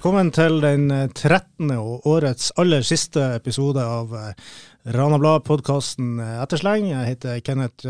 Velkommen 0.00 0.30
til 0.32 0.62
den 0.64 0.86
13. 0.88 1.74
og 1.76 2.06
årets 2.08 2.46
aller 2.56 2.80
siste 2.88 3.20
episode 3.36 3.82
av 3.84 4.14
Rana 4.96 5.18
Blad-podkasten 5.20 6.14
Ettersleng. 6.40 6.86
Jeg 6.88 7.04
heter 7.10 7.42
Kenneth 7.44 7.84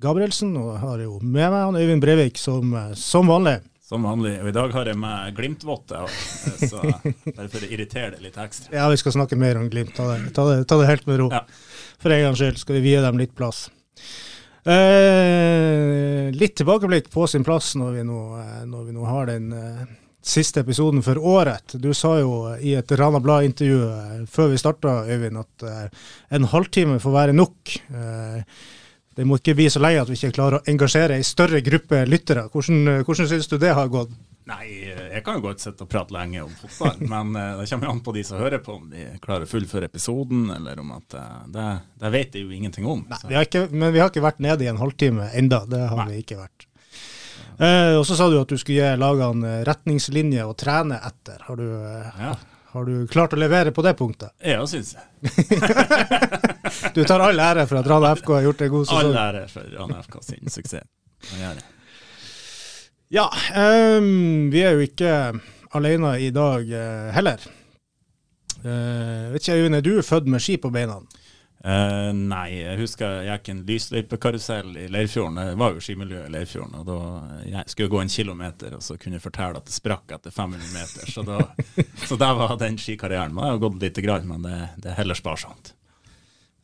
Gabrielsen 0.00 0.54
og 0.56 0.78
har 0.80 1.02
jo 1.04 1.18
med 1.20 1.44
meg 1.52 1.58
han 1.58 1.76
Øyvind 1.76 2.00
Brevik 2.00 2.40
som, 2.40 2.72
som 2.96 3.28
vanlig. 3.28 3.58
Som 3.84 4.08
vanlig. 4.08 4.32
Og 4.46 4.48
i 4.48 4.54
dag 4.56 4.72
har 4.78 4.88
jeg 4.88 4.96
med 5.02 5.36
Glimt-votte, 5.36 6.06
så 6.70 6.80
bare 6.80 7.50
for 7.52 7.68
å 7.68 7.68
irritere 7.68 8.14
det 8.14 8.24
litt 8.30 8.40
ekstra. 8.40 8.72
Ja, 8.72 8.88
vi 8.88 8.96
skal 9.04 9.18
snakke 9.18 9.36
mer 9.36 9.60
om 9.60 9.68
Glimt. 9.68 9.92
Ta 10.00 10.08
det, 10.14 10.32
ta 10.32 10.48
det, 10.48 10.56
ta 10.72 10.80
det 10.80 10.88
helt 10.88 11.04
med 11.04 11.20
ro. 11.20 11.28
Ja. 11.36 11.44
For 12.00 12.16
en 12.16 12.24
gangs 12.30 12.40
skyld 12.40 12.64
skal 12.64 12.78
vi 12.78 12.86
vie 12.88 13.04
dem 13.04 13.20
litt 13.20 13.36
plass. 13.36 13.66
Eh, 14.64 16.32
litt 16.32 16.56
tilbakeblikk 16.56 17.12
på 17.12 17.28
sin 17.28 17.44
plass 17.44 17.74
når 17.76 18.00
vi 18.00 18.08
nå, 18.08 18.24
eh, 18.40 18.58
når 18.72 18.88
vi 18.88 18.96
nå 18.96 19.04
har 19.12 19.28
den 19.34 19.52
eh, 19.52 19.86
siste 20.26 20.60
episoden 20.60 21.02
for 21.02 21.18
året. 21.18 21.76
Du 21.78 21.92
sa 21.94 22.16
jo 22.18 22.32
i 22.58 22.74
et 22.78 22.92
Rana 22.98 23.20
Blad-intervju 23.22 23.82
eh, 23.86 24.24
før 24.30 24.50
vi 24.52 24.60
starta, 24.60 24.98
Øyvind, 25.06 25.38
at 25.38 25.66
eh, 25.66 26.06
en 26.36 26.48
halvtime 26.50 26.98
får 27.02 27.14
være 27.14 27.36
nok. 27.36 27.76
Eh, 27.94 28.40
det 29.16 29.24
må 29.24 29.38
ikke 29.38 29.54
bli 29.56 29.68
så 29.72 29.80
lenge 29.80 30.02
at 30.02 30.10
vi 30.10 30.18
ikke 30.18 30.34
klarer 30.36 30.58
å 30.58 30.66
engasjere 30.68 31.16
ei 31.16 31.24
større 31.24 31.62
gruppe 31.64 32.02
lyttere. 32.08 32.48
Hvordan, 32.52 33.04
hvordan 33.06 33.30
syns 33.30 33.48
du 33.48 33.56
det 33.62 33.72
har 33.78 33.92
gått? 33.92 34.12
Nei, 34.46 34.66
jeg 34.86 35.22
kan 35.26 35.38
jo 35.38 35.46
godt 35.48 35.62
sitte 35.62 35.86
og 35.86 35.90
prate 35.90 36.14
lenge 36.14 36.44
om 36.44 36.52
fotball, 36.54 37.00
men 37.14 37.32
det 37.34 37.64
kommer 37.70 37.90
an 37.90 38.02
på 38.06 38.14
de 38.14 38.22
som 38.26 38.38
hører 38.38 38.60
på, 38.62 38.76
om 38.78 38.92
de 38.92 39.08
klarer 39.22 39.46
å 39.46 39.50
fullføre 39.50 39.88
episoden, 39.88 40.44
eller 40.54 40.82
om 40.82 40.92
at 40.98 41.16
det, 41.50 41.66
det, 42.02 42.12
vet 42.14 42.36
de 42.36 42.44
jo 42.44 42.54
ingenting 42.54 42.86
om. 42.86 43.02
Nei, 43.10 43.22
vi 43.32 43.40
ikke, 43.40 43.66
men 43.72 43.94
vi 43.94 44.02
har 44.02 44.12
ikke 44.12 44.26
vært 44.26 44.44
nede 44.46 44.66
i 44.66 44.70
en 44.70 44.78
halvtime 44.82 45.32
enda, 45.38 45.64
det 45.70 45.82
har 45.86 46.04
Nei. 46.04 46.12
vi 46.12 46.22
ikke 46.26 46.38
vært. 46.44 46.65
Uh, 47.56 47.96
og 47.96 48.04
så 48.06 48.18
sa 48.18 48.28
du 48.28 48.36
at 48.40 48.50
du 48.52 48.58
skulle 48.60 48.84
gi 48.84 49.00
lagene 49.00 49.62
retningslinjer 49.64 50.44
å 50.44 50.56
trene 50.58 50.98
etter. 51.08 51.40
Har 51.46 51.56
du, 51.56 51.68
ja. 52.20 52.34
har 52.74 52.88
du 52.88 53.06
klart 53.08 53.32
å 53.32 53.40
levere 53.40 53.72
på 53.72 53.84
det 53.86 53.94
punktet? 53.96 54.34
Ja, 54.44 54.60
syns 54.68 54.92
jeg. 54.96 55.06
du 56.96 57.00
tar 57.08 57.24
all 57.24 57.40
ære 57.40 57.64
for 57.70 57.80
at 57.80 57.88
Rana 57.88 58.12
FK 58.18 58.34
har 58.36 58.44
gjort 58.50 58.66
en 58.66 58.74
god 58.74 58.90
sesong? 58.90 59.08
All 59.08 59.20
ære 59.22 59.46
for 59.52 59.72
Rana 59.78 60.02
FK 60.04 60.20
sin 60.28 60.52
suksess. 60.52 60.84
Ja, 63.08 63.28
um, 63.54 64.50
vi 64.50 64.64
er 64.66 64.74
jo 64.74 64.82
ikke 64.82 65.12
alene 65.78 66.16
i 66.20 66.32
dag 66.34 66.66
uh, 66.66 67.12
heller. 67.14 67.44
Uh, 68.66 69.32
vet 69.32 69.44
ikke, 69.44 69.60
Øyvind, 69.60 69.78
er 69.78 69.86
du 69.86 70.02
født 70.02 70.28
med 70.28 70.42
ski 70.42 70.58
på 70.60 70.72
beina? 70.74 70.98
Uh, 71.64 72.12
nei, 72.14 72.60
jeg 72.60 72.78
husker 72.78 73.24
jeg 73.24 73.40
gikk 73.40 73.48
en 73.50 73.62
lysløypekarusell 73.66 74.76
i 74.78 74.84
Leirfjorden. 74.92 75.40
Det 75.40 75.56
var 75.58 75.72
jo 75.74 75.82
skimiljø 75.82 76.26
i 76.26 76.34
Leirfjorden. 76.34 76.76
og 76.82 76.84
da 76.86 77.46
jeg 77.48 77.72
skulle 77.72 77.90
gå 77.90 78.02
en 78.02 78.12
kilometer 78.12 78.76
og 78.76 78.84
så 78.86 78.98
kunne 79.00 79.18
jeg 79.18 79.24
fortelle 79.24 79.62
at 79.62 79.66
det 79.66 79.74
sprakk 79.74 80.14
etter 80.14 80.34
500 80.34 80.68
meter. 80.76 81.10
Så, 81.10 81.24
da, 81.26 81.40
så 82.08 82.20
der 82.20 82.36
var 82.38 82.54
den 82.60 82.78
skikarrieren. 82.78 83.34
Det 83.34 83.48
har 83.48 83.64
gått 83.64 83.82
litt, 83.82 84.04
grann, 84.04 84.28
men 84.28 84.46
det, 84.46 84.60
det 84.84 84.92
er 84.92 85.00
heller 85.00 85.18
sparsomt. 85.18 85.72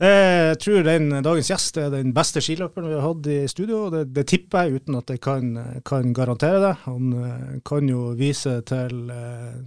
Jeg 0.02 0.56
tror 0.58 0.82
den, 0.82 1.12
dagens 1.22 1.50
gjest 1.52 1.76
er 1.78 1.92
den 1.92 2.10
beste 2.14 2.40
skiløperen 2.42 2.88
vi 2.90 2.96
har 2.96 3.04
hatt 3.06 3.26
i 3.30 3.36
studio. 3.50 3.84
Det, 3.92 4.08
det 4.14 4.24
tipper 4.30 4.66
jeg 4.66 4.82
uten 4.82 4.98
at 4.98 5.10
jeg 5.14 5.20
kan, 5.22 5.52
kan, 5.86 6.14
garantere 6.14 6.58
det. 6.62 6.72
Han 6.88 7.12
eh, 7.22 7.60
kan 7.66 7.90
jo 7.90 8.08
vise 8.18 8.56
til 8.66 9.12
eh, 9.14 9.62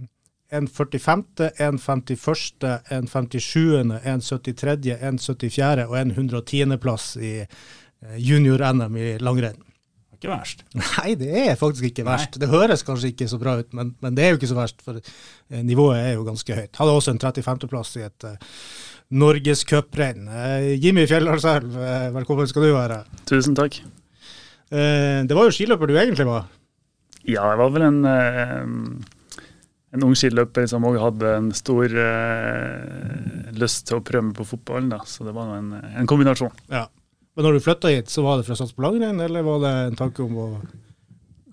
en 0.50 0.68
45., 0.68 1.50
en 1.58 1.78
51., 1.78 2.80
en 2.90 3.08
57., 3.08 4.00
en 4.04 4.20
73., 4.20 4.98
en 5.00 5.18
74. 5.18 5.86
og 5.86 5.96
en 6.00 6.12
110.-plass 6.14 7.16
i 7.18 7.32
junior-NM 8.22 8.98
i 9.00 9.14
langrenn. 9.18 9.62
Ikke 10.16 10.30
verst. 10.32 10.62
Nei, 10.78 11.14
det 11.18 11.32
er 11.42 11.58
faktisk 11.60 11.90
ikke 11.90 12.06
verst. 12.06 12.36
Nei. 12.36 12.44
Det 12.44 12.52
høres 12.52 12.84
kanskje 12.86 13.12
ikke 13.12 13.28
så 13.28 13.40
bra 13.40 13.58
ut, 13.60 13.72
men, 13.76 13.94
men, 14.00 14.14
det 14.16 14.24
er 14.24 14.32
jo 14.32 14.40
ikke 14.40 14.52
så 14.52 14.58
verst, 14.58 14.78
for 14.84 15.00
nivået 15.66 16.00
er 16.00 16.14
jo 16.16 16.24
ganske 16.28 16.56
høyt. 16.56 16.76
Hadde 16.78 16.94
også 17.00 17.12
en 17.12 17.20
35.-plass 17.20 17.96
i 18.00 18.06
et 18.06 18.28
norgescuprenn. 19.14 20.26
Uh, 20.28 20.72
Jimmy 20.82 21.06
Fjelldalselv, 21.06 21.76
uh, 21.78 22.08
velkommen 22.16 22.48
skal 22.50 22.66
du 22.66 22.72
være. 22.74 23.02
Tusen 23.28 23.54
takk. 23.58 23.78
Uh, 24.72 25.22
det 25.26 25.36
var 25.36 25.46
jo 25.46 25.54
skiløper 25.54 25.90
du 25.90 25.98
egentlig 25.98 26.26
var? 26.26 26.48
Ja, 27.26 27.44
jeg 27.50 27.58
var 27.58 27.70
vel 27.74 27.86
en, 27.86 28.00
en 29.96 30.06
ung 30.06 30.14
skiløper 30.18 30.68
som 30.70 30.84
òg 30.86 31.00
hadde 31.00 31.32
en 31.40 31.50
stor 31.56 31.90
lyst 33.56 33.86
til 33.88 33.98
å 33.98 34.04
prøve 34.04 34.28
meg 34.28 34.38
på 34.38 34.46
fotballen. 34.52 34.92
Da. 34.92 35.02
Så 35.08 35.26
det 35.26 35.34
var 35.36 35.56
en, 35.56 35.72
en 35.74 36.08
kombinasjon. 36.08 36.52
Ja. 36.72 36.86
Men 37.36 37.48
når 37.48 37.56
du 37.56 37.64
flytta 37.66 37.92
hit, 37.92 38.08
så 38.12 38.24
var 38.24 38.38
det 38.38 38.46
for 38.46 38.56
å 38.56 38.60
satse 38.62 38.76
på 38.76 38.84
langrenn, 38.84 39.18
eller 39.20 39.44
var 39.44 39.62
det 39.64 39.72
en 39.90 39.98
tanke 39.98 40.24
om 40.24 40.36
å 40.40 40.48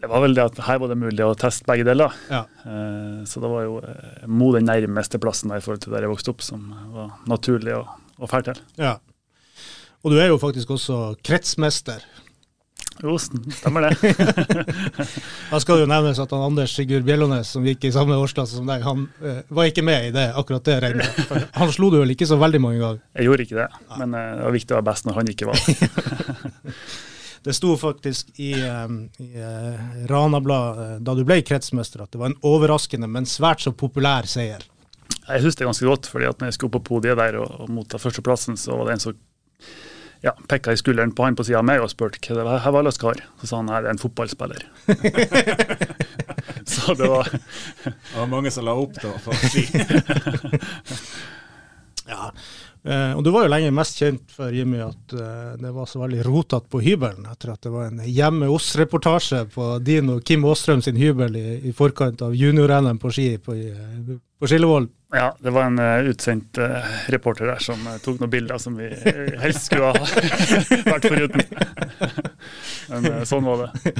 det 0.03 0.09
var 0.11 0.19
vel 0.19 0.33
det 0.35 0.43
at 0.43 0.57
her 0.65 0.81
var 0.83 0.89
det 0.91 0.97
mulig 0.99 1.23
å 1.23 1.35
teste 1.39 1.63
begge 1.63 1.85
deler. 1.87 2.11
Ja. 2.27 2.41
Eh, 2.67 3.21
så 3.23 3.39
det 3.39 3.47
var 3.47 3.61
jo 3.63 3.77
eh, 3.79 4.25
Mo 4.27 4.49
den 4.51 4.67
nærmeste 4.67 5.15
plassen 5.23 5.47
der 5.47 5.61
i 5.61 5.63
forhold 5.63 5.85
til 5.85 5.95
der 5.95 6.03
jeg 6.03 6.11
vokste 6.11 6.33
opp, 6.33 6.43
som 6.43 6.65
var 6.91 7.13
naturlig 7.31 7.77
å, 7.77 7.85
fære 8.27 8.49
til. 8.49 8.59
Ja. 8.83 8.97
Og 10.03 10.11
du 10.11 10.17
er 10.19 10.27
jo 10.27 10.41
faktisk 10.41 10.73
også 10.75 10.97
kretsmester. 11.23 12.03
Jo, 13.01 13.15
stemmer 13.17 13.81
det. 13.81 14.13
da 15.51 15.59
skal 15.59 15.79
det 15.79 15.85
jo 15.85 15.89
nevnes 15.89 16.19
at 16.21 16.33
han 16.35 16.43
Anders 16.45 16.75
Sigurd 16.77 17.05
Bjellånes, 17.07 17.49
som 17.55 17.65
gikk 17.65 17.87
i 17.89 17.93
samme 17.95 18.17
årsklasse 18.21 18.59
som 18.59 18.69
deg, 18.69 18.83
han 18.85 19.07
uh, 19.23 19.39
var 19.49 19.71
ikke 19.71 19.85
med 19.85 20.09
i 20.09 20.13
det, 20.13 20.27
akkurat 20.37 20.65
det 20.67 20.77
regnet. 20.83 21.23
Han 21.57 21.73
slo 21.73 21.89
du 21.93 21.99
vel 22.01 22.13
ikke 22.13 22.29
så 22.29 22.37
veldig 22.41 22.61
mange 22.63 22.81
ganger? 22.83 23.01
Jeg 23.17 23.29
gjorde 23.29 23.47
ikke 23.47 23.59
det, 23.63 23.67
men 23.97 24.13
uh, 24.13 24.21
det 24.37 24.45
var 24.45 24.55
viktig 24.57 24.75
å 24.75 24.79
være 24.79 24.89
best 24.91 25.09
når 25.09 25.19
han 25.19 25.31
ikke 25.33 25.49
var 25.49 25.63
Det 27.43 27.55
sto 27.59 27.73
faktisk 27.81 28.29
i, 28.37 28.53
um, 28.61 29.01
i 29.19 29.31
uh, 29.41 30.05
Rana-blad 30.11 30.83
uh, 30.83 30.93
da 31.03 31.17
du 31.17 31.25
ble 31.27 31.41
kretsmester 31.43 32.05
at 32.05 32.13
det 32.13 32.21
var 32.21 32.31
en 32.31 32.39
overraskende, 32.45 33.09
men 33.09 33.27
svært 33.29 33.65
så 33.65 33.73
populær 33.75 34.29
seier. 34.29 34.63
Jeg 35.23 35.43
husker 35.43 35.63
det 35.63 35.71
ganske 35.71 35.87
godt, 35.87 36.07
fordi 36.11 36.27
at 36.29 36.39
når 36.39 36.51
jeg 36.51 36.59
skulle 36.59 36.71
opp 36.71 36.83
på 36.83 36.93
podiet 36.93 37.19
der 37.19 37.41
og, 37.41 37.63
og 37.63 37.73
motta 37.73 37.99
førsteplassen, 37.99 38.59
så 38.59 38.77
var 38.77 38.87
det 38.87 38.97
en 38.97 39.07
som 39.09 39.19
ja, 40.23 40.31
pekka 40.47 40.73
i 40.73 40.79
skulderen 40.79 41.11
på 41.15 41.25
han 41.27 41.35
på 41.35 41.43
sida 41.47 41.59
av 41.59 41.67
meg 41.67 41.83
og 41.83 41.91
spurte 41.91 42.19
hva 42.23 42.39
det 42.39 42.45
var, 42.47 42.63
her 42.63 42.75
var 42.75 42.91
kar. 43.01 43.23
Så 43.41 43.49
sa 43.49 43.59
han 43.59 43.69
nei, 43.71 43.81
det 43.83 43.89
er 43.91 43.95
en 43.95 44.01
fotballspiller. 44.01 44.61
så 46.73 46.95
det 46.97 47.09
var 47.11 47.25
Det 47.29 48.17
var 48.17 48.31
mange 48.31 48.51
som 48.51 48.65
la 48.65 48.73
opp 48.77 48.95
da, 49.01 49.11
for 49.23 49.31
å 49.35 49.39
si. 49.51 49.63
ja, 52.13 52.31
Eh, 52.83 53.13
og 53.15 53.23
du 53.23 53.29
var 53.31 53.45
jo 53.45 53.51
lenge 53.53 53.71
mest 53.71 53.95
kjent 54.01 54.33
for 54.35 54.51
Jimmy 54.51 54.81
at 54.83 55.13
eh, 55.15 55.51
det 55.61 55.69
var 55.71 55.87
så 55.87 56.01
veldig 56.01 56.25
rotete 56.27 56.67
på 56.67 56.81
hybelen, 56.83 57.23
etter 57.31 57.53
at 57.53 57.63
det 57.63 57.71
var 57.71 57.87
en 57.87 58.01
Hjemme 58.03 58.49
oss-reportasje 58.51 59.45
på 59.53 59.67
din 59.79 60.11
og 60.11 60.19
Kim 60.27 60.43
Aastrøm 60.43 60.83
sin 60.83 60.99
hybel 60.99 61.37
i, 61.39 61.45
i 61.69 61.71
forkant 61.75 62.19
av 62.25 62.35
junior-NM 62.35 62.99
på 62.99 63.11
ski 63.15 63.29
på, 63.39 63.55
eh, 63.55 64.17
på 64.43 64.47
Skillevold. 64.51 64.89
Ja, 65.15 65.29
det 65.39 65.51
var 65.55 65.69
en 65.69 65.79
uh, 65.79 66.09
utsendt 66.11 66.57
uh, 66.59 66.83
reporter 67.07 67.47
der 67.47 67.61
som 67.63 67.79
uh, 67.87 67.95
tok 68.03 68.17
noen 68.19 68.31
bilder 68.33 68.59
som 68.59 68.75
vi 68.75 68.89
helst 69.39 69.69
skulle 69.69 69.93
ha 69.93 70.01
vært 70.91 71.07
foruten. 71.07 71.45
Men 72.91 73.07
sånn 73.29 73.47
var 73.47 73.61
det. 73.63 73.93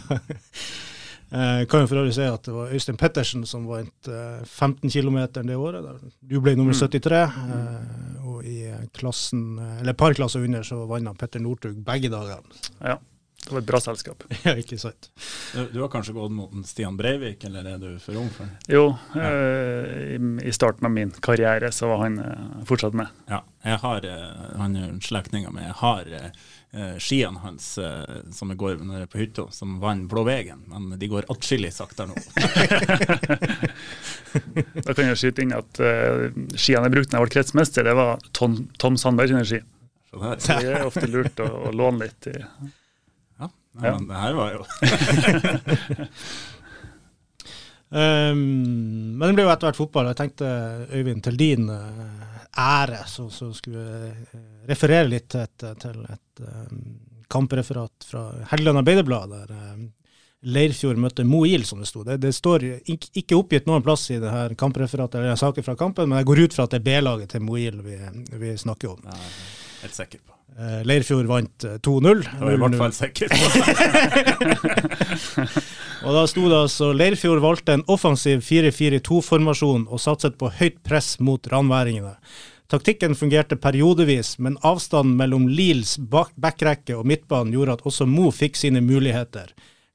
Jeg 1.31 1.67
kan 1.71 1.85
jo 1.85 1.91
for 1.93 2.01
øvrig 2.01 2.17
si 2.17 2.27
at 2.27 2.43
det 2.43 2.57
var 2.57 2.75
Øystein 2.75 2.99
Pettersen 2.99 3.47
som 3.47 3.69
vant 3.71 4.11
15 4.11 4.91
km 4.91 5.21
det 5.37 5.55
året. 5.55 5.87
Du 6.19 6.41
ble 6.43 6.57
nummer 6.59 6.75
73. 6.75 7.23
Mm 7.47 8.11
i 8.43 8.65
klassen, 8.91 9.55
eller 9.79 9.95
par 9.95 10.11
klasser 10.17 10.43
under 10.43 10.65
så 10.67 10.81
vant 10.89 11.07
Petter 11.15 11.39
Northug 11.39 11.77
begge 11.85 12.09
dagene. 12.11 12.57
Ja, 12.83 12.97
det 13.45 13.51
var 13.51 13.61
et 13.61 13.67
bra 13.67 13.79
selskap. 13.81 14.23
ja, 14.45 14.55
ikke 14.59 14.77
sant. 14.79 15.09
Du, 15.53 15.69
du, 15.73 15.81
har 15.81 15.89
kanskje 15.91 16.13
gått 16.15 16.31
mot 16.31 16.67
Stian 16.67 16.97
Breivik, 16.97 17.43
eller 17.47 17.63
er 17.73 17.77
du 17.81 17.99
for 18.01 18.15
ung 18.19 18.29
for 18.33 18.43
det? 18.47 18.53
Jo, 18.73 18.97
ja. 19.15 19.21
eh, 19.29 20.15
i, 20.15 20.17
i, 20.47 20.51
starten 20.55 20.85
av 20.87 20.91
min 20.93 21.11
karriere 21.23 21.71
så 21.75 21.87
var 21.91 21.97
han 22.05 22.15
eh, 22.23 22.43
fortsatt 22.69 22.93
med. 22.97 23.07
Ja, 23.31 23.39
jeg 23.67 23.77
har, 23.83 23.99
eh, 24.07 24.57
han 24.59 24.75
er 24.79 24.85
en 24.89 25.01
slektning 25.03 25.43
av 25.49 25.53
meg. 25.55 25.63
Jeg 25.67 25.77
har 25.81 26.03
eh, 26.19 26.29
eh, 26.71 26.95
skiene 27.03 27.39
hans 27.43 27.65
eh, 27.81 28.15
som 28.35 28.47
jeg 28.53 28.59
går 28.63 28.73
når 28.79 28.93
jeg 29.01 29.07
er 29.09 29.11
på 29.11 29.21
hytta, 29.23 29.43
som 29.55 29.69
vant 29.83 30.05
Blåvegen, 30.11 30.59
men 30.71 30.81
de 30.99 31.05
går 31.11 31.23
atskillig 31.33 31.73
saktere 31.75 32.07
nå. 32.13 32.17
da 34.87 34.91
kan 34.95 35.05
jeg 35.11 35.19
skyte 35.19 35.41
inn 35.43 35.57
at 35.57 35.71
skiene 36.55 36.85
jeg 36.87 36.95
brukte 36.95 37.11
da 37.11 37.17
jeg 37.19 37.25
ble 37.27 37.35
kretsmester, 37.37 37.81
det 37.87 37.95
var 37.99 38.11
Tom, 38.31 38.51
Tom 38.79 38.95
Sandberg 38.99 39.29
sine 39.33 39.47
ski. 39.47 39.59
Så 40.13 40.59
det 40.61 40.69
er 40.69 40.85
ofte 40.85 41.07
lurt 41.09 41.39
å, 41.41 41.47
å 41.67 41.69
låne 41.73 42.05
litt. 42.05 42.27
I, 42.29 42.31
ja, 43.39 43.49
nei, 43.49 43.87
ja. 43.87 43.95
men 43.97 44.07
det 44.09 44.21
her 44.21 44.37
var 44.37 44.53
jo 44.53 44.61
um, 47.93 48.43
Men 49.17 49.25
det 49.27 49.33
ble 49.37 49.47
jo 49.47 49.53
etter 49.53 49.69
hvert 49.69 49.79
fotball. 49.79 50.11
Jeg 50.11 50.19
tenkte, 50.19 50.51
Øyvind, 50.91 51.23
til 51.25 51.39
din 51.39 51.69
uh, 51.69 52.29
ære, 52.57 53.03
så, 53.09 53.29
så 53.33 53.49
skulle 53.55 53.81
jeg 53.81 54.13
eh, 54.13 54.45
referere 54.69 55.09
litt 55.09 55.27
til 55.33 55.43
et, 55.45 55.65
til 55.81 55.99
et 56.05 56.41
um, 56.45 56.79
kampreferat 57.33 58.05
fra 58.05 58.27
Helgeland 58.51 58.83
Arbeiderblad, 58.83 59.33
der 59.33 59.53
um, 59.73 59.87
Leirfjord 60.43 60.99
møtte 60.99 61.23
Moil, 61.23 61.63
som 61.65 61.79
det 61.79 61.87
sto. 61.87 62.03
Det, 62.03 62.17
det 62.21 62.33
står 62.35 62.65
ikke, 62.83 63.11
ikke 63.21 63.37
oppgitt 63.37 63.67
noen 63.69 63.83
plass 63.85 64.09
i 64.11 64.19
det 64.19 64.31
her 64.31 64.55
kampreferatet 64.59 65.21
eller 65.21 65.39
saken 65.39 65.65
fra 65.65 65.75
kampen, 65.79 66.09
men 66.09 66.19
jeg 66.19 66.27
går 66.29 66.41
ut 66.43 66.57
fra 66.57 66.67
at 66.67 66.73
det 66.75 66.81
er 66.81 66.87
B-laget 66.89 67.31
til 67.31 67.45
Moil 67.45 67.79
vi, 67.85 67.99
vi, 68.41 68.55
snakker 68.59 68.91
om. 68.91 69.05
Helt 69.83 69.97
sikker 69.97 70.19
på. 70.23 70.31
Eh, 70.59 70.83
Leirfjord 70.85 71.25
vant 71.27 71.63
eh, 71.67 71.71
2-0. 71.83 72.23
Det 72.23 72.39
var 72.39 72.53
i 72.53 72.57
hvert 72.61 72.77
fall 72.79 72.93
sikker. 72.95 73.27
Og 76.03 76.11
da 76.17 76.23
sto 76.27 76.49
det 76.51 76.57
altså 76.59 76.93
Leirfjord 76.95 77.41
valgte 77.43 77.73
en 77.77 77.85
offensiv 77.91 78.37
4-4-2-formasjon 78.47 79.85
og 79.87 79.99
satset 80.03 80.35
på 80.39 80.49
høyt 80.59 80.79
press 80.85 81.09
mot 81.23 81.47
ranværingene. 81.51 82.15
Taktikken 82.71 83.15
fungerte 83.15 83.55
periodevis, 83.59 84.39
men 84.39 84.57
avstanden 84.65 85.17
mellom 85.19 85.47
Liels 85.51 85.97
backrekke 85.99 86.95
og 86.97 87.05
midtbanen 87.07 87.53
gjorde 87.53 87.73
at 87.77 87.85
også 87.87 88.05
Mo 88.09 88.31
fikk 88.33 88.55
sine 88.59 88.81
muligheter. 88.83 89.47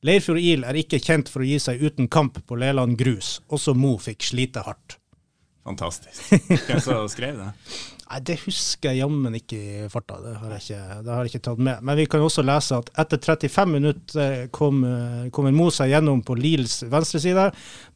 Leirfjord 0.06 0.38
IL 0.38 0.64
er 0.68 0.74
ikke 0.78 1.00
kjent 1.02 1.28
for 1.32 1.40
å 1.42 1.48
gi 1.48 1.58
seg 1.62 1.82
uten 1.82 2.08
kamp 2.12 2.34
på 2.46 2.54
Leland 2.60 2.98
grus. 3.00 3.40
Også 3.50 3.74
Mo 3.74 3.96
fikk 3.98 4.22
slite 4.30 4.60
hardt. 4.66 4.98
Fantastisk. 5.66 6.20
Hvem 6.68 6.80
som 6.80 7.08
skrev 7.10 7.34
det? 7.40 7.50
Nei, 8.08 8.20
Det 8.24 8.38
husker 8.46 8.94
jeg 8.94 9.02
jammen 9.02 9.34
ikke 9.36 9.58
i 9.58 9.88
farta, 9.92 10.16
det 10.24 10.34
har 10.40 10.54
jeg 10.54 10.62
ikke, 10.64 11.02
det 11.04 11.12
har 11.12 11.26
jeg 11.26 11.32
ikke 11.34 11.44
tatt 11.44 11.58
med. 11.60 11.82
Men 11.84 11.98
vi 11.98 12.06
kan 12.08 12.24
også 12.24 12.44
lese 12.46 12.78
at 12.80 12.88
etter 13.04 13.20
35 13.20 13.74
minutter 13.74 14.46
kom, 14.54 14.80
eh, 14.88 15.28
kommer 15.34 15.52
Mo 15.52 15.68
seg 15.74 15.92
gjennom 15.92 16.22
på 16.24 16.36
Liels 16.38 16.80
venstreside. 16.88 17.50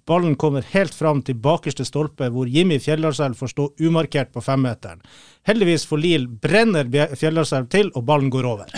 Ballen 0.05 0.37
kommer 0.37 0.67
helt 0.75 0.93
fram 0.95 1.23
til 1.25 1.39
bakerste 1.41 1.87
stolpe, 1.89 2.29
hvor 2.29 2.51
Jimmy 2.51 2.79
Fjelldalselv 2.83 3.39
får 3.39 3.55
stå 3.55 3.69
umarkert 3.81 4.33
på 4.35 4.43
femmeteren. 4.45 5.01
Heldigvis 5.49 5.87
for 5.89 5.97
Liel 6.03 6.27
brenner 6.29 6.85
Fjelldalselv 7.17 7.71
til, 7.73 7.91
og 7.97 8.05
ballen 8.05 8.31
går 8.31 8.45
over. 8.53 8.69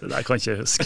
Det 0.00 0.08
der 0.08 0.22
kan 0.24 0.40
ikke 0.40 0.50
jeg 0.50 0.60
huske. 0.64 0.84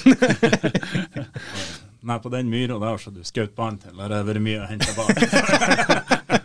Nei, 2.05 2.19
på 2.21 2.29
den 2.29 2.51
myra 2.53 2.77
der 2.83 2.99
så 3.01 3.09
du 3.15 3.23
skjøt 3.25 3.55
ballen 3.57 3.79
til, 3.81 3.95
der 3.97 4.03
har 4.11 4.19
det 4.19 4.27
vært 4.29 4.45
mye 4.45 4.61
å 4.61 4.69
hente 4.69 4.93
bak. 4.99 6.41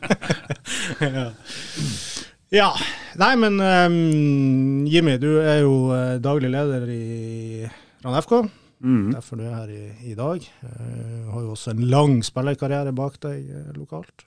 Ja. 2.49 2.71
Nei, 3.19 3.35
men 3.37 3.59
um, 3.61 4.85
Jimmy, 4.89 5.17
du 5.21 5.29
er 5.37 5.61
jo 5.61 5.91
eh, 5.93 6.15
daglig 6.21 6.49
leder 6.49 6.87
i 6.89 7.67
Rand 8.01 8.17
FK. 8.23 8.33
Mm. 8.79 9.11
Derfor 9.13 9.37
du 9.37 9.43
er 9.45 9.53
her 9.53 9.69
i, 9.73 9.83
i 10.09 10.15
dag. 10.17 10.45
Uh, 10.63 11.29
har 11.29 11.43
jo 11.43 11.53
også 11.53 11.75
en 11.75 11.83
lang 11.91 12.15
spillerkarriere 12.25 12.93
bak 12.97 13.19
deg 13.21 13.51
eh, 13.53 13.69
lokalt. 13.77 14.25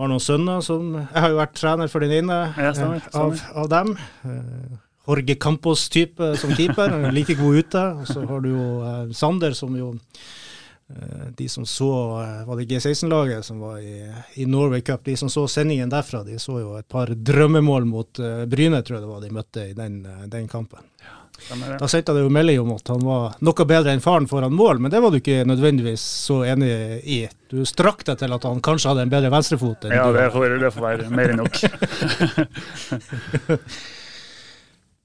Har 0.00 0.10
noen 0.12 0.22
sønner 0.22 0.60
som 0.64 0.92
Jeg 0.96 1.24
har 1.24 1.32
jo 1.32 1.40
vært 1.40 1.56
trener 1.58 1.90
for 1.92 2.00
din 2.04 2.22
inne 2.22 2.36
Ja, 2.56 2.70
stemmer, 2.76 3.04
av, 3.16 3.40
av 3.58 3.66
dem. 3.68 3.90
Jorge 5.08 5.34
Campos-type 5.40 6.34
som 6.40 6.52
keeper, 6.56 6.94
er 7.08 7.16
like 7.16 7.36
god 7.40 7.64
ute. 7.64 7.86
Og 8.00 8.12
så 8.12 8.24
har 8.28 8.44
du 8.44 8.52
jo 8.52 8.68
Sander, 9.16 9.56
som 9.56 9.72
jo 9.76 9.94
De 11.36 11.48
som 11.48 11.66
så 11.66 12.22
eh, 12.22 12.46
Var 12.46 12.56
det 12.56 12.64
G16-laget 12.64 13.44
som 13.44 13.60
var 13.60 13.78
i, 13.78 14.12
i 14.34 14.46
Norway 14.46 14.80
Cup? 14.80 15.04
De 15.04 15.16
som 15.16 15.30
så 15.30 15.48
sendingen 15.48 15.88
derfra, 15.88 16.24
de 16.24 16.38
så 16.38 16.60
jo 16.60 16.76
et 16.78 16.88
par 16.88 17.06
drømmemål 17.06 17.84
mot 17.84 18.18
eh, 18.18 18.44
Bryne, 18.50 18.82
tror 18.82 18.98
jeg 18.98 19.04
det 19.04 19.12
var 19.12 19.20
de 19.22 19.30
møtte 19.34 19.66
i 19.70 19.76
den, 19.76 20.00
eh, 20.06 20.26
den 20.32 20.48
kampen. 20.48 20.82
Ja, 21.00 21.14
det. 21.48 21.78
Da 21.80 21.88
sendte 21.88 22.16
jeg 22.16 22.26
jo 22.26 22.32
melding 22.34 22.60
om 22.60 22.74
at 22.74 22.90
han 22.92 23.06
var 23.06 23.38
noe 23.40 23.66
bedre 23.70 23.94
enn 23.94 24.04
faren 24.04 24.28
foran 24.28 24.56
mål, 24.56 24.82
men 24.82 24.92
det 24.92 25.00
var 25.00 25.14
du 25.14 25.20
ikke 25.20 25.46
nødvendigvis 25.48 26.02
så 26.26 26.42
enig 26.48 26.72
i. 27.06 27.22
Du 27.48 27.62
strakk 27.68 28.04
deg 28.10 28.20
til 28.20 28.36
at 28.36 28.50
han 28.50 28.60
kanskje 28.64 28.92
hadde 28.92 29.06
en 29.06 29.14
bedre 29.14 29.32
venstrefot 29.32 29.88
Ja, 29.88 30.10
det 30.12 30.26
får, 30.34 30.58
det 30.60 30.74
får 30.74 30.86
være 30.88 31.08
mer 31.14 31.32
enn 31.32 31.42
nok. 31.44 31.56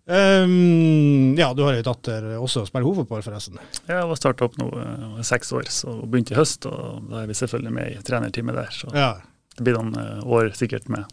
Um, 0.06 1.34
ja, 1.38 1.48
du 1.57 1.63
har 1.66 1.74
ei 1.74 1.81
datter 1.86 2.28
også 2.38 2.62
som 2.62 2.68
spiller 2.69 2.86
hovedball, 2.86 3.24
forresten. 3.25 3.57
Jeg 3.90 4.06
var 4.06 4.19
starta 4.19 4.46
opp 4.46 4.57
nå, 4.62 4.68
jeg 4.78 5.12
var 5.16 5.25
seks 5.25 5.50
år, 5.57 5.69
så 5.74 5.90
og 5.96 6.07
begynte 6.13 6.36
i 6.36 6.38
høst. 6.38 6.68
og 6.69 7.07
Da 7.10 7.24
er 7.24 7.28
vi 7.31 7.38
selvfølgelig 7.40 7.74
med 7.74 7.92
i 7.96 8.02
trenerteamet 8.06 8.56
der. 8.60 8.69
Så 8.72 8.92
Ja. 8.94 9.16
det 9.57 9.63
blir 9.66 9.74
noen 9.80 9.96
eh, 9.98 10.22
år 10.30 10.52
sikkert 10.54 10.90
med 10.90 11.06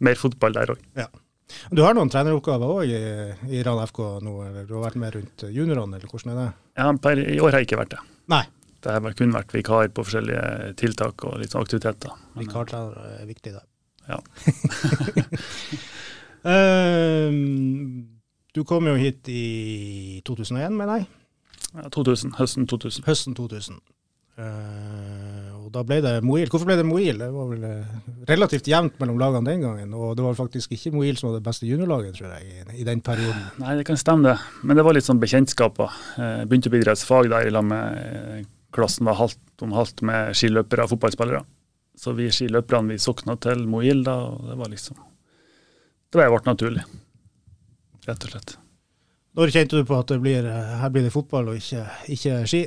mer 0.00 0.14
fotball 0.18 0.52
der 0.56 0.66
òg. 0.74 0.78
Du 1.70 1.82
har 1.82 1.94
noen 1.94 2.10
treneroppgaver 2.10 2.66
òg 2.74 2.90
i, 2.90 3.00
i 3.58 3.62
Rann 3.66 3.82
FK 3.86 3.98
nå, 4.22 4.34
eller 4.46 4.66
du 4.66 4.74
har 4.74 4.84
vært 4.90 4.96
med 5.02 5.14
rundt 5.14 5.46
juniorene, 5.50 5.96
eller 5.98 6.08
hvordan 6.10 6.30
er 6.34 6.38
det? 6.40 6.48
Ja, 6.78 6.92
per, 6.92 7.18
I 7.18 7.38
år 7.42 7.50
har 7.54 7.58
jeg 7.62 7.66
ikke 7.70 7.80
vært 7.84 7.94
det. 7.96 8.02
Nei, 8.30 8.44
Det 8.82 8.90
har 8.94 9.12
kun 9.18 9.32
vært 9.34 9.52
vikar 9.52 9.88
på 9.94 10.04
forskjellige 10.06 10.74
tiltak 10.80 11.24
og 11.28 11.38
litt 11.38 11.50
sånn 11.52 11.62
aktiviteter. 11.66 12.10
Men, 12.34 12.46
vikartrener 12.46 13.18
er 13.20 13.26
viktig 13.26 13.52
der. 13.52 13.66
Ja. 14.08 14.18
um, 16.44 18.06
du 18.56 18.64
kom 18.66 18.88
jo 18.90 18.96
hit 18.98 19.28
i 19.30 20.20
2001, 20.26 20.74
mener 20.74 21.00
jeg. 21.00 21.08
ja, 21.74 21.88
2000, 21.94 22.34
høsten 22.38 22.66
2000. 22.70 23.06
Høsten 23.06 23.36
2000. 23.38 23.80
Uh, 24.40 25.50
og 25.60 25.68
da 25.74 25.82
ble 25.86 25.98
det 26.02 26.12
Moil. 26.24 26.48
Hvorfor 26.50 26.66
ble 26.70 26.78
det 26.78 26.86
Moil? 26.88 27.18
Det 27.20 27.28
var 27.30 27.48
vel 27.50 27.64
eh, 27.68 27.96
relativt 28.30 28.70
jevnt 28.70 28.96
mellom 28.98 29.18
lagene 29.20 29.46
den 29.46 29.64
gangen. 29.66 29.92
Og 29.94 30.14
det 30.18 30.24
var 30.24 30.38
faktisk 30.38 30.72
ikke 30.74 30.94
Moil 30.94 31.18
som 31.18 31.28
var 31.28 31.36
det 31.38 31.46
beste 31.46 31.68
juniorlaget, 31.68 32.16
tror 32.16 32.32
jeg, 32.32 32.48
i, 32.48 32.78
i 32.80 32.86
den 32.88 33.02
perioden. 33.04 33.44
Nei, 33.60 33.76
det 33.78 33.84
kan 33.86 34.00
stemme 34.00 34.32
det. 34.32 34.38
Men 34.64 34.80
det 34.80 34.86
var 34.86 34.96
litt 34.96 35.06
sånn 35.06 35.20
bekjentskaper. 35.22 36.00
Uh, 36.16 36.42
begynte 36.48 36.72
et 36.72 36.80
idrettsfag 36.80 37.28
der 37.30 37.46
i 37.46 37.52
lag 37.54 37.68
med 37.68 38.00
eh, 38.00 38.48
klassen 38.74 39.06
var 39.06 39.20
halvt 39.20 39.66
om 39.66 39.76
halvt 39.76 40.02
med 40.08 40.34
skiløpere 40.40 40.86
og 40.86 40.94
fotballspillere. 40.94 41.44
Så 42.00 42.16
vi 42.16 42.30
skiløperne 42.32 42.94
vi 42.94 43.02
sokna 43.02 43.36
til 43.38 43.66
Moil 43.68 44.02
da, 44.06 44.16
og 44.32 44.50
det 44.50 44.58
var 44.58 44.72
liksom 44.72 44.98
Det 46.10 46.18
ble 46.18 46.30
ble 46.32 46.42
naturlig. 46.48 46.82
Rett 48.10 48.26
og 48.26 48.34
slett. 48.34 48.56
Når 49.38 49.52
kjente 49.54 49.78
du 49.78 49.86
på 49.86 49.98
at 50.02 50.10
det 50.10 50.18
blir, 50.22 50.46
her 50.50 50.90
blir 50.90 51.06
det 51.06 51.12
fotball 51.14 51.52
og 51.52 51.60
ikke, 51.60 51.84
ikke 52.10 52.40
ski? 52.50 52.64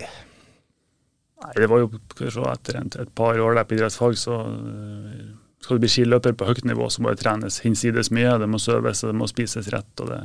Nei, 1.43 1.53
det 1.57 1.67
var 1.67 1.81
jo 1.81 1.89
kanskje 1.91 2.45
etter 2.53 2.79
en, 2.79 2.91
et 3.03 3.11
par 3.17 3.39
år 3.43 3.57
der 3.57 3.67
på 3.67 3.75
idrettsfag, 3.75 4.15
så 4.19 4.37
eh, 4.47 5.25
skal 5.63 5.77
du 5.77 5.83
bli 5.83 5.91
skiløper 5.91 6.37
på 6.39 6.47
høyt 6.47 6.63
nivå, 6.67 6.87
så 6.91 7.03
må 7.03 7.11
det 7.11 7.23
trenes 7.23 7.59
hinsides 7.65 8.11
mye. 8.15 8.37
Det 8.39 8.47
må 8.51 8.61
søves, 8.63 9.03
og 9.03 9.11
det 9.11 9.19
må 9.19 9.27
spises 9.31 9.67
rett. 9.73 9.91
og 9.99 10.11
det 10.11 10.21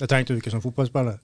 Det 0.00 0.10
trengte 0.10 0.34
du 0.34 0.42
ikke 0.42 0.54
som 0.54 0.64
fotballspiller. 0.64 1.20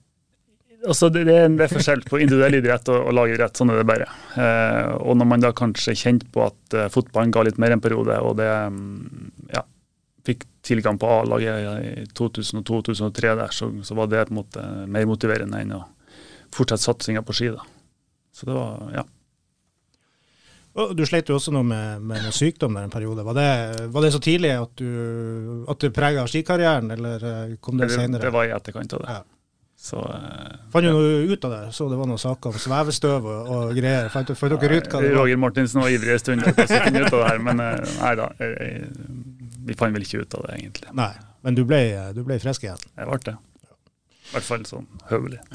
Altså, 0.83 1.07
det, 1.07 1.25
det, 1.29 1.35
er 1.39 1.45
en, 1.47 1.59
forskjell 1.71 2.01
på 2.07 2.19
individuell 2.19 2.57
idrett 2.57 2.89
og, 2.91 3.05
og 3.07 3.15
lagidrett. 3.15 3.59
Sånn 3.59 3.71
er 3.71 3.79
det 3.79 3.87
bare. 3.87 4.07
Eh, 4.35 4.89
og 4.99 5.19
når 5.19 5.29
man 5.31 5.43
da 5.43 5.53
kanskje 5.55 5.95
kjente 5.95 6.27
på 6.31 6.43
at 6.47 6.75
eh, 6.75 6.89
fotballen 6.91 7.31
ga 7.35 7.45
litt 7.47 7.59
mer 7.61 7.75
en 7.75 7.83
periode, 7.83 8.19
og 8.19 8.35
det 8.39 8.49
mm, 8.49 9.29
ja, 9.55 9.63
fikk 10.23 10.45
tilgang 10.63 10.97
på 10.99 11.09
A-laget 11.11 11.65
i 11.83 12.05
2002-2003 12.15 13.33
der, 13.41 13.51
så, 13.51 13.67
så 13.83 13.97
var 13.97 14.07
det 14.11 14.27
på 14.29 14.33
en 14.35 14.39
måte 14.39 14.63
mer 14.87 15.07
motiverende 15.09 15.59
enn 15.63 15.75
å 15.75 15.81
fortsette 16.53 16.85
satsinga 16.85 17.23
på 17.25 17.35
ski. 17.35 17.49
da. 17.55 17.65
Så 18.33 18.47
det 18.47 18.55
var, 18.55 18.87
ja. 18.95 19.03
Og 20.73 20.95
du 20.97 21.03
slet 21.05 21.27
jo 21.29 21.35
også 21.37 21.51
noe 21.53 21.65
med, 21.67 22.01
med 22.01 22.23
noe 22.25 22.33
sykdom 22.33 22.73
der 22.73 22.87
en 22.87 22.93
periode. 22.93 23.21
Var 23.27 23.35
det, 23.37 23.49
var 23.93 24.05
det 24.05 24.13
så 24.15 24.21
tidlig 24.23 24.55
at 24.57 24.71
du, 24.79 25.65
at 25.69 25.83
du 25.83 25.91
prega 25.93 26.23
skikarrieren, 26.29 26.89
eller 26.95 27.27
eh, 27.29 27.51
kom 27.61 27.77
det 27.77 27.91
Det, 27.91 27.99
senere? 27.99 28.23
det 28.25 28.31
var 28.33 28.47
i 28.49 28.55
etterkant 28.55 28.95
av 28.97 29.03
det. 29.03 29.17
Ja. 29.19 29.21
Så 29.83 29.99
eh, 29.99 30.55
Fant 30.73 30.85
du 30.85 30.89
noe 30.89 31.11
ut 31.29 31.45
av 31.45 31.53
det? 31.53 31.61
Så 31.77 31.85
det 31.91 31.99
var 31.99 32.09
noen 32.09 32.21
saker 32.21 32.55
om 32.55 32.63
svevestøv 32.65 33.27
og, 33.27 33.51
og 33.53 33.75
greier? 33.77 34.09
Fant, 34.13 34.31
fant 34.39 34.55
dere 34.63 34.79
ut 34.79 34.89
hva 34.89 35.03
det 35.03 35.11
var? 35.11 35.19
Roger 35.19 35.41
Martinsen 35.43 35.83
var 35.83 35.93
ivrig 35.93 36.15
en 36.15 36.23
stund 36.23 36.47
etter 36.49 36.65
å 36.65 36.81
finne 36.87 37.03
ut 37.03 37.11
av 37.11 37.19
det 37.19 37.29
her, 37.29 37.43
men 37.51 37.63
eh, 37.67 37.93
nei 37.99 38.13
da. 38.23 38.29
Jeg, 38.39 38.57
jeg, 38.57 38.89
vi 39.67 39.77
fant 39.79 39.95
vel 39.95 40.05
ikke 40.05 40.23
ut 40.23 40.37
av 40.37 40.45
det, 40.47 40.59
egentlig. 40.59 40.91
Nei, 40.99 41.11
men 41.45 41.57
du 41.57 41.63
ble, 41.67 41.81
du 42.15 42.21
ble 42.27 42.39
frisk 42.43 42.65
igjen. 42.65 42.85
Jeg 42.97 43.09
ble 43.09 43.19
det. 43.29 43.35
I 44.23 44.35
hvert 44.37 44.47
fall 44.47 44.63
sånn 44.65 44.87
høvelig. 45.11 45.41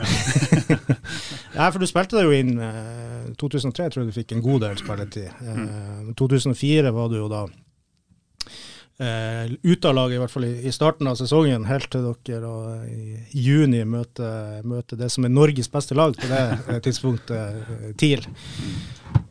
Ja, 1.56 1.70
for 1.72 1.80
du 1.82 1.88
spilte 1.88 2.18
deg 2.18 2.28
jo 2.28 2.34
inn 2.36 2.60
eh, 2.62 3.30
2003 3.40 3.86
tror 3.90 4.02
jeg 4.04 4.10
du 4.12 4.14
fikk 4.14 4.34
en 4.36 4.42
god 4.44 4.60
del 4.66 4.76
spilletid. 4.78 5.32
Eh, 5.42 6.10
2004 6.20 6.92
var 6.94 7.08
du 7.10 7.16
jo 7.16 7.30
da 7.32 7.40
eh, 9.00 9.54
ute 9.62 9.88
av 9.88 9.96
laget, 9.96 10.18
i 10.18 10.20
hvert 10.22 10.34
fall 10.34 10.46
i, 10.46 10.52
i 10.68 10.74
starten 10.74 11.10
av 11.10 11.16
sesongen, 11.18 11.66
helt 11.66 11.88
til 11.90 12.06
dere 12.28 12.50
og, 12.52 12.84
i, 12.86 13.16
i 13.32 13.44
juni 13.48 13.82
møter 13.88 14.62
møter 14.68 15.00
det 15.00 15.10
som 15.14 15.26
er 15.26 15.34
Norges 15.34 15.70
beste 15.72 15.96
lag 15.98 16.14
på 16.18 16.30
det 16.30 16.44
eh, 16.44 16.80
tidspunktet, 16.86 17.58
eh, 17.64 17.90
TIL. 17.98 18.28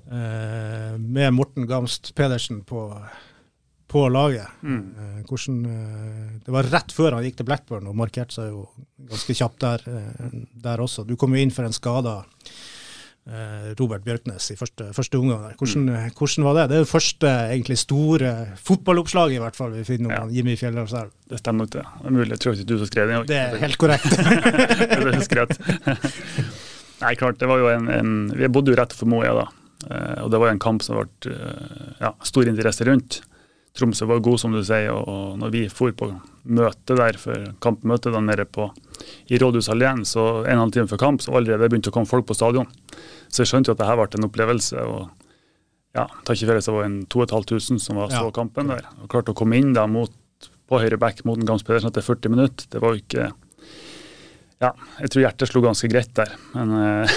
Eh, 0.08 0.94
med 0.98 1.34
Morten 1.36 1.68
Gamst 1.70 2.14
Pedersen 2.16 2.64
på, 2.68 2.90
på 3.88 4.08
laget. 4.10 4.48
Mm. 4.64 4.96
Eh, 5.00 5.20
hvordan, 5.28 5.66
eh, 5.66 6.40
det 6.46 6.52
var 6.54 6.64
rett 6.72 6.92
før 6.92 7.18
han 7.18 7.24
gikk 7.24 7.40
til 7.40 7.48
Blackburn 7.48 7.88
og 7.88 7.96
markerte 7.96 8.36
seg 8.36 8.50
jo 8.52 8.66
ganske 9.08 9.36
kjapt 9.40 9.62
der, 9.64 9.86
eh, 9.88 10.42
der 10.64 10.84
også. 10.84 11.08
Du 11.08 11.16
kom 11.16 11.36
jo 11.36 11.42
inn 11.42 11.52
for 11.56 11.68
en 11.68 11.76
skada 11.76 12.24
Robert 13.28 14.06
Bjørknes 14.06 14.46
i 14.54 14.56
første, 14.56 14.86
første 14.96 15.18
omgang. 15.20 15.50
Hvordan, 15.60 15.90
mm. 15.92 16.12
hvordan 16.16 16.46
var 16.46 16.54
det? 16.56 16.62
Det 16.70 16.78
er 16.78 16.86
det 16.86 16.88
første 16.94 17.28
egentlig 17.28 17.76
store 17.82 18.30
fotballoppslaget 18.64 19.36
i 19.36 19.42
hvert 19.44 19.58
fall 19.58 19.74
vi 19.76 19.84
finner 19.84 20.14
om 20.14 20.30
Ja. 20.30 20.38
Jimmy 20.38 20.56
Fjelldalselv. 20.56 21.12
Det 21.28 21.42
stemmer 21.42 21.66
nok 21.66 21.74
det. 21.74 21.84
Det 21.84 22.08
er 22.08 22.16
mulig. 22.16 22.30
Jeg 22.30 22.40
tror 22.40 22.56
ikke 22.56 22.70
du 22.70 22.78
som 22.78 22.88
skrev 22.88 23.12
den. 23.12 23.28
Det 23.28 23.36
er 23.36 23.60
helt 23.60 23.78
korrekt. 23.78 24.08
det 24.16 25.12
er 25.12 25.28
skrevet. 25.28 25.60
Nei, 27.04 27.14
klart, 27.20 27.42
det 27.44 27.52
var 27.52 27.60
jo 27.60 27.68
en, 27.68 27.92
en 27.92 28.16
Vi 28.32 28.48
bodde 28.48 28.72
jo 28.72 28.80
rett 28.80 28.96
for 28.96 29.12
Moia 29.12 29.36
da. 29.36 29.50
Og 30.24 30.32
det 30.32 30.40
var 30.40 30.48
jo 30.48 30.56
en 30.56 30.64
kamp 30.64 30.88
som 30.88 30.96
ble 30.96 31.36
ja, 32.00 32.16
stor 32.24 32.48
interesse 32.48 32.88
rundt. 32.88 33.26
Tromsø 33.78 34.08
var 34.10 34.24
god, 34.26 34.40
som 34.42 34.56
du 34.56 34.64
sier, 34.66 34.90
og, 34.92 35.38
når 35.38 35.54
vi 35.54 35.64
for 35.70 35.94
på 35.94 36.10
møte 36.58 36.96
der 36.98 37.20
for 37.22 37.52
kampmøte 37.64 38.14
da 38.14 38.22
nede 38.24 38.48
på, 38.50 38.70
i 39.30 39.38
Rådhusalleen, 39.38 40.04
så 40.08 40.24
en 40.24 40.42
og 40.42 40.52
en 40.52 40.64
halv 40.66 40.74
time 40.74 40.90
før 40.90 41.02
kamp, 41.04 41.22
så 41.22 41.36
allerede 41.38 41.70
begynte 41.70 41.92
å 41.92 41.96
komme 41.96 42.10
folk 42.10 42.26
på 42.30 42.38
stadion. 42.38 42.70
Så 43.30 43.44
jeg 43.44 43.52
skjønte 43.52 43.72
jo 43.72 43.78
at 43.78 43.82
det 43.82 43.90
her 43.90 44.00
ble 44.00 44.08
en 44.18 44.30
opplevelse. 44.30 44.84
og 44.84 45.10
ja, 45.98 46.06
tar 46.24 46.38
ikke 46.38 46.52
feil, 46.52 46.62
så 46.62 46.76
var 46.76 46.86
det 46.86 46.92
en 46.92 47.02
2500 47.10 47.82
som 47.82 47.98
var 47.98 48.10
så 48.14 48.26
Ja. 48.28 48.32
kampen 48.32 48.68
der. 48.68 48.86
Og 49.02 49.10
klarte 49.10 49.34
å 49.34 49.38
komme 49.38 49.58
inn 49.58 49.74
da 49.74 49.88
mot 49.88 50.12
på 50.68 50.80
høyre 50.80 51.00
back 51.00 51.24
mot 51.26 51.40
Gams 51.40 51.64
Pedersen 51.64 51.90
etter 51.90 52.02
40 52.02 52.30
minutter. 52.30 52.68
Det 52.70 52.82
var 52.82 52.94
jo 52.94 53.02
ikke 53.02 53.32
Ja, 54.60 54.72
jeg 55.00 55.12
tror 55.12 55.22
hjertet 55.22 55.50
slo 55.52 55.62
ganske 55.62 55.88
greit 55.88 56.14
der. 56.18 56.32
Men 56.56 56.72
uh, 56.74 57.08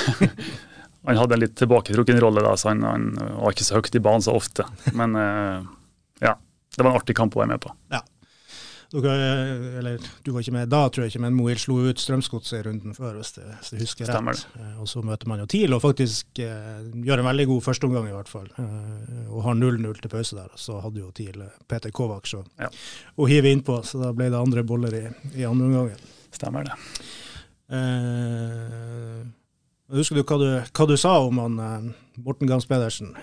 han 1.06 1.16
hadde 1.16 1.32
en 1.32 1.40
litt 1.40 1.56
tilbaketrukken 1.56 2.20
rolle 2.20 2.42
da, 2.44 2.52
så 2.54 2.68
han, 2.68 2.82
han, 2.84 3.14
var 3.16 3.54
ikke 3.54 3.64
så 3.64 3.78
høyt 3.78 3.94
i 3.96 4.02
banen 4.04 4.20
så 4.20 4.34
ofte. 4.36 4.66
Men 4.92 5.16
ja, 5.16 5.62
det 6.76 6.84
var 6.84 6.92
en 6.92 7.00
artig 7.00 7.16
kamp 7.18 7.36
å 7.36 7.42
være 7.42 7.54
med 7.56 7.60
på. 7.64 7.74
Ja. 7.92 8.00
Dere, 8.90 9.16
eller 9.78 10.02
du 10.26 10.32
var 10.34 10.42
ikke 10.42 10.52
med 10.56 10.70
da, 10.72 10.80
tror 10.90 11.04
jeg 11.04 11.12
ikke, 11.12 11.20
men 11.22 11.36
Mohild 11.38 11.60
slo 11.62 11.76
ut 11.86 12.00
Strømsgodset 12.02 12.56
i 12.58 12.62
runden 12.66 12.96
før, 12.96 13.20
hvis, 13.20 13.36
jeg 13.38 13.84
husker 13.84 14.08
Stemmer 14.08 14.34
rett. 14.34 14.56
Eh, 14.58 14.80
og 14.82 14.88
så 14.90 14.98
møter 15.06 15.30
man 15.30 15.38
jo 15.38 15.46
TIL 15.52 15.76
og 15.76 15.82
faktisk 15.84 16.40
eh, 16.42 16.80
gjør 17.06 17.22
en 17.22 17.28
veldig 17.28 17.46
god 17.52 17.62
førsteomgang, 17.68 18.08
i 18.10 18.16
hvert 18.16 18.32
fall. 18.32 18.48
Eh, 18.58 19.28
og 19.30 19.44
har 19.46 19.54
0-0 19.60 20.00
til 20.02 20.10
pause 20.10 20.34
der. 20.40 20.50
Så 20.58 20.80
hadde 20.82 21.04
jo 21.04 21.12
TIL 21.14 21.38
eh, 21.46 21.52
Peter 21.70 21.94
Kovac 21.94 22.26
så, 22.32 22.42
Ja. 22.58 22.66
å 23.14 23.28
hive 23.30 23.52
innpå, 23.54 23.78
så 23.86 24.02
da 24.02 24.10
ble 24.16 24.26
det 24.34 24.40
andre 24.42 24.66
boller 24.66 24.96
i, 24.98 25.04
i 25.38 25.46
andre 25.46 25.70
omgangen. 25.70 26.02
Stemmer 26.34 26.66
det. 26.66 26.74
Eh, 27.78 29.22
husker 29.94 30.18
du 30.18 30.24
hva, 30.26 30.38
du 30.42 30.48
hva 30.66 30.86
du 30.90 30.96
sa 30.98 31.14
om 31.26 31.38
han 31.42 31.62
eh, 31.62 31.92
Morten 32.26 32.50
Gams 32.50 32.66
Pedersen? 32.66 33.14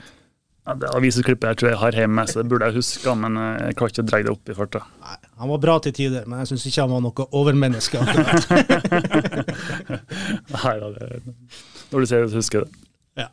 Ja, 0.67 0.74
det 0.75 0.89
avisklippet 0.91 1.47
jeg 1.47 1.57
tror 1.62 1.69
jeg 1.71 1.79
har 1.79 1.95
hjemme, 1.95 2.24
så 2.27 2.41
det 2.41 2.50
burde 2.51 2.67
jeg 2.67 2.75
huske, 2.81 3.12
men 3.15 3.38
eh, 3.39 3.69
jeg 3.69 3.75
klarer 3.79 3.93
ikke 3.93 4.03
å 4.03 4.07
dra 4.09 4.17
det 4.25 4.31
opp 4.33 4.50
i 4.51 4.55
farta. 4.57 4.81
Nei, 5.00 5.15
han 5.39 5.51
var 5.53 5.62
bra 5.63 5.75
til 5.86 5.93
tider, 5.95 6.25
men 6.27 6.41
jeg 6.43 6.50
syns 6.50 6.65
ikke 6.67 6.83
han 6.83 6.91
var 6.91 7.05
noe 7.05 7.27
overmenneske. 7.39 8.01
Nei 10.57 10.74
da, 10.81 10.89
når 10.91 12.03
du 12.03 12.09
sier 12.09 12.25
det, 12.25 12.33
så 12.33 12.41
husker 12.41 12.59
jeg 12.59 12.67
det. 12.67 12.83
Ja. 13.24 13.29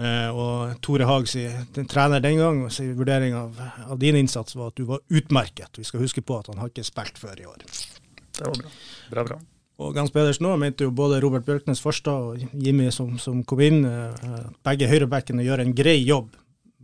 Eh, 0.00 0.28
og 0.28 0.76
Tore 0.84 1.08
Haag, 1.08 1.24
sier, 1.28 1.56
den 1.76 1.88
trener 1.88 2.20
den 2.24 2.36
gang, 2.42 2.60
sin 2.72 2.92
vurdering 2.98 3.32
av, 3.40 3.56
av 3.88 3.96
din 4.00 4.20
innsats 4.20 4.58
var 4.60 4.74
at 4.74 4.76
du 4.76 4.84
var 4.92 5.00
utmerket. 5.08 5.80
Vi 5.80 5.88
skal 5.88 6.04
huske 6.04 6.20
på 6.20 6.36
at 6.36 6.52
han 6.52 6.60
har 6.60 6.68
ikke 6.68 6.84
spilt 6.84 7.16
før 7.20 7.40
i 7.40 7.48
år. 7.48 7.64
Det 7.64 8.44
var 8.44 8.60
bra. 8.60 8.76
Bra, 9.08 9.26
bra. 9.32 9.40
Og 9.80 9.94
Gans 9.96 10.12
Pedersen 10.12 10.48
òg 10.50 10.58
mente 10.60 10.84
jo 10.84 10.92
både 10.92 11.22
Robert 11.24 11.46
Bjørknes 11.46 11.80
Farstad 11.80 12.26
og 12.32 12.44
Jimmy 12.52 12.90
som, 12.92 13.14
som 13.22 13.40
kom 13.48 13.62
inn, 13.64 13.80
eh, 13.88 14.44
begge 14.66 14.88
høyrebackene 14.90 15.46
gjør 15.46 15.64
en 15.64 15.72
grei 15.76 15.96
jobb. 16.04 16.34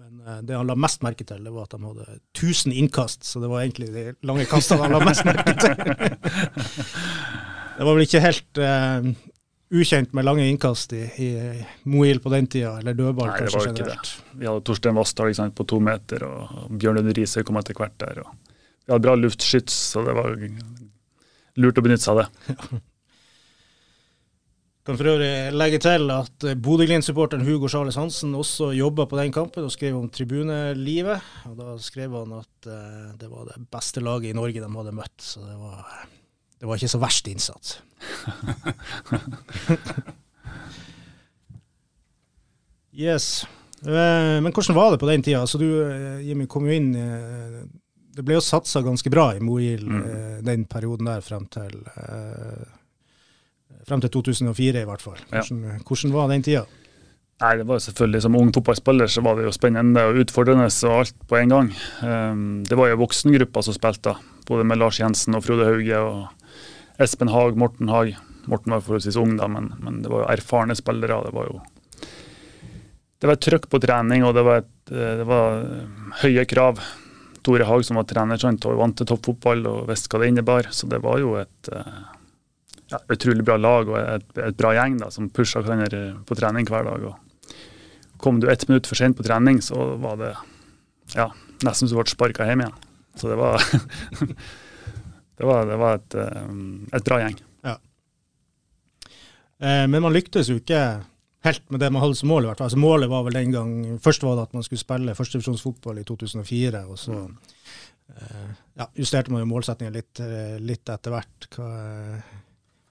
Men 0.00 0.23
eh, 0.25 0.41
det 0.49 0.57
han 0.57 0.71
la 0.71 0.79
mest 0.81 1.05
merke 1.05 1.26
til, 1.29 1.43
det 1.45 1.53
var 1.53 1.69
at 1.69 1.76
de 1.76 1.83
hadde 1.85 2.07
1000 2.38 2.73
innkast, 2.73 3.26
så 3.29 3.43
det 3.43 3.50
var 3.53 3.67
egentlig 3.67 3.91
de 3.93 4.07
lange 4.29 4.49
kastene 4.49 4.87
han 4.87 4.97
la 4.97 5.03
mest 5.05 5.29
merke 5.29 5.57
til. 5.61 5.76
det 7.76 7.85
var 7.85 7.93
vel 7.93 8.07
ikke 8.07 8.25
helt 8.25 8.62
uh, 8.65 9.11
ukjent 9.76 10.17
med 10.17 10.25
lange 10.25 10.49
innkast 10.49 10.97
i, 10.97 11.05
i 11.21 11.31
Mohild 11.93 12.25
på 12.25 12.33
den 12.33 12.49
tida, 12.49 12.79
eller 12.81 12.97
dødball 12.97 13.29
Nei, 13.29 13.38
kanskje 13.43 13.67
det. 13.67 13.75
generelt. 13.75 14.15
Vi 14.41 14.49
hadde 14.49 14.65
Torstein 14.65 14.97
Vassdal 14.97 15.37
på 15.53 15.69
to 15.69 15.83
meter, 15.85 16.25
og 16.25 16.73
Bjørn 16.73 17.03
Lund 17.03 17.12
Riise 17.19 17.45
kom 17.45 17.61
etter 17.61 17.76
hvert 17.76 17.99
der. 18.00 18.25
Vi 18.87 18.95
hadde 18.95 19.05
bra 19.05 19.19
luftskyts, 19.21 19.76
så 19.93 20.07
det 20.07 20.17
var 20.17 20.33
lurt 21.61 21.79
å 21.81 21.85
benytte 21.85 22.05
seg 22.05 22.13
av 22.17 22.25
det. 22.25 22.29
Kan 24.87 24.95
for 24.95 25.09
øvrig 25.11 25.51
legge 25.51 25.81
til 25.83 26.05
at 26.15 26.45
eh, 26.47 26.55
Bodø-Glimt-supporteren 26.63 27.43
Hugo 27.43 27.67
Charles 27.67 27.97
Hansen 27.99 28.37
også 28.39 28.69
jobba 28.77 29.09
på 29.11 29.19
den 29.19 29.33
kampen 29.35 29.67
og 29.67 29.73
skrev 29.75 29.97
om 29.99 30.07
tribunelivet. 30.15 31.19
Og 31.51 31.57
Da 31.59 31.73
skrev 31.83 32.15
han 32.15 32.37
at 32.39 32.69
eh, 32.71 33.09
det 33.19 33.27
var 33.33 33.49
det 33.49 33.67
beste 33.73 33.99
laget 34.05 34.31
i 34.31 34.37
Norge 34.39 34.63
de 34.63 34.71
hadde 34.77 34.95
møtt, 34.95 35.19
så 35.19 35.43
det 35.43 35.57
var, 35.59 36.07
det 36.61 36.71
var 36.71 36.79
ikke 36.79 36.95
så 36.95 37.03
verst 37.03 37.27
innsats. 37.33 37.69
yes. 43.07 43.27
Eh, 43.83 44.39
Men 44.39 44.53
hvordan 44.53 44.79
var 44.79 44.95
det 44.95 45.03
på 45.03 45.11
den 45.11 45.27
tida? 45.27 45.43
Så 45.51 45.59
du, 45.59 45.67
Jimmy, 46.23 46.47
kom 46.47 46.63
jo 46.71 46.79
inn 46.79 46.95
Det 48.17 48.25
ble 48.25 48.39
jo 48.39 48.45
satsa 48.45 48.81
ganske 48.85 49.11
bra 49.13 49.29
i 49.37 49.43
Mohild 49.45 49.85
Mm. 49.87 50.03
eh, 50.03 50.39
den 50.47 50.65
perioden 50.65 51.09
der 51.11 51.21
frem 51.25 51.47
til 51.53 51.83
eh, 51.97 52.65
Frem 53.87 54.01
til 54.03 54.11
2004 54.11 54.83
i 54.83 54.87
hvert 54.89 55.03
fall. 55.05 55.19
Ja. 55.31 55.43
Hvordan, 55.45 55.83
hvordan 55.87 56.13
var 56.15 56.29
den 56.33 56.43
tida? 56.43 56.65
Nei, 57.43 57.51
det 57.61 57.67
var 57.69 57.77
jo 57.77 57.85
selvfølgelig 57.85 58.23
Som 58.25 58.37
ung 58.39 58.49
fotballspiller 58.55 59.11
så 59.13 59.23
var 59.23 59.37
det 59.37 59.45
jo 59.45 59.53
spennende 59.55 60.03
og 60.09 60.19
utfordrende 60.23 60.67
og 60.89 60.95
alt 61.03 61.15
på 61.29 61.37
en 61.39 61.53
gang. 61.53 61.69
Um, 62.03 62.65
det 62.65 62.79
var 62.79 62.89
jo 62.91 62.97
voksengruppa 63.05 63.63
som 63.63 63.77
spilte, 63.77 64.17
både 64.49 64.65
med 64.65 64.81
Lars 64.81 64.99
Jensen 65.03 65.37
og 65.37 65.45
Frode 65.45 65.69
Hauge 65.69 66.01
og 66.01 67.03
Espen 67.05 67.29
Haag, 67.29 67.59
Morten 67.61 67.93
Haag. 67.93 68.17
Morten 68.49 68.73
var 68.73 68.81
forholdsvis 68.81 69.19
ung 69.21 69.37
da, 69.37 69.47
men, 69.53 69.69
men 69.83 70.01
det 70.03 70.11
var 70.11 70.25
jo 70.25 70.31
erfarne 70.33 70.75
spillere. 70.79 71.21
Det 71.29 71.35
var 71.37 71.51
jo 71.51 71.61
det 73.17 73.29
var 73.31 73.37
et 73.39 73.45
trøkk 73.47 73.69
på 73.73 73.81
trening, 73.81 74.25
og 74.29 74.35
det 74.37 74.43
var, 74.45 74.59
et, 74.65 74.93
eh, 74.93 75.13
det 75.21 75.25
var 75.29 75.61
eh, 75.65 76.17
høye 76.23 76.45
krav. 76.49 76.81
Tore 77.47 77.67
Haag 77.69 77.85
som 77.87 78.00
var 78.00 78.09
trener, 78.11 78.41
sant, 78.43 78.67
og 78.67 78.81
vant 78.81 78.97
til 78.99 79.09
toppfotball 79.09 79.67
og 79.71 79.87
visste 79.91 80.11
hva 80.11 80.23
det 80.23 80.33
innebar. 80.33 80.71
Så 80.75 80.88
det 80.91 80.99
var 81.05 81.21
jo 81.23 81.37
et 81.38 81.71
eh, 81.73 82.03
ja, 82.93 83.00
utrolig 83.12 83.47
bra 83.47 83.59
lag 83.61 83.93
og 83.93 83.99
et, 84.00 84.29
et 84.49 84.59
bra 84.59 84.75
gjeng 84.76 84.99
da, 85.03 85.12
som 85.15 85.31
pusha 85.31 85.62
hverandre 85.62 86.03
på 86.26 86.38
trening 86.38 86.69
hver 86.69 86.88
dag. 86.91 87.07
Og 87.12 87.57
kom 88.23 88.43
du 88.43 88.50
ett 88.50 88.67
minutt 88.69 88.91
for 88.91 88.99
sent 88.99 89.19
på 89.19 89.26
trening, 89.26 89.62
så 89.62 89.93
var 90.03 90.21
det 90.23 90.35
ja, 91.15 91.31
nesten 91.62 91.87
så 91.87 91.95
du 91.95 92.00
ble 92.00 92.11
sparka 92.11 92.49
hjem 92.49 92.67
igjen. 92.67 92.79
Så 93.17 93.31
det 93.31 93.38
var 93.41 93.62
det 95.38 95.47
var, 95.47 95.69
det 95.71 95.79
var 95.81 96.00
et, 96.00 96.19
eh, 96.21 96.57
et 96.99 97.07
bra 97.07 97.23
gjeng. 97.23 97.38
Eh, 99.57 99.85
men 99.88 100.03
man 100.03 100.12
lyktes 100.12 100.50
jo 100.50 100.59
ikke 100.61 100.81
helt 101.47 101.65
med 101.73 101.83
det 101.83 101.91
man 101.95 102.03
hadde 102.05 102.19
som 102.19 102.31
mål. 102.31 102.47
i 102.47 102.50
hvert 102.50 102.61
fall. 102.61 102.71
Altså, 102.71 102.81
målet 102.83 103.11
var 103.12 103.26
vel 103.26 103.38
den 103.38 103.53
gang, 103.55 103.76
Først 104.03 104.25
var 104.26 104.37
det 104.37 104.49
at 104.49 104.57
man 104.57 104.67
skulle 104.67 104.83
spille 104.83 105.15
førstedivisjonsfotball 105.19 106.00
i 106.03 106.07
2004. 106.09 106.83
og 106.87 106.99
så 107.00 107.21
eh, 107.23 108.49
ja, 108.79 108.88
justerte 108.99 109.33
man 109.33 109.45
jo 109.45 109.50
målsettingen 109.50 109.95
litt, 109.97 110.21
eh, 110.21 110.57
litt 110.62 110.88
etter 110.88 111.15
hvert. 111.15 111.49
Hva, 111.57 111.71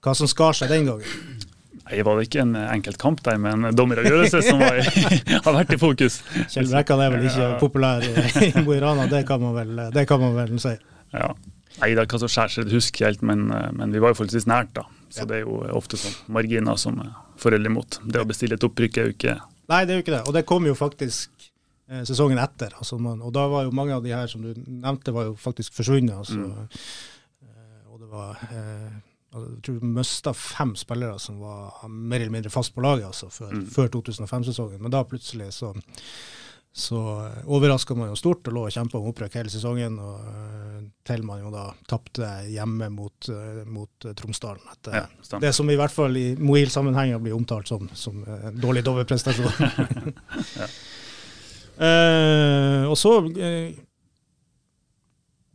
hva 0.04 0.14
som 0.16 0.30
skar 0.30 0.56
seg 0.56 0.72
den 0.72 0.88
gangen. 0.90 1.44
Nei, 1.86 2.00
var 2.02 2.18
det 2.18 2.26
ikke 2.26 2.42
en 2.42 2.56
enkelt 2.58 2.98
kamp 2.98 3.20
der 3.22 3.36
med 3.38 3.54
en 3.54 3.76
dommeravgjørelse 3.76 4.40
som 4.42 4.58
var, 4.58 4.80
har 5.44 5.58
vært 5.60 5.76
i 5.76 5.78
fokus? 5.78 6.18
Kjell 6.50 6.66
Brekkan 6.72 7.02
er 7.04 7.12
vel 7.14 7.28
ikke 7.28 7.50
populær 7.60 8.02
i, 8.02 8.48
Mo 8.66 8.74
i 8.74 8.80
Rana, 8.82 9.06
det 9.10 9.22
kan 9.28 9.42
man 9.42 9.54
vel, 9.54 9.76
det 9.94 10.06
kan 10.10 10.22
man 10.22 10.34
vel 10.34 10.56
si. 10.62 10.74
Ja. 11.14 11.30
Nei, 11.76 11.92
det 11.92 12.02
er 12.02 12.08
hva 12.08 12.18
som 12.22 12.32
skjer 12.32 12.64
husk 12.64 12.74
husker 12.74 13.06
helt, 13.10 13.22
men, 13.26 13.46
eh, 13.52 13.68
men 13.76 13.94
vi 13.94 14.02
var 14.02 14.12
jo 14.12 14.22
forholdsvis 14.22 14.48
nært, 14.50 14.72
da. 14.78 14.86
Så 15.16 15.24
Ja. 15.24 15.28
det 15.32 15.36
er 15.40 15.44
jo 15.46 15.58
ofte 15.78 15.96
sånn 15.96 16.14
marginer 16.28 16.76
som 16.78 16.98
er 17.00 17.10
foreldre 17.40 17.70
imot. 17.72 17.98
Det 18.06 18.20
å 18.20 18.28
bestille 18.28 18.54
et 18.58 18.64
opprykk 18.68 18.98
er 19.00 19.08
jo 19.10 19.14
ikke 19.16 19.36
Nei, 19.68 19.80
det 19.84 19.90
er 19.94 19.96
jo 19.98 20.02
ikke 20.04 20.14
det. 20.18 20.22
Og 20.28 20.34
det 20.36 20.44
kom 20.46 20.66
jo 20.68 20.74
faktisk 20.78 21.30
eh, 21.88 22.04
sesongen 22.06 22.38
etter. 22.38 22.70
Altså 22.78 22.98
man, 23.00 23.18
og 23.22 23.32
da 23.34 23.48
var 23.50 23.64
jo 23.66 23.72
mange 23.74 23.94
av 23.96 24.02
de 24.04 24.12
her 24.14 24.28
som 24.30 24.42
du 24.44 24.52
nevnte, 24.66 25.12
var 25.12 25.24
jo 25.30 25.34
faktisk 25.34 25.74
forsvunnet. 25.74 26.14
Altså. 26.14 26.68
Eh, 27.42 27.90
og 27.90 27.98
det 28.00 28.08
var 28.12 28.36
eh, 28.52 28.92
altså, 29.34 29.48
Jeg 29.56 29.62
tror 29.66 29.80
du 29.80 29.86
mista 29.86 30.32
fem 30.32 30.74
spillere 30.78 31.18
som 31.18 31.40
var 31.40 31.88
mer 31.88 32.20
eller 32.20 32.30
mindre 32.36 32.50
fast 32.54 32.74
på 32.76 32.82
laget 32.84 33.06
altså, 33.10 33.26
før, 33.30 33.50
Mm. 33.56 33.66
før 33.74 33.88
2005-sesongen. 33.88 34.80
Men 34.80 34.90
da 34.94 35.02
plutselig 35.04 35.52
så 35.52 35.74
så 36.76 36.98
overraska 37.48 37.94
man 37.96 38.10
jo 38.10 38.16
stort 38.20 38.46
og 38.48 38.52
lå 38.52 38.62
og 38.66 38.72
kjempa 38.74 38.98
om 38.98 39.06
opprykk 39.08 39.32
hele 39.38 39.48
sesongen. 39.48 39.94
og 39.98 40.18
eh, 40.20 40.65
Til 41.06 41.22
man 41.22 41.38
jo 41.38 41.52
da 41.54 41.68
tapte 41.86 42.26
hjemme 42.50 42.88
mot, 42.90 43.28
eh, 43.30 43.62
mot 43.70 44.06
eh, 44.06 44.14
Tromsdalen. 44.18 44.62
ja, 44.90 45.06
det 45.40 45.52
som 45.54 45.70
i 45.70 45.78
hvert 45.78 45.94
fall 45.94 46.16
i 46.18 46.26
Moil-sammenhenger 46.34 47.22
blir 47.22 47.36
omtalt 47.36 47.70
som, 47.70 47.88
som 47.94 48.24
eh, 48.24 48.48
en 48.50 48.60
dårlig 48.60 48.84
dobbeltprestasjon. 48.86 49.52
Ja. 50.56 50.66
eh, 51.86 52.82
og 52.88 52.96
så 52.98 53.12
eh, 53.38 53.76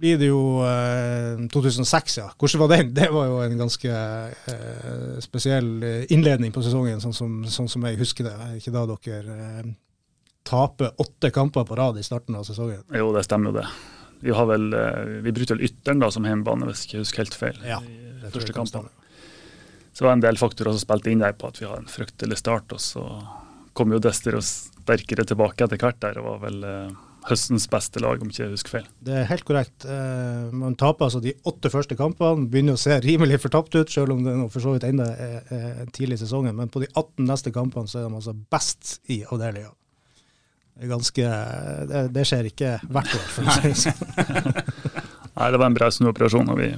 blir 0.01 0.17
det 0.21 0.31
jo 0.31 0.61
eh, 0.63 1.43
2006, 1.51 2.17
ja. 2.21 2.29
Hvordan 2.39 2.63
var 2.63 2.73
den? 2.77 2.95
Det 2.95 3.11
var 3.11 3.27
jo 3.27 3.43
en 3.43 3.59
ganske 3.59 4.01
spesiell 5.21 5.71
innledning 6.13 6.53
på 6.55 6.63
sesongen, 6.63 7.03
sånn 7.03 7.17
som, 7.17 7.39
sånn 7.49 7.69
som 7.69 7.89
jeg 7.89 7.99
husker 7.99 8.29
det. 8.29 8.37
Ikke 8.61 8.73
da 8.73 8.87
dere 8.87 9.73
taper 10.47 10.95
åtte 11.01 11.29
kamper 11.35 11.67
på 11.67 11.75
rad 11.77 11.99
i 11.99 12.05
starten 12.05 12.39
av 12.39 12.47
sesongen? 12.47 12.85
Jo, 12.95 13.11
det 13.15 13.27
stemmer 13.27 13.51
jo 13.51 13.59
det. 13.59 13.67
Vi, 14.21 14.33
har 14.37 14.47
vel, 14.49 14.71
eh, 14.77 15.21
vi 15.25 15.33
brukte 15.33 15.57
vel 15.57 15.65
Ytteren 15.65 16.01
da 16.03 16.11
som 16.13 16.25
hjemmebane, 16.27 16.67
hvis 16.69 16.85
jeg 16.85 16.91
ikke 16.91 17.03
husker 17.05 17.23
helt 17.23 17.37
feil. 17.37 17.61
Ja, 17.65 17.79
i 17.81 18.17
Det 18.21 18.33
første 18.35 18.55
kampen. 18.55 18.89
Så 19.91 20.03
det 20.03 20.07
var 20.07 20.15
en 20.15 20.23
del 20.23 20.39
faktorer 20.39 20.75
som 20.75 20.83
spilte 20.83 21.11
inn 21.11 21.23
der 21.23 21.33
på 21.35 21.49
at 21.49 21.59
vi 21.59 21.67
hadde 21.67 21.83
en 21.83 21.91
fryktelig 21.91 22.37
start. 22.39 22.71
Og 22.71 22.79
så 22.79 23.05
kom 23.77 23.91
jo 23.91 23.99
Dester 24.03 24.37
og 24.37 24.45
sterkere 24.45 25.25
tilbake 25.27 25.65
etter 25.65 25.81
hvert 25.81 25.99
der, 26.03 26.19
og 26.21 26.29
var 26.29 26.45
vel 26.45 26.61
eh, 26.67 26.93
høstens 27.27 27.67
beste 27.69 28.01
lag, 28.01 28.21
om 28.21 28.31
ikke 28.31 28.43
jeg 28.43 28.53
husker 28.53 28.75
feil. 28.77 28.87
Det 29.03 29.17
er 29.19 29.27
helt 29.29 29.45
korrekt. 29.47 29.85
Eh, 29.85 30.53
man 30.53 30.77
taper 30.79 31.09
altså 31.09 31.21
de 31.23 31.35
åtte 31.49 31.73
første 31.73 31.97
kampene. 31.99 32.47
Begynner 32.51 32.77
å 32.77 32.81
se 32.81 32.97
rimelig 33.03 33.41
fortapt 33.43 33.75
ut, 33.75 33.91
selv 33.91 34.15
om 34.15 34.23
det 34.25 34.37
nå 34.37 34.47
for 34.53 34.63
så 34.63 34.77
vidt 34.77 34.87
ennå 34.87 35.09
er, 35.11 35.37
er 35.51 35.91
tidlig 35.93 36.21
i 36.21 36.23
sesongen. 36.23 36.55
Men 36.57 36.71
på 36.71 36.85
de 36.85 36.89
18 36.93 37.27
neste 37.27 37.53
kampene 37.55 37.91
så 37.91 38.01
er 38.01 38.07
de 38.07 38.21
altså 38.21 38.37
best 38.53 38.99
i 39.11 39.23
avdelinga. 39.27 39.73
Det 40.75 40.87
er 40.87 40.91
ganske 40.91 41.25
det, 41.91 42.01
det 42.15 42.23
skjer 42.25 42.47
ikke 42.49 42.69
hvert 42.89 43.11
år, 43.17 43.25
for 43.35 43.45
å 43.45 43.55
si 43.57 43.69
det 43.69 43.77
sånn. 43.83 44.61
Nei, 45.37 45.47
det 45.53 45.59
var 45.61 45.67
en 45.69 45.75
bra 45.77 45.89
snuoperasjon, 45.93 46.49
og 46.53 46.57
vi 46.59 46.69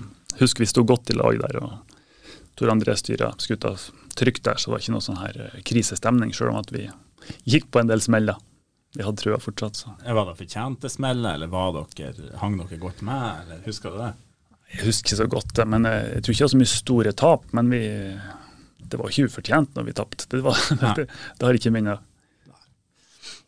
husker 0.42 0.64
vi 0.66 0.70
sto 0.70 0.84
godt 0.88 1.12
i 1.14 1.18
lag 1.18 1.38
der. 1.42 1.60
og 1.64 2.00
Tor 2.60 2.70
André 2.74 2.94
styra 3.00 3.32
skuta 3.42 3.72
trygt 4.18 4.44
der, 4.46 4.60
så 4.62 4.70
det 4.70 4.74
var 4.76 4.84
ikke 4.84 4.94
noe 4.96 5.06
sånn 5.06 5.22
her 5.22 5.40
eh, 5.48 5.62
krisestemning, 5.66 6.34
selv 6.38 6.54
om 6.54 6.60
at 6.62 6.70
vi 6.76 6.84
gikk 7.50 7.70
på 7.74 7.82
en 7.82 7.90
del 7.90 8.02
smeller. 8.04 8.38
vi 8.94 9.02
hadde 9.08 9.24
trua 9.24 9.40
fortsatt. 9.42 9.80
Så. 9.80 9.94
Var 10.06 10.28
det 10.30 10.36
fortjente 10.44 10.90
smeller, 10.92 11.34
eller 11.40 11.50
var 11.50 11.72
dere, 11.98 12.34
hang 12.44 12.60
dere 12.60 12.78
godt 12.82 13.02
med, 13.02 13.42
eller 13.46 13.64
husker 13.66 13.90
du 13.96 13.98
det? 14.04 14.12
Jeg 14.74 14.86
husker 14.88 15.08
ikke 15.14 15.22
så 15.24 15.30
godt 15.30 15.54
det, 15.58 15.66
men 15.70 15.86
jeg, 15.90 16.06
jeg 16.16 16.24
tror 16.26 16.34
ikke 16.34 16.42
det 16.44 16.46
var 16.50 16.54
så 16.54 16.62
mye 16.62 16.74
store 16.74 17.12
tap. 17.24 17.44
Men 17.58 17.70
vi, 17.74 17.82
det 18.90 19.00
var 19.02 19.10
ikke 19.14 19.28
ufortjent 19.30 19.76
når 19.78 19.88
vi 19.90 19.96
tapte. 19.98 20.28
Det, 20.30 20.42
var- 20.46 20.62
det, 21.00 21.08
det 21.10 21.46
har 21.48 21.58
ikke 21.60 21.74
minnet. 21.74 22.06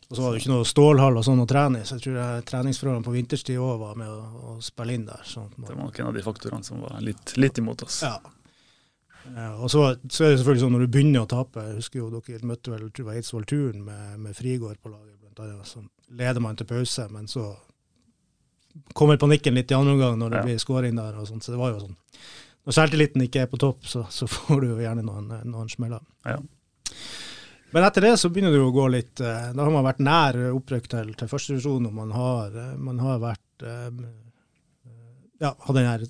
Og 0.06 0.14
så 0.16 0.22
var 0.22 0.30
det 0.32 0.38
jo 0.38 0.42
ikke 0.44 0.52
noe 0.54 0.66
stålhall 0.70 1.16
og 1.18 1.24
sånn 1.26 1.40
å 1.42 1.46
trene 1.50 1.80
i, 1.82 1.84
så 1.88 1.96
jeg 1.96 2.04
tror 2.04 2.16
jeg 2.20 2.44
treningsforholdene 2.46 3.06
på 3.08 3.14
vinterstid 3.16 3.58
òg 3.58 3.80
var 3.80 3.96
med 3.98 4.06
å, 4.06 4.20
å 4.52 4.56
spille 4.62 4.94
inn 4.94 5.06
der. 5.08 5.22
Det 5.26 5.66
var 5.72 5.80
nok 5.82 5.98
en 5.98 6.10
av 6.12 6.14
de 6.14 6.22
faktorene 6.22 6.62
som 6.68 6.80
var 6.84 7.00
litt, 7.02 7.32
litt 7.36 7.58
imot 7.58 7.82
oss. 7.82 7.96
Ja. 8.06 8.20
Eh, 9.26 9.56
og 9.58 9.66
så, 9.72 9.82
så 10.06 10.24
er 10.28 10.30
det 10.30 10.38
selvfølgelig 10.38 10.62
sånn 10.62 10.76
når 10.76 10.84
du 10.86 10.92
begynner 10.94 11.24
å 11.24 11.30
tape, 11.32 11.64
jeg 11.66 11.80
husker 11.80 11.98
jo 12.04 12.10
dere 12.14 12.46
møtte 12.46 12.70
vel 12.70 12.86
tror 12.94 13.08
var 13.10 13.18
Eidsvoll 13.18 13.48
Turn 13.50 13.82
med, 13.88 14.18
med 14.22 14.38
Frigård 14.38 14.78
på 14.78 14.92
laget, 14.94 15.16
blant 15.24 15.42
annet, 15.42 15.66
så 15.66 15.82
leder 16.14 16.44
man 16.44 16.54
til 16.60 16.70
pause, 16.70 17.08
men 17.10 17.26
så 17.26 17.48
kommer 18.94 19.18
panikken 19.18 19.56
litt 19.58 19.72
i 19.72 19.74
andre 19.74 19.96
omgang 19.96 20.18
når 20.20 20.30
det 20.30 20.38
Ja. 20.38 20.46
blir 20.46 20.62
skåring 20.62 20.94
der 21.02 21.18
og 21.18 21.26
sånt, 21.26 21.42
så 21.42 21.50
det 21.50 21.58
var 21.58 21.72
jo 21.74 21.80
sånn. 21.88 21.96
Når 22.66 22.74
selvtilliten 22.78 23.22
ikke 23.26 23.42
er 23.42 23.50
på 23.50 23.58
topp, 23.58 23.82
så, 23.86 24.06
så 24.10 24.26
får 24.30 24.60
du 24.62 24.68
jo 24.68 24.78
gjerne 24.82 25.02
noen, 25.02 25.34
noen 25.50 25.68
smeller. 25.70 26.02
Ja. 26.26 26.38
Men 27.76 27.84
etter 27.84 28.06
det 28.06 28.14
så 28.16 28.30
begynner 28.32 28.54
det 28.54 28.60
å 28.64 28.72
gå 28.72 28.86
litt 28.88 29.20
eh, 29.20 29.48
Da 29.52 29.64
har 29.66 29.72
man 29.74 29.84
vært 29.84 29.98
nær 30.00 30.36
opprykk 30.48 30.86
til, 30.88 31.10
til 31.20 31.28
førstedivisjon, 31.28 31.88
og 31.90 31.92
man 31.98 32.14
har, 32.16 32.54
eh, 32.56 32.70
man 32.80 33.02
har 33.04 33.18
vært 33.20 33.64
eh, 33.68 33.90
Ja, 35.42 35.50
hatt 35.50 35.76
den 35.76 35.84
her 35.84 36.06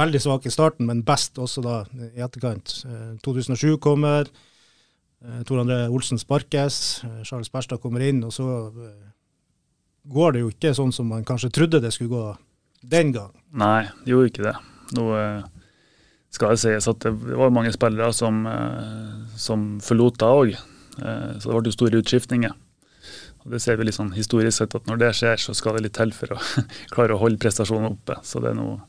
veldig 0.00 0.22
svake 0.24 0.52
starten, 0.54 0.88
men 0.88 1.02
best 1.04 1.36
også 1.42 1.60
da 1.66 1.74
i 1.92 2.22
etterkant. 2.24 2.72
Eh, 2.88 3.10
2007 3.26 3.76
kommer. 3.84 4.30
Tor 5.44 5.60
André 5.60 5.82
Olsen 5.92 6.16
sparkes. 6.16 7.02
Charles 7.28 7.52
Berstad 7.52 7.82
kommer 7.82 8.00
inn, 8.00 8.22
og 8.24 8.32
så 8.32 8.46
går 10.08 10.32
det 10.32 10.40
jo 10.46 10.48
ikke 10.54 10.72
sånn 10.78 10.94
som 10.96 11.10
man 11.12 11.26
kanskje 11.28 11.52
trodde 11.52 11.82
det 11.84 11.92
skulle 11.92 12.14
gå 12.14 12.22
den 12.94 13.12
gang. 13.12 13.34
Nei, 13.52 13.90
det 14.06 14.14
gjorde 14.14 14.32
ikke 14.32 14.46
det. 14.46 14.56
Nå 14.96 15.10
skal 16.32 16.56
det 16.56 16.64
sies 16.64 16.88
at 16.88 17.04
det 17.04 17.12
var 17.12 17.52
mange 17.52 17.76
spillere 17.76 18.16
som, 18.16 18.40
som 19.36 19.74
forlot 19.84 20.22
da 20.24 20.32
òg. 20.40 20.56
Så 21.00 21.48
det 21.50 21.56
ble 21.56 21.70
jo 21.70 21.76
store 21.76 22.00
utskiftninger. 22.02 22.56
Og 23.40 23.54
Det 23.54 23.60
ser 23.62 23.78
vi 23.80 23.86
litt 23.88 23.96
sånn 23.96 24.12
historisk 24.12 24.58
sett 24.60 24.74
at 24.76 24.88
når 24.88 25.00
det 25.00 25.12
skjer, 25.16 25.40
så 25.40 25.54
skal 25.56 25.78
det 25.78 25.86
litt 25.86 25.96
til 25.96 26.12
for 26.16 26.36
å 26.36 26.40
klare 26.94 27.16
å 27.16 27.22
holde 27.22 27.40
prestasjonen 27.40 27.94
oppe. 27.94 28.18
Så 28.26 28.42
det 28.44 28.52
er 28.52 28.60
noe 28.60 28.80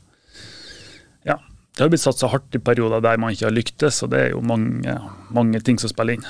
Ja. 1.28 1.38
Det 1.72 1.86
har 1.86 1.88
blitt 1.88 2.02
satsa 2.04 2.28
hardt 2.28 2.52
i 2.52 2.60
perioder 2.60 3.00
der 3.00 3.16
man 3.16 3.32
ikke 3.32 3.46
har 3.46 3.54
lyktes, 3.54 4.02
og 4.04 4.10
det 4.12 4.18
er 4.20 4.34
jo 4.34 4.42
mange, 4.44 4.92
mange 5.32 5.62
ting 5.64 5.78
som 5.80 5.88
spiller 5.88 6.18
inn. 6.18 6.26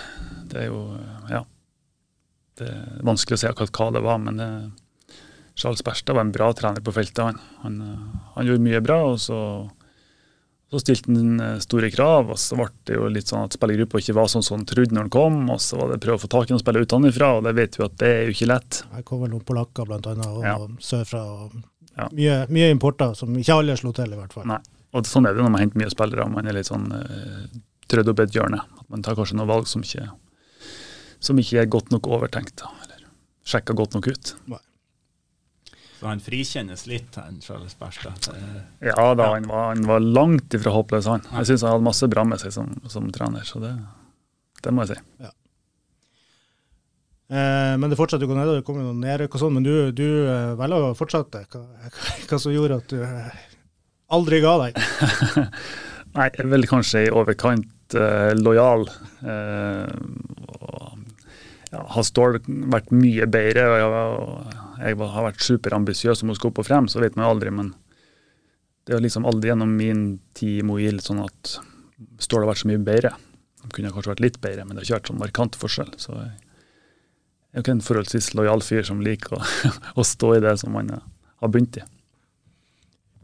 Det 0.53 0.67
er 0.67 0.71
jo 0.71 0.85
Ja. 1.31 1.43
Det 2.61 2.69
er 2.69 3.03
vanskelig 3.03 3.39
å 3.39 3.41
si 3.41 3.49
akkurat 3.49 3.75
hva 3.75 3.91
det 3.97 4.03
var, 4.05 4.19
men 4.23 4.39
det, 4.39 4.49
Charles 5.59 5.83
Berstad 5.85 6.15
var 6.15 6.25
en 6.27 6.33
bra 6.33 6.53
trener 6.53 6.85
på 6.85 6.93
feltet. 6.95 7.25
Han, 7.25 7.41
han, 7.63 7.81
eh, 7.81 8.21
han 8.37 8.47
gjorde 8.47 8.65
mye 8.65 8.81
bra, 8.85 8.99
og 9.13 9.19
så, 9.21 9.39
så 10.73 10.81
stilte 10.81 11.13
han 11.13 11.41
eh, 11.45 11.59
store 11.61 11.91
krav. 11.93 12.31
og 12.33 12.39
Så 12.41 12.57
ble 12.57 12.67
det 12.89 12.95
jo 12.97 13.09
litt 13.13 13.29
sånn 13.29 13.45
at 13.45 13.53
spillergruppa 13.59 14.01
ikke 14.01 14.15
var 14.17 14.31
sånn 14.33 14.45
som 14.47 14.57
han 14.59 14.67
trodde 14.69 14.95
når 14.97 15.07
han 15.07 15.13
kom. 15.13 15.37
og 15.53 15.61
Så 15.61 15.77
var 15.77 15.93
det 15.93 16.01
prøve 16.01 16.17
å 16.17 16.23
få 16.23 16.31
tak 16.33 16.49
i 16.49 16.55
noen 16.55 16.63
spillere 16.65 16.89
utenfra, 16.89 17.29
og 17.39 17.45
det 17.45 17.53
vet 17.59 17.77
vi 17.77 17.85
at 17.85 17.97
det 18.01 18.09
er 18.09 18.23
jo 18.25 18.33
ikke 18.37 18.49
lett. 18.49 18.83
Her 18.95 19.03
kom 19.09 19.21
vel 19.23 19.35
noen 19.35 19.45
polakker 19.45 19.85
blant 19.91 20.09
annet, 20.09 20.27
og 20.27 20.43
Ja. 20.49 20.57
sørfra. 20.81 21.21
og 21.23 21.53
Ja. 21.99 22.09
Mye, 22.09 22.47
mye 22.49 22.71
importer 22.73 23.13
som 23.15 23.35
ikke 23.37 23.53
alle 23.59 23.77
slo 23.77 23.93
til, 23.93 24.13
i 24.13 24.17
hvert 24.17 24.33
fall. 24.33 24.47
Nei. 24.49 24.59
Og 24.95 25.05
sånn 25.05 25.27
er 25.29 25.35
det 25.35 25.43
når 25.45 25.51
man 25.53 25.61
henter 25.61 25.79
mye 25.79 25.91
spillere. 25.93 26.27
Man 26.33 26.47
er 26.47 26.53
litt 26.57 26.67
sånn 26.69 26.89
uh, 26.91 27.47
trødd 27.89 28.09
opp 28.09 28.21
i 28.21 28.23
et 28.25 28.33
hjørne. 28.33 28.61
At 28.81 28.89
man 28.89 29.03
tar 29.03 29.15
kanskje 29.15 29.37
noen 29.37 29.49
valg 29.49 29.67
som 29.69 29.83
ikke, 29.85 30.09
som 31.21 31.37
ikke 31.39 31.61
er 31.61 31.67
godt 31.67 31.91
nok 31.93 32.09
overtenkt. 32.09 32.57
Da, 32.65 32.69
eller 32.85 33.05
sjekka 33.45 33.77
godt 33.77 33.93
nok 33.95 34.09
ut. 34.09 34.33
Så 36.03 36.09
han 36.11 36.19
frikjennes 36.19 36.81
litt, 36.91 37.15
han 37.15 37.37
Charles 37.39 37.77
Berstad. 37.79 38.25
Ja 38.83 39.13
da, 39.15 39.29
Ja. 39.29 39.35
Han, 39.37 39.45
var, 39.47 39.69
han 39.69 39.85
var 39.87 40.01
langt 40.03 40.57
ifra 40.59 40.73
håpløs, 40.75 41.07
han. 41.07 41.23
Jeg 41.37 41.53
syns 41.53 41.63
han 41.63 41.77
hadde 41.77 41.87
masse 41.87 42.09
bra 42.11 42.25
med 42.27 42.43
seg 42.43 42.51
som, 42.57 42.73
som 42.91 43.07
trener, 43.15 43.45
så 43.47 43.63
det, 43.63 43.71
det 44.67 44.73
må 44.75 44.83
jeg 44.83 44.97
si. 44.97 45.29
Eh, 47.31 47.75
men 47.79 47.87
det 47.87 48.01
fortsetter 48.01 48.27
jo 48.27 48.33
å 48.33 48.35
gå 48.35 48.41
nedover, 48.41 48.59
det 48.59 48.67
kommer 48.67 48.89
noen 48.89 48.99
nedrykk 49.07 49.39
og 49.39 49.45
sånn. 49.45 49.55
Men 49.61 49.69
du, 49.69 49.75
du 49.95 50.09
eh, 50.27 50.51
velger 50.59 50.89
å 50.89 50.99
fortsette. 50.99 51.45
Hva, 51.55 51.63
hva, 51.87 52.17
hva 52.33 52.41
som 52.43 52.57
gjorde 52.57 52.81
at 52.83 52.91
du 52.91 52.99
eh, 53.07 53.47
aldri 54.19 54.43
ga 54.43 54.57
deg? 54.65 54.83
Nei, 56.17 56.27
jeg 56.27 56.43
er 56.43 56.51
vel 56.57 56.67
kanskje 56.69 57.07
i 57.07 57.15
overkant 57.15 57.95
eh, 57.95 58.33
lojal. 58.43 58.89
Eh, 59.23 59.87
og, 60.59 60.99
ja, 61.71 61.87
har 61.95 62.11
Stål 62.11 62.43
vært 62.75 62.91
mye 62.91 63.31
bedre, 63.31 63.71
og 63.87 63.97
og 64.27 64.72
jeg 64.83 64.99
har 64.99 65.27
vært 65.27 65.45
superambisiøs 65.47 66.25
om 66.25 66.33
å 66.33 66.37
skulle 66.37 66.53
opp 66.53 66.63
og 66.65 66.69
frem, 66.69 66.89
så 66.91 67.03
vet 67.03 67.17
man 67.17 67.27
jo 67.27 67.35
aldri. 67.37 67.53
Men 67.55 67.73
det 68.87 68.97
er 68.97 69.05
liksom 69.05 69.27
aldri 69.29 69.53
gjennom 69.53 69.77
min 69.79 70.07
tid 70.39 70.63
i 70.63 70.67
Moil 70.67 71.03
sånn 71.05 71.23
at 71.25 71.59
Stål 72.19 72.43
har 72.43 72.49
vært 72.51 72.63
så 72.65 72.67
mye 72.67 72.83
bedre. 72.83 73.13
De 73.63 73.69
kunne 73.71 73.93
kanskje 73.95 74.11
vært 74.11 74.23
litt 74.25 74.39
bedre, 74.43 74.65
men 74.67 74.75
det 74.75 74.83
har 74.83 74.89
ikke 74.89 74.97
vært 74.97 75.11
sånn 75.13 75.21
markant 75.21 75.59
forskjell. 75.59 75.93
Så 76.03 76.17
jeg, 76.19 76.33
er 76.35 77.61
jo 77.61 77.63
ikke 77.63 77.75
en 77.77 77.85
forholdsvis 77.87 78.33
lojal 78.35 78.65
fyr 78.67 78.87
som 78.89 79.03
liker 79.05 79.37
å, 79.39 79.43
å 80.03 80.07
stå 80.07 80.33
i 80.35 80.43
det 80.43 80.57
som 80.65 80.75
man 80.75 80.91
har 80.97 81.53
begynt 81.53 81.79
i. 81.79 81.85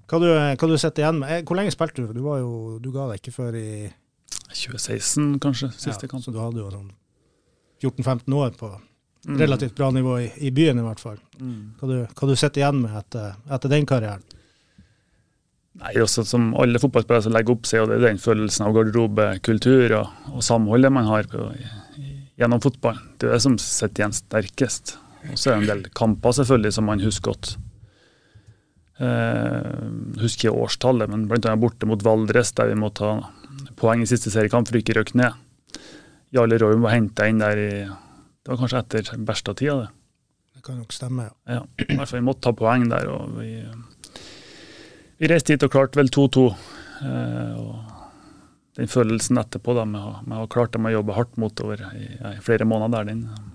Hva 0.09 0.21
du, 0.23 0.29
hva 0.31 0.68
du 0.71 0.77
sitter 0.79 1.03
igjen 1.03 1.18
med? 1.21 1.33
Eh, 1.35 1.42
Hvor 1.44 1.59
lenge 1.59 1.75
spilte 1.75 2.05
du? 2.05 2.12
Du, 2.16 2.23
var 2.25 2.38
jo, 2.40 2.53
du 2.81 2.88
ga 2.94 3.11
deg 3.11 3.18
ikke 3.21 3.35
før 3.35 3.59
i 3.59 3.90
2016, 4.55 5.35
kanskje, 5.42 5.73
siste 5.75 6.07
ja, 6.07 6.12
kamp. 6.12 6.25
Så 6.25 6.33
du 6.33 6.38
hadde 6.40 6.62
jo 6.62 6.71
sånn 6.73 6.92
14-15 7.83 8.38
år 8.38 8.55
på. 8.59 8.71
Relativt 9.27 9.77
bra 9.77 9.91
nivå 9.91 10.19
i, 10.21 10.33
i 10.49 10.51
byen, 10.55 10.79
i 10.79 10.85
hvert 10.87 11.01
fall. 11.03 11.19
Mm. 11.41 11.75
Hva 11.79 11.89
du, 11.91 11.97
hva 12.07 12.29
du 12.29 12.35
sitter 12.37 12.63
igjen 12.63 12.83
med 12.85 12.97
etter, 13.01 13.39
etter 13.51 13.73
den 13.73 13.89
karrieren? 13.89 14.25
Nei, 15.79 15.93
også 16.03 16.25
Som 16.27 16.51
alle 16.59 16.81
fotballspillere 16.83 17.29
som 17.29 17.35
legger 17.37 17.55
opp 17.55 17.69
seg, 17.71 17.85
og 17.85 17.91
det 17.91 17.99
er 17.99 18.09
den 18.09 18.23
følelsen 18.23 18.67
av 18.67 18.75
garderobekultur 18.75 19.95
og, 20.01 20.17
og 20.33 20.43
samholdet 20.43 20.95
man 20.95 21.07
har 21.11 21.29
på, 21.31 21.51
gjennom 22.39 22.63
fotball. 22.63 22.99
Det 23.19 23.29
er 23.29 23.37
det 23.37 23.45
som 23.45 23.59
sitter 23.63 24.03
igjen 24.03 24.17
sterkest. 24.17 24.97
Og 25.29 25.39
så 25.39 25.53
er 25.53 25.59
det 25.59 25.61
en 25.63 25.71
del 25.73 25.89
kamper 25.99 26.35
selvfølgelig 26.39 26.75
som 26.75 26.89
man 26.89 27.03
husker 27.03 27.31
godt. 27.31 27.53
Eh, 28.99 29.87
husker 30.19 30.49
jeg 30.49 30.59
årstallet, 30.59 31.11
men 31.11 31.29
bl.a. 31.31 31.55
borte 31.61 31.87
mot 31.87 32.03
Valdres, 32.03 32.51
der 32.59 32.73
vi 32.73 32.79
må 32.79 32.91
ta 32.95 33.21
poeng 33.79 34.03
i 34.03 34.11
siste 34.11 34.33
seriekamp 34.35 34.71
for 34.71 34.81
ikke 34.81 34.97
å 34.97 35.01
rykke 35.01 35.21
ned. 35.21 35.39
Jarle 36.35 36.59
Roy 36.61 36.79
var 36.83 36.97
henta 36.97 37.29
inn 37.31 37.43
der 37.43 37.63
i 37.63 37.71
Det 38.49 38.55
var 38.55 38.61
kanskje 38.63 38.79
etter 38.81 39.09
Berstad-tida, 39.29 39.75
det. 39.83 39.89
Det 40.57 40.63
kan 40.65 40.79
nok 40.81 40.93
stemme, 40.97 41.27
ja. 41.29 41.59
Ja, 41.59 41.85
i 41.85 41.97
hvert 41.99 42.09
fall 42.09 42.19
vi 42.23 42.25
måtte 42.25 42.47
ta 42.49 42.53
poeng 42.57 42.87
der. 42.89 43.05
og 43.13 43.35
Vi, 43.37 43.51
vi 45.21 45.29
reiste 45.31 45.53
hit 45.53 45.67
og 45.67 45.71
klarte 45.75 46.01
vel 46.01 46.09
2-2. 46.15 46.47
Eh, 47.05 47.53
og 47.61 48.81
den 48.81 48.89
følelsen 48.91 49.39
etterpå 49.43 49.75
da, 49.77 49.85
med, 49.85 50.01
å- 50.01 50.23
med 50.25 50.39
å 50.39 50.41
ha 50.47 50.51
klart 50.51 50.73
det 50.73 50.81
med 50.81 50.95
å 50.95 51.01
jobbe 51.03 51.15
hardt 51.19 51.37
motover 51.39 51.85
i, 51.93 52.09
i 52.33 52.41
flere 52.43 52.65
måneder 52.67 53.05
der, 53.05 53.13
den, 53.13 53.53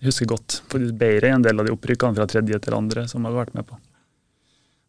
jeg 0.00 0.12
husker 0.12 0.30
godt. 0.30 0.60
Faktisk 0.72 0.94
bedre 1.00 1.28
enn 1.34 1.40
en 1.40 1.48
del 1.48 1.60
av 1.60 1.66
de 1.68 1.74
opprykkene 1.74 2.16
fra 2.16 2.28
tredje 2.30 2.62
til 2.64 2.76
andre 2.78 3.08
som 3.10 3.24
jeg 3.26 3.32
har 3.34 3.40
vært 3.42 3.58
med 3.58 3.66
på. 3.68 3.80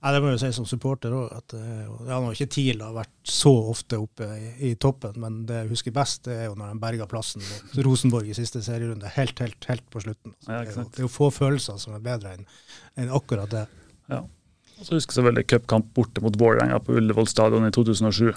Nei, 0.02 0.12
Det 0.16 0.22
må 0.22 0.32
jeg 0.32 0.38
jo 0.40 0.42
si 0.42 0.56
som 0.58 0.66
supporter 0.66 1.14
òg, 1.14 1.34
eh, 1.54 1.82
ja, 2.08 2.16
nå 2.18 2.32
har 2.32 2.34
ikke 2.34 2.50
TIL 2.56 2.80
har 2.82 2.96
vært 2.96 3.14
så 3.28 3.52
ofte 3.70 4.00
oppe 4.02 4.26
i, 4.34 4.48
i 4.72 4.76
toppen, 4.82 5.20
men 5.22 5.44
det 5.46 5.60
jeg 5.60 5.72
husker 5.76 5.94
best, 5.94 6.24
det 6.26 6.40
er 6.40 6.48
jo 6.48 6.56
når 6.58 6.72
de 6.74 6.82
berga 6.82 7.06
plassen 7.10 7.46
mot 7.46 7.78
Rosenborg 7.86 8.32
i 8.32 8.38
siste 8.38 8.64
serierunde, 8.66 9.12
helt, 9.14 9.38
helt, 9.46 9.70
helt 9.70 9.86
på 9.94 10.02
slutten. 10.02 10.34
Altså, 10.40 10.50
Ja, 10.50 10.64
det, 10.64 10.74
er 10.74 10.80
jo, 10.80 10.88
det 10.90 11.04
er 11.04 11.06
jo 11.06 11.12
få 11.14 11.30
følelser 11.36 11.78
som 11.84 11.94
er 11.98 12.06
bedre 12.06 12.34
enn 12.34 12.48
en 13.04 13.14
akkurat 13.14 13.54
det. 13.54 13.68
Ja. 14.10 14.24
Og 14.82 14.88
så 14.88 14.98
husker 14.98 15.14
jeg 15.14 15.20
selvfølgelig 15.20 15.48
cupkamp 15.54 15.94
borte 15.94 16.26
mot 16.26 16.38
Vålerenga 16.42 16.82
på 16.82 16.98
Ullevål 16.98 17.30
stadion 17.30 17.68
i 17.68 17.74
2007. 17.76 18.32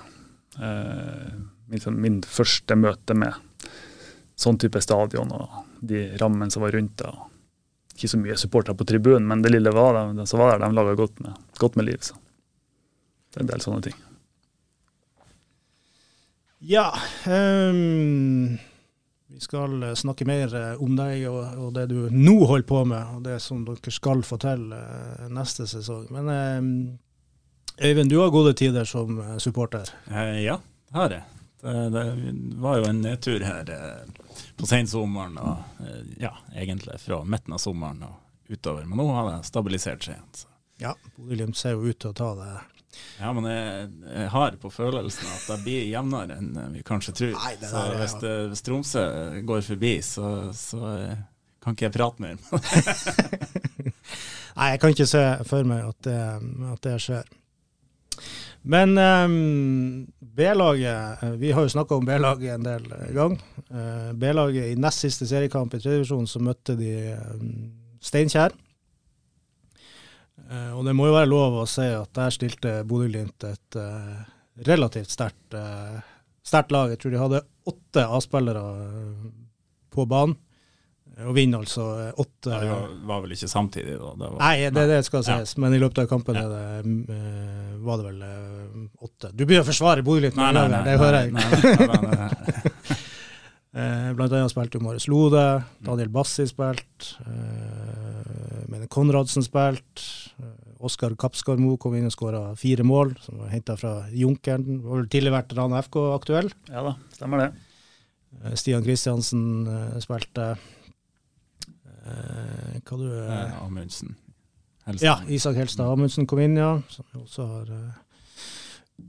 Eh, 0.60 1.30
min, 1.72 2.00
min 2.04 2.18
første 2.28 2.76
møte 2.76 3.16
med 3.16 3.40
sånn 4.36 4.60
type 4.60 4.82
stadion 4.84 5.32
og 5.32 5.62
de 5.80 6.10
rammene 6.20 6.52
som 6.52 6.66
var 6.66 6.76
rundt 6.76 6.98
det. 7.00 7.14
Ikke 7.94 8.08
så 8.10 8.18
mye 8.18 8.36
supportere 8.40 8.74
på 8.74 8.84
tribunen, 8.88 9.26
men 9.30 9.42
det 9.44 9.52
lille 9.54 9.70
var 9.74 9.94
der, 9.94 10.12
de 10.18 10.26
som 10.26 10.40
var 10.42 10.54
der, 10.58 10.66
de 10.66 10.74
laga 10.74 10.94
godt, 10.98 11.20
med- 11.22 11.36
godt 11.62 11.76
med 11.78 11.86
liv. 11.86 11.98
Så. 12.02 12.14
Det 13.30 13.40
er 13.40 13.44
en 13.46 13.52
del 13.52 13.62
sånne 13.62 13.82
ting. 13.86 13.94
Ja, 16.64 16.88
um, 17.28 18.58
vi 19.28 19.40
skal 19.42 19.82
snakke 19.96 20.24
mer 20.26 20.54
eh, 20.56 20.82
om 20.82 20.94
deg 20.96 21.26
og, 21.28 21.42
og 21.60 21.72
det 21.76 21.88
du 21.90 22.06
nå 22.14 22.36
holder 22.48 22.66
på 22.68 22.84
med, 22.88 23.02
og 23.16 23.24
det 23.26 23.38
som 23.44 23.64
dere 23.66 23.92
skal 23.92 24.22
få 24.24 24.38
til 24.40 24.70
eh, 24.72 25.26
neste 25.34 25.66
sesong. 25.68 26.06
Men 26.14 26.30
um, 26.30 26.98
Øyvind, 27.84 28.10
du 28.10 28.20
har 28.22 28.30
gode 28.30 28.54
tider 28.54 28.86
som 28.88 29.18
eh, 29.20 29.36
supporter. 29.42 29.90
Ja, 30.08 30.58
det 30.88 30.94
har 30.96 31.10
jeg. 31.18 31.24
Det, 31.64 31.74
det 31.94 32.04
var 32.62 32.78
jo 32.80 32.88
en 32.90 33.00
nedtur 33.02 33.42
her 33.44 33.70
på 34.56 34.68
sensommeren, 34.70 35.38
og 35.38 35.84
eh, 35.84 36.04
ja, 36.22 36.34
egentlig 36.54 37.00
fra 37.02 37.22
midten 37.24 37.56
av 37.56 37.62
sommeren 37.62 38.04
og 38.06 38.52
utover. 38.52 38.84
Men 38.84 39.00
nå 39.00 39.08
har 39.16 39.30
det 39.30 39.40
stabilisert 39.48 40.06
seg 40.06 40.16
igjen. 40.16 40.30
Så. 40.36 40.52
Ja, 40.82 40.94
Bodø-Glimt 41.16 41.58
ser 41.58 41.76
jo 41.76 41.90
ut 41.90 42.00
til 42.02 42.12
å 42.12 42.18
ta 42.18 42.30
det. 42.38 42.54
Ja, 43.18 43.32
men 43.34 43.46
jeg, 43.48 43.86
jeg 44.06 44.30
har 44.30 44.56
på 44.62 44.70
følelsen 44.70 45.30
at 45.34 45.46
det 45.50 45.56
blir 45.64 45.86
jevnere 45.90 46.36
enn 46.38 46.74
vi 46.74 46.82
kanskje 46.86 47.14
tror. 47.18 47.32
Nei, 47.38 47.54
det 47.58 47.70
så 47.70 47.84
hvis, 47.98 48.16
det, 48.22 48.34
hvis 48.52 48.64
Tromsø 48.66 49.04
går 49.46 49.64
forbi, 49.66 49.94
så, 50.06 50.34
så 50.54 50.82
eh, 50.92 51.16
kan 51.64 51.74
ikke 51.74 51.88
jeg 51.88 51.96
prate 51.96 52.22
mer? 52.22 52.36
Nei, 54.54 54.68
jeg 54.74 54.82
kan 54.82 54.94
ikke 54.94 55.10
se 55.10 55.24
for 55.48 55.66
meg 55.66 55.88
at 55.88 56.06
det, 56.06 56.20
at 56.74 56.86
det 56.86 56.98
skjer. 57.02 57.24
Men 58.64 58.96
um, 58.98 60.06
B-laget 60.18 61.22
eh, 61.22 61.30
Vi 61.40 61.52
har 61.52 61.66
jo 61.66 61.72
snakka 61.72 61.98
om 61.98 62.06
B-laget 62.08 62.54
en 62.54 62.64
del 62.64 62.86
gang. 63.12 63.36
Uh, 63.68 64.12
B-laget 64.16 64.72
i 64.72 64.78
nest 64.80 65.04
siste 65.04 65.28
seriekamp 65.28 65.74
i 65.76 65.80
tredjevisjon 65.82 66.28
så 66.28 66.40
møtte 66.40 66.76
de 66.78 66.94
um, 67.12 67.50
Steinkjer. 68.04 68.56
Uh, 70.48 70.72
og 70.78 70.84
det 70.88 70.94
må 70.96 71.10
jo 71.10 71.16
være 71.16 71.30
lov 71.30 71.60
å 71.60 71.68
si 71.68 71.86
at 71.92 72.12
der 72.16 72.32
stilte 72.32 72.78
Bodø-Glimt 72.88 73.46
et 73.48 73.78
uh, 73.80 74.24
relativt 74.64 75.12
sterkt 75.12 76.72
lag. 76.72 76.92
Jeg 76.92 77.02
tror 77.02 77.14
de 77.14 77.20
hadde 77.20 77.44
åtte 77.68 78.08
A-spillere 78.16 78.64
på 79.92 80.08
banen. 80.08 80.36
Og 81.22 81.34
vinner 81.36 81.62
altså 81.62 81.84
åtte 82.18 82.50
ja, 82.50 82.58
Det 82.58 82.70
var, 82.72 82.86
var, 83.06 83.20
vel 83.22 83.34
ikke 83.36 83.48
samtidig, 83.50 83.94
da? 84.00 84.10
Det 84.18 84.30
var, 84.32 84.38
nei, 84.40 84.70
det 84.74 84.82
er 84.82 84.88
det 84.90 85.02
skal 85.06 85.22
sies. 85.26 85.54
Ja. 85.54 85.62
Men 85.62 85.76
i 85.76 85.78
løpet 85.78 86.02
av 86.02 86.08
kampen 86.10 86.38
ja. 86.38 86.46
det, 86.50 86.64
uh, 87.06 87.76
var 87.86 88.00
det 88.00 88.08
vel 88.08 88.24
uh, 88.24 89.06
åtte. 89.06 89.30
Du 89.30 89.44
begynner 89.44 89.62
å 89.62 89.68
forsvare 89.68 90.04
Bodø 90.06 90.26
litt, 90.26 90.38
nei, 90.38 90.50
nei, 90.56 90.66
nei, 90.72 90.82
det 90.88 90.96
hører 90.98 91.20
jeg. 91.22 91.30
uh, 93.78 94.10
blant 94.18 94.34
annet 94.34 94.54
spilte 94.56 94.82
Marius 94.82 95.06
Lode, 95.12 95.46
Daniel 95.86 96.10
Bassi 96.18 96.48
spilte, 96.50 97.14
uh, 97.22 98.90
Konradsen 98.90 99.46
spilte. 99.46 100.10
Oskar 100.84 101.14
Kapskarmo 101.16 101.78
kom 101.80 101.94
inn 101.96 102.10
og 102.10 102.12
skåra 102.12 102.42
fire 102.60 102.84
mål, 102.84 103.14
som 103.24 103.38
var 103.40 103.54
henta 103.54 103.78
fra 103.80 104.02
Junkeren. 104.12 104.82
Var 104.84 105.06
tidligere 105.06 105.38
vært 105.38 105.54
Rana 105.56 105.78
FK 105.86 105.96
aktuell. 106.12 106.50
Ja 106.68 106.82
da, 106.84 106.98
stemmer 107.14 107.40
det. 107.40 107.46
Stian 108.60 108.84
Kristiansen 108.84 109.64
spilte. 110.04 110.50
Eh, 112.04 112.80
hva 112.84 113.00
du 113.00 113.06
eh, 113.08 113.62
Amundsen. 113.64 114.16
Ja, 115.00 115.16
Isak 115.32 115.56
Helstad 115.56 115.88
Amundsen 115.88 116.28
kom 116.28 116.42
inn, 116.44 116.58
ja. 116.60 116.76
Som 116.92 117.22
også 117.22 117.46
har 117.48 117.70
eh, 117.72 118.02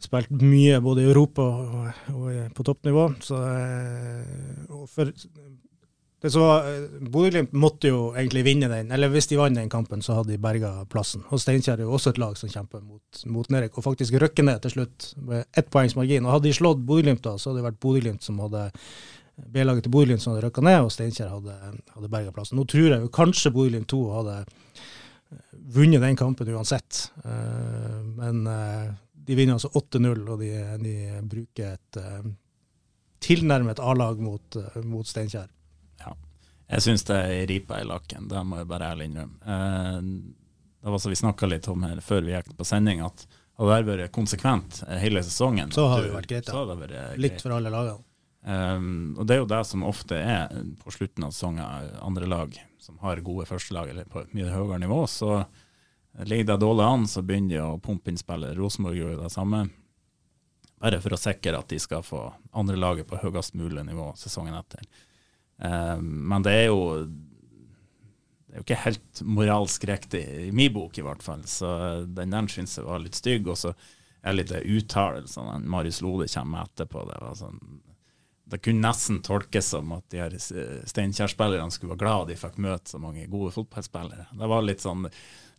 spilt 0.04 0.32
mye 0.40 0.80
både 0.84 1.04
i 1.04 1.10
Europa 1.10 1.44
og, 1.44 2.06
og 2.16 2.56
på 2.56 2.66
toppnivå. 2.68 3.10
Så, 3.24 3.42
og 4.72 4.88
for 4.92 5.12
det 6.26 6.32
som 6.34 6.42
var, 6.42 6.66
Bodø-Glimt 7.12 7.52
måtte 7.54 7.92
jo 7.92 8.00
egentlig 8.16 8.46
vinne 8.48 8.70
den, 8.72 8.88
eller 8.96 9.12
hvis 9.14 9.28
de 9.30 9.38
vant 9.38 9.60
den 9.60 9.70
kampen, 9.70 10.02
så 10.02 10.16
hadde 10.18 10.32
de 10.32 10.40
berga 10.42 10.72
plassen. 10.90 11.22
Og 11.30 11.42
Steinkjer 11.44 11.78
er 11.78 11.86
jo 11.86 11.94
også 11.94 12.16
et 12.16 12.22
lag 12.24 12.40
som 12.40 12.50
kjemper 12.50 12.82
mot, 12.82 13.20
mot 13.30 13.52
nedrykk, 13.54 13.78
og 13.78 13.86
faktisk 13.92 14.16
røkker 14.24 14.48
ned 14.48 14.64
til 14.64 14.74
slutt 14.74 15.12
med 15.28 15.44
ett 15.54 15.70
poengs 15.70 15.94
margin. 16.00 16.26
Og 16.26 16.38
hadde 16.38 16.48
de 16.48 16.56
slått 16.58 16.82
Bodø-Glimt 16.88 17.22
da, 17.28 17.36
så 17.38 17.52
hadde 17.52 17.62
det 17.62 17.68
vært 17.68 17.82
Bodø-Glimt 17.84 18.26
som 18.26 18.40
hadde 18.42 18.64
B-laget 19.36 19.84
til 19.84 19.92
Bodø-Glimt 19.92 20.24
som 20.24 20.34
hadde 20.34 20.48
rykka 20.48 20.64
ned, 20.64 20.78
og 20.86 20.92
Steinkjer 20.94 21.32
hadde, 21.32 21.56
hadde 21.96 22.12
berga 22.12 22.32
plassen. 22.36 22.60
Nå 22.60 22.66
tror 22.72 22.88
jeg 22.88 23.04
jo 23.04 23.12
kanskje 23.14 23.52
Bodø-Glimt 23.56 23.90
2 23.92 24.00
hadde 24.14 24.36
eh, 24.44 25.42
vunnet 25.76 26.04
den 26.04 26.20
kampen 26.20 26.52
uansett. 26.56 27.10
Uh, 27.26 28.00
men 28.16 28.46
uh, 28.48 28.94
de 29.28 29.38
vinner 29.38 29.58
altså 29.58 29.74
8-0, 29.76 30.24
og 30.24 30.40
de, 30.40 30.52
de, 30.80 30.96
bruker 31.28 31.76
et 31.76 32.00
tilnærmet 33.26 33.82
A-lag 33.82 34.20
mot, 34.22 34.58
mot 34.86 35.08
Steinkjer. 35.10 35.50
Ja. 36.04 36.14
Jeg 36.70 36.86
syns 36.86 37.08
det 37.10 37.18
er 37.18 37.48
ripa 37.50 37.80
i 37.82 37.88
lakken, 37.90 38.30
det 38.30 38.44
må 38.46 38.62
jeg 38.62 38.70
bare 38.70 38.92
ærlig 38.94 39.10
innrømme. 39.10 39.56
det 40.86 40.94
var 40.94 41.02
så 41.02 41.10
vi 41.10 41.18
snakka 41.18 41.50
litt 41.50 41.68
om 41.72 41.88
her 41.88 42.04
før 42.06 42.22
vi 42.28 42.36
gikk 42.36 42.54
på 42.60 42.68
sending, 42.70 43.02
at 43.02 43.26
hadde 43.58 43.80
det 43.82 43.90
vært 43.90 44.14
konsekvent 44.14 44.84
hele 45.02 45.24
sesongen 45.26 45.74
Så 45.74 45.88
hadde 45.90 46.10
det 46.10 46.14
vært 46.20 46.30
greit, 46.30 46.52
ja. 46.54 47.08
Likt 47.18 47.42
for 47.42 47.56
alle 47.58 47.74
lagene. 47.74 48.04
Um, 48.46 49.16
og 49.18 49.26
det 49.26 49.36
er 49.36 49.40
jo 49.42 49.50
det 49.50 49.62
som 49.66 49.86
ofte 49.88 50.18
er 50.22 50.52
på 50.78 50.94
slutten 50.94 51.26
av 51.26 51.32
sesongen, 51.34 51.94
andre 52.06 52.28
lag 52.30 52.58
som 52.78 53.00
har 53.02 53.24
gode 53.26 53.48
førstelag 53.50 53.90
eller 53.90 54.06
på 54.06 54.22
et 54.22 54.36
mye 54.38 54.52
høyere 54.54 54.78
nivå, 54.84 55.00
så 55.10 55.40
ligger 56.30 56.52
det 56.52 56.60
dårlig 56.62 56.86
an, 56.86 57.08
så 57.10 57.24
begynner 57.26 57.56
de 57.56 57.64
å 57.64 57.80
pumpe 57.82 58.12
inn 58.12 58.20
spillere. 58.22 58.56
Rosenborg 58.60 59.00
gjorde 59.00 59.24
det 59.24 59.34
samme. 59.34 59.64
Bare 60.78 61.00
for 61.02 61.16
å 61.16 61.20
sikre 61.20 61.58
at 61.58 61.72
de 61.72 61.80
skal 61.82 62.06
få 62.06 62.22
andre 62.54 62.78
laget 62.78 63.10
på 63.10 63.20
høyest 63.24 63.58
mulig 63.58 63.82
nivå 63.88 64.12
sesongen 64.20 64.56
etter. 64.60 64.86
Um, 65.58 66.06
men 66.30 66.46
det 66.46 66.54
er 66.60 66.68
jo 66.70 66.84
det 68.46 68.54
er 68.54 68.62
jo 68.62 68.68
ikke 68.70 68.84
helt 68.86 69.22
moralsk 69.28 69.84
riktig, 69.90 70.22
i 70.48 70.52
min 70.56 70.72
bok 70.72 70.96
i 70.96 71.04
hvert 71.04 71.24
fall. 71.26 71.42
Så 71.50 71.68
den 72.06 72.32
der 72.32 72.48
syns 72.54 72.78
jeg 72.78 72.86
var 72.88 73.02
litt 73.04 73.18
stygg. 73.18 73.50
Og 73.52 73.58
så 73.60 73.74
er 74.22 74.32
det 74.32 74.46
litt 74.46 74.70
uttalelsene 74.78 75.58
Marius 75.68 76.00
Lode 76.06 76.30
kommer 76.32 76.64
etterpå. 76.64 77.04
Det 77.10 77.18
var 77.20 77.36
sånn 77.36 77.60
det 78.46 78.62
kunne 78.62 78.86
nesten 78.86 79.22
tolkes 79.26 79.72
som 79.74 79.92
at 79.96 80.06
de 80.14 80.22
her 80.22 80.36
Steinkjer-spillerne 80.38 81.74
skulle 81.74 81.96
være 81.96 82.04
glad 82.04 82.28
de 82.30 82.38
fikk 82.38 82.60
møte 82.62 82.94
så 82.94 83.00
mange 83.02 83.26
gode 83.32 83.54
fotballspillere. 83.56 84.28
Det 84.38 84.50
var 84.52 84.66
litt 84.66 84.84
sånn 84.86 85.08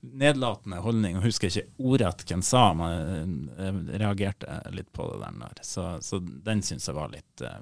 nedlatende 0.00 0.78
holdning. 0.84 1.16
Jeg 1.18 1.24
husker 1.24 1.50
ikke 1.50 1.88
ordrett 1.90 2.22
hvem 2.28 2.44
sa, 2.46 2.68
men 2.78 3.48
jeg 3.56 3.98
reagerte 4.02 4.60
litt 4.74 4.92
på 4.94 5.08
det 5.10 5.32
der. 5.40 5.64
Så, 5.66 5.88
så 6.04 6.20
den 6.20 6.62
syns 6.62 6.86
jeg 6.86 6.96
var 6.96 7.10
litt 7.14 7.42
eh, 7.42 7.58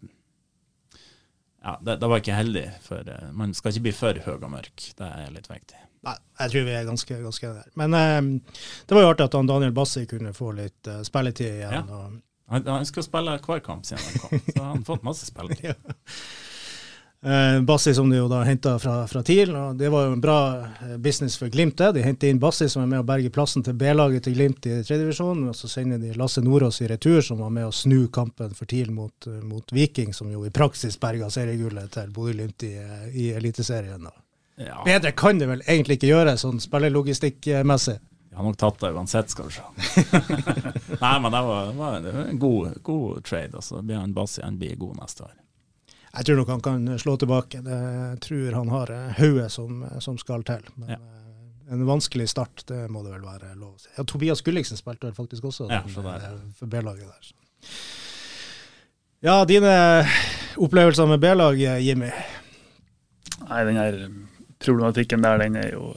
Ja, 1.65 1.79
det, 1.81 1.97
det, 2.03 2.11
var 2.11 2.21
ikke 2.21 2.37
heldig. 2.37 2.67
For 2.85 3.09
eh, 3.09 3.33
man 3.33 3.57
skal 3.57 3.73
ikke 3.73 3.87
bli 3.89 3.95
for 3.97 4.23
høy 4.27 4.37
og 4.37 4.51
mørk. 4.59 4.91
Det 4.99 5.09
er 5.09 5.33
litt 5.33 5.49
viktig. 5.49 5.81
Nei, 6.05 6.19
jeg 6.43 6.53
tror 6.53 6.69
vi 6.69 6.77
er 6.77 6.85
ganske, 6.91 7.21
ganske 7.25 7.55
der. 7.63 7.73
Men 7.81 7.97
eh, 7.97 8.21
det 8.85 8.99
var 8.99 9.07
jo 9.07 9.15
artig 9.15 9.31
at 9.31 9.41
Daniel 9.41 9.73
Bassi 9.77 10.05
kunne 10.11 10.37
få 10.37 10.53
litt 10.61 10.95
spilletid 11.09 11.63
igjen. 11.63 11.81
Ja. 11.81 12.05
og 12.05 12.21
han, 12.49 12.67
han 12.67 12.87
skal 12.87 13.07
spille 13.07 13.39
hver 13.47 13.63
kamp 13.65 13.87
siden 13.89 14.03
han 14.05 14.25
kom, 14.25 14.41
så 14.41 14.59
han 14.63 14.77
har 14.77 14.83
fått 14.89 15.07
masse 15.07 15.27
spilletid. 15.31 15.73
ja. 15.85 15.95
Eh, 17.25 17.63
Bassi 17.63 17.95
som 17.95 18.11
de 18.11 18.19
jo 18.19 18.27
da 18.29 18.43
henta 18.45 18.79
fra, 18.79 19.07
fra, 19.09 19.23
TIL, 19.25 19.55
og 19.57 19.79
det 19.81 19.89
var 19.89 20.05
jo 20.05 20.13
en 20.13 20.21
bra 20.21 20.39
eh, 20.61 20.97
business 21.01 21.39
for 21.41 21.49
Glimt. 21.49 21.79
det. 21.79 21.93
De 21.97 22.03
henter 22.05 22.29
inn 22.29 22.41
Bassi 22.41 22.69
som 22.69 22.83
er 22.83 22.91
med 22.91 23.01
å 23.01 23.07
berge 23.09 23.31
plassen 23.33 23.65
til 23.65 23.79
B-laget 23.81 24.27
til 24.27 24.37
Glimt 24.37 24.67
i 24.69 24.83
tredjedivisjon. 24.85 25.47
Og 25.49 25.57
så 25.57 25.71
sender 25.73 26.03
de 26.03 26.13
Lasse 26.21 26.45
Nordås 26.45 26.83
i 26.85 26.89
retur, 26.91 27.23
som 27.25 27.41
var 27.41 27.55
med 27.55 27.65
å 27.65 27.73
snu 27.73 28.11
kampen 28.13 28.53
for 28.53 28.69
TIL 28.69 28.93
mot, 28.93 29.15
eh, 29.27 29.41
mot 29.41 29.73
Viking, 29.73 30.13
som 30.13 30.29
jo 30.33 30.45
i 30.45 30.53
praksis 30.53 31.01
berga 31.01 31.31
seriegullet 31.33 31.97
til 31.97 32.13
Bodø-Glimt 32.13 32.69
i, 32.69 32.75
i 33.17 33.31
Eliteserien. 33.39 34.05
Ja. 34.61 34.83
Bedre 34.85 35.17
kan 35.17 35.41
det 35.41 35.49
vel 35.49 35.65
egentlig 35.65 35.97
ikke 35.97 36.13
gjøre, 36.13 36.37
sånn 36.37 36.61
spillerlogistikkmessig. 36.61 38.03
Jeg 38.35 38.41
har 38.41 38.47
nok 38.49 38.57
tatt 38.59 38.81
det 38.83 38.89
uansett, 38.91 39.31
skal 39.31 39.47
du 39.47 39.55
se. 39.55 39.63
Nei, 41.05 41.13
men 41.23 41.31
det 41.31 41.41
var, 41.47 41.69
det 41.71 41.75
var 41.79 41.99
en 42.03 42.39
god, 42.43 42.73
god 42.83 43.21
trade. 43.23 43.55
Altså. 43.55 43.79
Bjørn 43.87 44.15
Bassi 44.17 44.43
blir 44.59 44.73
god 44.81 44.97
neste 44.99 45.29
år. 45.29 45.35
Jeg 46.17 46.27
tror 46.27 46.41
nok 46.41 46.49
han 46.51 46.63
kan 46.65 46.89
slå 46.99 47.15
tilbake. 47.23 47.61
Jeg 47.63 48.17
tror 48.27 48.57
han 48.59 48.73
har 48.75 48.91
hodet 49.21 49.47
som, 49.55 49.85
som, 50.03 50.19
skal 50.19 50.43
til. 50.49 50.67
Men 50.75 50.97
ja. 50.97 50.99
Eh, 50.99 51.77
en 51.77 51.85
vanskelig 51.87 52.27
start, 52.33 52.65
det 52.67 52.81
må 52.91 53.05
det 53.05 53.13
vel 53.13 53.23
være 53.23 53.53
lov 53.55 53.77
å 53.77 53.85
si. 53.85 53.93
Ja, 53.95 54.05
Tobias 54.11 54.43
Gulliksen 54.43 54.83
spilte 54.83 55.07
vel 55.07 55.15
faktisk 55.15 55.47
også 55.53 55.69
ja, 55.71 55.85
eh, 55.87 56.35
for 56.59 56.73
B-laget 56.73 57.07
der. 57.07 57.29
Så. 57.29 57.71
Ja, 59.23 59.37
dine 59.47 59.77
opplevelser 60.59 61.07
med 61.07 61.23
B-lag, 61.23 61.63
Jimmy? 61.87 62.11
Nei, 63.45 63.63
den 63.71 63.79
her 63.79 64.01
problematikken 64.59 65.23
der, 65.23 65.39
den 65.39 65.61
er 65.63 65.71
jo 65.77 65.95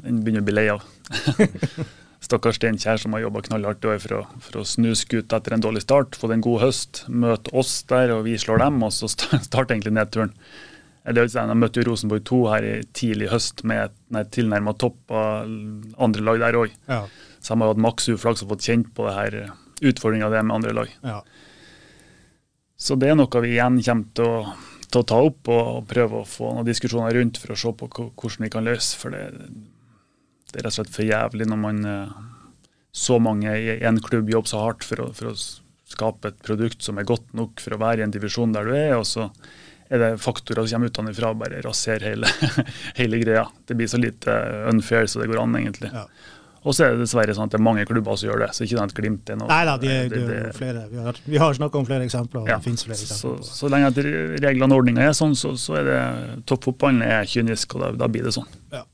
Den 0.00 0.22
begynner 0.24 0.40
å 0.40 0.48
bli 0.48 0.56
lei 0.56 0.66
av. 0.72 0.88
Stakkars 2.24 2.58
Steinkjer 2.60 3.00
som 3.00 3.14
har 3.16 3.24
jobba 3.24 3.40
knallhardt 3.46 3.86
for, 4.02 4.16
å, 4.18 4.40
for 4.44 4.60
å 4.60 4.64
snu 4.68 4.92
skuta 4.98 5.40
etter 5.40 5.56
en 5.56 5.62
dårlig 5.64 5.82
start, 5.86 6.18
få 6.20 6.28
en 6.34 6.44
god 6.44 6.60
høst, 6.66 7.04
møte 7.08 7.52
oss 7.56 7.78
der, 7.88 8.12
og 8.12 8.26
vi 8.28 8.36
slår 8.38 8.60
dem, 8.60 8.82
og 8.84 8.92
så 8.94 9.08
starter 9.14 9.74
egentlig 9.74 9.96
nedturen. 9.96 10.34
De 11.00 11.56
møtte 11.56 11.80
jo 11.80 11.88
Rosenborg 11.88 12.26
2 12.28 12.40
her 12.52 12.66
i 12.66 12.74
tidlig 12.94 13.30
høst 13.32 13.64
med 13.66 13.94
et 14.20 14.32
tilnærma 14.36 14.76
topp 14.78 15.14
av 15.16 15.48
andre 15.96 16.26
lag 16.26 16.42
der 16.44 16.58
òg. 16.60 16.74
Ja. 16.92 17.06
Så 17.40 17.54
de 17.54 17.64
har 17.64 17.72
hatt 17.72 17.80
maks 17.80 18.10
uflaks 18.12 18.44
og 18.44 18.52
fått 18.52 18.68
kjent 18.68 18.92
på 18.94 19.08
det 19.08 19.16
her 19.16 19.38
utfordringa 19.80 20.28
det 20.28 20.42
med 20.44 20.58
andre 20.58 20.74
lag. 20.76 20.92
Ja. 21.00 21.22
Så 22.80 22.96
det 23.00 23.10
er 23.10 23.16
noe 23.16 23.42
vi 23.44 23.54
igjen 23.56 23.80
kommer 23.84 24.12
til 24.16 24.28
å, 24.28 24.54
til 24.86 25.02
å 25.02 25.08
ta 25.08 25.18
opp 25.24 25.50
og 25.52 25.88
prøve 25.88 26.20
å 26.20 26.28
få 26.28 26.52
noen 26.54 26.68
diskusjoner 26.68 27.16
rundt 27.16 27.40
for 27.40 27.54
å 27.54 27.58
se 27.64 27.72
på 27.80 27.88
hvordan 27.90 28.46
vi 28.46 28.52
kan 28.52 28.68
løse. 28.68 28.92
For 29.00 29.16
det, 29.16 29.24
det 30.50 30.60
er 30.60 30.66
rett 30.66 30.74
og 30.74 30.78
slett 30.80 30.94
for 30.94 31.06
jævlig 31.06 31.48
når 31.48 31.60
man 31.62 31.80
eh, 31.86 32.20
så 32.92 33.18
mange 33.22 33.54
i 33.54 33.78
en 33.86 34.00
klubb 34.02 34.30
jobber 34.30 34.50
så 34.50 34.62
hardt 34.64 34.86
for 34.86 35.06
å, 35.06 35.10
for 35.16 35.32
å, 35.32 35.36
skape 35.90 36.30
et 36.30 36.36
produkt 36.46 36.84
som 36.86 37.00
er 37.00 37.06
godt 37.08 37.32
nok 37.34 37.58
for 37.58 37.74
å 37.74 37.80
være 37.80 37.98
i 37.98 38.04
en 38.04 38.12
divisjon 38.14 38.52
der 38.54 38.68
du 38.68 38.76
er, 38.78 38.92
og 38.94 39.02
så 39.10 39.24
er 39.90 39.98
det 39.98 40.10
faktorer 40.22 40.68
som 40.70 40.78
kommer 40.78 40.92
utenfra 40.92 41.32
og 41.34 41.40
bare 41.40 41.62
raserer 41.64 42.12
hele, 42.12 42.30
hele, 43.00 43.18
greia. 43.18 43.42
Det 43.66 43.74
blir 43.74 43.90
så 43.90 43.98
lite 43.98 44.36
unfair 44.70 45.10
så 45.10 45.18
det 45.18 45.26
går 45.32 45.40
an, 45.42 45.56
egentlig. 45.58 45.90
Ja. 45.90 46.04
Og 46.60 46.76
så 46.76 46.84
er 46.84 46.94
det 46.94 47.02
dessverre 47.02 47.34
sånn 47.34 47.48
at 47.48 47.54
det 47.54 47.58
er 47.58 47.64
mange 47.64 47.82
klubber 47.88 48.18
som 48.20 48.28
gjør 48.28 48.44
det. 48.44 48.50
så 48.54 48.66
ikke 48.66 48.78
den 48.78 48.94
Glimt 49.00 49.32
er 49.32 49.40
noe. 49.40 49.48
Nei 49.50 49.60
da, 49.66 49.74
de, 49.80 49.90
det, 49.90 50.08
det, 50.12 50.24
det, 50.28 50.54
flere. 50.54 50.84
Vi 50.92 51.02
har, 51.02 51.20
vi 51.24 51.40
har 51.40 51.56
snakka 51.56 51.80
om 51.80 51.88
flere 51.88 52.06
eksempler. 52.06 52.44
og 52.44 52.52
ja, 52.52 52.58
det 52.60 52.68
finnes 52.68 52.84
flere 52.84 53.00
eksempler. 53.00 53.42
Så, 53.48 53.58
så 53.58 53.70
lenge 53.72 53.90
at 53.90 54.00
reglene 54.44 54.76
og 54.76 54.84
ordninga 54.84 55.06
er 55.08 55.16
sånn, 55.16 55.34
så, 55.40 55.56
så 55.58 55.78
er 55.80 55.88
det 55.88 56.00
toppfotballen 56.50 57.02
er 57.06 57.26
kynisk, 57.32 57.74
og 57.74 57.86
da, 57.86 57.90
da 58.04 58.10
blir 58.12 58.28
det 58.28 58.36
sånn. 58.36 58.46
Ja. 58.76 58.84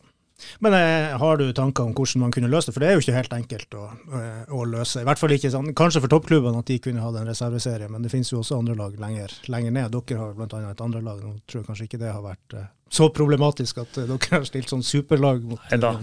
Men 0.65 0.75
eh, 0.79 1.17
har 1.21 1.37
du 1.41 1.47
tanker 1.53 1.85
om 1.85 1.95
hvordan 1.97 2.23
man 2.25 2.33
kunne 2.35 2.49
løse 2.53 2.71
det? 2.71 2.75
For 2.77 2.85
det 2.85 2.89
er 2.89 2.97
jo 2.97 3.03
ikke 3.05 3.17
helt 3.17 3.35
enkelt 3.37 3.77
å, 3.77 3.85
eh, 4.21 4.45
å 4.57 4.63
løse. 4.69 5.03
I 5.03 5.09
hvert 5.09 5.21
fall 5.21 5.35
ikke 5.37 5.51
sånn, 5.53 5.73
Kanskje 5.77 6.01
for 6.05 6.13
toppklubbene 6.13 6.63
at 6.63 6.71
de 6.71 6.79
kunne 6.85 7.03
hatt 7.05 7.19
en 7.21 7.29
reserveserie, 7.29 7.91
men 7.93 8.05
det 8.07 8.13
finnes 8.13 8.31
jo 8.33 8.41
også 8.41 8.59
andre 8.61 8.77
lag 8.79 8.95
lenger, 9.01 9.35
lenger 9.53 9.75
ned. 9.77 9.97
Dere 9.97 10.21
har 10.23 10.33
bl.a. 10.39 10.63
et 10.71 10.85
andre 10.85 11.03
lag. 11.05 11.21
Nå 11.25 11.35
tror 11.47 11.61
jeg 11.63 11.69
kanskje 11.69 11.89
ikke 11.91 12.01
det 12.05 12.15
har 12.15 12.25
vært 12.25 12.57
eh, 12.57 12.71
så 12.97 13.11
problematisk 13.11 13.83
at 13.83 13.99
eh, 13.99 14.09
dere 14.09 14.33
har 14.39 14.47
stilt 14.49 14.71
sånn 14.73 14.85
superlag 14.87 15.43
mot 15.45 15.61
Nei 15.73 15.81
da. 15.83 15.97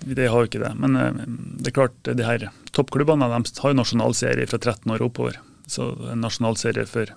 Det 0.00 0.30
har 0.32 0.40
jo 0.42 0.48
ikke 0.48 0.62
det. 0.62 0.72
Men 0.80 0.96
eh, 0.96 1.22
det 1.60 1.70
er 1.70 1.76
klart, 1.76 1.98
de 2.08 2.26
her 2.26 2.48
toppklubbene 2.76 3.28
de 3.30 3.54
har 3.60 3.74
jo 3.74 3.78
nasjonalserie 3.78 4.48
fra 4.50 4.58
13 4.62 4.94
år 4.96 5.04
oppover. 5.04 5.38
Så 5.70 5.92
en 6.10 6.24
nasjonalserie 6.24 6.86
for 6.88 7.12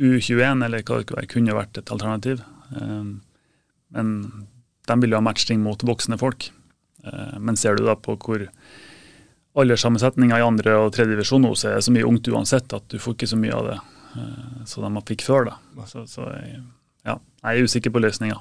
U21 0.00 0.64
eller 0.64 0.82
hva 0.86 1.02
det 1.04 1.28
kunne 1.32 1.56
vært 1.56 1.78
et 1.82 1.92
alternativ. 1.94 2.42
Eh, 2.74 3.14
Men 3.94 4.08
de 4.88 4.96
vil 5.00 5.14
jo 5.14 5.20
ha 5.20 5.24
matching 5.24 5.62
mot 5.64 5.80
voksne 5.86 6.18
folk. 6.20 6.50
Eh, 7.04 7.38
Men 7.40 7.56
ser 7.56 7.76
du 7.76 7.84
da 7.86 7.96
på 7.96 8.16
hvor 8.20 8.46
alderssammensetninga 9.54 10.40
i 10.40 10.46
andre 10.46 10.78
og 10.82 10.94
tredje 10.96 11.14
divisjon 11.14 11.44
nå, 11.46 11.52
så 11.54 11.70
er 11.70 11.76
det 11.78 11.86
så 11.86 11.94
mye 11.94 12.08
ungt 12.08 12.30
uansett 12.32 12.72
at 12.74 12.88
du 12.90 12.98
får 12.98 13.14
ikke 13.14 13.30
så 13.30 13.38
mye 13.38 13.54
av 13.54 13.68
det 13.70 13.76
eh, 13.78 14.64
som 14.70 14.86
de 14.86 15.04
fikk 15.12 15.22
før. 15.26 15.52
da. 15.52 15.86
Så, 15.90 16.06
så 16.10 16.26
jeg, 16.32 16.64
ja, 17.06 17.20
jeg 17.44 17.62
er 17.62 17.70
usikker 17.70 17.94
på 17.94 18.02
løsninga. 18.02 18.40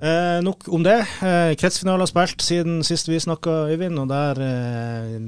Eh, 0.00 0.38
nok 0.40 0.64
om 0.72 0.80
det. 0.80 0.96
Eh, 1.20 1.52
har 1.52 2.06
spilt 2.08 2.40
siden 2.40 2.80
sist 2.82 3.10
vi 3.10 3.18
snakka, 3.20 3.68
Øyvind, 3.68 3.98
og 4.00 4.08
der 4.08 4.40
eh, 4.40 5.18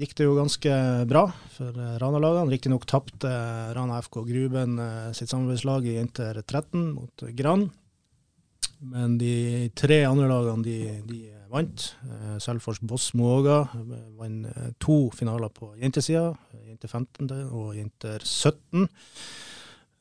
gikk 0.00 0.14
det 0.16 0.24
jo 0.24 0.38
ganske 0.38 0.72
bra 1.04 1.26
for 1.52 1.68
eh, 1.76 1.98
Rana-lagene. 2.00 2.48
Riktignok 2.54 2.86
tapte 2.88 3.28
Rana 3.76 4.00
FK 4.00 4.24
Gruben 4.24 4.80
sitt 5.12 5.28
samarbeidslag 5.28 5.84
i 5.84 5.98
Inter 6.00 6.40
13 6.40 6.94
mot 6.94 7.28
Gran. 7.36 7.68
Men 8.82 9.14
de 9.20 9.70
tre 9.78 10.00
andre 10.08 10.26
lagene 10.30 10.64
de, 10.66 10.78
de 11.06 11.20
vant. 11.52 11.84
Eh, 12.08 12.36
Selfors 12.42 12.80
Boss 12.82 13.12
Måga 13.18 13.62
vant 14.18 14.48
eh, 14.50 14.70
to 14.82 15.06
finaler 15.14 15.52
på 15.54 15.72
jentesida, 15.78 16.32
jente 16.66 16.90
15 16.90 17.30
og 17.52 17.76
jenter 17.78 18.24
17. 18.24 18.88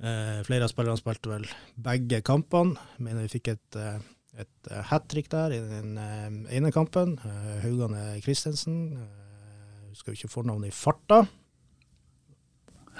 Eh, 0.01 0.39
flere 0.47 0.65
av 0.65 0.71
spillerne 0.71 0.97
spilte 0.97 1.29
vel 1.29 1.45
begge 1.77 2.23
kampene. 2.25 2.79
Mener 2.97 3.27
vi 3.27 3.35
fikk 3.37 3.53
et 3.55 3.79
eh, 3.79 4.01
et 4.39 4.69
hat 4.87 5.09
trick 5.11 5.27
der 5.27 5.51
i 5.51 5.57
den 5.59 5.97
ene 5.99 6.69
kampen. 6.71 7.17
Haugane 7.61 8.15
Christensen. 8.23 8.93
Husker 9.89 10.13
jo 10.13 10.21
ikke 10.21 10.31
fornavnet 10.31 10.71
i 10.71 10.71
farta. 10.71 11.25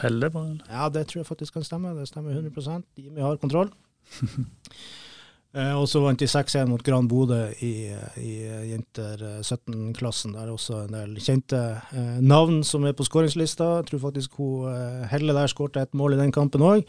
Helle, 0.01 0.27
bare? 0.29 0.57
Ja, 0.67 0.89
det 0.91 1.05
tror 1.07 1.21
jeg 1.21 1.29
faktisk 1.29 1.55
kan 1.55 1.63
stemme. 1.63 1.95
Det 1.95 2.09
stemmer 2.11 2.35
100% 2.35 2.83
Jimmy 2.99 3.23
har 3.23 3.39
kontroll. 3.39 3.71
Uh, 5.51 5.75
og 5.81 5.87
så 5.91 5.99
vant 5.99 6.19
de 6.19 6.29
6-1 6.31 6.69
mot 6.71 6.83
Gran 6.85 7.09
Bodø 7.11 7.41
i, 7.59 7.91
i 8.23 8.33
jenter 8.69 9.19
17-klassen. 9.43 10.37
Der 10.37 10.47
er 10.47 10.53
også 10.53 10.85
en 10.85 10.95
del 10.95 11.17
kjente 11.19 11.59
uh, 11.91 12.17
navn 12.23 12.61
som 12.67 12.87
er 12.87 12.95
på 12.95 13.03
skåringslista. 13.07 13.67
Jeg 13.81 13.89
tror 13.89 14.05
faktisk 14.07 14.39
hun 14.39 15.07
Helle 15.11 15.35
der 15.35 15.51
skårte 15.51 15.83
et 15.83 15.97
mål 15.97 16.15
i 16.15 16.21
den 16.21 16.31
kampen 16.31 16.63
òg. 16.63 16.87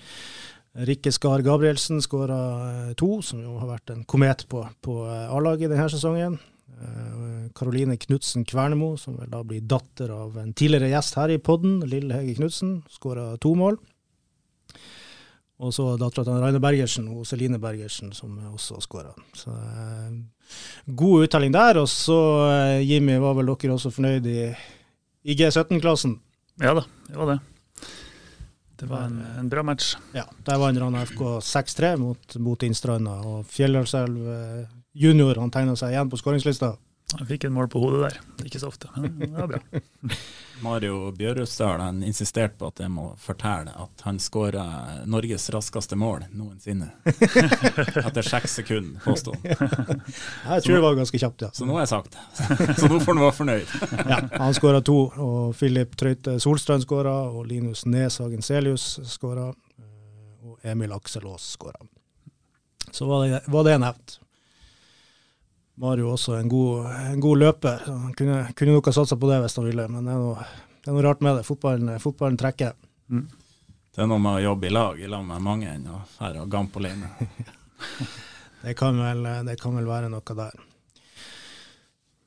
Rikke 0.89 1.11
Skar 1.13 1.43
Gabrielsen 1.45 2.01
skåra 2.01 2.95
to, 2.97 3.19
som 3.21 3.43
jo 3.43 3.59
har 3.61 3.75
vært 3.75 3.93
en 3.93 4.07
komet 4.09 4.47
på, 4.49 4.63
på 4.81 5.03
A-laget 5.05 5.69
denne 5.69 5.91
sesongen. 5.93 6.39
Karoline 7.55 7.99
Knutsen 8.01 8.47
Kvernemo, 8.49 8.95
som 8.97 9.19
vel 9.21 9.29
da 9.31 9.43
blir 9.45 9.67
datter 9.69 10.15
av 10.15 10.39
en 10.41 10.55
tidligere 10.57 10.89
gjest 10.95 11.19
her 11.21 11.35
i 11.35 11.41
podden, 11.43 11.83
Lille 11.91 12.17
Hege 12.17 12.39
Knutsen, 12.39 12.79
skåra 12.91 13.35
to 13.43 13.53
mål. 13.59 13.77
Og 15.63 15.71
så 15.75 15.93
dattera 16.01 16.27
til 16.27 16.43
Raine 16.43 16.61
Bergersen 16.63 17.07
og 17.13 17.27
Celine 17.29 17.61
Bergersen, 17.63 18.11
som 18.17 18.35
også 18.51 18.81
skåra. 18.83 19.13
Så 19.37 19.53
eh, 19.55 20.17
god 20.99 21.29
uttelling 21.29 21.55
der. 21.55 21.79
Og 21.79 21.89
så, 21.91 22.19
eh, 22.51 22.83
Jimmy, 22.83 23.15
var 23.23 23.37
vel 23.39 23.53
dere 23.53 23.77
også 23.77 23.93
fornøyd 23.95 24.27
i, 24.27 24.51
i 25.23 25.39
G17-klassen? 25.39 26.19
Ja 26.63 26.75
da, 26.77 26.83
det 27.09 27.17
var 27.21 27.31
det. 27.31 27.39
Det 28.83 28.89
var 28.91 29.07
en, 29.07 29.21
en 29.39 29.49
bra 29.49 29.63
match. 29.63 29.95
Ja, 30.17 30.25
Der 30.43 30.59
vant 30.59 30.81
Rana 30.83 31.05
FK 31.07 31.21
6-3 31.47 31.93
mot, 32.03 32.37
mot 32.43 32.63
Innstranda. 32.67 33.21
Og 33.31 33.47
Fjelldalselv 33.47 34.33
eh, 34.35 34.65
junior 34.99 35.39
han 35.39 35.53
tegna 35.55 35.77
seg 35.79 35.95
igjen 35.95 36.11
på 36.11 36.19
skåringslista. 36.19 36.73
Jeg 37.19 37.27
fikk 37.29 37.45
et 37.49 37.53
mål 37.53 37.69
på 37.73 37.81
hodet 37.83 38.01
der. 38.07 38.17
Er 38.41 38.49
ikke 38.49 38.61
så 38.63 38.71
ofte, 38.71 38.89
men 38.97 39.19
det 39.21 39.29
var 39.35 39.51
bra. 39.51 39.61
Mario 40.63 41.11
Bjørøsdal 41.19 41.81
han 41.83 42.03
insisterte 42.07 42.55
på 42.61 42.69
at 42.71 42.81
jeg 42.85 42.91
må 42.95 43.09
fortelle 43.21 43.73
at 43.83 44.05
han 44.07 44.21
skåra 44.23 44.65
Norges 45.11 45.49
raskeste 45.53 45.99
mål 45.99 46.29
noensinne. 46.31 46.93
Etter 48.07 48.23
seks 48.23 48.55
sekunder, 48.61 49.03
påsto 49.05 49.35
han. 49.35 49.43
Jeg 50.53 50.65
tror 50.65 50.77
det 50.77 50.83
var 50.85 50.99
ganske 51.01 51.19
kjapt, 51.19 51.45
ja. 51.47 51.51
Så 51.57 51.67
nå 51.67 51.77
har 51.77 51.85
jeg 51.85 51.91
sagt 51.93 52.15
det. 52.15 52.79
Så 52.79 52.89
nå 52.91 53.01
får 53.03 53.13
han 53.13 53.23
være 53.25 53.37
fornøyd. 53.41 53.75
ja, 54.13 54.21
han 54.39 54.57
skåra 54.57 54.83
to, 54.87 54.99
og 55.27 55.53
Filip 55.59 55.97
Trøyte 55.99 56.39
Solstrand 56.43 56.87
skåra, 56.87 57.15
og 57.33 57.47
Linus 57.51 57.85
Neshagen 57.87 58.45
Selius 58.47 58.87
skåra, 59.11 59.51
og 60.43 60.59
Emil 60.63 60.95
Akselås 60.95 61.53
skåra. 61.57 61.83
Så 62.93 63.09
var 63.09 63.27
det, 63.27 63.43
var 63.51 63.67
det 63.67 63.79
nevnt. 63.83 64.19
Mario 65.81 66.11
også 66.13 66.37
en 66.37 66.49
god, 66.53 66.89
en 67.13 67.21
god 67.21 67.39
løper. 67.41 67.85
Han 67.87 68.13
kunne, 68.17 68.43
kunne 68.57 68.75
nok 68.77 68.91
ha 68.91 68.95
satsa 68.97 69.17
på 69.17 69.31
det 69.31 69.39
hvis 69.45 69.57
han 69.57 69.69
ville, 69.69 69.87
men 69.89 70.09
det 70.09 70.15
er 70.15 70.21
noe, 70.21 70.49
det 70.83 70.91
er 70.91 70.97
noe 70.97 71.05
rart 71.07 71.23
med 71.25 71.39
det. 71.39 71.47
Fotballen, 71.49 71.95
fotballen 72.03 72.37
trekker. 72.41 72.75
Mm. 73.13 73.25
Det 73.93 74.05
er 74.05 74.09
noe 74.09 74.21
med 74.25 74.41
å 74.41 74.45
jobbe 74.51 74.69
i 74.69 74.73
lag 74.73 75.01
i 75.01 75.09
lag 75.11 75.25
med 75.29 75.45
mange 75.45 75.73
enn 75.73 75.89
å 75.93 76.03
være 76.19 76.45
gamp 76.53 76.77
alene. 76.81 77.11
det, 78.65 78.77
kan 78.79 79.01
vel, 79.01 79.25
det 79.49 79.57
kan 79.61 79.77
vel 79.77 79.89
være 79.89 80.13
noe 80.13 80.37
der. 80.39 80.61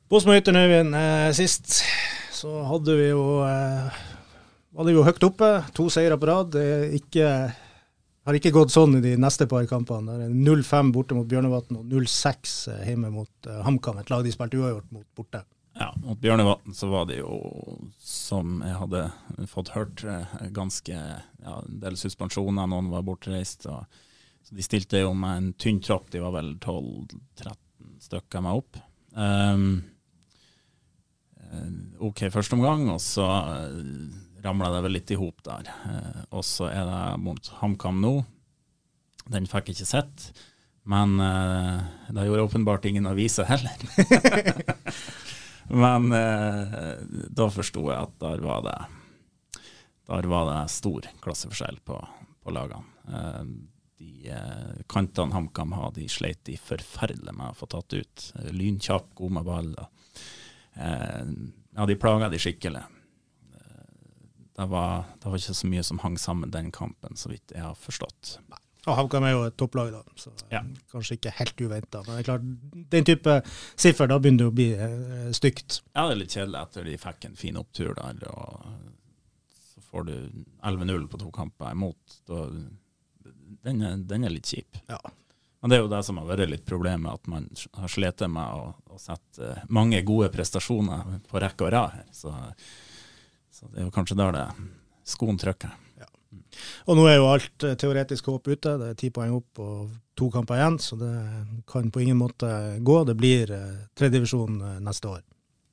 Bosmo 0.10 0.36
Ytteren 0.38 0.62
Øyvind. 0.62 0.98
Eh, 0.98 1.32
sist 1.34 1.80
så 2.36 2.60
hadde 2.70 2.94
vi 3.00 3.08
jo 3.10 3.40
eh, 3.46 4.04
var 4.76 4.86
det 4.86 4.94
jo 4.94 5.06
høyt 5.08 5.24
oppe. 5.26 5.50
To 5.74 5.88
seire 5.90 6.18
på 6.22 6.28
rad. 6.30 6.52
Det 6.54 6.94
ikke 7.00 7.30
har 8.26 8.38
ikke 8.38 8.54
gått 8.56 8.74
sånn 8.74 8.98
i 8.98 9.04
de 9.04 9.16
neste 9.22 9.48
par 9.50 9.68
kampene. 9.70 10.16
Det 10.18 10.30
er 10.30 10.38
0-5 10.48 10.94
borte 10.96 11.18
mot 11.18 11.28
Bjørnevatn 11.30 11.78
og 11.80 11.92
0-6 11.92 12.56
hjemme 12.88 13.12
mot 13.14 13.50
uh, 13.50 13.60
HamKam, 13.68 14.00
et 14.02 14.10
lag 14.14 14.26
de 14.26 14.34
spilte 14.34 14.58
uavgjort 14.62 14.96
mot 14.96 15.06
borte. 15.18 15.44
Ja, 15.76 15.90
mot 16.00 16.20
Bjørnevatn 16.24 16.74
så 16.74 16.88
var 16.88 17.08
det 17.10 17.20
jo, 17.20 17.36
som 18.00 18.62
jeg 18.64 18.78
hadde 18.80 19.02
fått 19.52 19.74
hørt, 19.76 20.06
ganske 20.56 20.96
ja, 20.96 21.56
en 21.60 21.82
del 21.82 21.98
suspensjoner. 22.00 22.70
Noen 22.72 22.88
var 22.94 23.04
bortreist. 23.06 23.68
Og, 23.68 23.84
så 24.46 24.56
de 24.56 24.64
stilte 24.64 25.02
jo 25.04 25.12
med 25.18 25.42
en 25.42 25.50
tynn 25.60 25.82
tropp. 25.84 26.08
De 26.14 26.24
var 26.24 26.32
vel 26.38 26.54
12-13 26.64 27.60
stykker 28.08 28.46
meg 28.46 28.62
opp. 28.62 28.80
Um, 29.16 29.84
OK 32.04 32.26
første 32.34 32.56
omgang, 32.58 32.88
og 32.96 33.02
så 33.04 33.28
ramla 34.46 34.72
det 34.74 34.82
vel 34.86 34.98
litt 34.98 35.14
i 35.14 35.20
hop 35.20 35.44
der. 35.46 35.70
Eh, 35.90 36.24
og 36.32 36.46
så 36.48 36.70
er 36.72 36.84
det 36.90 37.04
mot 37.24 37.52
HamKam 37.62 38.02
nå. 38.04 38.16
Den 39.32 39.48
fikk 39.50 39.72
jeg 39.72 39.80
ikke 39.80 39.90
sett, 39.90 40.28
men 40.86 41.18
eh, 41.22 41.80
det 42.14 42.28
gjorde 42.28 42.46
åpenbart 42.50 42.86
ingen 42.86 43.10
aviser 43.10 43.48
heller. 43.50 43.88
men 45.86 46.12
eh, 46.14 47.00
da 47.34 47.50
forsto 47.50 47.88
jeg 47.90 47.98
at 47.98 48.20
der 48.22 48.46
var 48.46 48.62
det 48.68 48.78
der 50.06 50.28
var 50.30 50.46
det 50.52 50.70
stor 50.70 51.08
klasseforskjell 51.22 51.80
på, 51.82 51.98
på 52.44 52.54
lagene. 52.54 52.84
Eh, 53.10 53.46
de 53.98 54.30
eh, 54.30 54.82
kantene 54.92 55.34
HamKam 55.34 55.74
har, 55.74 55.94
de 55.96 56.06
sleit 56.12 56.44
de 56.46 56.58
forferdelig 56.62 57.34
med 57.34 57.54
å 57.54 57.58
få 57.58 57.70
tatt 57.72 57.96
ut. 57.96 58.26
Lynkjapp, 58.54 59.14
god 59.18 59.38
med 59.40 59.48
ball. 59.48 59.72
Eh, 60.76 61.24
ja, 61.76 61.88
de 61.90 61.98
plaga 61.98 62.30
de 62.30 62.42
skikkelig 62.42 62.84
det 64.56 64.65
var, 64.72 65.04
det 65.20 65.30
var, 65.30 65.39
ikke 65.39 65.58
så 65.58 65.68
mye 65.68 65.84
som 65.84 66.00
hang 66.00 66.15
sammen 66.20 66.52
den 66.54 66.72
kampen, 66.72 67.18
så 67.20 67.32
vidt 67.32 67.52
jeg 67.52 67.63
har 67.63 67.76
forstått. 67.80 68.38
Nei. 68.52 68.62
Og 68.86 68.94
HamKam 69.00 69.26
er 69.26 69.34
jo 69.34 69.44
et 69.48 69.56
topplag, 69.58 69.89
da, 69.96 70.04
så 70.20 70.32
ja. 70.52 70.62
kanskje 70.94 71.18
ikke 71.18 71.34
helt 71.39 71.62
uventa. 71.65 72.04
Men 72.06 72.12
det 72.13 72.22
er 72.22 72.28
klart, 72.28 72.44
den 72.94 73.08
type 73.08 73.38
siffer, 73.82 74.10
da 74.12 74.20
begynner 74.22 74.44
det 74.44 74.50
å 74.52 74.56
bli 74.56 74.68
eh, 74.78 75.32
stygt. 75.34 75.80
Ja, 75.96 76.06
det 76.06 76.13
er 76.13 76.20
litt 76.20 76.36
kjedelig 76.38 76.60
etter 76.62 76.86
de 76.86 76.98
fikk 77.02 77.28
en 77.30 77.39
fin 77.39 77.58
opptur 77.58 77.96
der. 77.98 78.22
og 78.30 79.56
Så 79.74 79.82
får 79.89 80.08
du 80.12 80.15
11-0 80.62 81.08
på 81.10 81.22
to 81.24 81.34
kamper 81.34 81.74
imot. 81.74 82.20
Da, 82.30 82.46
den, 83.65 83.82
er, 83.82 83.98
den, 83.98 84.28
er, 84.30 84.36
litt 84.36 84.54
kjip. 84.54 84.78
Ja. 84.91 85.02
Men 85.63 85.74
det 85.74 85.80
er 85.80 85.86
jo 85.88 85.94
det 85.96 86.04
som 86.06 86.22
har 86.22 86.30
vært 86.30 86.54
litt 86.54 86.70
problemet, 86.70 87.10
at 87.10 87.32
man 87.32 87.50
har 87.82 87.89
slitt 87.89 88.22
med 88.30 88.46
å, 88.46 88.70
å 88.94 89.02
sette 89.02 89.63
mange 89.74 90.06
gode 90.06 90.30
prestasjoner 90.30 91.24
på 91.26 91.41
rekke 91.41 91.65
og 91.65 91.74
rad 91.74 91.98
her. 91.98 92.10
Så 92.13 92.38
så 93.56 93.70
det 93.72 93.80
er 93.80 93.86
jo 93.88 93.94
kanskje 93.96 94.18
der 94.20 94.34
det 94.36 94.46
skoen 95.08 95.38
trykker. 95.39 95.72
Ja. 96.02 96.08
Og 96.89 96.98
nå 96.98 97.06
er 97.08 97.20
jo 97.20 97.30
alt 97.30 97.63
eh, 97.63 97.78
teoretisk 97.80 98.28
håp 98.32 98.50
ute. 98.50 98.74
Det 98.82 98.89
er 98.91 98.98
ti 99.00 99.12
poeng 99.15 99.38
opp 99.38 99.62
og 99.63 99.94
to 100.18 100.28
kamper 100.34 100.60
igjen, 100.60 100.80
så 100.82 100.98
det 101.00 101.13
kan 101.70 101.88
på 101.91 102.04
ingen 102.04 102.20
måte 102.20 102.50
gå. 102.84 102.98
Det 103.08 103.15
blir 103.20 103.54
eh, 103.56 103.86
tredjedivisjon 103.96 104.60
eh, 104.60 104.82
neste 104.84 105.13
år. 105.13 105.24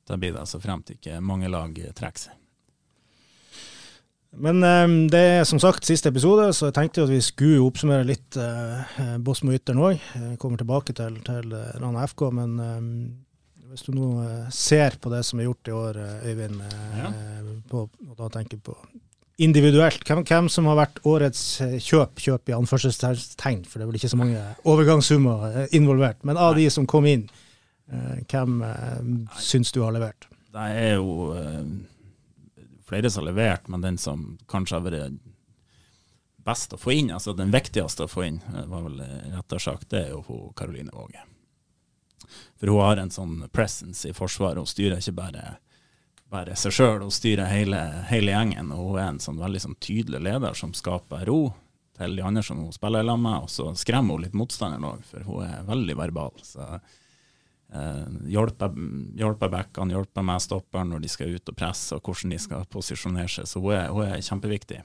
Det 0.06 0.20
blir 0.20 0.36
det, 0.36 0.46
så 0.50 0.60
fremt 0.62 0.94
ikke 0.94 1.18
mange 1.24 1.50
lag 1.50 1.74
trekker 1.96 2.28
seg. 2.28 2.38
Men 4.32 4.62
um, 4.64 4.94
det 5.12 5.20
er 5.20 5.42
som 5.44 5.58
sagt 5.60 5.84
siste 5.84 6.08
episode, 6.08 6.46
så 6.56 6.70
jeg 6.70 6.76
tenkte 6.78 7.02
at 7.04 7.10
vi 7.12 7.18
skulle 7.20 7.60
oppsummere 7.66 8.06
litt 8.08 8.38
uh, 8.40 8.80
Bosmo 9.20 9.52
Ytteren 9.52 9.82
òg. 9.84 10.06
Kommer 10.40 10.56
tilbake 10.62 10.94
til, 10.96 11.18
til 11.26 11.52
Rana 11.52 12.06
FK, 12.08 12.24
men 12.38 12.54
um, 12.56 12.88
hvis 13.72 13.86
du 13.86 13.94
nå 13.96 14.08
uh, 14.20 14.50
ser 14.52 14.98
på 15.00 15.12
det 15.12 15.22
som 15.26 15.40
er 15.40 15.48
gjort 15.48 15.70
i 15.70 15.76
år, 15.76 16.00
Øyvind, 16.28 16.60
uh, 16.60 16.98
ja. 16.98 17.12
på, 17.70 17.86
og 17.88 18.18
da 18.18 18.28
tenker 18.34 18.60
på 18.62 18.76
individuelt, 19.42 20.04
hvem, 20.06 20.20
hvem, 20.28 20.48
som 20.52 20.68
har 20.70 20.76
vært 20.78 21.00
årets 21.08 21.42
kjøp, 21.82 22.20
kjøp 22.20 22.52
i 22.52 22.54
anførselstegn, 22.54 23.64
for 23.66 23.80
det 23.80 23.86
er 23.86 23.88
vel 23.90 23.98
ikke 23.98 24.12
så 24.12 24.20
mange 24.20 24.42
overgangssummer 24.68 25.72
involvert, 25.74 26.20
men 26.28 26.38
av 26.38 26.52
Nei. 26.52 26.62
de 26.62 26.74
som 26.74 26.86
kom 26.86 27.08
inn, 27.10 27.24
hvem 28.30 28.60
syns 29.42 29.72
du 29.74 29.80
har 29.82 29.96
levert? 29.96 30.28
Det 30.52 30.68
er 30.84 30.94
jo 31.00 31.32
flere 32.86 33.10
som 33.10 33.24
har 33.24 33.32
levert, 33.32 33.72
men 33.72 33.82
den 33.82 33.98
som 33.98 34.28
kanskje 34.52 34.78
har 34.78 34.86
vært 34.86 35.18
best 36.44 36.74
å 36.74 36.80
få 36.80 36.94
inn, 36.96 37.12
altså 37.14 37.34
den 37.36 37.52
viktigste 37.54 38.06
å 38.06 38.10
få 38.10 38.26
inn, 38.26 38.40
eh, 38.54 38.66
var 38.70 38.86
vel 38.86 38.98
rett 39.02 39.36
rettere 39.36 39.62
sagt, 39.62 39.88
det 39.90 40.06
er 40.06 40.10
jo 40.16 40.52
Karoline 40.56 40.92
Våge. 40.94 41.22
For 42.60 42.70
hun 42.72 42.82
har 42.84 43.02
en 43.02 43.12
sånn 43.14 43.36
presence 43.54 44.08
i 44.08 44.16
Forsvaret. 44.16 44.60
Hun 44.60 44.70
styrer 44.70 45.02
ikke 45.02 45.16
bare, 45.18 45.56
bare 46.32 46.56
seg 46.58 46.76
sjøl, 46.76 47.04
hun 47.04 47.14
styrer 47.14 47.50
hele, 47.52 47.82
hele, 48.10 48.34
gjengen. 48.34 48.72
Og 48.76 48.92
hun 48.92 49.02
er 49.02 49.10
en 49.10 49.22
sånn 49.22 49.42
veldig 49.42 49.66
sånn 49.66 49.78
tydelig 49.82 50.22
leder 50.24 50.58
som 50.58 50.74
skaper 50.76 51.26
ro 51.30 51.42
til 51.98 52.16
de 52.16 52.24
andre 52.24 52.42
som 52.46 52.62
hun 52.62 52.72
spiller 52.74 53.04
sammen 53.04 53.28
med. 53.28 53.46
Og 53.46 53.52
så 53.52 53.68
skremmer 53.78 54.16
hun 54.16 54.26
litt 54.26 54.36
motstanderen 54.38 54.90
òg, 54.94 55.06
for 55.06 55.28
hun 55.28 55.46
er 55.46 55.68
veldig 55.68 55.98
verbal. 56.02 56.34
Så 56.46 56.66
Eh, 57.72 58.08
hjelper, 58.28 58.74
hjelper 59.16 59.48
backene, 59.48 59.94
hjelper 59.94 60.24
med 60.28 60.42
stopperen 60.44 60.90
når 60.92 61.00
de 61.00 61.08
skal 61.08 61.32
ut 61.32 61.48
og 61.48 61.56
presse, 61.56 61.96
og 61.96 62.04
hvordan 62.04 62.34
de 62.34 62.40
skal 62.42 62.66
posisjonere 62.68 63.32
seg. 63.32 63.48
Så 63.48 63.62
hun 63.64 63.72
er, 63.72 63.86
hun 63.88 64.04
er 64.04 64.20
kjempeviktig. 64.20 64.82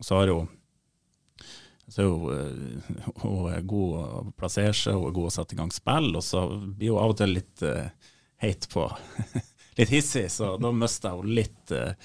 Og 0.00 0.08
så 0.08 0.18
har 0.18 0.32
hun 0.32 0.48
så 1.88 2.04
er 2.04 2.12
hun, 2.12 2.28
eh, 2.34 3.02
hun 3.24 3.50
er 3.52 3.66
god 3.68 3.98
å 3.98 4.22
plassere 4.38 4.76
seg, 4.76 4.96
hun 4.98 5.10
er 5.10 5.18
god 5.18 5.30
å 5.30 5.34
sette 5.38 5.56
i 5.56 5.60
gang 5.60 5.74
spill, 5.74 6.12
og 6.14 6.24
så 6.24 6.46
blir 6.64 6.94
hun 6.94 7.02
av 7.02 7.16
og 7.16 7.18
til 7.20 7.36
litt 7.36 7.66
uh, 7.66 7.90
heit 8.44 8.70
på 8.72 8.88
Litt 9.74 9.90
hissig, 9.90 10.28
så 10.30 10.52
da 10.62 10.70
mister 10.70 11.16
hun 11.18 11.32
litt 11.34 11.72
uh, 11.74 11.96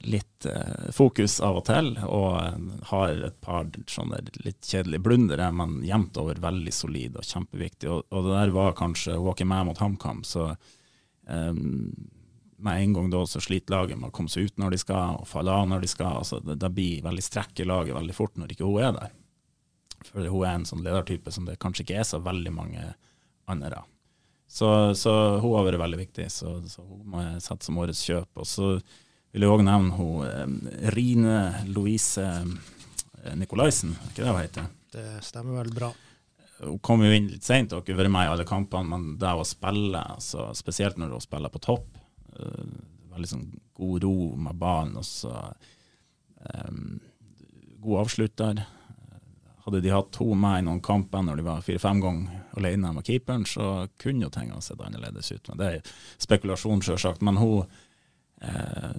litt 0.00 0.46
uh, 0.46 0.90
fokus 0.92 1.40
av 1.40 1.58
og 1.60 1.64
til, 1.66 1.90
og 2.06 2.36
eh, 2.38 2.58
har 2.90 3.22
et 3.28 3.38
par 3.42 3.66
sånne 3.90 4.20
litt 4.44 4.62
kjedelige 4.62 5.02
blundere, 5.02 5.48
men 5.54 5.80
jevnt 5.86 6.18
over 6.22 6.38
veldig 6.42 6.74
solid 6.74 7.18
og 7.18 7.26
kjempeviktig. 7.26 7.90
Og, 7.90 8.04
og, 8.12 8.28
det 8.28 8.36
der 8.36 8.54
var 8.54 8.76
kanskje 8.78 9.16
Hun 9.16 9.26
var 9.26 9.36
ikke 9.36 9.48
med 9.50 9.68
mot 9.68 9.82
HamKam, 9.82 10.22
så 10.26 10.52
um, 11.26 11.90
med 12.58 12.82
en 12.82 12.94
gang 12.96 13.10
da 13.12 13.20
så 13.26 13.40
sliter 13.42 13.74
laget 13.74 13.98
med 13.98 14.10
å 14.10 14.14
komme 14.14 14.32
seg 14.32 14.48
ut 14.48 14.60
når 14.60 14.74
de 14.74 14.80
skal, 14.82 15.20
og 15.20 15.28
falle 15.30 15.54
av 15.54 15.68
når 15.70 15.84
de 15.84 15.90
skal. 15.90 16.20
altså 16.22 16.40
Det, 16.42 16.58
det 16.58 16.70
blir 16.74 17.04
veldig 17.04 17.24
strekk 17.24 17.62
i 17.62 17.68
laget 17.68 17.96
veldig 17.96 18.16
fort 18.16 18.38
når 18.40 18.54
ikke 18.54 18.66
hun 18.66 18.82
er 18.82 18.96
der. 18.96 19.12
For 20.08 20.26
hun 20.26 20.46
er 20.46 20.56
en 20.56 20.66
sånn 20.68 20.82
ledertype 20.86 21.32
som 21.34 21.46
det 21.46 21.58
kanskje 21.62 21.86
ikke 21.86 22.00
er 22.02 22.08
så 22.08 22.20
veldig 22.22 22.54
mange 22.54 22.86
andre. 23.50 23.82
Så, 24.48 24.94
så 24.96 25.12
hun 25.42 25.54
har 25.58 25.66
vært 25.68 25.82
veldig 25.82 26.00
viktig, 26.00 26.26
så, 26.32 26.56
så 26.66 26.82
hun 26.82 27.04
må 27.12 27.22
jeg 27.22 27.44
sette 27.44 27.68
som 27.68 27.78
årets 27.82 28.02
kjøp. 28.08 28.30
og 28.40 28.48
så 28.48 28.72
vil 29.34 29.44
jeg 29.44 29.52
òg 29.52 29.64
nevne 29.66 29.94
hun, 29.98 30.24
eh, 30.24 30.90
Rine 30.94 31.38
Louise 31.68 32.24
eh, 32.24 33.34
Nikolaisen, 33.36 33.92
er 33.92 34.12
ikke 34.12 34.24
det 34.24 34.32
hun 34.32 34.40
heter? 34.40 34.68
Det 34.94 35.08
stemmer 35.26 35.60
vel 35.60 35.74
bra. 35.76 35.92
Hun 36.62 36.78
kom 36.82 37.04
jo 37.04 37.12
inn 37.14 37.28
litt 37.30 37.46
seint 37.46 37.70
og 37.70 37.82
har 37.82 37.84
ikke 37.84 37.98
vært 38.00 38.14
med 38.14 38.26
i 38.26 38.32
alle 38.32 38.46
kampene, 38.48 38.88
men 38.88 39.18
det 39.20 39.34
å 39.36 39.44
spille, 39.46 40.00
altså, 40.16 40.48
spesielt 40.58 40.98
når 40.98 41.12
hun 41.14 41.22
spiller 41.22 41.52
på 41.52 41.60
topp, 41.62 41.97
veldig 43.12 43.30
sånn 43.30 43.46
god 43.78 44.04
ro 44.04 44.16
med 44.38 44.58
ballen 44.60 44.98
og 44.98 45.06
så 45.06 45.32
um, 46.68 46.98
god 47.82 48.04
avslutter. 48.04 48.62
Hadde 49.64 49.82
de 49.84 49.92
hatt 49.92 50.12
to 50.16 50.30
med 50.38 50.60
i 50.60 50.66
noen 50.68 50.80
kamper 50.84 51.24
når 51.24 51.40
de 51.40 51.48
var 51.48 51.66
fire-fem 51.66 52.00
ganger 52.02 52.46
alene 52.58 52.94
med 52.96 53.06
keeperen, 53.06 53.44
så 53.46 53.88
kunne 54.00 54.26
jo 54.26 54.32
tingene 54.34 54.62
sett 54.64 54.80
annerledes 54.82 55.32
ut. 55.32 55.50
Men 55.50 55.60
det 55.60 55.68
er 55.68 55.92
spekulasjon, 56.22 56.82
sjølsagt. 56.82 57.22
Men 57.26 57.38
hun 57.38 57.66
Eh, 58.40 58.90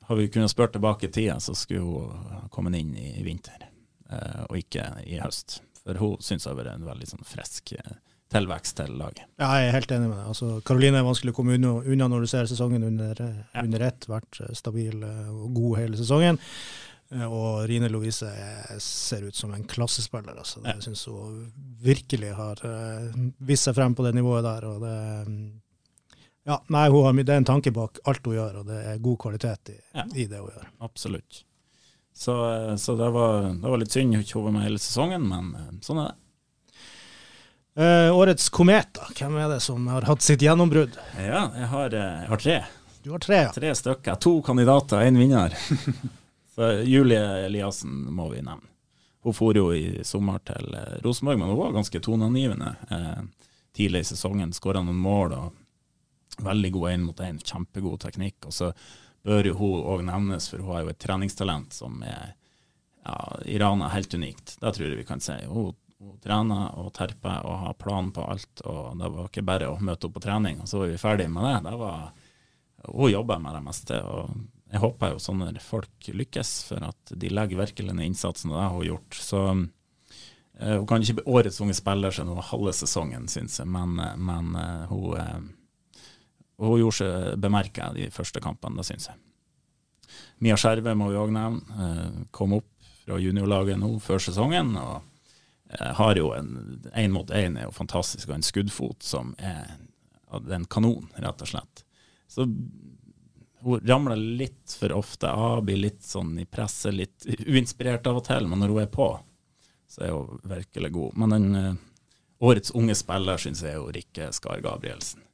har 0.00 0.16
vi 0.16 0.28
kunnet 0.28 0.50
spørre 0.50 0.72
tilbake 0.72 1.06
i 1.06 1.12
tida, 1.12 1.40
så 1.40 1.54
skulle 1.54 1.80
hun 1.80 2.48
kommet 2.50 2.76
inn 2.76 2.96
i 2.96 3.22
vinter, 3.22 3.68
eh, 4.10 4.42
og 4.48 4.58
ikke 4.58 4.84
i 5.06 5.20
høst. 5.20 5.60
For 5.84 5.96
hun 5.96 6.20
syns 6.20 6.44
det 6.44 6.50
har 6.50 6.58
vært 6.58 6.74
en 6.74 6.88
veldig 6.88 7.08
sånn 7.08 7.26
frisk 7.26 7.72
eh, 7.78 7.96
tilvekst 8.30 8.76
til 8.78 8.92
laget. 8.98 9.24
Ja, 9.40 9.48
jeg 9.58 9.70
er 9.70 9.74
helt 9.78 9.94
enig 9.94 10.10
med 10.10 10.18
deg. 10.18 10.28
Altså, 10.32 10.50
Karoline 10.66 11.00
er 11.00 11.06
vanskelig 11.06 11.34
å 11.34 11.38
komme 11.40 11.56
unna, 11.56 12.06
når 12.10 12.24
du 12.24 12.30
ser 12.30 12.50
sesongen 12.50 12.86
under, 12.86 13.24
ja. 13.24 13.64
under 13.64 13.86
ett. 13.88 14.06
Vært 14.10 14.38
stabil 14.58 15.02
og 15.02 15.48
god 15.56 15.80
hele 15.80 15.98
sesongen. 15.98 16.38
Og 17.26 17.64
Rine 17.66 17.88
Louise 17.90 18.28
ser 18.84 19.24
ut 19.26 19.34
som 19.34 19.50
en 19.56 19.66
klassespiller. 19.66 20.36
Altså. 20.38 20.62
Jeg 20.62 20.84
syns 20.86 21.02
hun 21.10 21.42
virkelig 21.82 22.30
har 22.38 22.62
vist 23.42 23.66
seg 23.66 23.74
frem 23.78 23.98
på 23.98 24.06
det 24.06 24.14
nivået 24.14 24.46
der. 24.46 24.68
og 24.70 24.84
det 24.84 24.94
ja, 26.46 26.56
nei, 26.72 26.86
har, 26.88 27.12
Det 27.12 27.34
er 27.34 27.42
en 27.42 27.50
tanke 27.50 27.72
bak 27.74 28.00
alt 28.08 28.26
hun 28.26 28.38
gjør, 28.38 28.62
og 28.62 28.70
det 28.70 28.80
er 28.92 29.02
god 29.04 29.18
kvalitet 29.26 29.74
i, 29.74 29.78
ja. 29.94 30.06
i 30.14 30.26
det 30.30 30.40
hun 30.40 30.54
gjør. 30.54 30.70
Absolutt. 30.86 31.44
Så, 32.14 32.34
så 32.78 32.96
det, 32.96 33.10
var, 33.14 33.42
det, 33.52 33.68
var, 33.68 33.78
litt 33.80 33.94
synd 33.94 34.16
hun 34.16 34.24
ikke 34.24 34.42
var 34.44 34.56
med 34.56 34.66
hele 34.66 34.80
sesongen, 34.82 35.28
men 35.30 35.52
eh, 35.56 35.70
sånn 35.84 36.02
er 36.02 36.10
det. 36.10 36.19
Uh, 37.80 38.16
årets 38.16 38.50
komet, 38.52 38.90
da. 38.92 39.06
Hvem 39.16 39.38
er 39.40 39.54
det 39.54 39.60
som 39.64 39.86
har 39.88 40.04
hatt 40.04 40.20
sitt 40.20 40.42
gjennombrudd? 40.44 40.98
Ja, 41.16 41.46
jeg 41.56 41.68
har, 41.70 41.94
eh, 41.96 42.18
jeg 42.20 42.28
har, 42.28 42.42
tre. 42.42 42.56
Du 43.00 43.14
har 43.14 43.22
tre, 43.24 43.38
ja. 43.46 43.52
Tre 43.56 43.70
stykker. 43.78 44.18
To 44.20 44.32
kandidater, 44.44 45.00
én 45.00 45.16
vinner. 45.16 45.56
så 46.54 46.68
Julie 46.84 47.22
Eliassen 47.46 48.02
må 48.12 48.28
vi 48.34 48.42
nevne. 48.42 48.68
Hun 49.24 49.36
for 49.36 49.56
jo 49.56 49.70
i 49.72 50.04
sommer 50.04 50.40
til 50.44 50.76
Rosenborg, 51.04 51.40
men 51.40 51.48
hun 51.52 51.58
var 51.58 51.72
ganske 51.76 52.00
toneangivende 52.04 52.74
eh, 52.92 53.24
tidlig 53.76 54.04
i 54.04 54.10
sesongen. 54.12 54.52
Skåra 54.56 54.84
noen 54.84 55.00
mål 55.00 55.36
og 55.38 55.56
Veldig 56.40 56.70
god 56.72 56.90
én 56.90 57.02
mot 57.04 57.20
én, 57.20 57.40
kjempegod 57.44 58.00
teknikk. 58.00 58.46
Og 58.48 58.54
så 58.54 58.70
bør 59.26 59.50
jo 59.50 59.56
hun 59.58 59.88
òg 59.92 60.04
nevnes, 60.06 60.48
for 60.48 60.62
hun 60.62 60.72
har 60.72 60.84
jo 60.84 60.92
et 60.92 61.00
treningstalent 61.02 61.74
som 61.76 61.98
er 62.06 62.30
ja, 63.04 63.16
i 63.44 63.58
er 63.60 63.94
helt 63.94 64.14
unikt. 64.14 64.56
Det 64.60 64.72
tror 64.76 64.86
jeg 64.86 65.00
vi 65.00 65.08
kan 65.08 65.20
si. 65.20 65.36
Hun, 65.48 65.74
hun 66.00 66.16
trener 66.22 66.78
og 66.80 66.92
terper 66.96 67.44
og 67.46 67.58
har 67.64 67.76
plan 67.80 68.10
på 68.14 68.24
alt. 68.24 68.62
og 68.64 68.96
Det 68.98 69.10
var 69.14 69.28
ikke 69.28 69.46
bare 69.46 69.68
å 69.68 69.76
møte 69.78 70.06
henne 70.06 70.16
på 70.16 70.24
trening, 70.24 70.62
og 70.62 70.70
så 70.70 70.80
var 70.80 70.92
vi 70.92 71.02
ferdig 71.02 71.28
med 71.32 71.44
det. 71.44 71.70
det 71.70 71.76
var, 71.80 72.08
hun 72.88 73.12
jobber 73.12 73.42
med 73.44 73.54
det 73.58 73.62
meste. 73.66 74.00
og 74.00 74.30
Jeg 74.72 74.80
håper 74.84 75.12
jo 75.12 75.20
sånne 75.20 75.52
folk 75.60 76.08
lykkes, 76.08 76.54
for 76.70 76.88
at 76.88 77.14
de 77.14 77.30
legger 77.32 77.60
virkelig 77.60 77.94
ned 77.94 78.10
innsatsen 78.10 78.50
det 78.50 78.56
hun 78.56 78.80
har 78.80 78.88
gjort. 78.88 79.20
Så 79.20 79.44
uh, 79.50 79.66
Hun 80.60 80.86
kan 80.86 81.02
ikke 81.02 81.20
bli 81.20 81.32
årets 81.32 81.60
unge 81.60 81.74
spiller 81.76 82.10
siden 82.10 82.32
hun 82.32 82.40
var 82.40 82.50
halve 82.50 82.72
sesongen, 82.76 83.28
syns 83.28 83.58
jeg, 83.60 83.68
men, 83.68 83.98
eh, 84.00 84.16
men 84.16 84.54
uh, 84.56 84.86
hun 84.92 85.50
hun 86.60 86.76
gjorde 86.76 86.98
seg 86.98 87.40
bemerka 87.40 87.88
de 87.96 88.10
første 88.12 88.40
kampene, 88.44 88.76
det 88.80 88.88
syns 88.90 89.08
jeg. 89.08 89.20
Mia 90.44 90.56
Skjerve 90.60 90.94
må 90.96 91.10
vi 91.10 91.20
òg 91.20 91.32
nevne. 91.32 91.60
Eh, 91.84 92.18
kom 92.36 92.56
opp 92.58 92.68
fra 93.04 93.18
juniorlaget 93.20 93.80
nå 93.80 93.94
før 94.04 94.20
sesongen. 94.22 94.74
og 94.76 94.96
eh, 94.98 95.06
har 95.78 96.16
jo 96.18 96.32
en 96.34 96.80
én 96.94 97.12
mot 97.14 97.30
én 97.30 97.58
er 97.58 97.68
jo 97.68 97.74
fantastisk, 97.74 98.28
og 98.28 98.38
en 98.38 98.46
skuddfot 98.46 99.06
som 99.06 99.34
er, 99.38 99.76
en 100.30 100.66
kanon, 100.70 101.08
rett 101.16 101.42
og 101.42 101.52
slett. 101.52 101.84
Så 102.30 102.46
hun 103.60 103.80
ramler 103.84 104.16
litt 104.16 104.76
for 104.78 104.92
ofte 104.92 105.30
av, 105.30 105.62
blir 105.64 105.76
litt 105.76 106.02
sånn 106.06 106.38
i 106.40 106.46
presset, 106.46 106.94
litt 106.94 107.26
uinspirert 107.46 108.06
av 108.08 108.20
og 108.20 108.26
til. 108.28 108.46
Men 108.48 108.62
når 108.62 108.74
hun 108.74 108.82
er 108.82 108.92
på, 108.92 109.08
så 109.90 110.06
er 110.06 110.14
hun 110.14 110.40
virkelig 110.48 110.92
god. 110.94 111.18
Men 111.20 111.34
den 111.34 111.48
uh, 111.56 111.74
årets 112.46 112.72
unge 112.78 112.96
spiller 112.96 113.40
syns 113.42 113.64
jeg 113.64 113.74
er 113.74 113.80
jo 113.80 113.90
Rikke 113.92 114.30
Skar 114.32 114.62
Gabrielsen. 114.64 115.26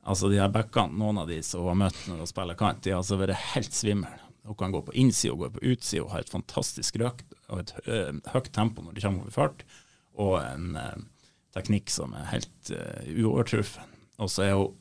Altså 0.00 0.30
de 0.32 0.40
her 0.40 0.50
backene, 0.52 0.96
noen 0.96 1.20
av 1.22 1.28
de 1.28 1.38
som 1.44 1.68
har 1.68 1.78
møtt 1.78 2.06
når 2.08 2.22
de 2.22 2.28
spiller 2.30 2.58
kant, 2.58 2.82
de 2.82 2.94
har 2.94 3.02
altså 3.02 3.20
vært 3.20 3.52
helt 3.52 3.76
svimle. 3.76 4.16
Hun 4.48 4.56
kan 4.58 4.72
gå 4.72 4.80
på 4.82 4.96
innsida 4.96 5.36
gå 5.36 5.50
på 5.52 5.62
utsida 5.74 6.06
og 6.06 6.14
ha 6.14 6.22
et 6.22 6.32
fantastisk 6.32 6.96
røk 6.98 7.20
og 7.50 7.62
et 7.62 7.72
øh, 7.86 8.18
høyt 8.32 8.50
tempo 8.54 8.84
når 8.84 8.96
de 8.96 9.04
kommer 9.04 9.26
over 9.26 9.34
fart, 9.34 9.64
og 10.20 10.36
en 10.42 10.76
eh, 10.78 10.98
teknikk 11.56 11.90
som 11.92 12.14
er 12.16 12.28
helt 12.32 12.72
øh, 12.74 13.10
uovertruffen. 13.24 13.96
Og 14.20 14.30
så 14.30 14.44
er 14.46 14.58
hun, 14.58 14.76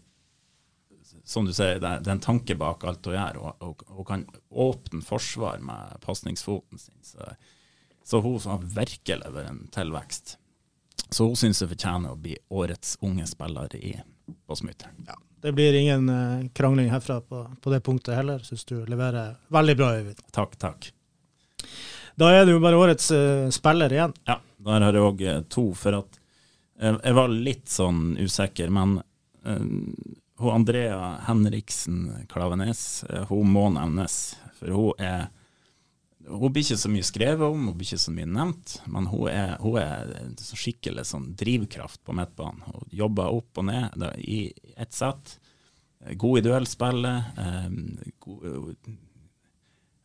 som 1.24 1.48
du 1.48 1.54
sier, 1.54 1.80
det, 1.82 1.94
det 2.04 2.12
er 2.12 2.18
en 2.18 2.26
tanke 2.26 2.58
bak 2.60 2.84
alt 2.88 3.08
hun 3.08 3.16
gjør. 3.16 3.40
Hun 3.94 4.06
kan 4.08 4.28
åpne 4.50 5.02
forsvar 5.06 5.62
med 5.64 5.98
pasningsfoten 6.04 6.82
sin. 6.82 7.00
Så, 7.06 7.32
så 8.04 8.22
hun 8.26 8.40
har 8.46 8.66
virkelig 8.76 9.34
vært 9.34 9.50
en 9.54 9.66
tilvekst. 9.74 10.38
Så 11.10 11.26
hun 11.26 11.40
syns 11.40 11.64
hun 11.64 11.72
fortjener 11.72 12.14
å 12.14 12.20
bli 12.20 12.36
årets 12.54 12.98
unge 13.06 13.26
spiller 13.30 13.74
i 13.78 13.96
på. 14.46 14.56
Ja, 15.08 15.16
det 15.42 15.56
blir 15.58 15.74
ingen 15.74 16.10
uh, 16.10 16.46
krangling 16.54 16.92
herfra 16.92 17.22
på, 17.22 17.46
på, 17.62 17.72
det 17.74 17.82
punktet 17.86 18.18
heller. 18.18 18.44
Syns 18.46 18.66
du 18.70 18.76
leverer 18.86 19.40
veldig 19.54 19.76
bra, 19.80 19.94
Øyvind. 19.98 20.22
Takk, 20.36 20.58
takk. 20.62 20.92
Da 22.20 22.32
er 22.36 22.46
det 22.46 22.56
jo 22.56 22.64
bare 22.64 22.80
årets 22.80 23.12
uh, 23.16 23.50
spiller 23.54 23.94
igjen. 23.96 24.16
Ja, 24.28 24.40
der 24.68 24.88
har 24.88 24.98
jeg 24.98 25.06
òg 25.08 25.22
uh, 25.28 25.38
to. 25.52 25.70
For 25.78 26.02
at 26.02 26.20
jeg 26.80 27.16
var 27.16 27.32
litt 27.32 27.68
sånn 27.68 28.14
usikker, 28.20 28.70
men 28.72 29.02
hun 30.40 30.50
Andrea 30.50 31.18
Henriksen 31.28 32.26
Klavenes 32.30 33.04
eh, 33.10 33.26
hun 33.28 33.52
må 33.52 33.66
nevnes. 33.76 34.38
For 34.60 34.72
hun 34.72 35.04
er 35.04 35.28
Hun 36.30 36.52
blir 36.54 36.62
ikke 36.62 36.78
så 36.78 36.90
mye 36.94 37.06
skrevet 37.08 37.42
om, 37.42 37.64
hun 37.72 37.78
blir 37.80 37.88
ikke 37.88 38.04
så 38.04 38.12
mye 38.14 38.28
nevnt, 38.30 38.74
men 38.94 39.08
hun 39.10 39.32
er, 39.32 39.56
hun 39.64 39.80
er 39.82 40.12
skikkelig 40.38 41.08
sånn 41.10 41.32
drivkraft 41.40 42.04
på 42.06 42.14
midtbanen. 42.14 42.60
Hun 42.68 42.84
jobber 42.94 43.34
opp 43.34 43.58
og 43.58 43.66
ned 43.66 43.96
da, 43.98 44.12
i 44.20 44.52
ett 44.78 44.94
sett. 44.94 45.40
God 46.22 46.38
i 46.38 46.44
duellspillet. 46.46 47.40
Eh, 47.42 48.14
god, 48.22 48.78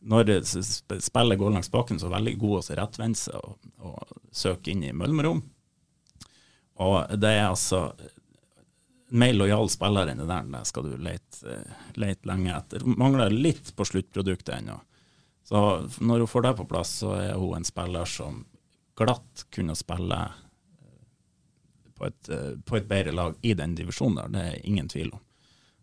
når 0.05 0.37
spillet 0.45 1.39
går 1.39 1.53
langs 1.55 1.71
bakken, 1.73 1.99
så 1.99 2.09
er 2.09 2.17
veldig 2.19 2.35
god 2.41 2.59
å 2.59 2.77
rettvende 2.79 3.19
seg 3.19 3.37
og, 3.41 3.55
og 3.81 4.19
søke 4.35 4.73
inn 4.73 4.83
i 4.85 4.93
mellomrom. 4.93 5.41
Og 6.85 7.15
det 7.17 7.31
er 7.31 7.47
altså 7.47 7.87
mer 9.15 9.33
lojal 9.33 9.69
spiller 9.69 10.09
enn 10.11 10.21
det 10.21 10.27
der, 10.29 10.47
det 10.51 10.63
skal 10.69 10.89
du 10.89 10.97
lete, 11.01 11.59
lete 11.95 12.27
lenge 12.29 12.53
etter. 12.55 12.85
Mangler 12.85 13.33
litt 13.33 13.71
på 13.75 13.85
sluttproduktet 13.87 14.57
ennå. 14.57 14.79
Så 15.45 15.61
når 16.01 16.25
hun 16.25 16.27
får 16.27 16.47
det 16.47 16.53
på 16.57 16.67
plass, 16.69 16.97
så 17.03 17.13
er 17.19 17.37
hun 17.37 17.59
en 17.59 17.67
spiller 17.67 18.09
som 18.09 18.41
glatt 18.97 19.45
kunne 19.53 19.75
spille 19.77 20.17
eh, 20.25 21.01
på 21.93 22.07
et, 22.07 22.29
eh, 22.33 22.53
på 22.65 22.79
et 22.79 22.87
bedre 22.89 23.13
lag 23.13 23.37
i 23.45 23.53
den 23.53 23.75
divisjonen 23.77 24.23
der, 24.23 24.33
det 24.33 24.45
er 24.49 24.67
ingen 24.67 24.89
tvil 24.89 25.13
om. 25.13 25.21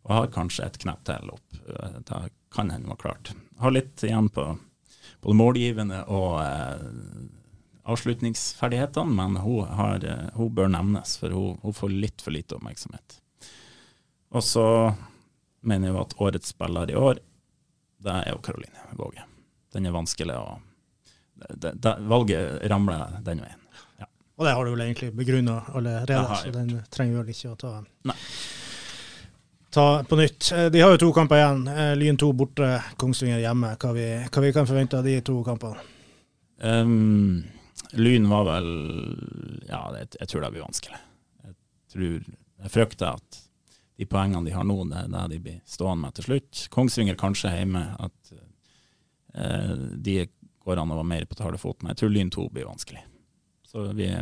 Og 0.03 0.14
har 0.16 0.33
kanskje 0.35 0.66
et 0.66 0.81
knepp 0.83 1.05
til 1.07 1.31
opp. 1.31 1.61
Eh, 1.62 1.99
det 2.01 2.23
kan 2.55 2.70
hende 2.70 2.88
var 2.88 3.00
klart. 3.00 3.32
Har 3.59 3.74
litt 3.74 4.03
igjen 4.05 4.28
på 4.32 4.46
både 5.22 5.38
målgivende 5.38 6.03
og 6.11 6.40
eh, 6.42 6.84
avslutningsferdighetene, 7.82 9.14
men 9.14 9.36
hun, 9.42 9.66
har, 9.66 10.07
hun, 10.34 10.55
bør 10.55 10.70
nevnes, 10.70 11.16
for 11.18 11.34
hun, 11.34 11.59
hun, 11.62 11.74
får 11.74 11.94
litt 11.94 12.22
for 12.22 12.34
lite 12.34 12.59
oppmerksomhet. 12.59 13.18
Og 14.32 14.44
så 14.44 14.66
mener 15.62 15.90
jeg 15.90 16.00
at 16.00 16.16
årets 16.22 16.55
spiller 16.55 16.90
i 16.90 16.98
år, 16.98 17.20
det 18.03 18.14
er 18.18 18.32
jo 18.32 18.42
Karoline 18.42 18.86
Våge. 18.98 19.26
Den 19.72 19.86
er 19.86 19.94
vanskelig 19.94 20.36
å 20.38 20.46
det, 21.48 21.72
det, 21.74 21.96
Valget 22.07 22.62
ramler 22.70 23.18
den 23.26 23.42
veien. 23.42 23.62
Ja. 23.98 24.07
Og 24.38 24.46
det 24.46 24.55
har 24.57 24.64
du 24.64 24.72
vel 24.74 24.84
egentlig 24.84 25.11
begrunna 25.16 25.62
allerede, 25.74 26.22
så 26.38 26.53
den 26.55 26.76
trenger 26.90 27.16
vi 27.16 27.22
vel 27.22 27.32
ikke 27.34 27.55
å 27.55 27.59
ta, 27.59 27.72
ta 29.73 30.05
på 30.05 30.16
nytt. 30.16 30.53
Eh, 30.53 30.66
de 30.66 30.81
har 30.81 30.93
jo 30.95 31.01
to 31.01 31.12
kamper 31.16 31.41
igjen. 31.41 31.64
Eh, 31.68 31.95
Lyn 31.97 32.18
2 32.20 32.33
borte, 32.37 32.68
Kongsvinger 33.01 33.41
hjemme. 33.41 33.75
Hva 33.81 33.93
vi, 33.97 34.09
hva 34.29 34.45
vi 34.45 34.53
kan 34.53 34.68
forvente 34.68 34.99
av 34.99 35.07
de 35.09 35.16
to 35.25 35.39
kampene? 35.47 35.81
Um, 36.62 37.43
Lyn 37.99 38.29
var 38.31 38.45
vel 38.47 38.68
Ja, 39.66 39.89
jeg, 39.97 40.12
jeg 40.20 40.29
tror 40.29 40.45
det 40.45 40.53
blir 40.55 40.66
vanskelig. 40.66 41.01
Jeg, 41.47 41.57
tror, 41.95 42.29
jeg 42.62 42.75
frykter 42.75 43.16
at 43.16 43.41
de 43.99 44.07
poengene 44.09 44.47
de 44.47 44.55
har 44.55 44.66
nå, 44.66 44.77
det 44.91 45.01
er 45.03 45.11
det 45.11 45.25
de 45.33 45.41
blir 45.43 45.59
stående 45.68 46.05
med 46.05 46.16
til 46.18 46.29
slutt. 46.29 46.66
Kongsvinger 46.73 47.18
kanskje 47.20 47.55
hjemme, 47.57 47.83
at 47.97 48.37
uh, 49.39 49.75
de 49.97 50.20
går 50.62 50.79
an 50.79 50.93
å 50.93 51.01
være 51.01 51.11
mer 51.14 51.27
på 51.27 51.41
talefot. 51.41 51.81
Men 51.81 51.95
jeg 51.95 52.03
tror 52.03 52.12
Lyn 52.12 52.35
2 52.35 52.47
blir 52.53 52.68
vanskelig. 52.68 53.03
Så 53.73 53.89
vi, 53.97 54.12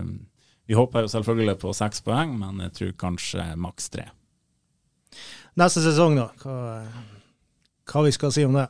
vi 0.71 0.79
håper 0.79 1.05
jo 1.05 1.11
selvfølgelig 1.11 1.59
på 1.59 1.75
seks 1.75 2.07
poeng, 2.07 2.39
men 2.39 2.63
jeg 2.69 2.77
tror 2.79 2.97
kanskje 3.09 3.51
maks 3.59 3.91
tre. 3.91 4.07
Neste 5.59 5.83
sesong, 5.83 6.15
da? 6.19 6.29
Hva, 6.43 6.85
hva 7.91 8.05
vi 8.07 8.13
skal 8.15 8.33
si 8.35 8.45
om 8.47 8.55
det? 8.55 8.69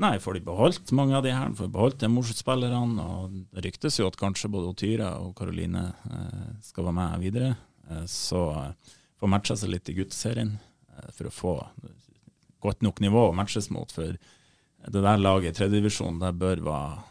Nei, 0.00 0.14
får 0.22 0.38
de 0.38 0.40
beholdt 0.46 0.92
mange 0.96 1.12
av 1.18 1.26
de 1.26 1.32
her, 1.34 1.50
får 1.56 1.68
de 1.68 1.74
beholdt 1.74 2.04
Mosjø-spillerne. 2.08 3.04
Og 3.04 3.34
det 3.52 3.66
ryktes 3.66 3.98
jo 4.00 4.08
at 4.08 4.16
kanskje 4.20 4.48
både 4.52 4.72
Tyra 4.80 5.10
og 5.20 5.34
Karoline 5.36 5.90
eh, 6.08 6.46
skal 6.64 6.88
være 6.88 6.96
med 6.96 7.24
videre. 7.26 7.50
Eh, 7.90 8.06
så 8.08 8.46
eh, 8.62 8.96
få 9.20 9.28
matcha 9.28 9.58
seg 9.60 9.74
litt 9.74 9.90
i 9.92 9.98
Gutteserien 9.98 10.54
eh, 10.56 11.10
for 11.18 11.28
å 11.28 11.34
få 11.34 11.54
godt 12.64 12.80
nok 12.86 13.04
nivå 13.04 13.26
å 13.28 13.36
matches 13.36 13.68
mot. 13.74 13.92
For 13.92 14.16
det 14.16 15.04
der 15.04 15.20
laget 15.20 15.52
i 15.52 15.58
tredjedivisjon, 15.60 16.22
det 16.22 16.32
bør 16.40 16.64
være 16.70 17.06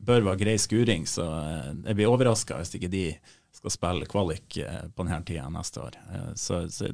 bør 0.00 0.24
være 0.24 0.40
grei 0.40 0.56
skuring, 0.58 1.04
så 1.06 1.26
eh, 1.44 1.68
jeg 1.84 1.98
blir 2.00 2.08
overraska 2.08 2.56
hvis 2.58 2.72
ikke 2.80 2.90
de 2.90 3.04
skal 3.54 3.76
spille 3.76 4.08
kvalik 4.08 4.56
eh, 4.64 4.86
på 4.88 5.04
denne 5.04 5.20
tida 5.28 5.50
neste 5.52 5.84
år. 5.84 6.00
Så, 6.40 6.64
så 6.72 6.88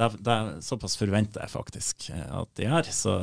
det, 0.00 0.08
det, 0.24 0.36
såpass 0.64 0.96
forventer 0.96 1.44
jeg 1.44 1.52
faktisk 1.52 2.08
at 2.16 2.50
de 2.56 2.64
gjør. 2.64 2.90
Så 2.94 3.16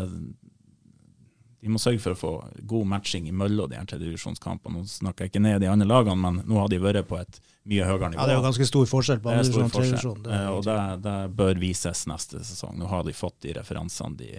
de 1.58 1.72
må 1.74 1.80
sørge 1.82 2.00
for 2.04 2.14
å 2.14 2.18
få 2.20 2.32
god 2.70 2.90
matching 2.94 3.26
imellom 3.32 3.70
de 3.72 3.80
her 3.80 3.88
tredjedivisjonskampene. 3.90 4.84
Nå 4.84 4.90
snakker 4.92 5.26
jeg 5.26 5.34
ikke 5.34 5.42
ned 5.42 5.64
de 5.64 5.72
andre 5.72 5.88
lagene, 5.90 6.18
men 6.22 6.42
nå 6.46 6.60
har 6.62 6.70
de 6.70 6.80
vært 6.82 7.08
på 7.10 7.18
et 7.18 7.40
mye 7.68 7.88
høyere 7.88 8.12
nivå. 8.14 8.22
Ja, 8.22 8.28
Det 8.28 8.36
er 8.36 8.38
jo 8.38 8.46
ganske 8.46 8.68
stor 8.70 8.92
forskjell 8.92 9.24
på 9.24 9.34
andre 9.34 9.48
divisjon 9.48 9.66
og 9.66 9.74
tredje 9.74 9.96
divisjon. 9.96 10.30
Eh, 10.38 10.46
og 10.54 10.62
det, 10.68 10.78
det, 11.08 11.16
bør 11.42 11.64
vises 11.64 12.06
neste 12.12 12.44
sesong. 12.46 12.78
Nå 12.78 12.92
har 12.92 13.08
de 13.08 13.16
fått 13.18 13.42
de 13.48 13.58
referansene 13.58 14.22
de, 14.22 14.30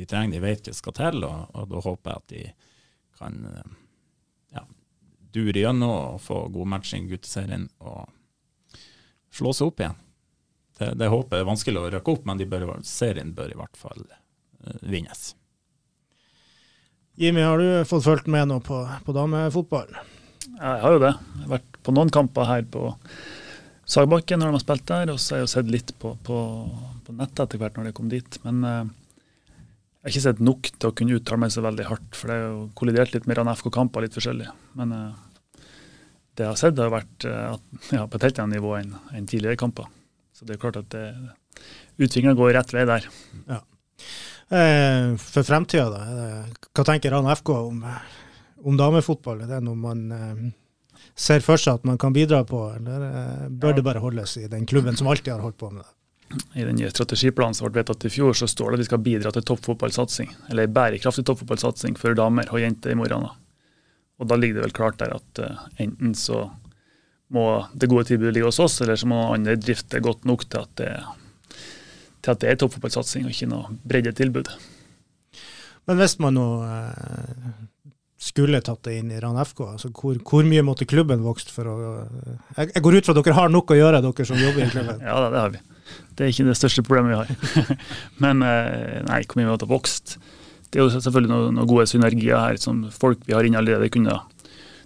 de 0.00 0.08
trenger, 0.08 0.38
de 0.38 0.42
vet 0.46 0.72
hva 0.72 0.76
skal 0.80 0.96
til, 0.96 1.28
og, 1.28 1.44
og, 1.52 1.68
da 1.74 1.84
håper 1.84 2.10
jeg 2.10 2.24
at 2.24 2.34
de 2.34 2.42
kan 3.20 3.38
eh, 3.52 3.78
ja, 4.56 4.64
dure 5.36 5.66
gjennom 5.66 5.94
og 5.94 6.20
få 6.24 6.46
god 6.54 6.74
matching 6.78 7.06
i 7.06 7.12
Gutteserien 7.12 7.68
og 7.84 8.08
slå 9.36 9.52
seg 9.52 9.68
opp 9.68 9.84
igjen. 9.84 10.04
Det, 10.78 10.92
det 10.98 11.10
håper 11.10 11.38
jeg 11.38 11.44
er 11.44 11.50
vanskelig 11.50 11.80
å 11.80 11.90
røkke 11.96 12.14
opp, 12.14 12.28
men 12.28 12.44
bør, 12.50 12.70
serien 12.86 13.34
bør 13.34 13.50
i 13.54 13.58
hvert 13.58 13.78
fall 13.78 14.04
uh, 14.06 14.78
vinnes. 14.86 15.32
Jimmy, 17.18 17.42
har 17.42 17.58
du 17.58 17.82
fått 17.88 18.06
fulgt 18.06 18.30
med 18.30 18.46
nå 18.46 18.60
på, 18.62 18.78
på 19.04 19.14
damefotball? 19.16 19.90
Ja, 20.54 20.76
jeg 20.76 20.82
har 20.84 20.94
jo 20.94 21.02
det. 21.02 21.10
Jeg 21.18 21.42
har 21.42 21.52
vært 21.56 21.78
på 21.82 21.94
noen 21.96 22.12
kamper 22.14 22.46
her 22.46 22.62
på 22.70 22.92
Sagbakken 23.88 24.38
når 24.38 24.50
de 24.50 24.58
har 24.58 24.62
spilt 24.62 24.86
der, 24.90 25.10
og 25.10 25.18
så 25.18 25.34
har 25.34 25.40
jeg 25.40 25.48
jo 25.48 25.50
sett 25.54 25.72
litt 25.72 25.90
på, 25.98 26.12
på, 26.22 26.38
på 27.06 27.16
nettet 27.16 27.46
etter 27.46 27.62
hvert 27.62 27.78
når 27.78 27.88
de 27.88 27.94
kom 27.96 28.10
dit. 28.12 28.38
Men 28.44 28.62
uh, 28.62 28.84
jeg 28.84 30.04
har 30.04 30.14
ikke 30.14 30.26
sett 30.28 30.42
nok 30.44 30.70
til 30.70 30.92
å 30.92 30.94
kunne 30.94 31.18
uttale 31.18 31.42
meg 31.42 31.54
så 31.54 31.64
veldig 31.64 31.88
hardt, 31.88 32.10
for 32.14 32.30
det 32.30 32.36
er 32.36 32.44
jo 32.44 32.64
kollidert 32.78 33.16
litt 33.16 33.26
med 33.26 33.40
FK-kamper, 33.58 34.04
litt 34.04 34.14
forskjellig. 34.14 34.46
Men 34.78 34.94
uh, 34.94 35.62
det 36.38 36.46
jeg 36.46 36.52
har 36.52 36.60
sett, 36.60 36.78
har 36.78 36.94
vært 36.94 37.26
uh, 37.26 37.56
ja, 37.96 38.04
på 38.06 38.20
et 38.20 38.28
helt 38.28 38.42
annet 38.44 38.60
nivå 38.60 38.76
enn, 38.78 38.92
enn 39.10 39.26
tidligere 39.26 39.58
kamper. 39.58 39.90
Så 40.38 40.46
det 40.46 40.54
er 40.54 40.62
klart 40.62 40.78
at 40.78 40.94
utviklinga 41.98 42.36
går 42.38 42.54
rett 42.54 42.72
vei 42.76 42.84
der. 42.86 43.08
Ja. 43.48 43.58
for 45.18 45.42
fremtida, 45.42 45.88
da? 45.90 46.44
Hva 46.70 46.84
tenker 46.86 47.10
Rana 47.12 47.34
FK 47.34 47.50
om 47.58 47.82
om 48.64 48.76
damefotball? 48.76 49.44
Er 49.44 49.52
det 49.52 49.60
noe 49.66 49.78
man 49.78 50.04
eh, 50.14 50.42
ser 51.18 51.44
for 51.44 51.60
seg 51.60 51.80
at 51.80 51.86
man 51.88 51.98
kan 52.00 52.14
bidra 52.16 52.42
på, 52.48 52.64
eller 52.76 53.06
bør 53.48 53.68
bør 53.68 53.78
det 53.78 53.86
bare 53.86 54.02
holdes 54.02 54.36
i 54.40 54.48
den 54.50 54.66
klubben 54.66 54.96
som 54.98 55.10
alltid 55.10 55.34
har 55.34 55.44
holdt 55.44 55.58
på 55.60 55.70
med 55.72 55.84
det? 55.84 55.94
I 56.60 56.64
den 56.66 56.76
nye 56.76 56.90
strategiplanen 56.92 57.56
som 57.56 57.68
ble 57.68 57.80
vedtatt 57.80 58.04
i 58.04 58.12
fjor, 58.12 58.34
så 58.36 58.48
står 58.50 58.72
det 58.72 58.78
at 58.78 58.82
vi 58.82 58.88
skal 58.90 59.04
bidra 59.04 59.30
til 59.32 59.46
toppfotballsatsing, 59.48 60.34
eller 60.52 60.68
bærekraftig 60.68 61.24
toppfotballsatsing 61.24 61.96
for 61.96 62.16
damer 62.18 62.50
og 62.52 62.60
jenter 62.60 62.92
i 62.92 62.98
morgen. 62.98 63.30
Og 64.18 64.28
Da 64.28 64.36
ligger 64.36 64.58
det 64.58 64.66
vel 64.66 64.76
klart 64.76 64.98
der 65.00 65.14
at 65.14 65.40
enten 65.80 66.12
så 66.18 66.48
må 67.34 67.44
det 67.76 67.90
gode 67.90 68.06
tilbudet 68.08 68.34
ligge 68.36 68.48
hos 68.48 68.60
oss, 68.62 68.80
eller 68.84 68.98
så 68.98 69.08
må 69.10 69.20
andre 69.34 69.58
drifte 69.60 70.00
godt 70.04 70.24
nok 70.28 70.46
til 70.48 70.64
at 70.64 70.74
det, 70.80 70.92
til 72.24 72.34
at 72.34 72.42
det 72.42 72.50
er 72.50 72.60
toppfotballsatsing 72.60 73.26
og 73.26 73.34
ikke 73.34 73.50
noe 73.50 73.78
breddetilbud. 73.88 74.52
Men 75.88 76.00
hvis 76.00 76.18
man 76.20 76.36
nå 76.36 76.46
uh, 76.64 77.50
skulle 78.18 78.60
tatt 78.64 78.82
det 78.88 78.98
inn 78.98 79.12
i 79.14 79.20
Rann 79.22 79.38
FK? 79.40 79.62
Altså, 79.74 79.90
hvor, 79.94 80.18
hvor, 80.26 80.46
mye 80.46 80.64
måtte 80.66 80.88
klubben 80.88 81.22
vokst 81.24 81.52
for 81.54 81.70
å 81.70 81.76
jeg, 82.56 82.72
jeg, 82.74 82.82
går 82.84 82.98
ut 82.98 83.08
fra 83.08 83.14
at 83.14 83.20
dere 83.22 83.36
har 83.38 83.52
nok 83.52 83.72
å 83.72 83.78
gjøre, 83.78 84.02
dere 84.04 84.26
som 84.28 84.40
jobber 84.42 84.64
i 84.66 84.70
klubben? 84.72 85.04
ja, 85.08 85.20
det 85.32 85.44
har 85.44 85.54
vi. 85.54 85.62
Det 86.16 86.26
er 86.26 86.34
ikke 86.34 86.48
det 86.50 86.58
største 86.58 86.84
problemet 86.84 87.14
vi 87.14 87.20
har. 87.20 87.76
Men 88.24 88.42
eh, 88.44 88.98
nei, 89.06 89.22
hvor 89.24 89.40
mye 89.40 89.52
måtte 89.52 89.70
vokst? 89.70 90.18
Det 90.68 90.80
er 90.80 90.84
jo 90.84 90.92
selvfølgelig 90.92 91.32
noen, 91.32 91.54
noen, 91.56 91.70
gode 91.70 91.86
synergier 91.88 92.42
her 92.42 92.58
som 92.60 92.82
folk 92.92 93.22
vi 93.24 93.36
har 93.36 93.46
inne 93.46 93.62
allerede 93.62 93.88
kunne 93.92 94.18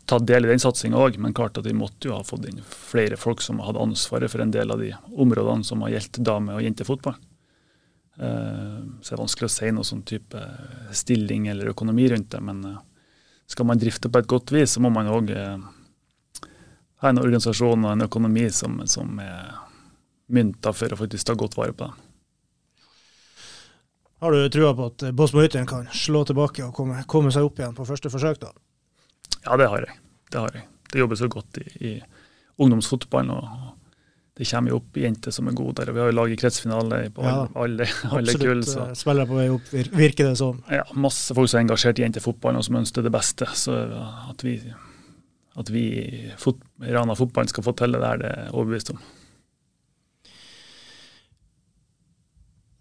tatt 0.06 0.24
del 0.26 0.46
i 0.46 0.50
den 0.50 0.62
satsinga 0.62 0.98
òg. 0.98 1.18
Men 1.22 1.34
klart 1.36 1.58
at 1.60 1.66
vi 1.68 1.74
måtte 1.76 2.10
jo 2.10 2.16
ha 2.18 2.26
fått 2.26 2.46
inn 2.48 2.62
flere 2.66 3.18
folk 3.20 3.42
som 3.44 3.62
hadde 3.64 3.82
ansvaret 3.82 4.32
for 4.32 4.44
en 4.44 4.54
del 4.54 4.74
av 4.74 4.82
de 4.82 4.92
områdene 5.12 5.66
som 5.66 5.84
har 5.84 5.94
gjeldt 5.96 6.22
dame- 6.24 6.56
og 6.56 6.64
jentefotball. 6.64 7.18
Eh, 8.18 8.80
så 9.00 9.08
det 9.08 9.16
er 9.16 9.22
vanskelig 9.24 9.48
å 9.48 9.54
si 9.56 9.70
noe 9.72 9.88
sånn 9.88 10.04
type 10.08 10.40
stilling 10.92 11.48
eller 11.52 11.72
økonomi 11.72 12.10
rundt 12.12 12.30
det. 12.34 12.40
men 12.40 12.64
eh, 12.64 12.80
skal 13.46 13.66
man 13.68 13.80
drifte 13.80 14.08
på 14.08 14.20
et 14.20 14.28
godt 14.28 14.52
vis, 14.52 14.74
så 14.74 14.80
må 14.80 14.90
man 14.92 15.10
òg 15.12 15.32
eh, 15.32 15.58
ha 17.02 17.10
en 17.10 17.20
organisasjon 17.20 17.84
og 17.84 17.92
en 17.92 18.06
økonomi 18.06 18.46
som, 18.54 18.80
som 18.86 19.18
er 19.20 19.52
mynta 20.32 20.72
for 20.72 20.92
å 20.92 21.00
faktisk 21.00 21.28
ta 21.28 21.36
godt 21.36 21.56
vare 21.58 21.76
på 21.76 21.88
det. 21.88 22.08
Har 24.22 24.32
du 24.32 24.44
trua 24.54 24.70
på 24.78 24.86
at 24.86 25.02
Båsmo 25.18 25.42
Hytten 25.42 25.66
kan 25.66 25.88
slå 25.90 26.22
tilbake 26.24 26.62
og 26.62 26.76
komme, 26.76 27.00
komme, 27.10 27.32
seg 27.34 27.48
opp 27.48 27.58
igjen 27.58 27.74
på 27.74 27.86
første 27.88 28.12
forsøk? 28.12 28.38
da? 28.44 28.52
Ja, 29.44 29.56
det 29.58 29.68
har 29.72 29.86
jeg. 29.86 30.00
Det, 30.30 30.38
har 30.38 30.56
jeg. 30.56 30.66
det 30.92 31.02
jobbes 31.02 31.22
så 31.22 31.28
godt 31.32 31.62
i, 31.62 31.68
i 31.88 31.92
ungdomsfotballen. 32.62 33.30
og 33.30 33.72
det 34.32 34.46
kommer 34.48 34.72
jo 34.72 34.78
opp 34.80 34.96
jenter 34.96 35.34
som 35.34 35.48
er 35.50 35.56
gode 35.56 35.74
der. 35.80 35.90
og 35.90 35.96
Vi 35.96 36.00
har 36.00 36.08
jo 36.08 36.16
lag 36.16 36.30
i 36.32 36.36
kretsfinale 36.40 37.00
på 37.12 37.24
ja, 37.26 37.34
alle, 37.64 37.88
alle 38.16 38.36
kull. 38.40 38.62
Så. 38.64 38.78
Spiller 38.78 39.00
spillere 39.02 39.28
på 39.28 39.36
vei 39.36 39.48
opp, 39.52 39.72
virker 39.92 40.30
det 40.30 40.36
som. 40.40 40.62
Ja, 40.72 40.86
masse 40.96 41.36
folk 41.36 41.50
som 41.52 41.60
er 41.60 41.66
engasjert 41.66 42.00
i 42.00 42.06
jentefotballen 42.06 42.62
og 42.62 42.64
som 42.64 42.78
ønsker 42.80 43.04
det 43.04 43.12
beste. 43.12 43.48
Så 43.58 43.76
at 44.30 44.44
vi, 44.46 44.56
at 45.60 45.72
vi 45.74 45.84
fot, 46.40 46.62
Rana 46.80 47.16
fotballen 47.18 47.52
skal 47.52 47.66
få 47.66 47.76
til 47.76 47.92
det 47.92 48.00
der, 48.00 48.22
det 48.22 48.30
er 48.32 48.54
overbevist 48.54 48.94
om. 48.94 49.02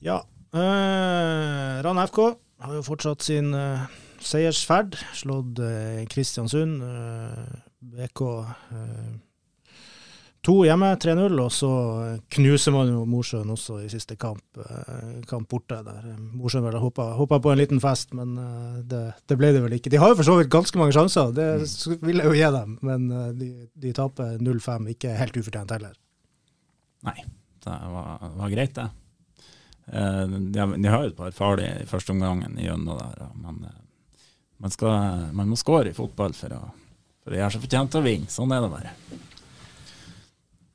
Ja. 0.02 0.22
Eh, 0.56 1.76
Rana 1.84 2.08
FK 2.08 2.24
har 2.64 2.80
jo 2.80 2.86
fortsatt 2.86 3.28
sin 3.28 3.52
eh, 3.54 3.84
seiersferd. 4.26 4.98
Slått 5.18 5.60
eh, 5.66 6.06
Kristiansund. 6.12 6.82
Eh, 6.86 7.60
BK 7.82 8.24
2 10.42 10.56
hjemme, 10.66 10.90
3-0. 10.98 11.38
Og 11.44 11.52
så 11.54 11.72
knuser 12.36 12.74
man 12.74 12.90
jo 12.90 13.04
Mosjøen 13.10 13.50
også 13.54 13.82
i 13.84 13.90
siste 13.92 14.18
kamp, 14.20 14.44
eh, 14.58 15.20
kamp 15.30 15.50
borte. 15.50 15.82
der 15.86 16.16
Mosjøen 16.18 16.66
vel 16.66 16.80
hoppa 16.82 17.40
på 17.40 17.52
en 17.52 17.62
liten 17.62 17.82
fest, 17.82 18.14
men 18.18 18.38
eh, 18.38 18.80
det, 18.82 19.04
det, 19.28 19.38
ble 19.38 19.52
det 19.54 19.62
vel 19.66 19.78
ikke. 19.78 19.92
De 19.94 20.02
har 20.02 20.14
jo 20.14 20.18
for 20.20 20.28
så 20.28 20.38
vidt 20.40 20.54
ganske 20.54 20.82
mange 20.82 20.96
sjanser, 20.98 21.34
det 21.36 21.50
vil 22.02 22.24
jeg 22.24 22.32
jo 22.32 22.38
gi 22.38 22.50
dem. 22.58 22.80
Men 22.82 23.12
eh, 23.12 23.28
de, 23.38 23.52
de 23.86 23.94
taper 23.98 24.42
0-5, 24.42 24.90
ikke 24.96 25.14
helt 25.20 25.38
ufortjent 25.38 25.78
heller. 25.78 25.94
Nei, 27.06 27.18
det 27.66 27.78
var, 27.94 28.18
var 28.38 28.54
greit, 28.54 28.76
det. 28.78 28.90
Eh, 29.94 30.26
de, 30.26 30.66
de, 30.78 30.90
har 30.90 31.06
jo 31.06 31.12
et 31.12 31.18
par 31.18 31.38
farlige 31.38 31.84
i 31.84 31.90
første 31.90 32.14
omgangen 32.16 32.58
gjennom 32.62 32.98
der, 32.98 33.30
men 33.36 33.62
eh, 33.70 33.81
man, 34.62 34.74
skal, 34.74 35.28
man, 35.34 35.50
må 35.50 35.58
skåre 35.60 35.92
i 35.92 35.98
fotball 35.98 36.36
for 36.38 36.54
å, 36.56 36.62
for 37.24 37.34
å 37.34 37.40
gjøre 37.40 37.54
seg 37.56 37.64
fortjent 37.66 37.94
til 37.94 38.02
å 38.02 38.06
vinne. 38.06 38.32
Sånn 38.32 38.54
er 38.54 38.64
det 38.64 38.72
bare. 38.72 38.96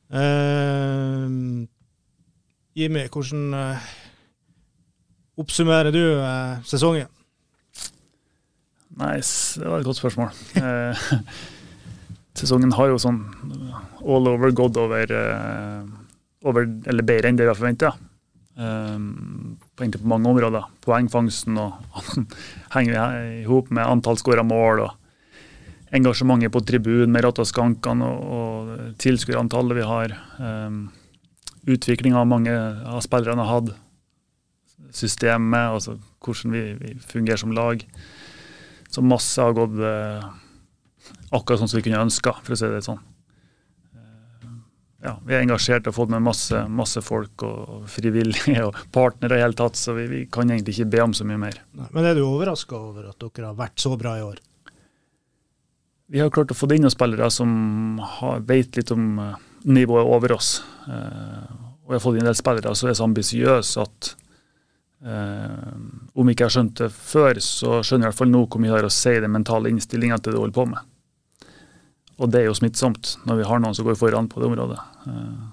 Uh, 0.07 1.67
Jimmy, 2.77 3.07
hvordan 3.11 3.57
uh, 3.57 3.91
oppsummerer 5.43 5.95
du 5.95 6.03
uh, 6.21 6.59
sesongen? 6.67 7.11
Nei, 8.97 9.19
det 9.21 9.69
var 9.69 9.83
et 9.83 9.89
godt 9.89 10.01
spørsmål. 10.01 10.33
sesongen 12.37 12.73
har 12.77 12.89
jo 12.89 13.01
sånn 13.01 13.19
all 14.07 14.29
over 14.31 14.53
gått 14.57 14.77
over, 14.81 15.11
over 16.45 16.65
Eller 16.65 17.05
bedre 17.05 17.29
enn 17.29 17.37
det 17.37 17.45
vi 17.45 17.51
har 17.51 17.59
forventa. 17.59 17.91
Um, 18.57 19.59
på, 19.77 19.89
på 19.93 20.09
mange 20.09 20.31
områder. 20.31 20.69
Poengfangsten 20.85 21.59
og 21.61 21.77
henger 22.77 23.19
i 23.41 23.45
hop 23.49 23.71
med 23.75 23.87
antall 23.87 24.19
skåra 24.21 24.45
mål 24.47 24.87
og 24.87 25.97
engasjementet 25.97 26.53
på 26.53 26.63
tribunen 26.67 27.13
med 27.15 27.25
rattaskankene 27.27 28.07
og, 28.07 28.37
og 28.37 28.95
tilskuerantallet 29.03 29.79
vi 29.79 29.91
har. 29.91 30.17
Um, 30.41 30.87
Utviklinga 31.67 32.21
mange 32.31 32.53
av 32.55 33.01
spillerne 33.03 33.43
har 33.43 33.59
hatt. 33.59 33.73
Systemet, 34.95 35.73
altså 35.75 35.97
hvordan 36.23 36.55
vi, 36.55 36.63
vi, 36.79 36.93
fungerer 37.11 37.41
som 37.43 37.53
lag. 37.53 37.83
Så 38.89 39.03
masse 39.03 39.43
har 39.43 39.57
gått 39.57 39.75
uh, 39.83 40.23
akkurat 41.35 41.61
sånn 41.61 41.73
som 41.73 41.81
vi 41.81 41.89
kunne 41.89 42.05
ønska, 42.07 42.37
for 42.47 42.55
å 42.55 42.61
si 42.61 42.71
det 42.71 42.85
sånn 42.87 43.03
ja, 45.07 45.13
vi 45.23 45.37
er 45.37 45.45
engasjert 45.45 45.87
og 45.87 45.95
fått 45.95 46.11
med 46.11 46.25
masse, 46.27 46.65
masse 46.67 47.01
folk 47.05 47.45
og 47.47 47.87
frivillige 47.91 48.65
og 48.67 48.79
partnere 48.95 49.39
i 49.39 49.45
hele 49.45 49.57
tatt, 49.59 49.79
så 49.79 49.95
vi, 49.97 50.09
vi, 50.11 50.25
kan 50.33 50.51
egentlig 50.51 50.77
ikke 50.77 50.91
be 50.97 51.05
om 51.05 51.15
så 51.15 51.27
mye 51.29 51.41
mer. 51.41 51.61
Nei, 51.79 51.89
men 51.95 52.09
er 52.09 52.19
du 52.19 52.25
overraska 52.27 52.79
over 52.79 53.11
at 53.13 53.23
dere 53.23 53.53
har 53.53 53.59
vært 53.59 53.83
så 53.83 53.95
bra 54.01 54.17
i 54.19 54.25
år? 54.27 54.43
Vi 56.11 56.23
har 56.23 56.31
klart 56.31 56.53
å 56.55 56.59
få 56.59 56.69
inn 56.75 56.85
noen 56.87 56.95
spillere 56.95 57.29
som 57.35 57.51
har, 58.19 58.43
vet 58.47 58.79
litt 58.79 58.93
om 58.95 59.07
uh, 59.19 59.33
nivået 59.67 60.11
over 60.17 60.37
oss. 60.37 60.61
Uh, 60.87 61.47
og 61.83 61.91
vi 61.91 61.97
har 61.97 62.03
fått 62.03 62.19
inn 62.19 62.27
en 62.27 62.31
del 62.31 62.39
spillere 62.39 62.75
som 62.79 62.91
er 62.91 62.99
så 62.99 63.07
ambisiøse 63.07 63.83
at 63.83 64.11
uh, 65.07 65.73
om 66.15 66.31
ikke 66.31 66.45
jeg 66.45 66.47
har 66.47 66.57
skjønt 66.59 66.83
det 66.83 66.91
før, 66.95 67.43
så 67.43 67.81
skjønner 67.81 68.07
jeg 68.07 68.11
i 68.11 68.13
hvert 68.13 68.21
fall 68.23 68.35
nå 68.35 68.45
hvor 68.47 68.63
mye 68.63 68.71
det 68.71 68.79
har 68.81 68.91
å 68.91 68.95
si 68.95 69.17
den 69.23 69.35
mentale 69.35 69.71
innstillinga 69.71 70.19
til 70.21 70.33
det 70.33 70.39
du 70.39 70.43
holder 70.45 70.59
på 70.59 70.69
med. 70.75 70.93
Og 72.17 72.31
det 72.33 72.43
er 72.43 72.49
jo 72.49 72.57
smittsomt 72.57 73.17
når 73.29 73.43
vi 73.43 73.49
har 73.51 73.63
noen 73.63 73.75
som 73.77 73.87
går 73.87 73.99
foran 73.99 74.31
på 74.31 74.41
det 74.41 74.49
området. 74.49 74.79
Eh, 75.07 75.47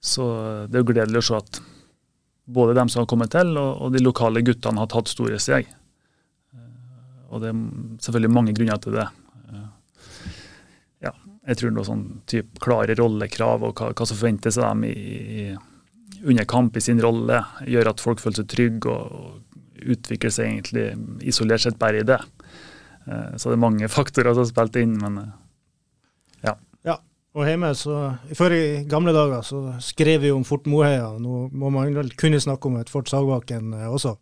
så 0.00 0.24
det 0.68 0.78
er 0.78 0.84
jo 0.84 0.92
gledelig 0.92 1.22
å 1.22 1.26
se 1.28 1.38
at 1.38 1.60
både 2.48 2.76
dem 2.78 2.88
som 2.88 3.02
har 3.02 3.10
kommet 3.10 3.32
til, 3.34 3.56
og, 3.60 3.90
de 3.92 4.02
lokale 4.02 4.42
guttene 4.46 4.80
har 4.80 4.90
tatt 4.92 5.10
store 5.12 5.40
steg. 5.42 5.68
Eh, 6.54 7.24
og 7.28 7.42
det 7.42 7.52
er 7.52 7.64
selvfølgelig 8.04 8.34
mange 8.34 8.54
grunner 8.56 8.82
til 8.82 8.98
det. 8.98 9.08
Eh, 9.52 9.66
ja, 11.08 11.14
jeg 11.50 11.60
tror 11.60 11.74
noe 11.74 11.88
sånn 11.88 12.06
type 12.30 12.62
klare 12.64 12.96
rollekrav 12.98 13.66
og 13.68 13.74
hva, 13.80 13.92
hva 13.92 14.08
som 14.08 14.20
forventes 14.20 14.60
av 14.60 14.72
dem 14.72 14.88
i, 14.88 14.94
i, 15.42 15.50
under 16.24 16.48
kamp 16.48 16.78
i 16.78 16.84
sin 16.84 17.02
rolle, 17.04 17.42
gjør 17.68 17.92
at 17.92 18.04
folk 18.04 18.22
føler 18.22 18.40
seg 18.40 18.50
trygge 18.54 18.94
og, 18.94 19.18
og 19.18 19.44
utvikler 19.78 20.32
seg 20.34 20.48
egentlig 20.48 21.28
isolert 21.30 21.62
sett 21.62 21.76
bare 21.78 22.00
i 22.00 22.06
det. 22.06 22.18
Så 23.38 23.48
det 23.48 23.54
er 23.54 23.60
mange 23.62 23.88
faktorer 23.98 24.34
som 24.34 24.42
har 24.42 24.48
spilt 24.50 24.76
inn, 24.80 24.96
men 25.00 25.20
og 27.36 27.44
hjemme, 27.46 27.74
så, 27.76 27.98
Før 28.36 28.54
i 28.56 28.62
gamle 28.88 29.12
dager 29.14 29.44
så 29.46 29.60
skrev 29.84 30.22
vi 30.24 30.32
om 30.32 30.44
Fort 30.48 30.66
Moheia. 30.70 31.10
Nå 31.20 31.48
må 31.52 31.70
man 31.74 31.94
vel 31.96 32.10
kunne 32.18 32.40
snakke 32.40 32.70
om 32.70 32.78
et 32.80 32.90
Fort 32.90 33.10
Sagbakken 33.10 33.74
eh, 33.76 33.86
også? 33.88 34.16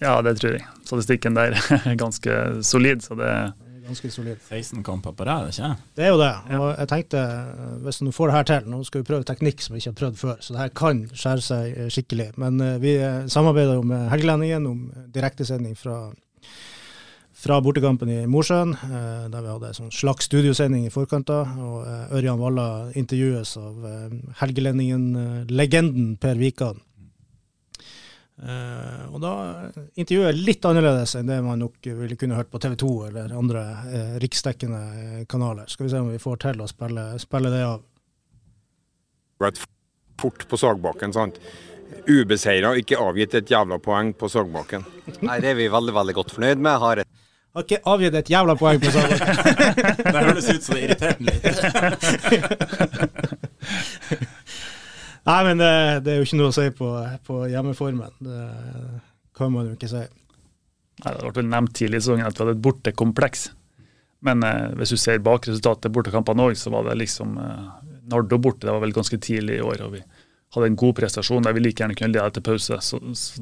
Ja, 0.00 0.18
det 0.22 0.38
tror 0.38 0.56
jeg. 0.56 0.66
Statistikken 0.86 1.36
der 1.36 1.56
er 1.58 1.96
ganske 1.98 2.62
solid. 2.64 3.04
så 3.04 3.18
det 3.18 3.32
ganske 3.88 4.10
solid. 4.12 4.40
16 4.48 4.82
kamper 4.84 5.12
på 5.16 5.26
rad, 5.28 5.48
ikke 5.52 5.74
Det 5.96 6.04
er 6.04 6.08
jo 6.12 6.20
det. 6.20 6.32
Og 6.58 6.68
jeg 6.72 6.88
tenkte, 6.88 7.18
eh, 7.18 7.76
hvis 7.84 8.00
du 8.00 8.10
får 8.12 8.30
det 8.30 8.36
her 8.38 8.48
til 8.50 8.72
Nå 8.72 8.80
skal 8.84 9.02
vi 9.02 9.10
prøve 9.10 9.28
teknikk 9.28 9.60
som 9.62 9.74
vi 9.74 9.82
ikke 9.82 9.92
har 9.92 10.00
prøvd 10.02 10.16
før, 10.16 10.40
så 10.40 10.54
det 10.54 10.62
her 10.62 10.74
kan 10.82 11.04
skjære 11.12 11.44
seg 11.50 11.76
eh, 11.76 11.92
skikkelig. 11.92 12.30
Men 12.40 12.64
vi 12.80 12.96
samarbeider 13.28 13.76
jo 13.76 13.84
med 13.84 14.08
Helgelendingen 14.08 14.66
om 14.66 14.82
direktesending 15.14 15.76
fra 15.76 16.08
fra 17.38 17.60
bortekampen 17.62 18.10
i 18.10 18.18
Mosjøen, 18.30 18.74
eh, 18.74 19.28
der 19.30 19.44
vi 19.44 19.52
hadde 19.52 19.70
en 19.70 19.76
sånn 19.76 19.94
slags 19.94 20.26
studiosending 20.26 20.88
i 20.88 20.92
forkant. 20.92 21.30
av, 21.30 21.54
og 21.62 21.86
eh, 21.86 22.16
Ørjan 22.18 22.40
Valla 22.40 22.66
intervjues 22.98 23.54
av 23.60 23.86
eh, 23.86 24.18
helgelendingen-legenden 24.42 26.16
Per 26.18 26.38
Wikan. 26.42 26.84
og 28.38 29.16
da 29.18 29.30
intervjuet 29.98 30.36
litt 30.36 30.66
annerledes 30.68 31.16
enn 31.18 31.26
det 31.26 31.40
man 31.42 31.58
nok 31.58 31.82
ville 31.82 32.14
kunne 32.14 32.36
hørt 32.38 32.52
på 32.52 32.60
TV 32.62 32.76
2 32.78 32.90
eller 33.08 33.32
andre 33.34 33.62
riksdekkende 34.22 35.24
kanaler. 35.26 35.66
Skal 35.66 35.88
vi 35.88 35.90
se 35.90 35.98
om 35.98 36.12
vi 36.12 36.20
får 36.22 36.38
til 36.44 36.62
å 36.62 36.68
spille, 36.70 37.08
spille 37.18 37.50
det 37.50 37.64
av. 37.66 37.82
Et 39.48 39.58
fort 40.22 40.46
på 40.46 40.60
Sagbakken, 40.62 41.16
sant. 41.16 41.42
Ubeseira, 42.06 42.76
ikke 42.78 43.00
avgitt 43.02 43.34
et 43.34 43.50
jævla 43.50 43.80
poeng 43.82 44.14
på 44.14 44.30
Sagbakken. 44.30 44.86
Nei, 45.18 45.40
det 45.42 45.56
er 45.56 45.58
vi 45.58 45.66
veldig 45.74 45.98
veldig 45.98 46.14
godt 46.20 46.36
fornøyd 46.38 46.62
med. 46.62 46.78
Har 46.78 47.02
et 47.02 47.18
har 47.58 47.64
ikke 47.66 47.86
avgitt 47.92 48.14
et 48.18 48.30
jævla 48.32 48.54
poeng 48.58 48.78
på 48.82 48.90
Stabæk. 48.94 49.20
det 50.04 50.14
høres 50.14 50.48
ut 50.48 50.62
som 50.64 50.72
det 50.76 50.82
irriterte 50.86 51.22
litt. 51.26 51.44
Nei, 55.28 55.40
men 55.44 55.60
det, 55.60 55.72
det, 56.06 56.12
er 56.12 56.16
jo 56.22 56.24
ikke 56.24 56.40
noe 56.40 56.52
å 56.52 56.56
si 56.56 56.66
på, 56.72 56.88
på 57.26 57.34
hjemmeformen. 57.52 58.12
Det 58.24 58.44
kan 59.36 59.52
man 59.52 59.68
jo 59.68 59.74
ikke 59.76 59.90
si. 59.90 60.04
Nei, 61.04 61.12
det 61.14 61.32
ble 61.36 61.44
nevnt 61.46 61.74
tidlig 61.76 61.98
i 62.00 62.02
sesongen 62.06 62.28
at 62.28 62.38
vi 62.38 62.42
hadde 62.44 62.56
et 62.56 62.64
bortekompleks. 62.64 63.40
Men 64.24 64.36
eh, 64.46 64.68
hvis 64.78 64.92
du 64.94 64.98
ser 64.98 65.20
bakresultatet 65.22 65.94
bortekampene 65.94 66.48
òg, 66.48 66.54
så 66.58 66.68
var 66.74 66.82
det 66.88 67.00
liksom 67.02 67.28
eh, 67.42 67.66
Nardo 68.10 68.36
borte. 68.40 68.66
Det 68.66 68.72
var 68.72 68.82
vel 68.82 68.96
ganske 68.96 69.18
tidlig 69.22 69.54
i 69.58 69.64
år. 69.64 69.78
og 69.84 69.90
vi 69.98 70.02
hadde 70.54 70.70
en 70.70 70.78
god 70.80 70.94
prestasjon 70.96 71.44
der 71.44 71.52
vi 71.56 71.62
like 71.62 71.82
gjerne 71.82 71.96
kunne 71.98 72.14
lede 72.14 72.32
til 72.32 72.44
pause. 72.46 72.78
Så, 72.84 73.00
så 73.20 73.40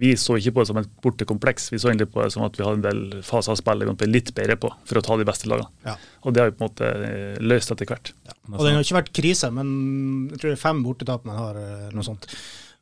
vi 0.00 0.12
så 0.20 0.36
ikke 0.36 0.54
på 0.56 0.64
det 0.64 0.70
som 0.70 0.80
et 0.82 0.90
bortekompleks, 1.04 1.70
vi 1.72 1.80
så 1.80 1.90
egentlig 1.90 2.10
på 2.12 2.20
det 2.24 2.34
som 2.34 2.44
at 2.44 2.58
vi 2.58 2.66
hadde 2.66 2.80
en 2.80 2.86
del 2.86 3.22
faser 3.26 3.54
av 3.54 3.60
spillet 3.60 3.88
vi 3.88 3.96
bli 4.02 4.10
litt 4.18 4.34
bedre 4.36 4.58
på 4.60 4.72
for 4.88 5.00
å 5.00 5.04
ta 5.04 5.16
de 5.20 5.28
beste 5.28 5.48
lagene. 5.48 5.70
Ja. 5.86 5.96
Og 6.22 6.34
det 6.34 6.42
har 6.42 6.50
vi 6.50 6.56
på 6.58 6.64
en 6.64 6.68
måte 6.68 6.90
eh, 7.08 7.40
løst 7.40 7.72
etter 7.72 7.88
hvert. 7.88 8.12
Ja. 8.28 8.36
Og 8.52 8.66
den 8.66 8.76
har 8.76 8.84
ikke 8.84 9.00
vært 9.00 9.14
krise, 9.16 9.52
men 9.54 9.72
jeg 10.32 10.42
tror 10.42 10.52
det 10.52 10.58
er 10.58 10.66
fem 10.66 10.84
bortetap 10.84 11.24
man 11.28 11.40
har, 11.40 11.62
eh, 11.62 11.88
noe 11.96 12.06
sånt. 12.06 12.28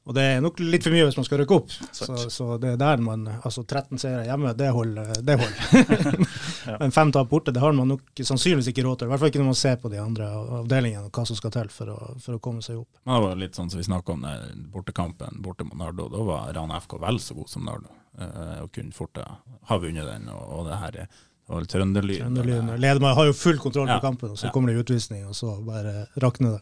Og 0.09 0.14
det 0.16 0.22
er 0.24 0.40
nok 0.42 0.59
litt 0.64 0.82
for 0.86 0.94
mye 0.94 1.05
hvis 1.07 1.18
man 1.18 1.26
skal 1.26 1.42
rykke 1.42 1.57
opp. 1.59 1.72
Så, 1.92 2.16
så, 2.32 2.46
det 2.59 2.72
er 2.72 2.78
der 2.80 3.03
man 3.05 3.26
Altså 3.28 3.62
13 3.62 4.01
seire 4.01 4.24
hjemme, 4.24 4.55
det 4.57 4.70
holder. 4.72 5.12
Det 5.22 5.36
holder. 5.38 6.24
Men 6.80 6.94
fem 6.96 7.12
tap 7.12 7.28
borte, 7.30 7.53
det 7.55 7.61
har 7.62 7.76
man 7.76 7.92
nok 7.92 8.22
sannsynligvis 8.24 8.72
ikke 8.72 8.86
råd 8.86 9.03
til. 9.03 9.11
I 9.11 9.12
hvert 9.12 9.22
fall 9.22 9.32
ikke 9.32 9.42
når 9.42 9.51
man 9.53 9.61
ser 9.61 9.76
på 9.82 9.92
de 9.92 10.01
andre 10.01 10.30
avdelingene 10.61 11.07
og 11.11 11.14
hva 11.14 11.26
som 11.28 11.38
skal 11.38 11.55
til 11.55 11.72
for 11.74 11.92
å, 11.92 11.98
for 12.24 12.38
å 12.38 12.42
komme 12.42 12.64
seg 12.64 12.80
opp. 12.80 12.88
Men 13.05 13.18
det 13.18 13.22
var 13.28 13.40
litt 13.44 13.61
sånn 13.61 13.70
som 13.72 13.82
vi 13.82 13.88
snakka 13.90 14.16
om 14.16 14.24
den 14.26 14.68
bortekampen 14.72 15.42
borte 15.44 15.68
mot 15.68 15.78
Nardo. 15.78 16.09
Da 16.12 16.28
var 16.32 16.55
Rana 16.57 16.80
FK 16.80 16.96
vel 17.05 17.20
så 17.20 17.36
god 17.36 17.53
som 17.53 17.68
Nardo. 17.68 17.92
Eh, 18.18 18.57
og 18.64 18.72
kunne 18.74 18.96
fort 18.96 19.20
ha 19.20 19.78
vunnet 19.84 20.09
den. 20.09 20.30
Og, 20.32 20.46
og 20.59 20.70
det 20.70 20.80
her 20.80 21.03
er 21.05 21.12
Trønderlyn. 21.51 22.20
Trønderlyn. 22.22 22.74
Ledermann 22.78 23.16
har 23.18 23.26
jo 23.26 23.34
full 23.34 23.59
kontroll 23.59 23.88
på 23.88 23.96
ja. 23.96 24.03
kampen, 24.03 24.30
og 24.30 24.38
så 24.38 24.46
ja. 24.48 24.53
kommer 24.55 24.70
det 24.72 24.84
utvisning, 24.84 25.24
og 25.26 25.34
så 25.34 25.57
bare 25.66 26.07
rakner 26.22 26.57
det. 26.57 26.61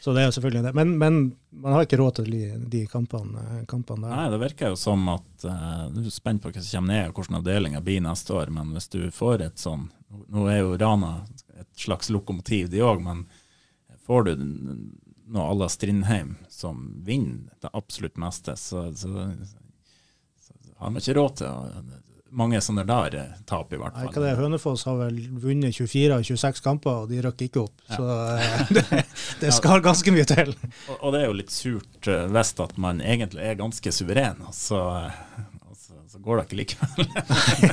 Så 0.00 0.14
det 0.14 0.22
er 0.22 0.28
jo 0.28 0.34
selvfølgelig 0.36 0.62
det. 0.68 0.72
Men, 0.78 0.94
men, 0.98 1.16
man 1.50 1.74
har 1.74 1.86
ikke 1.86 1.98
råd 1.98 2.20
til 2.20 2.30
de, 2.70 2.84
kampene, 2.90 3.64
kampene, 3.70 4.06
der. 4.06 4.14
Nei, 4.14 4.28
det 4.34 4.40
virker 4.44 4.72
jo 4.72 4.78
som 4.78 5.08
at 5.10 5.46
uh, 5.48 5.88
Du 5.90 6.04
er 6.04 6.14
spent 6.14 6.42
på 6.44 6.52
hva 6.52 6.62
som 6.62 6.78
kommer 6.78 6.94
ned, 6.94 7.10
og 7.10 7.18
hvordan 7.18 7.40
avdelinga 7.40 7.82
blir 7.84 8.04
neste 8.04 8.36
år. 8.38 8.52
Men 8.54 8.70
hvis 8.76 8.90
du 8.94 9.00
får 9.14 9.48
et 9.48 9.58
sånn 9.58 9.88
Nå 10.32 10.46
er 10.48 10.62
jo 10.62 10.76
Rana 10.80 11.18
et 11.58 11.68
slags 11.76 12.08
lokomotiv, 12.14 12.70
de 12.72 12.80
òg, 12.86 13.02
men 13.04 13.26
får 14.06 14.30
du 14.30 14.46
noe 15.28 15.44
à 15.50 15.56
la 15.58 15.68
Strindheim 15.68 16.36
som 16.48 17.02
vinner 17.04 17.50
det 17.60 17.68
absolutt 17.76 18.16
meste, 18.16 18.54
så, 18.56 18.86
så, 18.96 19.10
så 20.40 20.54
har 20.78 20.94
man 20.94 21.02
ikke 21.02 21.18
råd 21.18 21.34
til 21.42 21.50
å 21.50 22.06
mange 22.30 22.60
sånne 22.64 22.84
der 22.88 23.16
eh, 23.18 23.36
tap, 23.48 23.72
i 23.72 23.78
hvert 23.80 23.94
Nei, 23.96 24.06
fall. 24.06 24.14
hva 24.16 24.24
det 24.24 24.34
Hønefoss 24.38 24.84
har 24.88 24.98
vel 25.00 25.20
vunnet 25.42 25.76
24 25.76 26.16
av 26.16 26.24
26 26.26 26.62
kamper, 26.64 27.04
og 27.04 27.12
de 27.12 27.22
røkker 27.24 27.48
ikke 27.48 27.62
opp. 27.64 27.84
Ja. 27.88 27.96
Så 27.96 28.08
eh, 28.34 28.72
det, 28.78 29.04
det 29.42 29.52
skal 29.56 29.84
ganske 29.84 30.14
mye 30.14 30.26
til. 30.28 30.54
Og, 30.88 30.96
og 30.98 31.14
det 31.14 31.22
er 31.22 31.30
jo 31.30 31.38
litt 31.40 31.54
surt 31.54 32.10
eh, 32.10 32.26
hvis 32.34 32.54
at 32.64 32.76
man 32.80 33.02
egentlig 33.04 33.46
er 33.48 33.58
ganske 33.60 33.94
suveren, 33.94 34.44
og 34.48 34.54
går 36.28 36.40
det 36.40 36.44
ikke 36.46 36.58
likevel. 36.60 37.08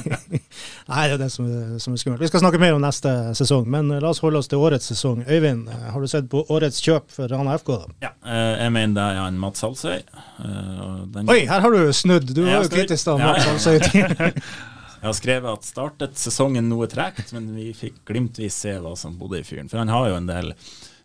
Nei, 0.91 1.03
det 1.10 1.16
er 1.16 1.22
det 1.22 1.30
som 1.34 1.47
er, 1.49 1.76
som 1.84 1.95
er 1.95 2.01
skummelt. 2.01 2.22
Vi 2.24 2.30
skal 2.30 2.43
snakke 2.43 2.60
mer 2.62 2.76
om 2.78 2.84
neste 2.84 3.12
sesong, 3.38 3.66
men 3.72 3.89
eh, 3.91 4.01
la 4.03 4.12
oss 4.14 4.22
holde 4.24 4.39
oss 4.41 4.49
til 4.51 4.62
årets 4.64 4.88
sesong. 4.91 5.24
Øyvind, 5.28 5.68
eh, 5.72 5.88
har 5.93 6.01
du 6.03 6.10
sett 6.12 6.30
på 6.32 6.43
årets 6.53 6.80
kjøp 6.86 7.12
for 7.16 7.32
Rana 7.32 7.58
FK? 7.60 7.74
da? 7.82 7.97
Ja, 8.08 8.14
eh, 8.26 8.53
jeg 8.66 8.76
mener 8.78 8.95
det 8.99 9.08
er 9.12 9.20
han 9.24 9.39
Mats 9.41 9.66
Halsøy. 9.66 9.97
eh, 9.99 10.95
den- 11.18 11.30
Oi, 11.36 11.41
her 11.49 11.66
har 11.68 11.76
du 11.76 11.93
snudd! 11.93 12.32
Du 12.34 12.43
var 12.45 12.64
jo 12.64 12.72
kritisk 12.74 13.12
da. 13.12 13.18
Mats, 13.22 13.68
tiden. 13.91 14.41
Jeg 15.06 15.12
har 15.12 15.18
skrevet 15.20 15.60
at 15.60 15.68
startet 15.68 16.18
sesongen 16.18 16.66
noe 16.66 16.88
tregt, 16.89 17.30
men 17.36 17.51
vi 17.53 17.68
fikk 17.78 17.99
glimtvis 18.10 18.56
se 18.64 18.72
hva 18.82 18.95
som 18.97 19.20
bodde 19.20 19.38
i 19.38 19.45
fyren. 19.45 19.68
For 19.70 19.78
han 19.78 19.91
har 19.93 20.08
jo 20.10 20.16
en 20.18 20.30
del 20.32 20.53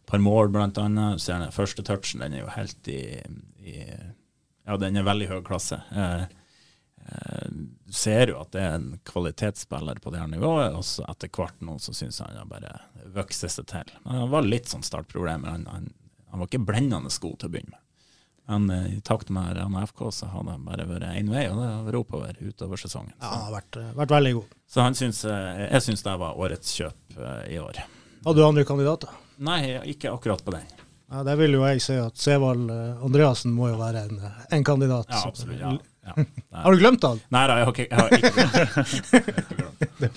par 0.08 0.22
mål, 0.24 0.48
blant 0.54 0.78
annet. 0.80 1.20
Så 1.20 1.34
den 1.36 1.52
første 1.52 1.84
touchen 1.84 2.22
den 2.24 2.38
er 2.38 2.46
jo 2.46 2.54
helt 2.54 2.88
i, 2.88 3.02
i 3.60 3.74
Ja, 4.64 4.78
den 4.80 4.96
er 4.96 5.04
veldig 5.04 5.28
høy 5.28 5.40
klasse. 5.44 5.82
Eh, 5.92 6.24
du 7.50 7.92
ser 7.92 8.30
jo 8.32 8.40
at 8.40 8.52
det 8.54 8.62
er 8.62 8.76
en 8.78 8.90
kvalitetsspiller 9.08 9.98
på 10.02 10.12
det 10.14 10.20
her 10.22 10.30
nivået, 10.30 10.74
og 10.76 10.84
så 10.86 11.04
etter 11.10 11.30
hvert 11.34 11.60
nå 11.64 11.76
så 11.82 11.94
syns 11.96 12.20
han 12.22 12.36
har 12.38 12.48
bare 12.50 12.74
vokst 13.14 13.46
seg 13.48 13.66
til. 13.70 13.92
Men 14.04 14.22
han 14.24 14.32
var 14.32 14.46
litt 14.46 14.70
sånn 14.70 14.84
startproblemer. 14.86 15.50
Han, 15.56 15.66
han, 15.70 15.88
han 16.30 16.42
var 16.42 16.50
ikke 16.50 16.64
blendende 16.70 17.10
god 17.10 17.38
til 17.40 17.50
å 17.50 17.54
begynne 17.54 17.74
med. 17.74 17.86
Men 18.50 18.70
eh, 18.74 18.86
i 18.96 19.00
takt 19.06 19.28
med 19.30 19.54
Rana 19.56 19.84
FK 19.86 20.00
så 20.14 20.26
har 20.32 20.42
det 20.48 20.56
bare 20.66 20.86
vært 20.88 21.06
én 21.12 21.30
vei, 21.30 21.44
og 21.50 21.60
det 21.60 21.68
har 21.70 21.98
oppover 22.00 22.38
utover 22.42 22.80
sesongen. 22.82 23.12
Ja, 23.20 23.28
Så. 23.28 23.34
han 23.34 23.44
har 23.46 23.56
vært, 23.60 23.78
eh, 23.78 23.92
vært 24.00 24.14
veldig 24.16 24.32
god. 24.40 24.56
Så 24.66 24.82
han 24.86 24.98
eh, 24.98 25.64
jeg 25.68 25.84
syns 25.86 26.02
det 26.06 26.16
var 26.24 26.38
årets 26.46 26.74
kjøp 26.80 27.18
eh, 27.18 27.42
i 27.54 27.60
år. 27.62 27.78
Hadde 28.24 28.36
du 28.40 28.46
andre 28.46 28.66
kandidater? 28.66 29.18
Nei, 29.40 29.60
ikke 29.94 30.10
akkurat 30.12 30.42
på 30.44 30.52
den. 30.56 30.66
Ja, 31.10 31.22
Det 31.26 31.36
vil 31.40 31.56
jo 31.56 31.62
jeg 31.66 31.82
si 31.82 31.96
at 31.98 32.18
Sevald 32.20 32.70
eh, 32.70 33.04
Andreassen 33.06 33.54
må 33.54 33.70
jo 33.70 33.78
være 33.80 34.04
en, 34.08 34.18
eh, 34.18 34.42
en 34.58 34.66
kandidat. 34.66 35.08
Ja, 35.10 35.22
absolutt. 35.30 35.58
Ja, 35.62 35.72
ja. 36.10 36.24
Har 36.64 36.72
du 36.72 36.78
glemt 36.80 37.04
han? 37.06 37.20
Nei 37.32 37.44
da, 37.48 37.58
jeg 37.60 37.68
har 37.68 37.74
ikke, 37.74 37.88
jeg 37.90 37.98
har 37.98 38.08
ikke 38.16 38.32
glemt 39.58 40.00
det. 40.00 40.10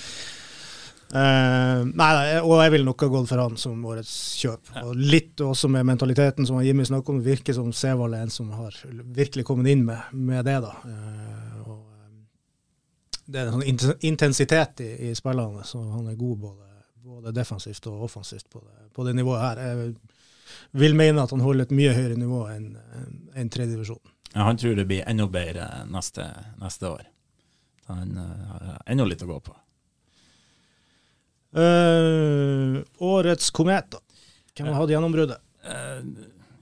Uh, 1.13 1.83
nei, 1.99 2.09
nei, 2.17 2.27
og 2.41 2.55
jeg 2.63 2.73
ville 2.73 2.87
nok 2.87 3.05
ha 3.05 3.09
gått 3.13 3.29
for 3.29 3.43
han 3.43 3.57
som 3.61 3.85
årets 3.89 4.13
kjøp. 4.41 4.73
Og 4.83 4.93
litt 4.97 5.43
også 5.45 5.69
med 5.71 5.87
mentaliteten 5.87 6.47
som 6.49 6.61
Jimmy 6.65 6.85
snakker 6.89 7.13
om. 7.13 7.23
Virker 7.25 7.57
som 7.57 7.71
Sevald 7.75 8.17
er 8.17 8.25
en 8.25 8.33
som 8.33 8.49
har 8.57 8.77
virkelig 9.15 9.45
kommet 9.47 9.69
inn 9.73 9.85
med, 9.87 10.13
med 10.17 10.45
det. 10.49 10.57
da. 10.65 10.73
Uh, 10.87 11.59
og, 11.67 11.83
eh, 11.99 13.19
det 13.25 13.41
er 13.41 13.51
en 13.51 13.59
sånn 13.59 14.07
intensitet 14.09 14.83
i, 14.85 14.91
i 15.09 15.13
spillene, 15.17 15.65
så 15.67 15.83
han 15.93 16.09
er 16.11 16.19
god 16.19 16.41
både, 16.47 16.73
både 17.03 17.35
defensivt 17.35 17.87
og 17.91 18.07
offensivt 18.09 18.49
på 18.51 18.63
det, 18.63 18.89
på 18.95 19.05
det 19.07 19.15
nivået 19.19 19.45
her. 19.45 19.63
Jeg 19.63 19.93
vil 20.81 20.97
mene 20.97 21.23
at 21.23 21.31
han 21.33 21.43
holder 21.43 21.67
et 21.67 21.77
mye 21.77 21.93
høyere 21.93 22.17
nivå 22.19 22.43
enn 22.51 22.73
en 23.37 23.49
tredjedivisjon. 23.53 24.12
Ja, 24.34 24.47
han 24.47 24.57
tror 24.57 24.75
det 24.75 24.88
blir 24.89 25.03
enda 25.07 25.27
bedre 25.29 25.67
neste, 25.89 26.25
neste 26.61 26.89
år. 26.89 27.03
Han 27.86 28.17
har 28.17 28.65
har 28.69 28.81
enda 28.89 29.05
litt 29.05 29.21
å 29.21 29.29
gå 29.29 29.39
på. 29.45 29.55
Uh, 31.53 32.79
årets 32.97 33.51
komet, 33.53 33.91
da. 33.93 33.99
Hvem 34.53 34.69
har 34.69 34.79
hatt 34.81 34.93
gjennombruddet? 34.93 35.41
Eh, 35.65 36.01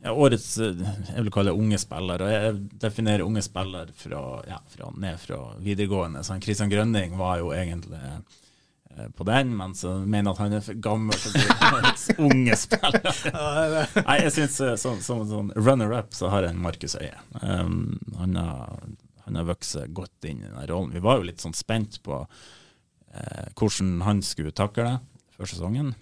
ja, 0.04 0.14
årets 0.14 0.58
eh, 0.58 0.84
jeg 1.16 1.26
vil 1.26 1.34
kalle 1.34 1.52
det 1.52 1.60
unge 1.60 1.80
spiller, 1.82 2.24
og 2.24 2.32
jeg 2.32 2.54
definerer 2.82 3.26
unge 3.26 3.44
spiller 3.46 3.92
fra, 3.98 4.22
ja, 4.48 4.60
fra 4.72 4.92
ned 4.96 5.20
fra 5.20 5.40
videregående. 5.62 6.24
Så 6.24 6.36
han 6.36 6.42
Christian 6.42 6.72
Grønning 6.72 7.18
var 7.20 7.42
jo 7.42 7.52
egentlig 7.56 8.00
eh, 8.00 8.40
på 9.18 9.26
den, 9.28 9.54
men 9.58 9.76
så 9.76 9.94
mener 10.00 10.34
at 10.34 10.42
han 10.44 10.56
er 10.58 10.64
for 10.66 10.80
gammel 10.84 11.16
bli 11.16 12.16
unge 12.28 12.58
spiller. 12.60 13.22
Nei, 14.08 14.18
jeg 14.26 14.34
synes 14.36 14.58
eh, 14.66 14.76
som, 14.80 15.00
som 15.04 15.24
sånn 15.30 15.52
runner-up 15.56 16.16
så 16.18 16.32
har 16.34 16.46
jeg 16.46 16.56
en 16.56 16.64
Markus 16.64 16.98
Øie. 17.00 17.16
Um, 17.42 18.00
han 18.20 18.38
har, 18.40 18.82
han 19.26 19.40
har 19.40 19.48
vokst 19.50 19.80
godt 19.96 20.28
inn 20.30 20.44
i 20.44 20.50
den 20.50 20.70
rollen. 20.72 20.94
Vi 20.96 21.04
var 21.04 21.20
jo 21.20 21.28
litt 21.30 21.44
sånn 21.44 21.58
spent 21.58 22.02
på 22.06 22.24
uh, 22.26 23.46
hvordan 23.60 24.02
han 24.08 24.24
skulle 24.26 24.56
takle 24.56 24.88
det 24.90 24.98
før 25.38 25.54
sesongen. 25.54 25.94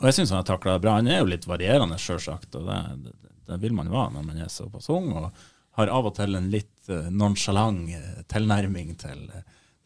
Og 0.00 0.08
jeg 0.08 0.18
syns 0.18 0.32
han 0.32 0.42
har 0.42 0.48
takla 0.48 0.76
det 0.76 0.84
bra. 0.84 0.98
Han 1.00 1.10
er 1.10 1.20
jo 1.20 1.30
litt 1.32 1.48
varierende, 1.48 1.98
sjølsagt, 2.00 2.54
og 2.56 2.68
det, 2.68 2.82
det, 3.04 3.16
det 3.50 3.58
vil 3.64 3.74
man 3.76 3.92
være 3.92 4.14
når 4.16 4.28
man 4.28 4.44
er 4.44 4.52
såpass 4.52 4.88
ung. 4.92 5.10
Og 5.16 5.32
har 5.78 5.92
av 5.92 6.08
og 6.08 6.16
til 6.16 6.36
en 6.36 6.50
litt 6.52 6.92
uh, 6.92 7.08
nonsjalant 7.12 7.92
eh, 7.96 8.22
tilnærming 8.28 8.94
til, 9.00 9.24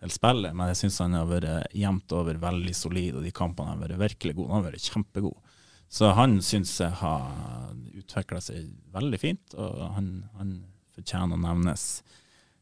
til 0.03 0.13
spillet. 0.13 0.55
Men 0.57 0.71
jeg 0.73 0.81
syns 0.83 1.01
han 1.05 1.17
har 1.17 1.29
vært 1.31 1.75
jevnt 1.77 2.15
over 2.17 2.41
veldig 2.43 2.75
solid, 2.77 3.19
og 3.19 3.27
de 3.27 3.35
kampene 3.35 3.75
har 3.75 3.83
vært 3.83 4.03
virkelig 4.03 4.37
gode. 4.37 4.53
Han 4.53 4.63
har 4.63 4.71
vært 4.71 4.91
kjempegod. 4.93 5.53
Så 5.97 6.11
han 6.19 6.41
syns 6.43 6.75
jeg 6.83 6.95
har 7.01 7.75
utvikla 7.97 8.41
seg 8.43 8.71
veldig 8.95 9.21
fint, 9.23 9.55
og 9.55 9.85
han, 9.95 10.09
han 10.39 10.57
fortjener 10.97 11.39
å 11.39 11.45
nevnes. 11.45 11.87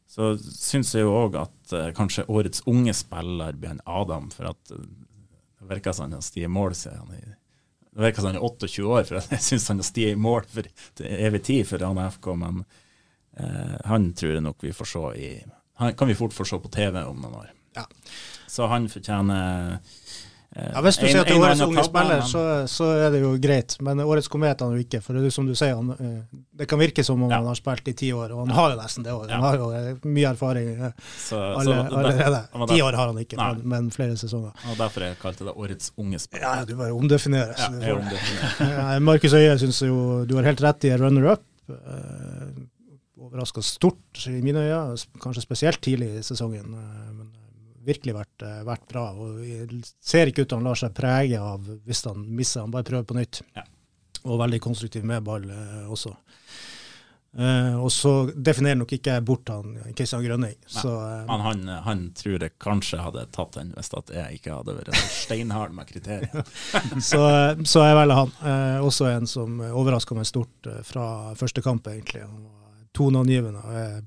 Så 0.05 0.35
syns 0.37 0.93
jeg 0.93 1.07
jo 1.07 1.15
òg 1.17 1.39
at 1.41 1.73
uh, 1.73 1.89
kanskje 1.97 2.27
årets 2.29 2.61
unge 2.69 2.93
spiller 2.95 3.57
blir 3.57 3.73
han 3.73 3.81
Adam, 3.89 4.29
for 4.31 4.51
at 4.51 4.75
uh, 4.75 4.85
det 5.59 5.71
virker 5.71 5.95
som 5.95 6.05
han 6.05 6.19
har 6.19 6.23
stiget 6.25 6.53
mål 6.53 6.77
siden 6.77 7.01
han 7.01 7.33
det 7.95 8.03
virker 8.03 8.21
som 8.21 8.27
han 8.27 8.35
er 8.35 8.43
28 8.43 8.83
år, 8.91 9.05
for 9.07 9.17
jeg 9.31 9.43
syns 9.45 9.69
han 9.71 9.79
har 9.79 9.87
stiget 9.87 10.17
i 10.17 10.19
mål 10.19 10.47
for 10.51 10.67
evig 11.07 11.39
tid 11.47 11.67
for 11.69 11.83
han 11.87 12.01
FK, 12.11 12.25
men 12.41 12.57
eh, 13.39 13.77
han 13.87 14.09
tror 14.19 14.33
jeg 14.33 14.43
nok 14.43 14.65
vi 14.67 14.73
får 14.75 14.89
se 14.91 15.03
i 15.15 15.29
Han 15.81 15.93
kan 15.99 16.07
vi 16.07 16.15
fort 16.15 16.33
få 16.33 16.45
se 16.47 16.59
på 16.59 16.71
TV 16.71 17.03
om 17.03 17.17
noen 17.21 17.35
år. 17.43 17.49
Ja. 17.75 17.83
Så 18.47 18.67
han 18.71 18.87
fortjener 18.87 19.73
eh, 19.73 19.79
Ja, 20.55 20.79
Hvis 20.85 20.95
du 20.95 21.03
en- 21.03 21.09
sier 21.11 21.19
at 21.19 21.27
det 21.27 21.33
er 21.35 21.41
årets 21.43 21.61
unge 21.65 21.83
spiller, 21.83 22.21
så, 22.23 22.41
så 22.71 22.85
er 22.95 23.09
det 23.11 23.19
jo 23.19 23.33
greit. 23.43 23.73
Men 23.83 23.99
årets 23.99 24.29
komet 24.31 24.61
han 24.63 24.71
jo 24.71 24.79
ikke. 24.85 25.01
For 25.03 25.17
det 25.19 25.33
som 25.35 25.43
du 25.49 25.51
sier, 25.51 25.73
han, 25.75 25.89
eh, 25.99 26.37
det 26.55 26.67
kan 26.71 26.79
virke 26.79 27.03
som 27.03 27.19
om 27.25 27.27
Ja. 27.29 27.41
han 27.41 27.49
har 27.49 27.57
spilt 27.59 27.89
i 27.91 27.93
ti 27.99 28.13
år, 28.15 28.31
og 28.31 28.45
han 28.47 28.53
har 28.55 28.71
jo 28.71 28.77
nesten 28.79 29.03
det. 29.03 29.11
Ja. 29.11 29.25
Han 29.33 29.43
har 29.43 29.57
jo 29.59 29.67
eh, 29.75 29.89
mye 30.07 30.29
erfaring 30.31 30.69
så, 31.19 31.41
alle, 31.59 31.65
så, 31.65 31.97
allerede. 31.99 32.39
Ti 32.71 32.79
år 32.87 32.95
har 33.01 33.11
han 33.11 33.19
ikke, 33.25 33.35
men, 33.41 33.59
men 33.73 33.89
flere 33.91 34.15
sesonger. 34.15 34.55
Og 34.71 34.77
derfor 34.79 35.03
jeg 35.09 35.19
kalte 35.19 35.43
det 35.49 35.57
årets 35.59 35.91
unge 35.99 36.19
spiller. 36.23 36.47
Ja, 36.47 36.63
du 36.63 36.75
bare 36.79 36.95
omdefinerer. 36.95 37.51
Ja. 38.63 38.95
Markus 39.11 39.35
Øie 39.35 39.59
syns 39.59 39.81
jo 39.83 40.23
du 40.23 40.37
har 40.39 40.47
helt 40.53 40.63
rett 40.63 40.87
i 40.87 40.95
runner-up. 40.95 41.43
Overraska 43.15 43.61
stort 43.63 44.25
i 44.27 44.41
mine 44.43 44.59
øyne, 44.59 44.97
kanskje 45.23 45.45
spesielt 45.45 45.81
tidlig 45.81 46.09
i 46.19 46.23
sesongen. 46.23 46.73
eh, 46.73 47.11
men 47.15 47.31
virkelig 47.85 48.15
vært, 48.17 48.43
eh, 48.43 48.63
vært 48.65 48.87
bra. 48.89 49.09
og 49.13 49.39
Jeg 49.45 49.83
ser 50.01 50.27
ikke 50.27 50.43
ut 50.43 50.49
til 50.49 50.57
han 50.57 50.67
lar 50.69 50.79
seg 50.79 50.93
prege 50.93 51.39
av 51.39 51.61
hvis 51.85 52.05
han 52.09 52.25
misser. 52.35 52.61
Han 52.61 52.73
bare 52.73 52.87
prøver 52.87 53.05
på 53.05 53.17
nytt. 53.19 53.41
Ja. 53.55 53.63
Og 54.25 54.39
veldig 54.41 54.61
konstruktiv 54.61 55.05
med 55.05 55.23
ball 55.23 55.49
eh, 55.49 55.85
også. 55.91 56.15
Uh, 57.35 57.83
og 57.83 57.89
så 57.91 58.29
definerer 58.31 58.77
nok 58.79 58.93
ikke 58.95 59.11
jeg 59.17 59.23
bort 59.27 59.49
han 59.51 59.73
Kristian 59.91 60.23
Grønning. 60.23 60.53
Så, 60.71 60.87
uh, 60.87 61.25
Men 61.27 61.41
han, 61.43 61.65
han 61.83 62.03
tror 62.15 62.39
jeg 62.39 62.53
kanskje 62.63 63.01
hadde 63.03 63.25
tatt 63.35 63.57
den 63.57 63.73
hvis 63.75 63.91
at 63.91 64.13
jeg 64.15 64.39
ikke 64.39 64.53
hadde 64.55 64.75
vært 64.77 64.95
steinhard 65.11 65.75
med 65.75 65.89
kriterier. 65.89 66.47
så, 67.09 67.25
så 67.67 67.83
jeg 67.89 67.97
velger 67.99 68.21
han. 68.21 68.31
Uh, 68.39 68.87
også 68.87 69.09
en 69.11 69.27
som 69.27 69.59
overraska 69.67 70.15
meg 70.15 70.29
stort 70.31 70.71
fra 70.87 71.35
første 71.35 71.59
kamp, 71.65 71.91
egentlig. 71.91 72.23
Han 72.23 72.47
toneangivende. 72.95 73.59
Eh, 73.59 73.97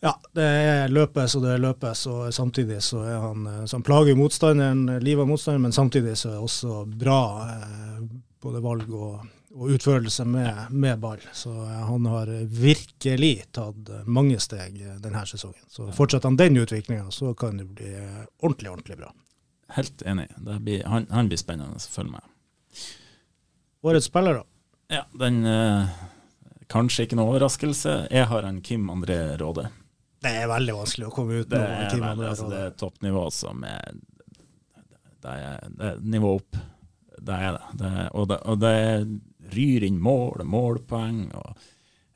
ja, 0.00 0.14
det 0.36 0.46
er 0.46 0.92
løpes 0.92 1.34
og 1.36 1.44
det 1.44 1.54
er 1.54 1.64
løpes, 1.64 2.06
og 2.08 2.30
samtidig 2.34 2.78
så 2.84 3.02
er 3.04 3.18
han 3.20 3.50
eh, 3.50 3.64
så 3.66 3.78
han 3.78 3.86
plager 3.86 4.18
motstanderen, 4.18 4.86
livet 5.04 5.26
av 5.26 5.32
motstanderen, 5.32 5.68
men 5.68 5.76
samtidig 5.76 6.16
så 6.16 6.30
er 6.30 6.38
det 6.38 6.46
også 6.46 6.78
bra 7.02 7.20
eh, 7.48 8.02
både 8.40 8.62
valg 8.64 8.92
og, 8.96 9.26
og 9.52 9.74
utførelse 9.76 10.24
med, 10.24 10.70
med 10.70 11.00
ball. 11.02 11.20
Så 11.36 11.52
han 11.66 12.06
har 12.08 12.30
virkelig 12.48 13.34
tatt 13.52 13.90
mange 14.06 14.38
steg 14.40 14.78
denne 15.02 15.26
sesongen. 15.28 15.66
Så 15.68 15.90
fortsetter 15.92 16.30
han 16.30 16.40
den 16.40 16.56
utviklinga, 16.62 17.10
så 17.12 17.34
kan 17.34 17.60
det 17.60 17.68
bli 17.68 17.90
ordentlig, 18.40 18.70
ordentlig 18.70 18.96
bra. 19.02 19.12
Helt 19.76 20.02
enig. 20.02 20.30
Blir, 20.38 20.86
han, 20.88 21.06
han 21.10 21.28
blir 21.28 21.38
spennende 21.38 21.76
å 21.76 21.92
følge 21.92 22.16
med. 22.16 22.30
Årets 23.86 24.08
spiller, 24.10 24.40
da? 24.40 24.44
Ja, 24.90 25.04
den 25.12 25.44
eh, 25.46 25.86
Kanskje 26.70 27.06
ikke 27.06 27.18
noe 27.18 27.32
overraskelse. 27.32 27.96
Jeg 28.14 28.28
har 28.30 28.46
en 28.46 28.60
Kim 28.62 28.90
André 28.92 29.18
Råde. 29.40 29.66
Det 30.20 30.30
er 30.42 30.50
veldig 30.50 30.76
vanskelig 30.76 31.08
å 31.08 31.14
komme 31.14 31.40
ut 31.40 31.56
er, 31.56 31.88
Kim 31.90 32.04
André 32.04 32.28
Råde. 32.28 32.30
altså, 32.34 32.50
det 32.52 32.60
er 32.66 32.76
toppnivå 32.78 33.24
som 33.34 33.64
er 33.66 33.98
Det 35.20 35.32
er, 35.34 35.66
det 35.76 35.88
er 35.90 35.98
nivå 36.14 36.36
opp. 36.38 36.60
Det 37.20 37.36
er 37.36 37.58
det. 37.58 37.74
det 37.82 37.90
er, 37.90 38.06
og, 38.14 38.28
det 38.30 38.38
og 38.48 38.62
det 38.62 38.76
ryr 39.52 39.84
inn 39.84 39.98
mål, 40.00 40.44
målpoeng. 40.48 41.18
og 41.36 41.50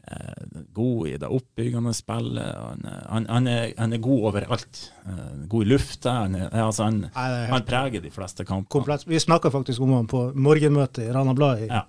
eh, 0.08 0.60
God 0.72 1.08
i 1.08 1.16
det 1.20 1.28
oppbyggende 1.28 1.92
spillet. 1.96 2.54
Han, 2.60 2.86
han, 3.08 3.26
han, 3.28 3.48
er, 3.50 3.74
han 3.76 3.92
er 3.92 4.02
god 4.04 4.28
overalt. 4.30 4.84
Eh, 5.04 5.32
god 5.50 5.66
i 5.66 5.70
lufta. 5.74 6.14
Han, 6.22 6.38
er, 6.38 6.54
altså, 6.62 6.86
han, 6.88 7.02
er 7.18 7.66
preger 7.66 8.04
de 8.04 8.12
fleste 8.14 8.46
kampene. 8.46 8.70
komplett. 8.78 9.06
Vi 9.10 9.20
snakka 9.20 9.52
faktisk 9.52 9.84
om 9.84 9.96
han 9.98 10.08
på 10.08 10.28
morgenmøtet 10.36 11.08
i 11.08 11.12
Rana 11.12 11.34
Blad 11.34 11.66
i, 11.66 11.68
Ja. 11.72 11.84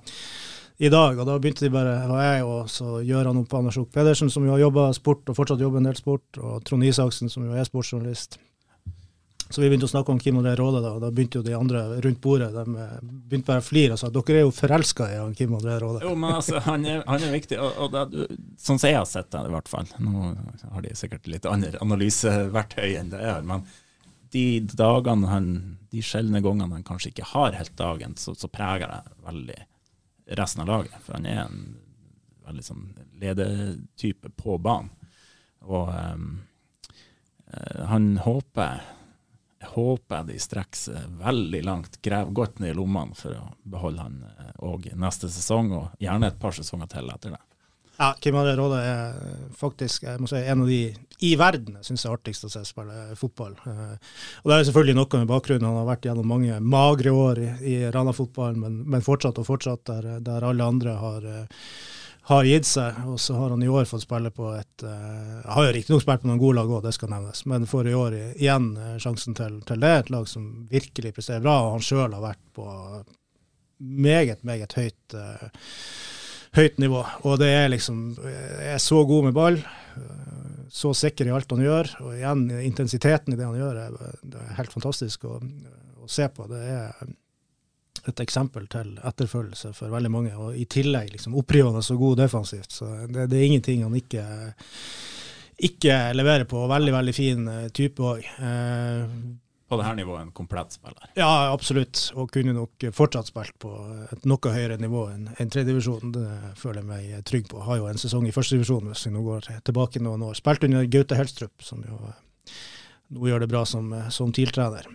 I 0.77 0.89
dag. 0.89 1.19
Og 1.19 1.27
da 1.27 1.37
begynte 1.39 1.65
de 1.65 1.73
bare, 1.73 1.99
det 2.01 2.09
var 2.11 2.25
jeg 2.25 2.47
og 2.47 2.71
så 2.71 2.97
Gøran 3.05 3.39
Opp 3.41 3.53
Andersjok 3.59 3.91
Pedersen, 3.93 4.31
som 4.31 4.45
jo 4.47 4.55
har 4.55 4.65
jobba 4.65 4.89
sport 4.97 5.31
og 5.31 5.37
fortsatt 5.37 5.63
jobber 5.63 5.83
en 5.83 5.91
del 5.91 5.99
sport, 5.99 6.27
og 6.41 6.65
Trond 6.67 6.85
Isaksen, 6.87 7.31
som 7.31 7.47
jo 7.47 7.55
er 7.55 7.67
sportsjournalist. 7.67 8.39
Så 9.45 9.61
vi 9.61 9.67
begynte 9.69 9.85
å 9.85 9.91
snakke 9.91 10.09
om 10.09 10.17
Kim 10.19 10.39
André 10.39 10.55
Råde, 10.57 10.79
da, 10.81 10.95
og 10.97 11.03
da 11.03 11.11
begynte 11.13 11.37
jo 11.37 11.45
de 11.45 11.53
andre 11.53 11.83
rundt 12.01 12.17
bordet 12.23 12.47
de 12.49 12.63
eh, 12.81 12.95
begynte 13.29 13.45
bare 13.51 13.61
å 13.61 13.65
flire 13.65 13.93
og 13.93 13.99
sa 14.01 14.09
dere 14.09 14.39
er 14.39 14.41
jo 14.41 14.55
forelska 14.57 15.09
i 15.13 15.19
han 15.19 15.35
Kim 15.37 15.53
André 15.53 15.75
Råde. 15.83 16.01
Jo, 16.01 16.15
men 16.17 16.33
altså, 16.39 16.57
han 16.65 16.87
er, 16.89 17.03
han 17.05 17.27
er 17.27 17.35
viktig, 17.35 17.59
og, 17.61 17.77
og 17.85 17.93
det, 17.93 18.25
sånn 18.57 18.81
som 18.81 18.89
jeg 18.89 18.97
har 18.97 19.05
sett 19.05 19.29
det, 19.29 19.43
i 19.45 19.53
hvert 19.53 19.69
fall. 19.69 19.91
Nå 20.01 20.31
har 20.73 20.87
de 20.87 20.95
sikkert 20.97 21.29
litt 21.29 21.45
andre 21.49 21.77
analyseverktøy 21.85 22.97
enn 22.97 23.13
det 23.13 23.21
har, 23.21 23.45
men 23.45 23.67
de 24.33 24.47
dagene 24.73 25.29
han, 25.29 25.47
de 25.93 26.01
sjeldne 26.03 26.41
gangene 26.43 26.79
han 26.79 26.87
kanskje 26.87 27.13
ikke 27.13 27.29
har 27.35 27.55
helt 27.55 27.77
dagen, 27.77 28.17
så, 28.19 28.33
så 28.33 28.49
preger 28.51 28.89
det 28.89 29.29
veldig 29.29 29.61
resten 30.27 30.63
av 30.63 30.67
laget. 30.67 30.97
For 31.05 31.17
han 31.17 31.29
er 31.29 31.43
en 31.45 31.61
veldig 32.45 32.65
sånn 32.65 32.89
ledertype 33.21 34.31
på 34.37 34.57
banen. 34.61 34.91
Og 35.65 35.89
um, 35.89 36.27
han 37.89 38.11
håper 38.21 38.75
jeg 39.65 39.71
håper 39.73 40.27
de 40.27 40.35
strekker 40.37 40.77
seg 40.77 41.13
veldig 41.17 41.61
langt, 41.65 41.97
graver 42.05 42.33
godt 42.37 42.59
ned 42.61 42.75
i 42.75 42.77
lommene 42.77 43.17
for 43.17 43.33
å 43.33 43.47
beholde 43.63 44.03
han 44.03 44.19
òg 44.61 44.91
neste 44.93 45.29
sesong, 45.31 45.71
og 45.73 46.01
gjerne 46.01 46.29
et 46.29 46.37
par 46.41 46.53
sesonger 46.53 46.91
til 46.91 47.09
etter 47.09 47.33
det. 47.33 47.41
Ja, 47.95 48.11
Kim 48.19 48.35
André 48.35 48.57
Råde 48.59 48.81
er 48.83 49.15
faktisk 49.55 50.03
si, 50.03 50.35
en 50.35 50.65
av 50.65 50.67
de 50.67 50.79
i 51.23 51.35
verden 51.39 51.77
jeg 51.79 51.87
syns 51.89 52.05
er 52.05 52.15
artigst 52.15 52.47
å 52.47 52.51
se 52.51 52.63
spille 52.67 53.15
fotball. 53.19 53.53
Og 53.55 54.49
Det 54.49 54.55
er 54.55 54.65
selvfølgelig 54.67 54.97
noe 54.97 55.21
med 55.21 55.29
bakgrunnen. 55.31 55.67
Han 55.67 55.79
har 55.79 55.89
vært 55.89 56.07
gjennom 56.09 56.27
mange 56.27 56.59
magre 56.59 57.13
år 57.15 57.43
i, 57.43 57.49
i 57.71 57.75
Rana-fotballen, 57.93 58.59
men, 58.59 58.79
men, 58.83 59.05
fortsatt 59.05 59.39
og 59.39 59.47
fortsatt, 59.47 59.85
der, 59.87 60.17
der 60.25 60.47
alle 60.49 60.71
andre 60.75 60.97
har 60.99 61.29
har 62.25 62.47
gitt 62.47 62.65
seg. 62.65 63.03
Og 63.05 63.19
så 63.21 63.35
har 63.37 63.53
han 63.53 63.63
i 63.63 63.69
år 63.69 63.85
fått 63.85 64.05
spille 64.05 64.31
på 64.33 64.49
et 64.57 64.85
uh, 64.85 65.43
Har 65.45 65.67
jo 65.67 65.75
riktignok 65.75 66.01
spilt 66.01 66.23
på 66.23 66.29
noen 66.29 66.41
gode 66.41 66.57
lag 66.57 66.71
òg, 66.71 66.81
det 66.85 66.95
skal 66.97 67.11
nevnes, 67.13 67.43
men 67.49 67.67
får 67.69 67.91
i 67.91 67.93
år 67.97 68.17
igjen 68.33 68.71
sjansen 69.01 69.37
til, 69.37 69.59
til, 69.67 69.81
det. 69.83 69.93
Et 69.99 70.11
lag 70.15 70.25
som 70.29 70.47
virkelig 70.71 71.13
presterer 71.13 71.45
bra, 71.45 71.59
og 71.67 71.75
han 71.77 71.85
sjøl 71.85 72.17
har 72.17 72.23
vært 72.23 72.41
på 72.57 72.65
meget, 73.77 74.41
meget 74.47 74.73
høyt, 74.73 75.13
uh, 75.13 75.69
høyt 76.57 76.81
nivå. 76.81 77.05
Og 77.29 77.37
det 77.41 77.51
er 77.53 77.69
liksom 77.73 78.07
Er 78.17 78.81
så 78.81 79.03
god 79.05 79.29
med 79.29 79.37
ball. 79.37 79.61
Så 80.69 80.93
sikker 80.97 81.27
i 81.27 81.33
alt 81.35 81.51
han 81.51 81.63
gjør. 81.63 81.91
Og 82.05 82.15
igjen, 82.15 82.47
intensiteten 82.63 83.35
i 83.35 83.37
det 83.39 83.45
han 83.47 83.59
gjør, 83.59 83.81
er, 83.87 84.17
er 84.41 84.57
helt 84.59 84.73
fantastisk 84.73 85.27
å, 85.29 85.37
å 86.01 86.09
se 86.11 86.27
på. 86.33 86.47
Det 86.51 86.63
er 86.73 87.13
et 88.05 88.21
eksempel 88.21 88.67
til 88.69 88.95
etterfølgelse 89.01 89.71
for 89.77 89.93
veldig 89.93 90.11
mange. 90.13 90.33
Og 90.37 90.57
i 90.57 90.67
tillegg 90.69 91.13
liksom 91.13 91.37
opprivende 91.39 91.81
og 91.81 92.01
god 92.01 92.21
defensivt. 92.25 92.71
Så 92.75 92.89
det, 93.07 93.29
det, 93.31 93.39
er 93.39 93.47
ingenting 93.47 93.85
han 93.85 93.95
ikke, 93.97 94.25
ikke 95.69 95.97
leverer 96.17 96.47
på. 96.49 96.65
Veldig, 96.69 96.93
veldig 96.99 97.15
fin 97.15 97.49
eh, 97.51 97.65
type 97.75 98.05
òg. 98.13 98.29
På 99.65 99.79
dette 99.79 99.95
nivået 99.97 100.21
en 100.21 100.33
komplett 100.35 100.75
spiller? 100.75 101.07
Ja, 101.17 101.51
absolutt. 101.53 102.11
Og 102.15 102.29
kunne 102.33 102.53
nok 102.53 102.85
fortsatt 102.93 103.31
spilt 103.31 103.55
på 103.61 103.71
et 104.13 104.27
noe 104.29 104.53
høyere 104.53 104.77
nivå 104.81 105.07
enn 105.13 105.29
en 105.33 105.51
tredjedivisjon. 105.53 106.13
Det 106.13 106.27
føler 106.59 106.83
jeg 106.83 106.89
meg 106.89 107.25
trygg 107.25 107.49
på. 107.51 107.63
Har 107.65 107.81
jo 107.81 107.89
en 107.89 108.01
sesong 108.01 108.27
i 108.29 108.33
førstedivisjon 108.35 108.91
hvis 108.91 109.07
vi 109.07 109.15
nå 109.15 109.23
går 109.25 109.49
tilbake 109.65 110.03
noen 110.03 110.27
år. 110.27 110.37
Spilt 110.37 110.67
under 110.67 110.85
Gaute 110.85 111.17
Helstrup, 111.17 111.65
som 111.65 111.81
jo 111.87 111.97
nå 113.15 113.29
gjør 113.29 113.45
det 113.45 113.51
bra 113.51 113.63
som, 113.69 113.91
som 114.13 114.31
TIL-trener. 114.33 114.87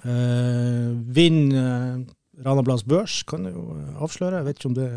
Eh, 0.00 0.88
Vinn 1.12 1.52
eh, 1.52 2.00
Ranablads 2.44 2.86
Børs 2.88 3.20
kan 3.28 3.44
jo 3.48 3.76
avsløre. 4.00 4.40
Jeg 4.40 4.48
vet 4.48 4.60
ikke 4.60 4.70
om 4.70 4.78
det 4.78 4.90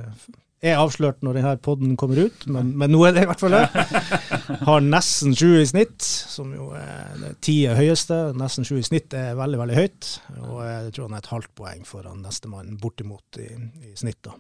er 0.66 0.82
avslørt 0.82 1.22
når 1.26 1.40
denne 1.40 1.54
poden 1.64 1.96
kommer 2.00 2.20
ut, 2.28 2.46
men, 2.52 2.74
men, 2.78 2.92
nå 2.94 3.04
er 3.08 3.16
det 3.16 3.26
i 3.26 3.30
hvert 3.30 3.44
fall 3.44 3.56
det. 3.56 3.64
Har 4.68 4.84
nesten 4.84 5.36
sju 5.38 5.60
i 5.60 5.66
snitt, 5.70 6.02
som 6.06 6.52
jo 6.56 6.72
er 6.78 7.36
ti 7.46 7.62
er 7.70 7.80
høyeste. 7.80 8.20
Nesten 8.38 8.68
sju 8.68 8.78
i 8.80 8.86
snitt 8.86 9.14
er 9.18 9.38
veldig, 9.40 9.62
veldig 9.62 9.80
høyt. 9.80 10.12
Og 10.42 10.60
jeg 10.66 10.94
tror 10.96 11.08
han 11.08 11.18
er 11.18 11.24
et 11.24 11.34
halvt 11.34 11.52
poeng 11.60 11.86
foran 11.88 12.24
nestemann 12.26 12.78
bortimot 12.82 13.42
i, 13.42 13.50
i 13.90 13.96
snitt. 14.00 14.22
da. 14.26 14.36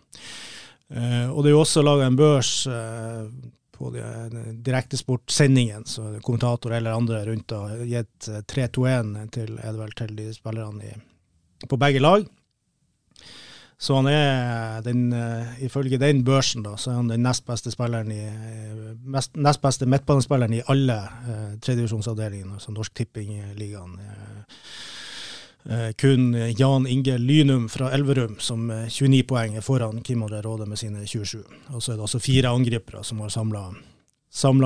Eh, 0.93 1.27
og 1.31 1.43
det 1.43 1.51
er 1.51 1.55
jo 1.55 1.63
også 1.63 1.83
laga 1.85 2.05
en 2.05 2.17
børs 2.19 2.51
eh, 2.69 3.25
på 3.75 3.89
de 3.91 4.03
direktesportsendingen, 4.63 5.85
så 5.89 6.13
kommentator 6.23 6.75
eller 6.77 6.95
andre 6.95 7.25
rundt 7.25 7.51
har 7.51 7.81
gitt 7.89 8.29
3-2-1 8.53 9.15
eh, 9.23 9.29
til, 9.33 9.59
til 9.97 10.15
de 10.19 10.31
spillerne 10.35 10.91
i, 10.91 10.95
på 11.65 11.79
begge 11.81 12.03
lag. 12.03 12.27
Så 13.77 13.97
han 13.97 14.07
er 14.07 14.81
den, 14.85 15.09
uh, 15.11 15.63
ifølge 15.63 15.99
den 15.99 16.23
børsen 16.25 16.63
da, 16.63 16.77
så 16.79 16.93
er 16.93 16.99
han 17.01 17.11
den 17.11 17.25
nest 17.25 17.45
beste 17.45 17.73
spilleren 17.73 18.11
i, 18.11 18.21
mest, 19.03 19.35
nest 19.35 19.61
beste 19.61 19.85
midtbanespilleren 19.85 20.53
i 20.55 20.63
alle 20.71 20.95
eh, 21.03 21.49
tredjevisjonsavdelingene, 21.61 22.55
altså 22.55 22.71
Norsk 22.71 22.93
Tipping-ligaen. 22.95 23.97
Uh, 23.99 24.45
Eh, 25.69 25.91
kun 25.97 26.33
Jan 26.57 26.87
Inge 26.87 27.17
Lynum 27.17 27.69
fra 27.69 27.89
Elverum 27.93 28.35
som 28.39 28.67
29 28.69 29.23
poeng 29.25 29.55
er 29.57 29.65
foran 29.65 30.03
Kim 30.05 30.21
André 30.21 30.43
Råde 30.45 30.67
med 30.69 30.77
sine 30.77 31.07
27. 31.07 31.41
Og 31.73 31.81
så 31.81 31.91
er 31.91 31.95
det 31.95 32.05
altså 32.05 32.21
fire 32.21 32.51
angripere 32.53 33.03
som 33.03 33.23
har 33.23 33.33
samla 33.33 33.71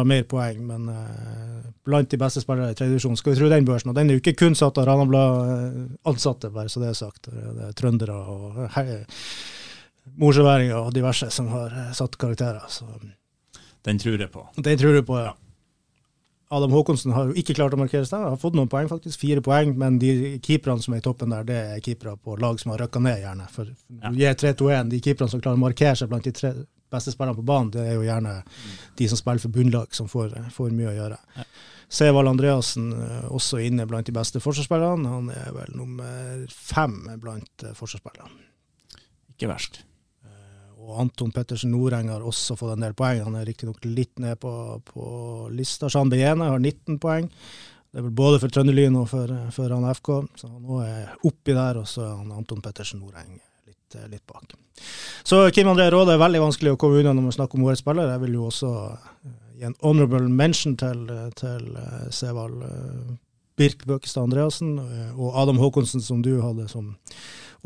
mer 0.05 0.23
poeng, 0.23 0.61
men 0.65 0.89
eh, 0.89 1.69
blant 1.85 2.09
de 2.09 2.17
beste 2.17 2.41
spillere 2.41 2.71
i 2.71 2.77
tredje 2.77 2.99
skal 2.99 3.33
vi 3.33 3.39
tro 3.39 3.49
den 3.49 3.65
børsen. 3.65 3.89
Og 3.89 3.95
den 3.95 4.09
er 4.09 4.17
jo 4.17 4.23
ikke 4.23 4.37
kun 4.45 4.55
satt 4.55 4.77
av 4.77 4.85
Ranabla-ansatte, 4.89 6.49
bare 6.49 6.69
så 6.69 6.79
det 6.79 6.89
er 6.89 6.97
sagt. 6.97 7.29
Det 7.29 7.67
er 7.67 7.75
trøndere 7.77 8.15
og 8.15 8.63
uh, 8.65 8.79
og 10.19 10.93
diverse 10.93 11.29
som 11.29 11.47
har 11.53 11.69
uh, 11.75 11.91
satt 11.93 12.17
karakterer. 12.17 12.65
Så. 12.67 12.85
Den 13.85 13.99
tror 13.99 14.19
jeg 14.19 14.31
på. 14.31 14.47
Den 14.57 14.77
tror 14.77 14.93
du 14.93 15.03
på, 15.03 15.19
ja. 15.19 15.35
Adam 16.51 16.71
Håkonsen 16.73 17.13
har 17.13 17.29
jo 17.29 17.37
ikke 17.37 17.53
klart 17.53 17.75
å 17.75 17.77
markere 17.77 18.07
seg. 18.09 18.23
Har 18.25 18.39
fått 18.41 18.55
noen 18.57 18.69
poeng, 18.71 18.87
faktisk. 18.89 19.19
Fire 19.21 19.41
poeng. 19.45 19.75
Men 19.77 19.99
de 20.01 20.39
keeperne 20.41 20.81
som 20.81 20.95
er 20.95 21.03
i 21.03 21.05
toppen 21.05 21.29
der, 21.29 21.45
det 21.45 21.57
er 21.75 21.83
keepere 21.85 22.15
på 22.17 22.39
lag 22.41 22.57
som 22.57 22.73
har 22.73 22.81
røkka 22.81 23.01
ned, 23.05 23.19
gjerne. 23.21 23.45
For 23.53 23.69
ja. 23.69 24.09
gir 24.17 24.39
3-2-1. 24.41 24.89
De 24.89 25.01
keeperne 25.05 25.29
som 25.29 25.43
klarer 25.43 25.61
å 25.61 25.61
markere 25.61 25.99
seg 25.99 26.09
blant 26.09 26.25
de 26.25 26.33
tre 26.33 26.55
beste 26.91 27.13
spillerne 27.13 27.37
på 27.37 27.45
banen, 27.47 27.73
det 27.73 27.83
er 27.85 27.97
jo 27.97 28.05
gjerne 28.07 28.37
de 28.99 29.09
som 29.11 29.19
spiller 29.19 29.43
for 29.43 29.55
bunnlag, 29.55 29.91
som 29.95 30.09
får, 30.11 30.33
får 30.55 30.71
mye 30.75 30.91
å 30.91 30.95
gjøre. 30.97 31.19
Ja. 31.39 31.47
Sevald 31.89 32.29
Andreassen 32.29 32.91
eh, 32.93 33.27
også 33.33 33.63
inne 33.65 33.87
blant 33.89 34.05
de 34.05 34.13
beste 34.13 34.41
forsvarsspillerne. 34.43 35.09
Han 35.09 35.31
er 35.33 35.53
vel 35.55 35.73
nummer 35.77 36.43
fem 36.53 37.01
blant 37.21 37.65
eh, 37.65 37.73
forsvarsspillerne. 37.77 38.45
Ikke 39.33 39.49
verst. 39.49 39.81
Og 40.79 40.95
Anton 41.03 41.31
Pettersen 41.33 41.73
Noreng 41.73 42.07
har 42.09 42.23
også 42.25 42.55
fått 42.57 42.73
en 42.73 42.85
del 42.85 42.95
poeng. 42.97 43.19
Han 43.25 43.35
er 43.37 43.45
riktignok 43.45 43.83
litt 43.85 44.21
ned 44.21 44.39
på, 44.41 44.51
på 44.87 45.03
lista. 45.53 45.89
Jean 45.91 46.09
Bejene 46.09 46.47
har 46.49 46.61
19 46.61 46.97
poeng. 47.01 47.27
Det 47.89 47.99
er 47.99 48.05
vel 48.05 48.15
både 48.15 48.39
for 48.41 48.53
Trønderlyn 48.53 48.97
og 48.97 49.09
for, 49.11 49.33
for 49.53 49.75
han 49.75 49.85
FK. 49.89 50.09
Så 50.39 50.49
han 50.49 50.65
er 50.85 51.27
oppi 51.29 51.53
der, 51.57 51.81
og 51.81 51.89
så 51.89 52.05
er 52.05 52.17
han 52.21 52.33
Anton 52.37 52.61
Pettersen 52.65 53.03
Noreng 53.03 53.37
litt, 53.95 54.11
litt, 54.11 54.25
bak. 54.27 54.53
Så 55.23 55.51
Kim 55.55 55.67
André 55.71 55.89
Råde 55.91 56.15
er 56.15 56.21
veldig 56.21 56.43
vanskelig 56.43 56.73
å 56.73 56.79
komme 56.79 57.01
unna 57.01 57.13
når 57.13 57.29
man 57.29 57.35
snakker 57.35 57.59
om 57.59 57.65
årets 57.67 57.83
spiller. 57.83 58.11
Jeg 58.13 58.23
vil 58.25 58.37
jo 58.37 58.45
også 58.49 58.71
eh, 58.89 59.33
gi 59.59 59.67
en 59.69 59.75
honorable 59.83 60.29
mention 60.29 60.77
til, 60.79 61.03
til 61.35 61.65
uh, 61.75 62.07
Sevald 62.15 62.63
Birk 63.59 63.83
Bøkestad 63.83 64.29
Andreassen 64.29 64.77
og 64.79 65.33
Adam 65.35 65.57
Håkonsen, 65.59 65.99
som 65.99 66.21
du 66.23 66.37
hadde 66.39 66.69
som 66.71 66.93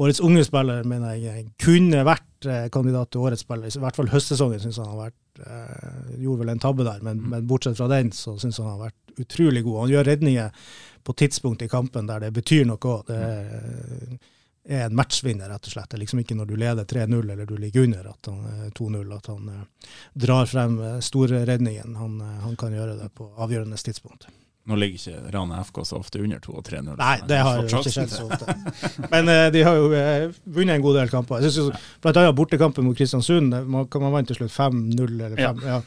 årets 0.01 0.21
unge 0.23 0.43
spiller 0.45 0.85
mener 0.89 1.17
jeg 1.21 1.47
kunne 1.61 2.01
vært 2.07 2.47
eh, 2.49 2.65
kandidat 2.73 3.11
til 3.13 3.25
årets 3.27 3.43
spiller. 3.45 3.69
I 3.69 3.83
hvert 3.83 3.99
fall 3.99 4.09
høstsesongen 4.13 4.61
syns 4.63 4.79
han 4.81 4.89
har 4.89 5.01
vært 5.07 5.43
eh, 5.45 6.17
Gjorde 6.23 6.43
vel 6.43 6.53
en 6.53 6.63
tabbe 6.63 6.85
der, 6.87 7.01
men, 7.05 7.19
mm. 7.21 7.29
men 7.33 7.47
bortsett 7.49 7.77
fra 7.77 7.89
den 7.91 8.11
så 8.15 8.35
syns 8.41 8.59
han 8.61 8.71
har 8.71 8.87
vært 8.87 9.21
utrolig 9.21 9.63
god. 9.65 9.83
Han 9.83 9.93
gjør 9.93 10.09
redninger 10.09 10.69
på 11.03 11.15
tidspunkt 11.19 11.61
i 11.61 11.69
kampen 11.69 12.07
der 12.09 12.23
det 12.23 12.31
betyr 12.33 12.65
noe. 12.65 12.99
Det 13.07 13.17
er 13.17 14.17
en 14.65 14.95
matchvinner, 14.95 15.49
rett 15.49 15.67
og 15.67 15.73
slett. 15.75 15.89
Det 15.91 15.97
er 15.97 16.03
liksom 16.05 16.21
ikke 16.23 16.37
når 16.39 16.51
du 16.51 16.55
leder 16.55 16.85
3-0 16.87 17.31
eller 17.31 17.45
du 17.45 17.57
ligger 17.57 17.83
under 17.83 18.13
2-0 18.23 18.95
eh, 19.01 19.17
at 19.17 19.27
han 19.27 19.49
eh, 19.51 19.89
drar 20.13 20.47
frem 20.47 20.79
store 21.03 21.43
redningen. 21.49 21.97
Han, 21.99 22.21
han 22.21 22.55
kan 22.55 22.75
gjøre 22.75 22.95
det 23.01 23.09
på 23.17 23.27
avgjørende 23.43 23.77
tidspunkt. 23.77 24.29
Nå 24.63 24.77
ligger 24.79 24.95
ikke 24.95 25.31
Rana 25.35 25.59
FK 25.67 25.81
så 25.83 25.97
ofte 25.99 26.21
under 26.23 26.39
2 26.39 26.53
og 26.55 26.63
3-0. 26.69 26.93
Nei, 26.95 27.15
det 27.27 27.39
har 27.43 27.57
jo 27.59 27.65
ikke 27.67 27.91
skjedd 27.91 28.13
så 28.13 28.27
ofte. 28.31 28.55
Men 29.11 29.27
uh, 29.27 29.47
de 29.51 29.63
har 29.67 29.75
jo 29.75 29.89
uh, 29.91 30.37
vunnet 30.55 30.77
en 30.77 30.85
god 30.85 30.99
del 31.01 31.11
kamper. 31.11 31.43
Jeg 31.43 31.51
synes 31.57 31.89
Blant 32.03 32.19
annet 32.21 32.37
bortekampen 32.37 32.87
mot 32.87 32.95
Kristiansund, 32.95 33.51
man, 33.51 33.89
man 33.91 34.15
vant 34.15 34.31
til 34.31 34.39
slutt 34.39 34.55
5-0 34.55 35.03
eller 35.03 35.35
5 35.35 35.43
ja. 35.43 35.73
ja. 35.73 35.81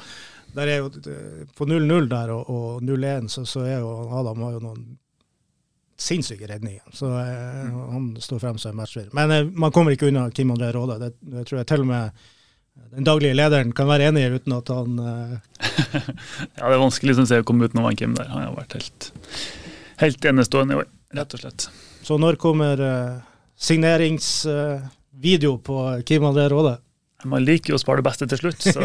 Der 0.57 0.73
er 0.73 0.85
jo, 0.85 0.91
På 1.57 1.65
0-0 1.69 2.09
der 2.13 2.33
og, 2.33 2.53
og 2.53 2.85
0-1 2.85 3.33
så, 3.33 3.45
så, 3.49 3.65
er 3.65 3.81
jo 3.81 3.91
Adam 4.21 4.45
har 4.45 4.55
jo 4.59 4.63
noen 4.69 4.85
sinnssyke 6.01 6.49
redninger. 6.49 6.85
Så 6.93 7.07
uh, 7.07 7.93
han 7.93 8.15
står 8.21 8.43
frem 8.43 8.59
som 8.61 8.77
matchvinner. 8.77 9.13
Men 9.17 9.53
man 9.59 9.75
kommer 9.75 9.97
ikke 9.97 10.11
unna 10.11 10.29
Kim 10.31 10.53
André 10.55 10.73
Råde. 10.75 10.99
Det, 11.03 11.13
det 11.21 11.47
tror 11.49 11.63
jeg 11.63 11.71
til 11.71 11.87
og 11.87 11.91
med 11.91 12.27
den 12.93 13.07
daglige 13.09 13.37
lederen 13.37 13.71
kan 13.73 13.89
være 13.89 14.11
enig 14.11 14.27
uten 14.37 14.53
at 14.53 14.69
han 14.69 14.99
uh... 15.01 15.37
Ja, 16.59 16.69
det 16.69 16.75
er 16.75 16.83
vanskelig 16.83 17.17
synes 17.17 17.33
jeg, 17.33 17.45
å 17.45 17.49
komme 17.49 17.69
utenom 17.69 17.89
Kim 17.97 18.17
der. 18.19 18.29
Han 18.33 18.45
har 18.45 18.59
vært 18.59 18.77
helt, 18.77 19.09
helt 20.03 20.29
enestående 20.29 20.77
i 20.77 20.83
år, 20.83 20.91
rett 21.17 21.39
og 21.39 21.41
slett. 21.41 21.69
Så 22.05 22.19
når 22.21 22.37
kommer 22.39 22.83
signeringsvideo 23.57 25.57
på 25.65 25.79
Kim 26.07 26.29
André 26.29 26.51
Råde? 26.53 26.77
Man 27.25 27.47
liker 27.47 27.73
jo 27.73 27.79
å 27.79 27.81
spare 27.81 28.03
det 28.03 28.07
beste 28.11 28.27
til 28.29 28.39
slutt, 28.43 28.61
så 28.61 28.83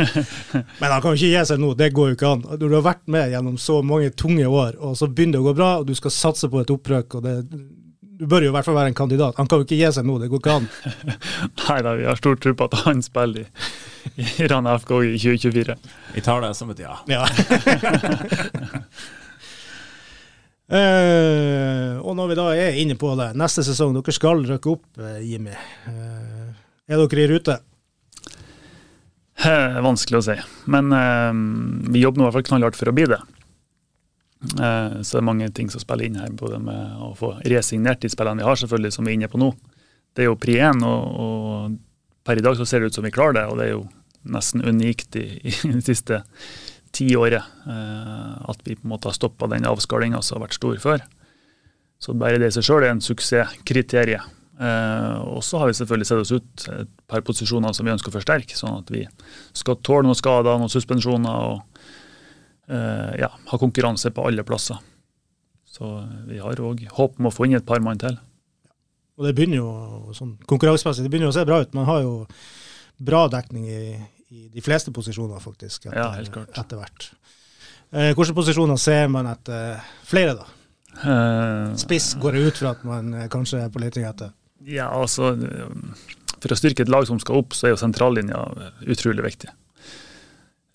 Men 0.80 0.92
han 0.92 1.00
kan 1.00 1.14
jo 1.14 1.16
ikke 1.16 1.30
gi 1.32 1.44
seg 1.48 1.62
nå, 1.62 1.72
det 1.78 1.88
går 1.96 2.10
jo 2.10 2.18
ikke 2.18 2.34
an. 2.34 2.44
Når 2.52 2.60
du 2.68 2.74
har 2.76 2.84
vært 2.84 3.06
med 3.10 3.32
gjennom 3.32 3.56
så 3.60 3.80
mange 3.86 4.12
tunge 4.12 4.44
år, 4.44 4.76
og 4.76 4.92
så 5.00 5.08
begynner 5.08 5.38
det 5.38 5.42
å 5.44 5.48
gå 5.48 5.56
bra, 5.56 5.70
og 5.80 5.88
du 5.88 5.94
skal 5.96 6.12
satse 6.14 6.50
på 6.52 6.60
et 6.60 6.72
opprøk, 6.74 7.16
og 7.16 7.24
det, 7.24 7.34
du 8.16 8.24
bør 8.28 8.46
jo 8.46 8.52
i 8.52 8.54
hvert 8.54 8.68
fall 8.68 8.76
være 8.76 8.92
en 8.92 8.98
kandidat. 8.98 9.40
Han 9.40 9.48
kan 9.48 9.60
jo 9.60 9.66
ikke 9.66 9.80
gi 9.80 9.90
seg 9.96 10.06
nå, 10.08 10.18
det 10.20 10.30
går 10.32 10.44
ikke 10.44 10.56
an. 10.60 10.68
Nei 11.64 11.80
da, 11.88 11.96
vi 11.98 12.08
har 12.08 12.20
stor 12.20 12.38
tro 12.40 12.54
på 12.56 12.68
at 12.68 12.78
han 12.84 13.02
spiller 13.04 13.44
i, 13.44 13.46
i 14.26 14.48
Rana 14.52 14.76
FK 14.80 14.96
i 15.00 15.14
2024. 15.16 15.76
Vi 16.14 16.24
tar 16.28 16.44
det 16.44 16.52
som 16.60 16.72
et 16.76 16.84
ja. 16.84 16.98
Ja. 17.08 17.24
Eh, 20.66 21.92
og 22.02 22.16
når 22.18 22.32
vi 22.32 22.36
da 22.40 22.44
er 22.58 22.78
inne 22.82 22.96
på 22.98 23.12
det, 23.14 23.28
neste 23.38 23.62
sesong, 23.62 23.92
dere 23.94 24.14
skal 24.14 24.40
rykke 24.48 24.72
opp, 24.72 24.88
eh, 24.98 25.20
Jimmy. 25.22 25.52
Eh, 25.86 26.25
er 26.88 27.02
dere 27.02 27.24
i 27.24 27.30
rute? 27.30 27.56
Vanskelig 29.86 30.18
å 30.18 30.24
si, 30.24 30.36
men 30.72 30.92
eh, 30.96 31.32
vi 31.92 32.02
jobber 32.02 32.22
nå 32.22 32.24
i 32.24 32.28
hvert 32.28 32.38
fall 32.38 32.46
knallhardt 32.50 32.78
for 32.78 32.90
å 32.90 32.94
bli 32.96 33.04
det. 33.10 33.18
Eh, 34.46 35.02
så 35.02 35.16
det 35.16 35.20
er 35.20 35.26
mange 35.26 35.48
ting 35.54 35.68
som 35.72 35.82
spiller 35.82 36.08
inn 36.08 36.18
her, 36.20 36.32
både 36.32 36.60
med 36.62 37.02
å 37.04 37.12
få 37.18 37.34
resignert 37.44 38.02
de 38.02 38.10
spillene 38.12 38.42
vi 38.42 38.48
har, 38.48 38.58
selvfølgelig, 38.60 38.94
som 38.96 39.06
vi 39.06 39.14
er 39.14 39.18
inne 39.20 39.30
på 39.32 39.40
nå. 39.40 39.50
Det 40.16 40.24
er 40.24 40.30
jo 40.30 40.38
pri 40.40 40.56
én, 40.64 40.80
og, 40.86 41.20
og 41.20 41.76
per 42.26 42.40
i 42.40 42.44
dag 42.44 42.56
så 42.58 42.66
ser 42.68 42.82
det 42.82 42.90
ut 42.90 42.98
som 42.98 43.06
vi 43.06 43.14
klarer 43.14 43.40
det, 43.40 43.44
og 43.50 43.60
det 43.60 43.66
er 43.66 43.74
jo 43.74 43.84
nesten 44.32 44.64
unikt 44.66 45.18
i, 45.20 45.26
i 45.46 45.54
det 45.76 45.84
siste 45.86 46.22
tiåret 46.96 47.42
eh, 47.68 48.32
at 48.48 48.62
vi 48.64 48.78
på 48.78 48.86
en 48.86 48.94
måte 48.94 49.10
har 49.10 49.16
stoppa 49.16 49.50
den 49.52 49.68
avskalinga 49.68 50.22
som 50.24 50.38
har 50.38 50.46
vært 50.46 50.58
stor 50.58 50.80
før. 50.82 51.04
Så 52.00 52.16
bare 52.16 52.40
det 52.40 52.50
i 52.50 52.56
seg 52.56 52.66
sjøl 52.66 52.84
er 52.84 52.94
en 52.94 53.04
suksesskriterium. 53.04 54.32
Eh, 54.56 55.16
og 55.36 55.42
så 55.44 55.58
har 55.60 55.68
vi 55.68 55.76
selvfølgelig 55.76 56.08
sett 56.08 56.22
oss 56.22 56.32
ut 56.32 56.66
et 56.72 56.92
par 57.10 57.20
posisjoner 57.26 57.74
som 57.76 57.84
vi 57.84 57.92
ønsker 57.92 58.08
å 58.12 58.16
forsterke, 58.16 58.56
sånn 58.56 58.78
at 58.80 58.92
vi 58.94 59.02
skal 59.56 59.76
tåle 59.84 60.06
noen 60.08 60.16
skader, 60.16 60.56
noen 60.56 60.72
suspensjoner 60.72 61.50
og 61.50 61.82
eh, 62.72 63.12
ja, 63.20 63.28
ha 63.50 63.58
konkurranse 63.60 64.12
på 64.16 64.24
alle 64.28 64.46
plasser. 64.48 64.80
Så 65.68 65.90
vi 66.30 66.38
har 66.40 66.56
òg 66.64 66.86
håp 66.96 67.18
om 67.20 67.28
å 67.28 67.34
få 67.34 67.44
inn 67.50 67.58
et 67.58 67.66
par 67.68 67.82
mann 67.84 68.00
til. 68.00 68.16
Og 69.16 69.24
det 69.28 69.34
begynner 69.36 69.60
jo 69.60 70.14
sånn 70.16 70.34
konkurransemessig, 70.48 71.04
det 71.04 71.12
begynner 71.12 71.28
jo 71.28 71.34
å 71.34 71.38
se 71.38 71.44
bra 71.48 71.60
ut. 71.64 71.76
Man 71.76 71.88
har 71.88 72.02
jo 72.04 72.14
bra 72.96 73.26
dekning 73.32 73.68
i, 73.68 73.80
i 74.32 74.48
de 74.52 74.64
fleste 74.64 74.92
posisjoner, 74.92 75.40
faktisk, 75.44 75.86
etter, 75.88 76.00
Ja, 76.00 76.10
helt 76.16 76.32
klart. 76.32 76.56
etter 76.56 76.80
hvert. 76.80 77.10
Eh, 77.92 78.10
hvilke 78.16 78.34
posisjoner 78.36 78.80
ser 78.80 79.08
man 79.12 79.28
etter 79.30 79.84
flere, 80.08 80.34
da? 80.40 80.48
Eh, 80.96 81.76
Spiss 81.80 82.14
går 82.20 82.36
det 82.38 82.44
ut 82.48 82.60
fra 82.60 82.72
at 82.72 82.84
man 82.88 83.12
eh, 83.14 83.28
kanskje 83.32 83.60
er 83.66 83.72
på 83.72 83.80
leting 83.84 84.08
etter. 84.08 84.32
Ja, 84.66 84.88
altså 84.90 85.34
For 86.42 86.52
å 86.52 86.58
styrke 86.58 86.82
et 86.82 86.90
lag 86.90 87.06
som 87.08 87.20
skal 87.22 87.38
opp, 87.40 87.54
så 87.54 87.68
er 87.68 87.74
jo 87.74 87.80
sentrallinja 87.80 88.40
utrolig 88.90 89.24
viktig. 89.24 89.52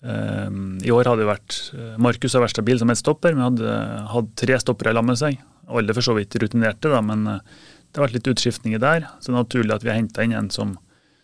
Um, 0.02 0.80
I 0.82 0.90
år 0.90 1.06
hadde 1.06 1.22
det 1.22 1.28
vært 1.28 1.56
eh, 1.78 1.98
Markus 2.02 2.34
har 2.34 2.42
vært 2.42 2.56
stabil 2.56 2.78
som 2.80 2.90
et 2.90 2.98
stopper, 2.98 3.36
men 3.36 3.44
hadde 3.44 3.74
hatt 4.10 4.32
tre 4.40 4.56
stoppere 4.58 4.94
lag 4.96 5.06
med 5.06 5.20
seg. 5.20 5.38
Alle 5.70 5.94
for 5.94 6.02
så 6.02 6.16
vidt 6.16 6.34
rutinerte, 6.42 6.90
da, 6.90 6.98
men 7.06 7.22
eh, 7.30 7.60
det 7.92 8.00
har 8.00 8.08
vært 8.08 8.16
litt 8.16 8.32
utskiftninger 8.32 8.82
der. 8.82 9.06
Så 9.20 9.30
det 9.30 9.36
er 9.36 9.38
naturlig 9.38 9.76
at 9.76 9.86
vi 9.86 9.92
har 9.92 10.00
henta 10.00 10.26
inn 10.26 10.34
en 10.34 10.50
som, 10.50 10.74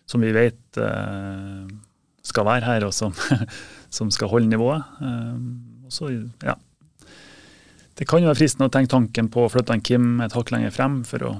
som 0.07 0.23
vi 0.23 0.31
vet 0.31 0.79
uh, 0.79 1.67
skal 2.23 2.45
være 2.47 2.67
her, 2.69 2.85
og 2.87 2.95
som, 2.95 3.15
som 3.97 4.13
skal 4.13 4.31
holde 4.31 4.51
nivået. 4.53 4.85
Um, 5.01 5.83
og 5.89 5.95
så, 5.97 6.13
ja. 6.45 6.55
Det 7.99 8.07
kan 8.07 8.23
jo 8.23 8.29
være 8.29 8.39
fristende 8.39 8.69
å 8.69 8.73
tenke 8.73 8.93
tanken 8.93 9.27
på 9.33 9.43
å 9.43 9.51
flytte 9.51 9.75
Kim 9.83 10.21
et 10.23 10.37
hakk 10.37 10.53
lenger 10.55 10.71
frem 10.71 11.01
for 11.09 11.25
å 11.25 11.33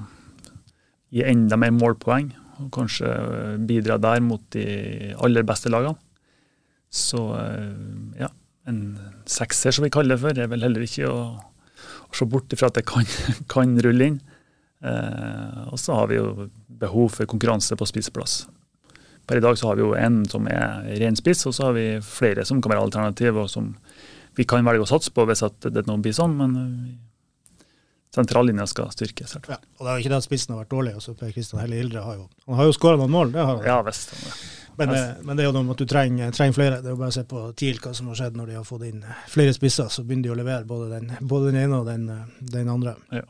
gi 1.10 1.24
enda 1.26 1.58
mer 1.58 1.72
målpoeng, 1.74 2.30
og 2.60 2.70
kanskje 2.74 3.10
eh, 3.10 3.56
bidra 3.66 3.98
der 4.02 4.22
mot 4.24 4.42
de 4.54 5.14
aller 5.22 5.46
beste 5.46 5.72
lagene. 5.72 5.98
Så 6.90 7.22
eh, 7.38 8.20
ja, 8.20 8.30
en 8.70 8.82
sekser 9.30 9.74
som 9.74 9.86
vi 9.86 9.92
kaller 9.94 10.16
det 10.16 10.22
for, 10.24 10.36
er 10.36 10.50
vel 10.50 10.66
heller 10.66 10.84
ikke 10.84 11.08
å, 11.10 11.20
å 11.38 12.16
se 12.16 12.26
bort 12.28 12.52
ifra 12.54 12.70
at 12.70 12.78
det 12.80 12.86
kan, 12.88 13.06
kan 13.54 13.76
rulle 13.84 14.12
inn. 14.12 14.20
Eh, 14.80 15.60
og 15.70 15.78
så 15.80 15.98
har 15.98 16.10
vi 16.10 16.20
jo 16.20 16.48
behov 16.80 17.12
for 17.18 17.30
konkurranse 17.30 17.76
på 17.76 17.88
spissplass. 17.88 18.42
Per 19.28 19.38
i 19.38 19.44
dag 19.44 19.58
så 19.58 19.70
har 19.70 19.78
vi 19.78 19.84
jo 19.84 19.92
en 19.94 20.24
som 20.30 20.48
er 20.50 20.88
ren 21.02 21.18
spiss, 21.18 21.44
og 21.46 21.54
så 21.54 21.68
har 21.68 21.76
vi 21.76 21.86
flere 22.02 22.46
som 22.48 22.62
kan 22.62 22.74
være 22.74 22.88
alternativ, 22.88 23.36
og 23.38 23.50
som 23.52 23.74
vi 24.38 24.46
kan 24.48 24.64
velge 24.66 24.86
å 24.86 24.90
satse 24.90 25.12
på 25.14 25.26
hvis 25.28 25.44
at 25.46 25.68
det 25.74 25.84
nå 25.86 25.98
blir 26.02 26.14
sånn, 26.16 26.34
men 26.38 26.56
eh, 26.58 26.90
sentrallinja 28.14 28.66
skal 28.70 28.90
styrkes. 28.94 29.36
Ja, 29.46 29.58
og 29.78 29.84
det 29.84 29.90
er 29.90 29.98
jo 29.98 30.04
ikke 30.04 30.14
det 30.14 30.22
at 30.22 30.26
spissen 30.26 30.54
har 30.54 30.64
vært 30.64 30.72
dårlig. 30.72 30.94
også 30.98 31.14
Per 31.18 31.34
Kristian 31.34 31.62
Helle 31.62 31.78
Ildre 31.78 32.02
har 32.02 32.16
jo 32.18 32.28
Han 32.46 32.58
har 32.58 32.70
jo 32.70 32.74
skåra 32.74 32.98
noen 32.98 33.14
mål, 33.14 33.36
det 33.36 33.44
har 33.44 33.54
han. 33.56 33.68
Ja 33.68 33.82
visst. 33.86 34.16
Men, 34.80 34.94
eh, 34.96 35.10
men 35.22 35.36
det 35.36 35.44
er 35.44 35.50
jo 35.50 35.56
noe 35.58 35.66
med 35.66 35.76
at 35.76 35.82
du 35.82 35.90
trenger, 35.90 36.32
trenger 36.34 36.56
flere. 36.56 36.80
Det 36.80 36.88
er 36.88 36.94
jo 36.94 37.00
bare 37.00 37.12
å 37.12 37.18
se 37.18 37.26
på 37.28 37.42
TIL 37.58 37.80
hva 37.82 37.92
som 37.96 38.08
har 38.10 38.20
skjedd 38.20 38.38
når 38.38 38.50
de 38.50 38.56
har 38.60 38.64
fått 38.66 38.86
inn 38.88 39.02
eh, 39.04 39.26
flere 39.28 39.52
spisser. 39.56 39.90
Så 39.92 40.06
begynner 40.06 40.30
de 40.30 40.32
å 40.34 40.38
levere 40.40 40.68
både 40.68 40.88
den, 40.94 41.12
både 41.20 41.50
den 41.50 41.60
ene 41.64 41.82
og 41.82 41.90
den, 41.90 42.08
eh, 42.14 42.40
den 42.54 42.72
andre. 42.72 42.96
Ja. 43.14 43.26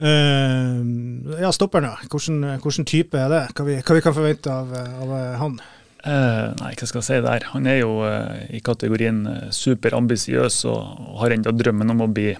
Uh, 0.00 1.36
ja, 1.42 1.50
stopperen, 1.52 1.90
ja. 1.90 2.08
Hvordan, 2.08 2.54
hvordan 2.62 2.86
type 2.88 3.18
er 3.20 3.28
det? 3.28 3.40
Hva 3.52 3.66
vi, 3.66 3.74
hva 3.84 3.96
vi 3.98 4.04
kan 4.06 4.14
forvente 4.16 4.54
av, 4.54 4.70
av 4.72 5.10
han? 5.42 5.58
Uh, 6.00 6.56
nei, 6.56 6.70
hva 6.72 6.88
skal 6.88 7.02
jeg 7.02 7.08
si 7.10 7.18
der. 7.26 7.44
Han 7.52 7.68
er 7.68 7.82
jo 7.82 7.98
uh, 8.00 8.38
i 8.48 8.62
kategorien 8.64 9.20
superambisiøs 9.52 10.62
og 10.72 11.18
har 11.20 11.36
enda 11.36 11.52
drømmen 11.52 11.92
om 11.92 12.06
å 12.06 12.08
bli 12.08 12.30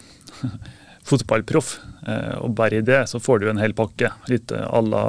fotballproff. 1.11 1.76
Eh, 2.07 2.34
og 2.41 2.55
bare 2.59 2.80
i 2.80 2.86
det 2.86 3.05
så 3.11 3.20
får 3.22 3.41
du 3.43 3.51
en 3.51 3.62
hel 3.62 3.76
pakke. 3.76 4.12
Litt 4.30 4.53
à 4.53 4.82
la 4.84 5.05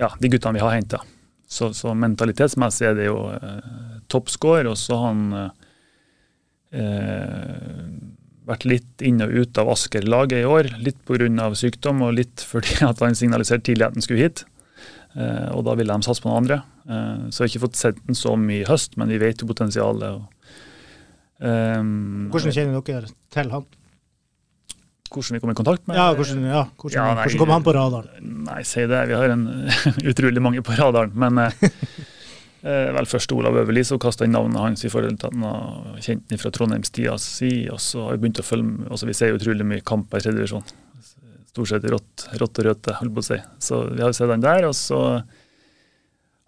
ja, 0.00 0.10
de 0.18 0.30
guttene 0.30 0.58
vi 0.58 0.64
har 0.64 0.74
henta. 0.74 1.02
Så, 1.46 1.70
så 1.76 1.92
mentalitetsmessig 1.94 2.88
er 2.88 2.96
det 2.98 3.06
jo 3.06 3.18
eh, 3.34 4.00
toppscore, 4.10 4.66
og 4.72 4.78
så 4.80 4.98
har 4.98 5.12
han 5.12 5.24
eh, 6.74 7.84
vært 8.48 8.66
litt 8.68 9.04
inn 9.04 9.22
og 9.24 9.32
ut 9.32 9.60
av 9.60 9.70
Asker-laget 9.74 10.42
i 10.42 10.48
år. 10.48 10.72
Litt 10.84 11.00
pga. 11.06 11.50
sykdom, 11.54 12.02
og 12.02 12.16
litt 12.18 12.44
fordi 12.50 12.82
at 12.86 13.02
han 13.04 13.16
signaliserte 13.18 13.70
tidlig 13.70 13.88
at 13.88 13.98
han 13.98 14.06
skulle 14.06 14.26
hit. 14.26 14.44
Eh, 15.14 15.50
og 15.54 15.64
da 15.68 15.76
ville 15.78 15.94
de 15.94 16.06
satse 16.06 16.24
på 16.24 16.30
noen 16.30 16.42
andre. 16.42 16.60
Eh, 16.88 17.30
så 17.30 17.44
jeg 17.44 17.46
har 17.46 17.52
ikke 17.52 17.66
fått 17.68 17.80
sett 17.80 18.02
den 18.08 18.18
så 18.18 18.34
mye 18.40 18.64
i 18.64 18.68
høst, 18.68 18.98
men 19.00 19.12
vi 19.12 19.20
vet 19.22 19.42
jo 19.42 19.50
potensialet. 19.50 20.18
Og, 20.18 20.50
eh, 21.40 21.80
Hvordan 22.34 22.56
kjenner 22.56 22.82
dere 22.82 23.14
til 23.30 23.54
han? 23.54 23.66
Hvordan 25.14 25.36
vi 25.36 25.42
kom 25.42 25.52
i 25.52 25.56
kontakt 25.58 25.86
med 25.88 25.98
Ja, 25.98 26.08
hvordan, 26.16 26.42
ja, 26.48 26.64
hvordan, 26.80 26.96
Ja, 26.96 27.04
nei, 27.14 27.26
hvordan 27.26 27.40
kom 27.42 27.52
han 27.54 27.66
på 27.66 27.74
radaren? 27.76 28.32
Nei, 28.48 28.62
si 28.68 28.86
det. 28.90 29.02
Vi 29.10 29.16
har 29.18 29.34
en 29.34 29.46
utrolig 30.10 30.42
mange 30.42 30.64
på 30.66 30.76
radaren. 30.78 31.14
Men 31.18 31.40
eh, 31.44 31.64
eh, 32.66 32.90
vel 32.96 33.08
først 33.10 33.34
Olav 33.36 33.58
Øverli 33.62 33.84
som 33.86 34.00
kasta 34.02 34.26
inn 34.26 34.34
navnet 34.36 34.62
hans 34.62 34.86
i 34.86 34.92
forhold 34.92 35.20
til 35.20 35.30
at 35.30 35.36
han 35.36 35.46
har 35.48 36.02
kjent 36.06 36.26
den 36.32 36.42
fra 36.42 36.52
Trondheimstida 36.54 37.16
si. 37.22 37.52
Og 37.72 37.80
så 37.82 38.08
har 38.08 38.16
vi 38.16 38.24
begynt 38.24 38.42
å 38.42 38.46
følge 38.46 38.90
altså 38.90 39.10
Vi 39.10 39.16
ser 39.20 39.38
utrolig 39.38 39.68
mye 39.68 39.86
kamper 39.86 40.20
i 40.20 40.26
tredje 40.26 40.42
divisjon. 40.42 40.66
Stort 41.54 41.70
sett 41.70 41.86
rått, 41.86 42.28
rått 42.40 42.60
og 42.60 42.66
røte, 42.66 42.98
holdt 42.98 43.14
på 43.14 43.22
å 43.22 43.28
si. 43.28 43.40
Så 43.62 43.84
vi 43.92 44.02
har 44.02 44.14
sett 44.16 44.32
han 44.32 44.42
der. 44.42 44.66
Og 44.66 44.74
så 44.74 45.00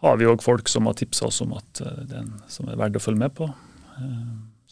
har 0.05 0.19
vi 0.21 0.29
òg 0.29 0.43
folk 0.45 0.69
som 0.69 0.89
har 0.91 0.99
tipsa 0.99 1.31
oss 1.31 1.41
om 1.45 1.55
at 1.57 1.83
eh, 1.85 2.03
det 2.05 2.21
er 2.21 2.27
en 2.27 2.37
som 2.53 2.69
er 2.71 2.79
verdt 2.79 2.99
å 2.99 3.07
følge 3.07 3.23
med 3.23 3.35
på. 3.39 3.49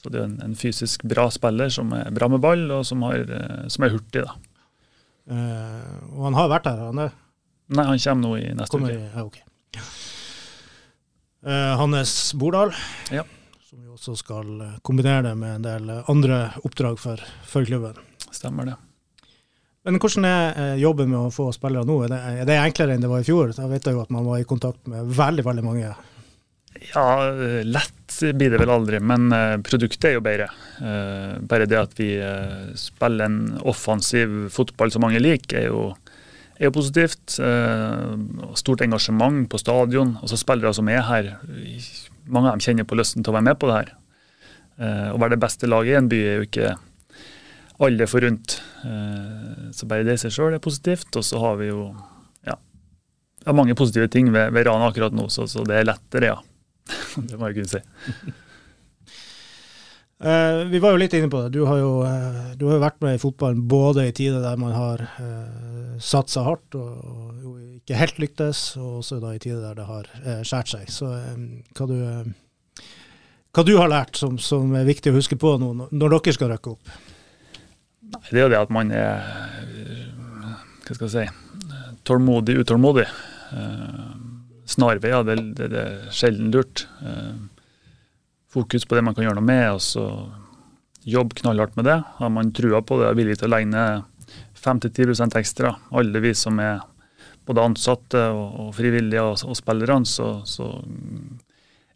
Så 0.05 0.11
det 0.12 0.20
er 0.20 0.26
en, 0.28 0.36
en 0.44 0.55
fysisk 0.61 1.07
bra 1.09 1.30
spiller 1.32 1.70
som 1.72 1.88
er 1.96 2.11
bra 2.12 2.28
med 2.28 2.42
ball, 2.44 2.66
og 2.76 2.82
som, 2.84 3.00
har, 3.09 3.22
eh, 3.24 3.62
som 3.72 3.86
er 3.86 3.94
hurtig, 3.94 4.20
da. 4.26 4.34
Uh, 5.24 5.94
og 6.12 6.26
han 6.26 6.34
har 6.36 6.50
vært 6.52 6.66
her, 6.68 6.82
han 6.90 6.98
er? 7.07 7.14
Nei, 7.72 7.86
han 7.88 8.02
kommer 8.02 8.20
nå 8.26 8.32
i 8.36 8.50
neste 8.52 8.74
Kommer, 8.74 8.92
uke. 8.92 9.07
ja, 9.14 9.22
okay. 9.24 9.86
uh, 11.48 11.72
Hannes 11.80 12.12
Bordal, 12.36 12.74
Ja. 13.16 13.24
som 13.64 13.80
jo 13.80 13.96
også 13.96 14.18
skal 14.20 14.50
kombinere 14.84 15.30
det 15.30 15.34
med 15.40 15.57
en 15.62 15.64
del 15.64 15.94
andre 16.12 16.42
oppdrag 16.61 17.00
for, 17.00 17.24
for 17.48 17.64
klubben. 17.64 17.96
Stemmer 18.28 18.68
det. 18.68 18.76
Men 19.88 19.96
hvordan 20.00 20.28
er 20.28 20.76
jobben 20.80 21.09
med 21.12 21.22
å 21.22 21.32
få 21.32 21.48
spillere 21.57 21.88
nå? 21.88 22.02
Er 22.05 22.12
det, 22.12 22.20
er 22.44 22.46
det 22.48 22.61
enklere 22.61 22.94
enn 22.96 23.02
det 23.05 23.09
var 23.09 23.24
i 23.24 23.26
fjor? 23.26 23.57
Da 23.57 23.66
vet 23.72 23.88
jeg 23.88 23.96
jo 23.96 24.05
at 24.05 24.12
man 24.12 24.28
var 24.28 24.40
i 24.40 24.46
kontakt 24.48 24.84
med 24.88 25.09
veldig 25.16 25.44
veldig 25.44 25.64
mange. 25.64 25.90
Ja, 26.80 27.30
lett 27.62 28.04
blir 28.34 28.50
det 28.50 28.58
vel 28.58 28.70
aldri, 28.70 29.00
men 29.02 29.32
eh, 29.32 29.56
produktet 29.64 30.08
er 30.10 30.16
jo 30.16 30.22
bedre. 30.24 30.48
Eh, 30.82 31.34
Bare 31.46 31.66
det 31.70 31.78
at 31.78 31.94
vi 31.98 32.14
eh, 32.18 32.72
spiller 32.78 33.28
en 33.28 33.38
offensiv 33.66 34.48
fotball 34.54 34.92
som 34.92 35.04
mange 35.06 35.22
liker, 35.22 35.58
er 35.58 35.68
jo, 35.70 35.84
er 36.58 36.68
jo 36.68 36.74
positivt. 36.74 37.38
Stort 38.58 38.84
engasjement 38.86 39.48
på 39.50 39.60
stadion. 39.62 40.16
Og 40.22 40.30
så 40.30 40.38
spillere 40.40 40.74
som 40.76 40.90
er 40.90 41.04
her, 41.08 41.30
mange 42.26 42.50
av 42.50 42.56
dem 42.56 42.64
kjenner 42.66 42.88
på 42.88 42.98
lysten 42.98 43.24
til 43.24 43.32
å 43.34 43.38
være 43.38 43.48
med 43.50 43.60
på 43.60 43.70
det 43.70 43.80
her. 43.80 43.94
Å 45.14 45.18
være 45.18 45.36
det 45.36 45.42
beste 45.42 45.70
laget 45.70 45.94
i 45.94 45.98
en 45.98 46.10
by 46.10 46.20
er 46.22 46.38
jo 46.38 46.46
ikke 46.48 46.72
alle 47.84 48.06
forunt. 48.06 48.56
Så 49.74 49.90
bare 49.90 50.06
det 50.06 50.14
i 50.18 50.22
seg 50.22 50.34
sjøl 50.34 50.56
er 50.56 50.62
positivt. 50.62 51.10
Og 51.18 51.26
så 51.26 51.42
har 51.42 51.58
vi 51.58 51.72
jo 51.72 51.88
ja, 52.46 52.56
mange 53.50 53.74
positive 53.78 54.06
ting 54.14 54.30
ved, 54.34 54.54
ved 54.54 54.68
Rana 54.70 54.92
akkurat 54.92 55.14
nå, 55.14 55.26
så, 55.34 55.48
så 55.50 55.66
det 55.66 55.80
er 55.80 55.90
lettere, 55.90 56.36
ja. 56.36 56.38
det 57.28 57.39
må 57.39 57.51
jeg 57.51 57.61
kunne 57.61 57.70
si. 57.70 57.80
Uh, 60.24 60.64
vi 60.72 60.80
var 60.82 60.95
jo 60.95 61.01
litt 61.01 61.16
inne 61.16 61.30
på 61.32 61.45
det. 61.45 61.55
Du 61.57 61.64
har 61.68 61.80
jo, 61.80 61.93
uh, 62.05 62.53
du 62.59 62.66
har 62.70 62.82
vært 62.82 63.01
med 63.05 63.16
i 63.16 63.22
fotballen 63.22 63.64
både 63.70 64.09
i 64.09 64.14
tider 64.16 64.45
der 64.45 64.61
man 64.61 64.74
har 64.76 65.05
uh, 65.18 65.97
satsa 66.03 66.45
hardt 66.47 66.76
og, 66.78 66.93
og 67.45 67.59
ikke 67.80 68.01
helt 68.01 68.20
lyktes, 68.22 68.62
og 68.80 69.01
også 69.03 69.20
da 69.22 69.35
i 69.35 69.43
tider 69.43 69.62
der 69.64 69.80
det 69.80 69.89
har 69.89 70.11
uh, 70.24 70.41
skjært 70.47 70.72
seg. 70.74 70.93
Så 70.93 71.11
hva, 71.11 71.89
du, 71.91 72.85
hva 73.55 73.66
du 73.66 73.74
har 73.80 73.93
lært 73.93 74.20
som, 74.20 74.39
som, 74.41 74.72
er 74.78 74.89
viktig 74.89 75.12
å 75.12 75.18
huske 75.18 75.41
på 75.41 75.57
nå 75.61 75.74
når 75.91 76.18
dere 76.18 76.37
skal 76.37 76.55
røkke 76.55 76.76
opp? 76.76 76.95
Nei, 78.14 78.26
Det 78.30 78.39
er 78.39 78.47
jo 78.47 78.53
det 78.53 78.61
at 78.61 78.72
man 78.72 78.93
er 78.95 79.30
hva 80.85 80.93
skal 80.93 81.09
jeg 81.09 81.12
si, 81.14 81.76
tålmodig, 82.05 82.59
utålmodig. 82.61 83.07
Snarveier, 84.70 85.26
det, 85.26 85.36
det, 85.58 85.68
det 85.72 85.82
er 85.82 86.14
sjelden 86.14 86.52
lurt. 86.54 86.86
Uh, 87.04 87.50
fokus 88.54 88.86
på 88.86 88.96
det 88.96 89.04
man 89.04 89.16
kan 89.16 89.26
gjøre 89.26 89.40
noe 89.40 89.46
med, 89.46 89.66
og 89.74 89.82
så 89.82 90.06
jobb 91.04 91.34
knallhardt 91.40 91.76
med 91.76 91.88
det. 91.90 92.00
Har 92.18 92.32
man 92.32 92.52
trua 92.56 92.80
på 92.82 92.98
det 93.00 93.10
er 93.10 93.18
villig 93.18 93.38
til 93.40 93.50
å 93.50 93.54
legge 93.54 93.70
ned 93.72 94.10
5-10 94.64 95.36
ekstra, 95.38 95.74
alle 95.92 96.22
vi 96.24 96.32
som 96.38 96.60
er 96.62 96.80
både 97.44 97.64
ansatte 97.64 98.20
og, 98.32 98.54
og 98.62 98.70
frivillige 98.78 99.22
og, 99.22 99.36
og 99.44 99.58
spillerne, 99.58 100.08
så, 100.08 100.38
så, 100.48 100.70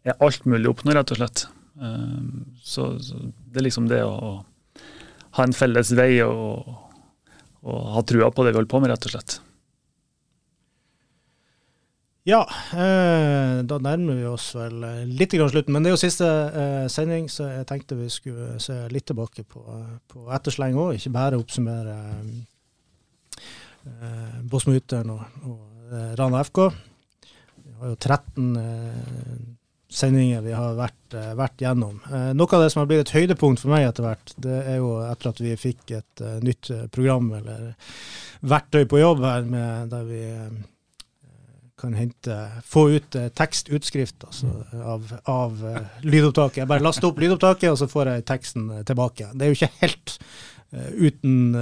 er 0.05 0.19
alt 0.23 0.45
mulig 0.47 0.69
å 0.69 0.75
oppnå, 0.75 0.93
rett 0.95 1.11
og 1.11 1.19
slett. 1.19 1.47
Um, 1.79 2.45
så, 2.63 2.91
så, 3.03 3.17
det 3.49 3.61
er 3.61 3.65
liksom 3.65 3.89
det 3.89 4.03
å, 4.05 4.13
å 4.13 4.85
ha 5.37 5.45
en 5.45 5.55
felles 5.55 5.91
vei 5.97 6.21
og, 6.23 6.69
og 7.65 7.89
ha 7.95 8.03
trua 8.07 8.29
på 8.31 8.45
det 8.45 8.53
vi 8.53 8.61
holder 8.61 8.71
på 8.71 8.81
med, 8.83 8.93
rett 8.93 9.09
og 9.09 9.15
slett. 9.15 9.39
Ja, 12.29 12.43
eh, 12.73 13.59
da 13.65 13.77
nærmer 13.81 14.17
vi 14.19 14.25
oss 14.29 14.51
vel 14.53 14.83
eh, 14.85 15.05
litt 15.07 15.33
grann 15.33 15.49
slutten. 15.49 15.73
Men 15.73 15.85
det 15.85 15.89
er 15.89 15.95
jo 15.95 16.01
siste 16.03 16.27
eh, 16.29 16.85
sending, 16.91 17.29
så 17.31 17.47
jeg 17.49 17.65
tenkte 17.69 17.97
vi 17.97 18.09
skulle 18.13 18.59
se 18.61 18.75
litt 18.93 19.07
tilbake 19.09 19.45
på, 19.49 19.63
på 20.11 20.27
ettersleng 20.35 20.77
òg. 20.77 20.99
Ikke 20.99 21.15
bare 21.15 21.39
oppsummere 21.39 21.95
eh, 23.39 24.37
Båtsmuteren 24.51 25.09
og, 25.15 25.25
og 25.49 25.59
Rana 26.19 26.43
FK. 26.45 26.61
Vi 27.63 27.77
har 27.79 27.95
jo 27.95 27.97
13 27.97 28.61
eh, 28.61 29.35
sendinger 29.89 30.45
vi 30.45 30.53
har 30.53 30.77
vært, 30.77 31.15
vært 31.33 31.63
gjennom. 31.63 31.95
noe 32.37 32.53
av 32.53 32.61
det 32.61 32.69
som 32.69 32.83
har 32.83 32.89
blitt 32.91 33.07
et 33.07 33.15
høydepunkt 33.15 33.63
for 33.63 33.73
meg 33.73 33.87
etter 33.87 34.05
hvert, 34.05 34.35
det 34.37 34.57
er 34.69 34.75
jo 34.77 34.99
etter 35.01 35.31
at 35.31 35.39
vi 35.41 35.55
fikk 35.57 35.95
et 35.97 36.21
nytt 36.45 36.69
program 36.93 37.31
eller 37.39 37.71
verktøy 38.45 38.83
på 38.85 39.01
jobb 39.01 39.25
her, 39.25 39.47
med, 39.49 39.89
der 39.89 40.05
vi 40.05 40.21
kan 41.79 41.95
hente, 41.97 42.35
få 42.65 42.89
ut 42.91 43.15
eh, 43.15 43.29
tekstutskrift 43.35 44.23
altså, 44.27 44.51
av, 44.83 45.09
av 45.29 45.65
eh, 45.65 46.05
lydopptaket. 46.05 46.63
Jeg 46.63 46.69
bare 46.69 46.83
laster 46.83 47.09
opp 47.09 47.19
lydopptaket, 47.21 47.71
og 47.71 47.79
så 47.79 47.87
får 47.89 48.13
jeg 48.13 48.27
teksten 48.29 48.69
eh, 48.75 48.85
tilbake. 48.87 49.31
Det 49.33 49.45
er 49.45 49.53
jo 49.53 49.59
ikke 49.59 49.73
helt 49.81 50.15
uten 50.69 51.55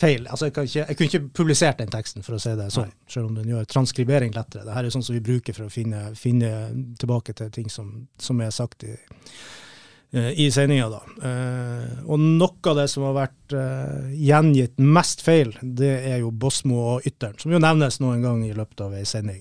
feil. 0.00 0.24
Altså, 0.26 0.48
jeg, 0.48 0.54
ikke, 0.56 0.80
jeg, 0.80 0.96
kunne 0.98 1.10
ikke 1.12 1.34
publisert 1.38 1.78
den 1.78 1.92
teksten, 1.92 2.24
for 2.26 2.34
å 2.34 2.40
si 2.42 2.56
det 2.58 2.66
sånn, 2.74 2.90
selv 3.06 3.28
om 3.28 3.36
den 3.38 3.52
gjør 3.52 3.68
transkribering 3.70 4.34
lettere. 4.34 4.64
Dette 4.66 4.82
er 4.82 4.90
sånn 4.90 5.04
som 5.06 5.14
vi 5.14 5.22
bruker 5.22 5.54
for 5.54 5.68
å 5.68 5.70
finne, 5.70 6.08
finne 6.18 6.50
tilbake 6.98 7.36
til 7.38 7.52
ting 7.54 7.70
som, 7.70 7.92
som 8.18 8.42
er 8.42 8.50
sagt 8.56 8.88
i 8.88 8.96
Eh, 8.96 9.69
i 10.12 10.50
sendinga, 10.50 10.88
da. 10.90 11.00
Eh, 11.28 11.90
og 12.10 12.18
noe 12.18 12.66
av 12.66 12.76
det 12.80 12.88
som 12.90 13.04
har 13.06 13.12
vært 13.14 13.52
eh, 13.54 14.10
gjengitt 14.18 14.74
mest 14.82 15.22
feil, 15.22 15.54
det 15.62 16.10
er 16.10 16.18
jo 16.24 16.32
Bosmo 16.34 16.96
og 16.96 17.06
Ytteren, 17.06 17.38
som 17.38 17.52
jo 17.54 17.60
nevnes 17.62 18.00
noen 18.02 18.18
gang 18.24 18.42
i 18.42 18.50
løpet 18.56 18.80
av 18.88 18.94
ei 18.98 19.04
sending. 19.06 19.38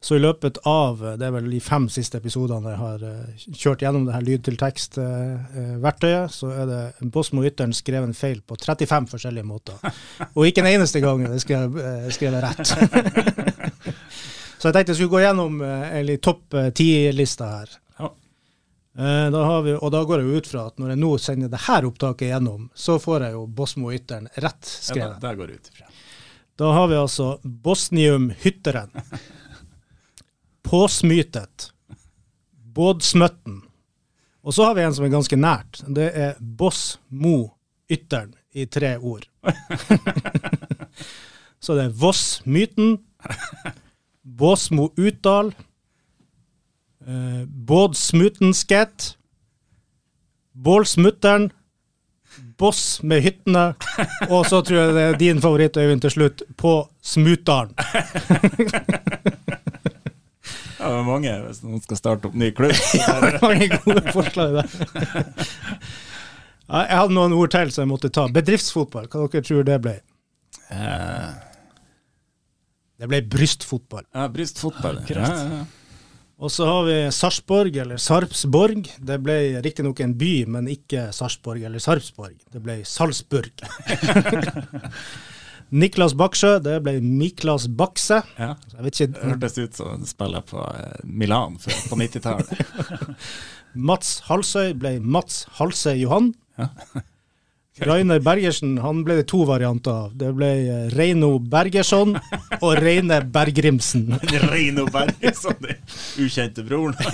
Så 0.00 0.16
i 0.16 0.22
løpet 0.22 0.58
av 0.68 1.00
det 1.18 1.26
er 1.26 1.32
vel 1.34 1.50
de 1.50 1.60
fem 1.60 1.88
siste 1.90 2.18
episodene 2.20 2.70
jeg 2.70 2.78
har 2.78 3.00
kjørt 3.58 3.82
gjennom 3.82 4.04
det 4.06 4.14
her 4.14 4.24
lyd-til-tekst-verktøyet, 4.28 6.30
så 6.32 6.46
er 6.54 6.66
det 6.70 6.92
Bosmo 7.12 7.44
Ytteren 7.44 7.72
skrevet 7.74 8.08
en 8.12 8.16
feil 8.16 8.40
på 8.46 8.56
35 8.60 9.06
forskjellige 9.16 9.46
måter. 9.48 9.74
Og 10.36 10.46
ikke 10.46 10.60
en 10.62 10.74
eneste 10.76 11.00
gang 11.02 11.26
er 11.26 11.32
det 11.34 11.42
skrevet 11.42 12.42
rett. 12.44 12.62
så 14.60 14.64
jeg 14.68 14.74
tenkte 14.76 14.90
jeg 14.92 14.98
skulle 15.00 15.14
gå 15.16 15.24
gjennom 15.26 15.52
en 15.64 16.18
topp 16.22 16.44
ti-lista 16.76 17.46
her. 17.56 17.68
Eh, 18.98 19.30
da 19.30 19.60
vi, 19.60 19.74
og 19.74 19.90
da 19.92 20.00
går 20.08 20.22
jeg 20.22 20.40
ut 20.40 20.46
fra 20.48 20.62
at 20.70 20.78
når 20.80 20.94
jeg 20.94 21.00
nå 21.02 21.10
sender 21.20 21.50
det 21.52 21.60
her 21.66 21.84
opptaket 21.84 22.30
gjennom, 22.30 22.70
så 22.72 22.96
får 23.00 23.26
jeg 23.26 23.36
jo 23.36 23.42
Bosmo 23.58 23.92
Ytteren 23.92 24.28
rett 24.40 24.64
skrevet. 24.64 25.18
Ja, 25.18 25.20
der 25.20 25.36
går 25.36 25.52
ut 25.52 25.68
ifra. 25.72 25.90
Da 26.56 26.70
har 26.72 26.88
vi 26.88 26.96
altså 26.96 27.26
Bosnium 27.44 28.30
Hytteren. 28.40 28.94
Påsmytet. 30.64 31.70
Bådsmøtten. 32.76 33.60
Og 34.46 34.56
så 34.56 34.64
har 34.64 34.78
vi 34.78 34.86
en 34.86 34.96
som 34.96 35.04
er 35.04 35.12
ganske 35.12 35.36
nært. 35.36 35.82
Det 35.92 36.08
er 36.16 36.40
Boss-Mo 36.40 37.50
Ytteren 37.92 38.32
i 38.56 38.64
tre 38.70 38.94
ord. 38.96 39.26
så 41.64 41.76
det 41.76 41.88
er 41.88 41.96
Voss-myten, 42.00 42.96
Båsmo 44.22 44.88
Utdal, 44.96 45.52
Uh, 45.52 45.65
Bård 47.46 47.96
Smutensket. 47.96 49.16
Bålsmutteren. 50.56 51.50
Boss 52.58 53.02
med 53.02 53.22
hyttene. 53.22 53.74
Og 54.28 54.46
så 54.48 54.62
tror 54.64 54.78
jeg 54.78 54.94
det 54.96 55.02
er 55.02 55.18
din 55.20 55.40
favoritt, 55.40 55.76
Øyvind, 55.76 56.00
til 56.00 56.10
slutt. 56.10 56.42
På 56.56 56.88
Smutdalen. 57.04 57.74
ja, 60.78 60.88
det 60.88 60.96
er 60.96 61.04
mange 61.04 61.34
hvis 61.44 61.62
noen 61.64 61.82
skal 61.84 62.00
starte 62.00 62.30
opp 62.30 62.36
ny 62.36 62.50
klubb. 62.56 62.76
mange 63.44 63.68
gode 63.76 64.02
forslag 64.12 64.56
der. 64.56 64.68
Jeg 66.66 66.98
hadde 66.98 67.14
noen 67.14 67.36
ord 67.36 67.52
til 67.52 67.72
som 67.72 67.84
jeg 67.84 67.92
måtte 67.92 68.12
ta. 68.12 68.26
Bedriftsfotball, 68.32 69.10
hva 69.12 69.28
dere 69.28 69.44
tror 69.46 69.66
det 69.68 69.80
ble? 69.84 69.96
Uh, 70.72 71.30
det 72.96 73.10
ble 73.12 73.20
brystfotball. 73.36 74.08
Ja, 74.16 74.26
brystfotball. 74.32 75.02
Ja, 75.12 75.20
ja, 75.20 75.58
ja. 75.60 75.85
Og 76.36 76.50
så 76.52 76.66
har 76.68 76.82
vi 76.84 76.96
Sarpsborg, 77.16 77.76
eller 77.80 77.96
Sarpsborg. 77.96 78.90
Det 79.00 79.16
ble 79.24 79.36
riktignok 79.64 80.02
en 80.04 80.12
by, 80.20 80.32
men 80.52 80.66
ikke 80.68 81.06
Sarpsborg 81.16 81.64
eller 81.64 81.80
Sarpsborg. 81.80 82.34
Det 82.52 82.60
ble 82.60 82.82
Salzburg. 82.84 83.64
Niklas 85.80 86.12
Baksjø, 86.14 86.58
det 86.62 86.76
ble 86.84 86.98
Miklas 87.02 87.64
Bakse. 87.72 88.20
Ja, 88.38 88.52
det 88.76 89.08
hørtes 89.16 89.56
ut 89.58 89.80
som 89.80 89.96
en 89.96 90.06
spiller 90.06 90.44
på 90.46 90.60
eh, 90.62 91.00
Milan 91.08 91.56
på 91.58 91.98
90-tallet. 92.04 92.52
Mats 93.74 94.20
Halsøy 94.28 94.76
ble 94.78 94.98
Mats 95.00 95.46
Halsøy 95.56 95.96
Johan. 96.04 96.34
Ja. 96.60 96.68
Rainer 97.84 98.20
Bergersen 98.24 98.78
han 98.80 99.02
ble 99.04 99.18
det 99.18 99.26
to 99.28 99.42
varianter 99.48 99.92
av. 100.06 100.14
Det 100.16 100.30
ble 100.36 100.48
eh, 100.64 100.86
Reino 100.96 101.36
Bergersson 101.38 102.16
og 102.62 102.70
Reine 102.80 103.20
Bergrimsen. 103.32 104.08
Reino 104.50 104.86
Bergersson, 104.92 105.58
den 105.60 105.82
ukjente 106.24 106.64
broren. 106.64 106.96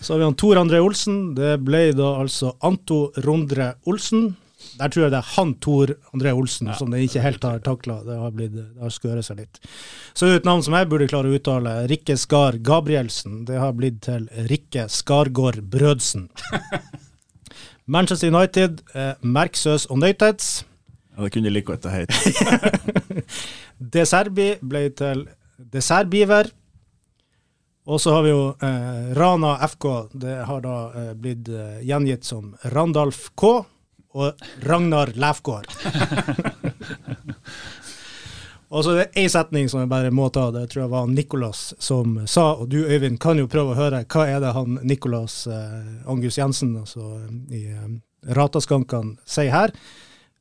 Så 0.00 0.12
har 0.12 0.18
vi 0.18 0.26
han 0.28 0.36
Tor 0.38 0.60
André 0.60 0.78
Olsen. 0.84 1.34
Det 1.34 1.56
ble 1.64 1.88
da 1.96 2.12
altså 2.20 2.52
Anto 2.62 3.08
Rondre 3.24 3.72
Olsen. 3.90 4.34
Der 4.76 4.92
tror 4.92 5.06
jeg 5.06 5.14
det 5.14 5.18
er 5.18 5.30
han 5.34 5.54
Tor 5.64 5.92
André 6.14 6.34
Olsen 6.36 6.68
ja. 6.70 6.76
som 6.78 6.92
det 6.92 7.00
ikke 7.06 7.24
helt 7.24 7.46
har 7.48 7.62
takla. 7.64 7.96
Det 8.04 8.18
har, 8.20 8.34
blitt, 8.36 8.54
det 8.54 8.84
har 8.84 8.92
skøret 8.92 9.26
seg 9.26 9.40
litt. 9.40 9.58
Så 10.14 10.28
et 10.30 10.46
navn 10.46 10.62
som 10.62 10.76
jeg 10.76 10.90
burde 10.92 11.08
klare 11.10 11.32
å 11.32 11.40
uttale. 11.40 11.74
Rikke 11.90 12.18
Skar 12.20 12.60
Gabrielsen. 12.62 13.42
Det 13.48 13.58
har 13.58 13.74
blitt 13.74 14.02
til 14.06 14.28
Rikke 14.52 14.86
Skargård 14.92 15.64
Brødsen. 15.72 16.28
Manchester 17.86 18.32
United, 18.34 18.80
eh, 18.94 19.14
Merksøs 19.22 19.86
og 19.86 19.98
Nøyteds. 20.02 20.64
Ja, 21.16 21.22
det 21.24 21.32
kunne 21.32 21.50
like 21.50 21.66
godt 21.66 21.86
hete. 21.90 22.14
De 23.94 24.04
Serbi 24.06 24.54
ble 24.60 24.88
til 24.96 25.26
Dessertbiver. 25.72 26.50
Og 27.86 28.00
så 28.02 28.16
har 28.16 28.24
vi 28.26 28.32
jo 28.32 28.42
eh, 28.66 29.12
Rana 29.16 29.54
FK. 29.68 29.86
Det 30.12 30.34
har 30.48 30.60
da 30.64 30.76
eh, 30.90 31.12
blitt 31.14 31.48
eh, 31.48 31.78
gjengitt 31.86 32.26
som 32.26 32.50
Randalf 32.74 33.28
K 33.38 33.52
og 34.16 34.46
Ragnar 34.66 35.12
Læfgård. 35.14 35.70
Og 38.76 38.84
så 38.84 38.92
er 38.92 38.98
det 38.98 39.22
én 39.22 39.30
setning 39.32 39.70
som 39.72 39.80
jeg 39.80 39.88
bare 39.88 40.12
må 40.12 40.26
ta, 40.28 40.50
det 40.52 40.66
tror 40.68 40.82
jeg 40.82 40.92
var 40.92 41.06
Nicolas 41.08 41.70
som 41.80 42.18
sa, 42.28 42.50
og 42.60 42.68
du 42.68 42.82
Øyvind 42.84 43.16
kan 43.22 43.38
jo 43.40 43.48
prøve 43.48 43.72
å 43.72 43.78
høre 43.78 44.02
hva 44.04 44.26
er 44.28 44.42
det 44.44 44.52
han 44.52 44.76
Nicolas 44.84 45.46
eh, 45.48 46.08
Angus 46.12 46.36
Jensen 46.36 46.74
altså, 46.82 47.22
i 47.56 47.62
eh, 47.72 47.86
Rataskankene 48.36 49.16
sier 49.24 49.54
her. 49.54 49.72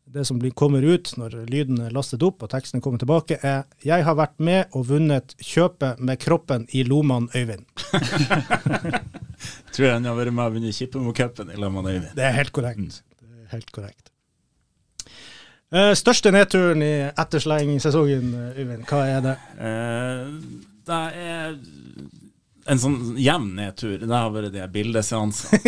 Det 0.05 0.25
som 0.27 0.39
blir, 0.41 0.51
kommer 0.51 0.83
ut 0.83 1.13
når 1.17 1.37
lyden 1.47 1.79
er 1.85 1.95
lastet 1.95 2.23
opp 2.27 2.43
og 2.43 2.51
teksten 2.51 2.83
kommer 2.83 2.99
tilbake, 2.99 3.39
er 3.41 3.63
'Jeg 3.83 4.03
har 4.03 4.15
vært 4.19 4.35
med 4.37 4.65
og 4.73 4.89
vunnet 4.89 5.35
kjøpet 5.39 5.99
med 5.99 6.19
kroppen 6.19 6.67
i 6.73 6.83
Loman 6.83 7.29
Øyvind'. 7.31 7.65
tror 9.75 9.87
jeg 9.87 9.93
han 9.95 10.09
har 10.09 10.17
vært 10.17 10.35
med 10.35 10.45
og 10.45 10.57
vunnet 10.57 10.75
Kippemo-cupen 10.75 11.53
i 11.53 11.61
Loman 11.61 11.87
Øyvind. 11.87 12.11
Det 12.17 12.25
er 12.25 12.35
helt 12.35 12.51
korrekt. 12.55 12.79
Mm. 12.79 12.91
Det 13.21 13.45
er 13.45 13.55
helt 13.55 13.71
korrekt. 13.71 14.04
Uh, 15.73 15.91
største 15.97 16.31
nedturen 16.31 16.83
i 16.85 16.93
ettersleng-sesongen, 17.09 18.35
Yvind, 18.53 18.85
hva 18.89 19.01
er 19.09 19.25
det? 19.25 19.35
Uh, 19.57 20.75
det 20.85 21.01
er 21.25 21.57
en 22.65 22.81
sånn 22.81 23.17
jevn 23.21 23.51
nedtur. 23.59 23.99
Det 24.01 24.11
har 24.11 24.31
vært 24.33 24.55
de 24.55 24.65
bildeseansene. 24.73 25.59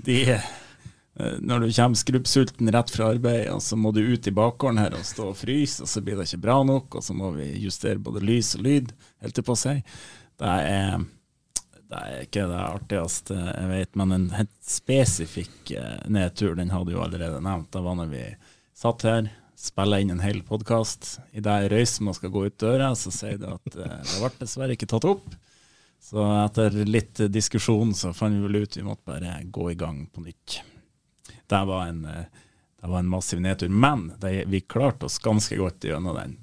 Eh, 0.00 0.06
de, 0.06 0.16
eh, 0.34 1.36
når 1.44 1.62
du 1.62 1.68
kommer 1.76 1.98
skrubbsulten 1.98 2.70
rett 2.74 2.90
fra 2.94 3.10
arbeid, 3.14 3.50
og 3.52 3.62
så 3.62 3.78
må 3.78 3.92
du 3.94 4.00
ut 4.02 4.26
i 4.26 4.34
bakgården 4.34 4.80
her 4.82 4.96
og 4.98 5.06
stå 5.06 5.30
og 5.30 5.38
fryse, 5.38 5.84
og 5.84 5.90
så 5.90 6.02
blir 6.04 6.18
det 6.18 6.26
ikke 6.28 6.42
bra 6.46 6.60
nok, 6.66 6.98
og 6.98 7.04
så 7.06 7.14
må 7.16 7.30
vi 7.36 7.52
justere 7.62 8.02
både 8.02 8.24
lys 8.24 8.54
og 8.58 8.64
lyd, 8.66 8.94
helt 9.22 9.36
til 9.36 9.46
på 9.46 9.56
si. 9.58 9.76
Det 10.40 10.54
er, 10.74 11.04
det 11.90 12.00
er 12.06 12.24
ikke 12.24 12.46
det 12.46 12.62
artigste 12.62 13.36
jeg 13.36 13.68
vet, 13.72 13.96
men 13.98 14.14
en 14.14 14.26
helt 14.36 14.56
spesifikk 14.62 15.72
eh, 15.74 16.00
nedtur, 16.06 16.54
den 16.58 16.70
hadde 16.70 16.94
jo 16.94 17.02
allerede 17.02 17.40
nevnt. 17.42 17.72
Det 17.74 17.82
var 17.82 17.96
når 17.98 18.10
vi 18.12 18.24
satt 18.78 19.06
her, 19.08 19.30
spilla 19.58 19.98
inn 20.00 20.12
en 20.14 20.22
hel 20.22 20.44
podkast. 20.46 21.16
Idet 21.36 21.56
jeg 21.64 21.72
reiser 21.72 22.06
meg 22.06 22.14
og 22.14 22.20
skal 22.20 22.34
gå 22.36 22.44
ut 22.46 22.60
døra, 22.62 22.92
så 22.94 23.12
sier 23.14 23.40
det 23.42 23.50
at 23.50 23.74
eh, 23.74 23.96
det 24.06 24.20
ble 24.22 24.30
dessverre 24.38 24.76
ikke 24.78 24.90
tatt 24.92 25.08
opp. 25.10 25.26
Så 26.00 26.22
etter 26.46 26.78
litt 26.88 27.20
diskusjon 27.28 27.90
så 27.98 28.14
fant 28.16 28.38
vi 28.38 28.46
vel 28.46 28.62
ut 28.62 28.78
vi 28.78 28.86
måtte 28.86 29.10
bare 29.10 29.34
gå 29.44 29.72
i 29.72 29.78
gang 29.78 30.04
på 30.14 30.22
nytt. 30.24 30.60
Det 31.50 31.64
var 31.68 31.90
en, 31.90 32.04
eh, 32.06 32.46
det 32.80 32.92
var 32.92 33.02
en 33.02 33.10
massiv 33.10 33.42
nedtur. 33.42 33.68
Men 33.68 34.12
det, 34.22 34.44
vi 34.46 34.62
klarte 34.62 35.10
oss 35.10 35.18
ganske 35.18 35.58
godt 35.58 35.90
gjennom 35.90 36.14
den 36.16 36.38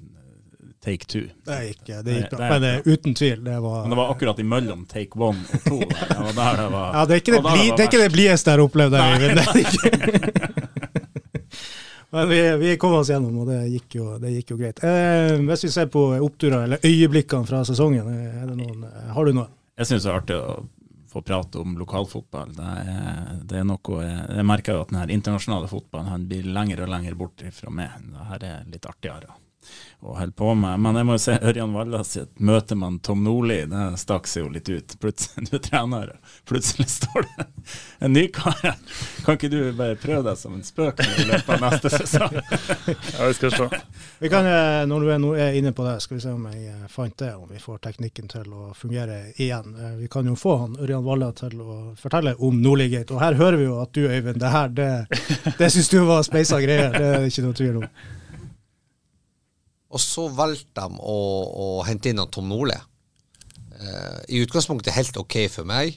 take 0.84 1.06
two. 1.10 1.26
Det 1.44 1.58
gikk, 1.68 1.80
det 2.04 2.14
gikk 2.20 2.30
bra. 2.30 2.38
det- 2.38 2.50
Men 2.60 2.64
eh, 2.68 2.82
uten 2.94 3.14
tvil, 3.18 3.42
det 3.44 3.56
var 3.60 3.80
Men 3.82 3.90
det 3.90 3.96
var 3.96 4.12
akkurat 4.14 4.38
imellom 4.38 4.84
take 4.88 5.18
one 5.18 5.38
og 5.54 5.64
to. 5.64 5.78
der. 5.78 6.06
Det 6.08 6.18
var 6.18 6.32
der 6.38 6.62
det 6.62 6.68
var, 6.72 6.92
Ja, 6.94 7.04
det 7.06 7.14
er 7.14 7.20
ikke 7.22 7.32
det, 7.36 7.42
bli, 7.42 7.70
det, 7.70 7.80
er 7.80 7.88
ikke 7.90 8.02
det 8.04 8.12
blideste 8.12 8.50
jeg 8.50 8.58
har 8.58 8.64
opplevd. 8.68 8.90
der, 8.90 9.00
Øyvind. 9.18 9.36
Det 9.36 9.46
er 9.48 9.58
ikke. 9.64 10.54
Men 12.10 12.28
vi, 12.28 12.56
vi 12.56 12.76
kom 12.80 12.94
oss 12.96 13.10
gjennom, 13.10 13.34
og 13.42 13.50
det 13.50 13.58
gikk 13.68 13.98
jo, 13.98 14.06
det 14.22 14.30
gikk 14.32 14.50
jo 14.54 14.56
greit. 14.56 14.78
Eh, 14.84 15.34
hvis 15.44 15.64
vi 15.66 15.70
ser 15.74 15.90
på 15.92 16.06
oppturer, 16.24 16.62
eller 16.64 16.80
øyeblikkene 16.84 17.44
fra 17.48 17.60
sesongen, 17.68 18.08
er 18.08 18.46
det 18.48 18.56
noen, 18.56 18.86
har 19.12 19.28
du 19.28 19.34
noe? 19.36 19.50
Jeg 19.76 19.90
syns 19.90 20.06
det 20.06 20.10
er 20.14 20.16
artig 20.22 20.38
å 20.40 20.54
få 21.12 21.20
prate 21.24 21.60
om 21.60 21.76
lokalfotball. 21.80 22.54
Det 22.56 22.70
er, 22.80 23.28
det 23.50 23.60
er 23.60 23.66
noe 23.68 24.00
jeg, 24.06 24.24
jeg 24.38 24.46
merker 24.48 24.78
jo 24.78 24.86
at 24.86 24.94
den 24.94 25.12
internasjonale 25.18 25.68
fotballen 25.68 26.08
han 26.14 26.24
blir 26.30 26.48
lenger 26.48 26.82
og 26.86 26.90
lenger 26.94 27.14
bort 27.20 27.44
fra 27.58 27.70
meg. 27.76 27.92
Det 28.08 28.26
her 28.32 28.48
er 28.54 28.64
litt 28.72 28.88
artigere 28.88 29.36
å 30.00 30.14
holde 30.14 30.32
på 30.38 30.52
med. 30.54 30.78
Men 30.80 30.94
jeg 31.00 31.06
må 31.08 31.16
jo 31.16 31.22
si 31.24 31.34
Ørjan 31.34 31.72
Valla 31.74 32.00
sitt 32.06 32.30
møte 32.38 32.76
med 32.78 33.00
Tom 33.06 33.24
Nordli, 33.26 33.64
det 33.70 33.84
stakk 33.98 34.28
seg 34.30 34.44
jo 34.44 34.50
litt 34.54 34.68
ut. 34.70 34.94
Plutselig, 35.02 35.46
du 35.50 35.56
er 35.58 35.62
trener, 35.64 36.12
og 36.14 36.34
plutselig 36.48 36.86
står 36.92 37.26
det 37.26 37.46
en 38.06 38.12
ny 38.14 38.26
kar 38.34 38.54
her. 38.62 38.76
Kan 39.26 39.38
ikke 39.38 39.50
du 39.50 39.58
bare 39.78 39.98
prøve 39.98 40.22
deg 40.28 40.38
som 40.38 40.54
en 40.54 40.62
spøk 40.66 41.02
i 41.02 41.26
løpet 41.28 41.50
av 41.56 41.64
neste 41.66 41.90
sesong? 41.96 42.36
Ja, 42.38 43.26
vi 43.26 43.34
skal 43.40 43.56
se. 43.56 43.68
Vi 44.22 44.30
kan, 44.30 44.46
eh, 44.46 44.84
når 44.90 45.04
du 45.04 45.08
er, 45.12 45.24
er 45.48 45.56
inne 45.58 45.70
på 45.74 45.84
det, 45.86 45.96
skal 46.02 46.16
vi 46.18 46.22
se 46.24 46.32
om 46.34 46.46
jeg 46.50 46.72
eh, 46.72 46.86
fant 46.90 47.14
det, 47.20 47.28
om 47.38 47.46
vi 47.50 47.60
får 47.62 47.78
teknikken 47.84 48.26
til 48.30 48.48
å 48.54 48.70
fungere 48.74 49.18
igjen. 49.38 49.74
Eh, 49.78 49.92
Vi 50.00 50.08
kan 50.10 50.26
jo 50.26 50.34
få 50.38 50.56
han 50.64 50.74
Ørjan 50.82 51.04
Valla 51.06 51.28
til 51.38 51.54
å 51.62 51.76
fortelle 51.98 52.34
om 52.42 52.58
Nordligate. 52.62 53.14
Og 53.14 53.22
her 53.22 53.38
hører 53.38 53.58
vi 53.60 53.68
jo 53.68 53.78
at 53.82 53.92
du, 53.94 54.04
Øyvind, 54.08 54.40
det 54.42 54.50
her, 54.52 54.72
det, 54.74 54.88
det 55.58 55.70
syns 55.74 55.90
du 55.92 56.00
var 56.08 56.26
speisa 56.26 56.58
greier. 56.62 56.90
Det 56.94 57.04
er 57.12 57.22
det 57.22 57.30
ikke 57.32 57.46
noe 57.46 57.58
tvil 57.58 57.80
om. 57.82 57.86
Og 59.88 60.00
så 60.02 60.26
valgte 60.28 60.84
de 60.84 61.00
å, 61.00 61.18
å 61.48 61.68
hente 61.88 62.10
inn 62.12 62.20
Tom 62.32 62.50
Nordli. 62.50 62.76
Eh, 63.78 64.18
I 64.36 64.42
utgangspunktet 64.44 64.92
helt 64.96 65.16
OK 65.20 65.36
for 65.52 65.68
meg, 65.68 65.96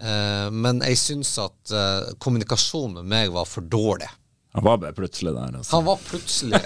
eh, 0.00 0.48
men 0.52 0.82
jeg 0.84 0.98
syns 1.00 1.30
at 1.40 1.72
eh, 1.72 2.10
kommunikasjonen 2.20 3.00
med 3.00 3.08
meg 3.14 3.32
var 3.36 3.48
for 3.48 3.64
dårlig. 3.64 4.10
Han 4.52 4.66
var 4.66 4.80
bare 4.82 4.96
plutselig 4.96 5.30
der. 5.36 5.56
Altså. 5.60 5.76
Han 5.76 5.84
var 5.86 6.00
plutselig 6.02 6.58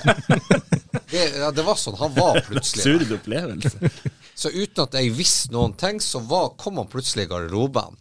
det, 1.13 1.25
ja, 1.37 1.51
det 1.53 1.65
var 1.67 1.77
sånn. 1.77 1.99
Han 2.01 2.15
var 2.17 2.39
plutselig. 2.47 2.81
Absurd 2.81 3.13
opplevelse. 3.19 3.91
Så 4.41 4.51
uten 4.51 4.87
at 4.89 4.97
jeg 4.99 5.13
visste 5.15 5.53
noen 5.55 5.77
ting, 5.79 6.01
så 6.03 6.19
var, 6.27 6.55
kom 6.59 6.81
han 6.81 6.89
plutselig 6.91 7.29
i 7.29 7.31
garderoben. 7.31 7.95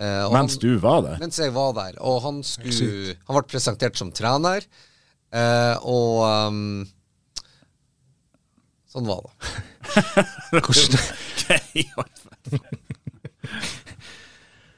Eh, 0.00 0.30
Mens 0.32 0.54
han- 0.56 0.62
du 0.62 0.78
var 0.80 1.02
der. 1.04 1.18
Mens 1.20 1.36
jeg 1.42 1.52
var 1.52 1.74
der. 1.76 1.98
Og 2.00 2.22
han 2.24 2.38
skulle 2.46 3.18
Han 3.26 3.36
ble 3.36 3.42
presentert 3.50 3.98
som 4.00 4.14
trener, 4.16 4.64
eh, 5.34 5.74
og 5.82 6.22
um, 6.24 6.86
Sånn 8.92 9.08
var 9.08 9.24
det. 9.24 9.32
Hvordan 10.52 11.00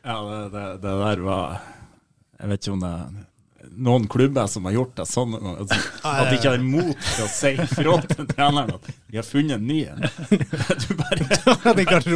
Ja, 0.05 0.17
det, 0.21 0.41
det, 0.53 0.65
det 0.85 0.93
der 1.01 1.21
var 1.25 1.55
Jeg 2.37 2.49
vet 2.51 2.61
ikke 2.67 2.75
om 2.75 2.83
det 2.85 2.95
noen 3.77 4.07
klubber 4.11 4.47
som 4.51 4.65
har 4.69 4.75
gjort 4.77 4.97
det 4.99 5.07
sånn 5.11 5.35
altså, 5.39 5.79
at 6.11 6.31
de 6.31 6.39
ikke 6.39 6.53
har 6.55 6.65
mot 6.65 7.05
til 7.07 7.25
å 7.25 7.29
si 7.31 7.53
fra 7.75 7.97
til 8.07 8.29
treneren 8.31 8.75
at 8.77 8.89
vi 9.11 9.21
har 9.21 9.27
funnet 9.27 9.59
en 9.59 9.67
ny 9.69 9.81
en. 9.91 10.05
Du 10.85 10.95
bare 10.99 11.25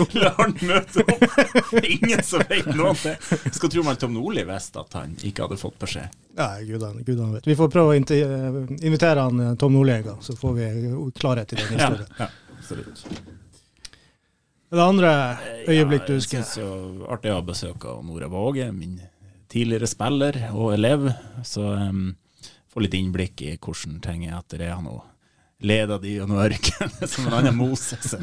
lar 0.19 0.35
han 0.39 0.57
møte 0.67 1.05
opp. 1.05 1.79
Ingen 1.85 2.23
som 2.27 2.43
vet 2.49 2.69
noe 2.75 2.93
om 2.95 2.99
det. 3.03 3.15
Skal 3.55 3.71
tro 3.73 3.85
man 3.87 4.01
Tom 4.01 4.17
Nordli 4.17 4.45
visste 4.49 4.83
at 4.83 4.99
han 4.99 5.15
ikke 5.23 5.47
hadde 5.47 5.61
fått 5.61 5.79
beskjed. 5.83 6.19
Nei, 6.39 6.65
gudene, 6.69 7.03
gudene 7.07 7.39
vet. 7.39 7.47
Vi 7.49 7.57
får 7.59 7.71
prøve 7.73 7.95
å 7.95 7.99
eh, 7.99 8.59
invitere 8.87 9.25
han 9.27 9.41
eh, 9.43 9.55
Tom 9.61 9.75
Nordli 9.75 9.97
en 9.99 10.07
gang, 10.13 10.21
så 10.23 10.37
får 10.39 10.59
vi 10.59 10.69
klarhet 11.19 11.55
i 11.55 11.61
den 11.61 11.75
historien. 11.75 12.13
ja 12.19 12.29
absolutt. 12.59 13.05
Det 14.71 14.83
andre 14.83 15.11
øyeblikk 15.69 16.07
du 16.07 16.13
Ja, 16.13 16.19
husker? 16.19 16.39
Jeg 16.39 16.45
syns 16.45 16.59
jo 16.61 17.07
artig 17.09 17.33
å 17.33 17.39
ha 17.39 17.45
besøk 17.45 17.85
av 17.89 18.03
Nora 18.05 18.29
Våge, 18.29 18.67
min 18.73 18.99
tidligere 19.49 19.89
spiller 19.91 20.41
og 20.53 20.73
elev. 20.75 21.11
Så 21.45 21.65
um, 21.75 22.17
få 22.69 22.85
litt 22.85 22.97
innblikk 22.99 23.43
i 23.43 23.55
hvordan 23.57 24.01
ting 24.05 24.27
er 24.29 24.39
etter 24.39 24.63
det. 24.63 24.73
Han 24.75 24.89
leder 25.59 25.99
de 25.99 26.17
gjennom 26.19 26.41
ørkenen 26.43 27.11
som 27.11 27.27
en 27.27 27.39
annen 27.41 27.59
Moses. 27.59 28.15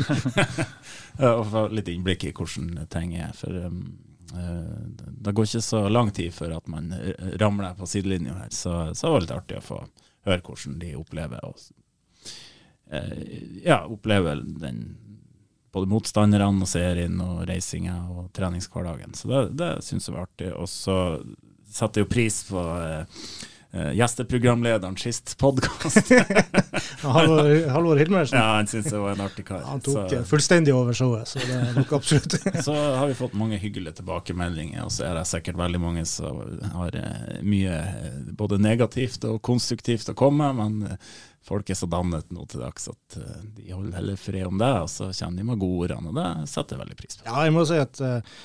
og 1.35 1.45
få 1.51 1.67
litt 1.75 1.91
innblikk 1.91 2.27
i 2.29 2.33
hvordan 2.35 2.85
ting 2.91 3.15
er. 3.19 3.33
For 3.37 3.65
um, 3.65 3.81
eh, 4.33 5.07
det 5.25 5.35
går 5.35 5.49
ikke 5.49 5.65
så 5.65 5.85
lang 5.91 6.13
tid 6.15 6.33
før 6.35 6.57
at 6.59 6.69
man 6.71 6.93
eh, 6.95 7.33
ramler 7.41 7.75
på 7.77 7.89
sidelinja 7.89 8.37
her. 8.43 8.53
Så, 8.55 8.77
så 8.93 9.07
det 9.07 9.15
var 9.15 9.25
litt 9.25 9.39
artig 9.39 9.59
å 9.59 9.65
få 9.65 9.81
høre 10.25 10.41
hvordan 10.45 10.79
de 10.81 10.93
opplever 10.97 11.43
og, 11.45 11.59
uh, 12.93 13.17
ja, 13.65 13.83
opplever 13.85 14.41
den 14.61 14.85
både 15.75 15.91
motstanderne 15.91 16.63
og 16.63 16.69
serien 16.71 17.19
og 17.23 17.43
reisinga 17.49 17.97
og 18.15 18.29
treningshverdagen. 18.37 19.13
Så 19.17 19.27
det, 19.31 19.41
det 19.59 19.73
syns 19.83 20.07
jeg 20.07 20.15
var 20.15 20.29
artig. 20.29 20.53
Og 20.55 20.69
så 20.71 20.95
setter 21.75 22.01
jeg 22.01 22.07
jo 22.07 22.11
pris 22.13 22.37
på 22.47 22.61
eh, 22.63 23.25
eh, 23.75 23.89
gjesteprogramlederen 23.99 24.95
sist 25.01 25.33
podkast. 25.41 26.13
Halvor, 27.05 27.49
Halvor 27.73 27.99
Hilmersen? 27.99 28.39
ja, 28.39 28.55
han 28.55 28.69
syntes 28.71 28.93
jeg 28.95 29.03
var 29.03 29.17
en 29.17 29.25
artig 29.27 29.45
kar. 29.49 29.65
Han 29.67 29.83
tok 29.83 29.97
Så- 30.09 30.21
eh, 30.21 30.23
fullstendig 30.31 30.73
over 30.77 30.95
showet, 30.95 31.27
så 31.33 31.43
det 31.43 31.57
er 31.59 31.75
nok 31.75 31.91
absolutt. 31.99 32.37
så 32.69 32.77
har 33.01 33.11
vi 33.11 33.19
fått 33.19 33.35
mange 33.37 33.59
hyggelige 33.61 33.99
tilbakemeldinger, 33.99 34.87
og 34.87 34.95
så 34.95 35.09
er 35.09 35.19
det 35.19 35.27
sikkert 35.29 35.59
veldig 35.59 35.83
mange 35.83 36.07
som 36.09 36.39
har 36.77 36.95
mye 37.43 37.77
både 38.39 38.61
negativt 38.63 39.27
og 39.27 39.41
konstruktivt 39.45 40.09
å 40.11 40.17
komme 40.17 40.53
med, 40.55 40.63
men 40.79 40.97
folk 41.45 41.69
er 41.69 41.77
så 41.77 41.87
dannet 41.89 42.33
nå 42.33 42.45
til 42.49 42.63
dags 42.65 42.89
at 42.91 43.17
eh, 43.21 43.39
de 43.57 43.71
holder 43.71 43.99
heller 43.99 44.19
fred 44.19 44.49
om 44.49 44.59
det, 44.61 44.73
og 44.83 44.91
så 44.91 45.09
kommer 45.13 45.41
de 45.41 45.47
med 45.47 45.61
gode 45.61 45.87
ordene, 45.87 46.11
og 46.11 46.19
det 46.19 46.51
setter 46.51 46.75
jeg 46.75 46.83
veldig 46.83 46.99
pris 47.01 47.17
på. 47.17 47.25
Ja, 47.29 47.39
jeg 47.45 47.55
må 47.55 47.65
si 47.69 47.79
at 47.81 48.01
uh, 48.01 48.35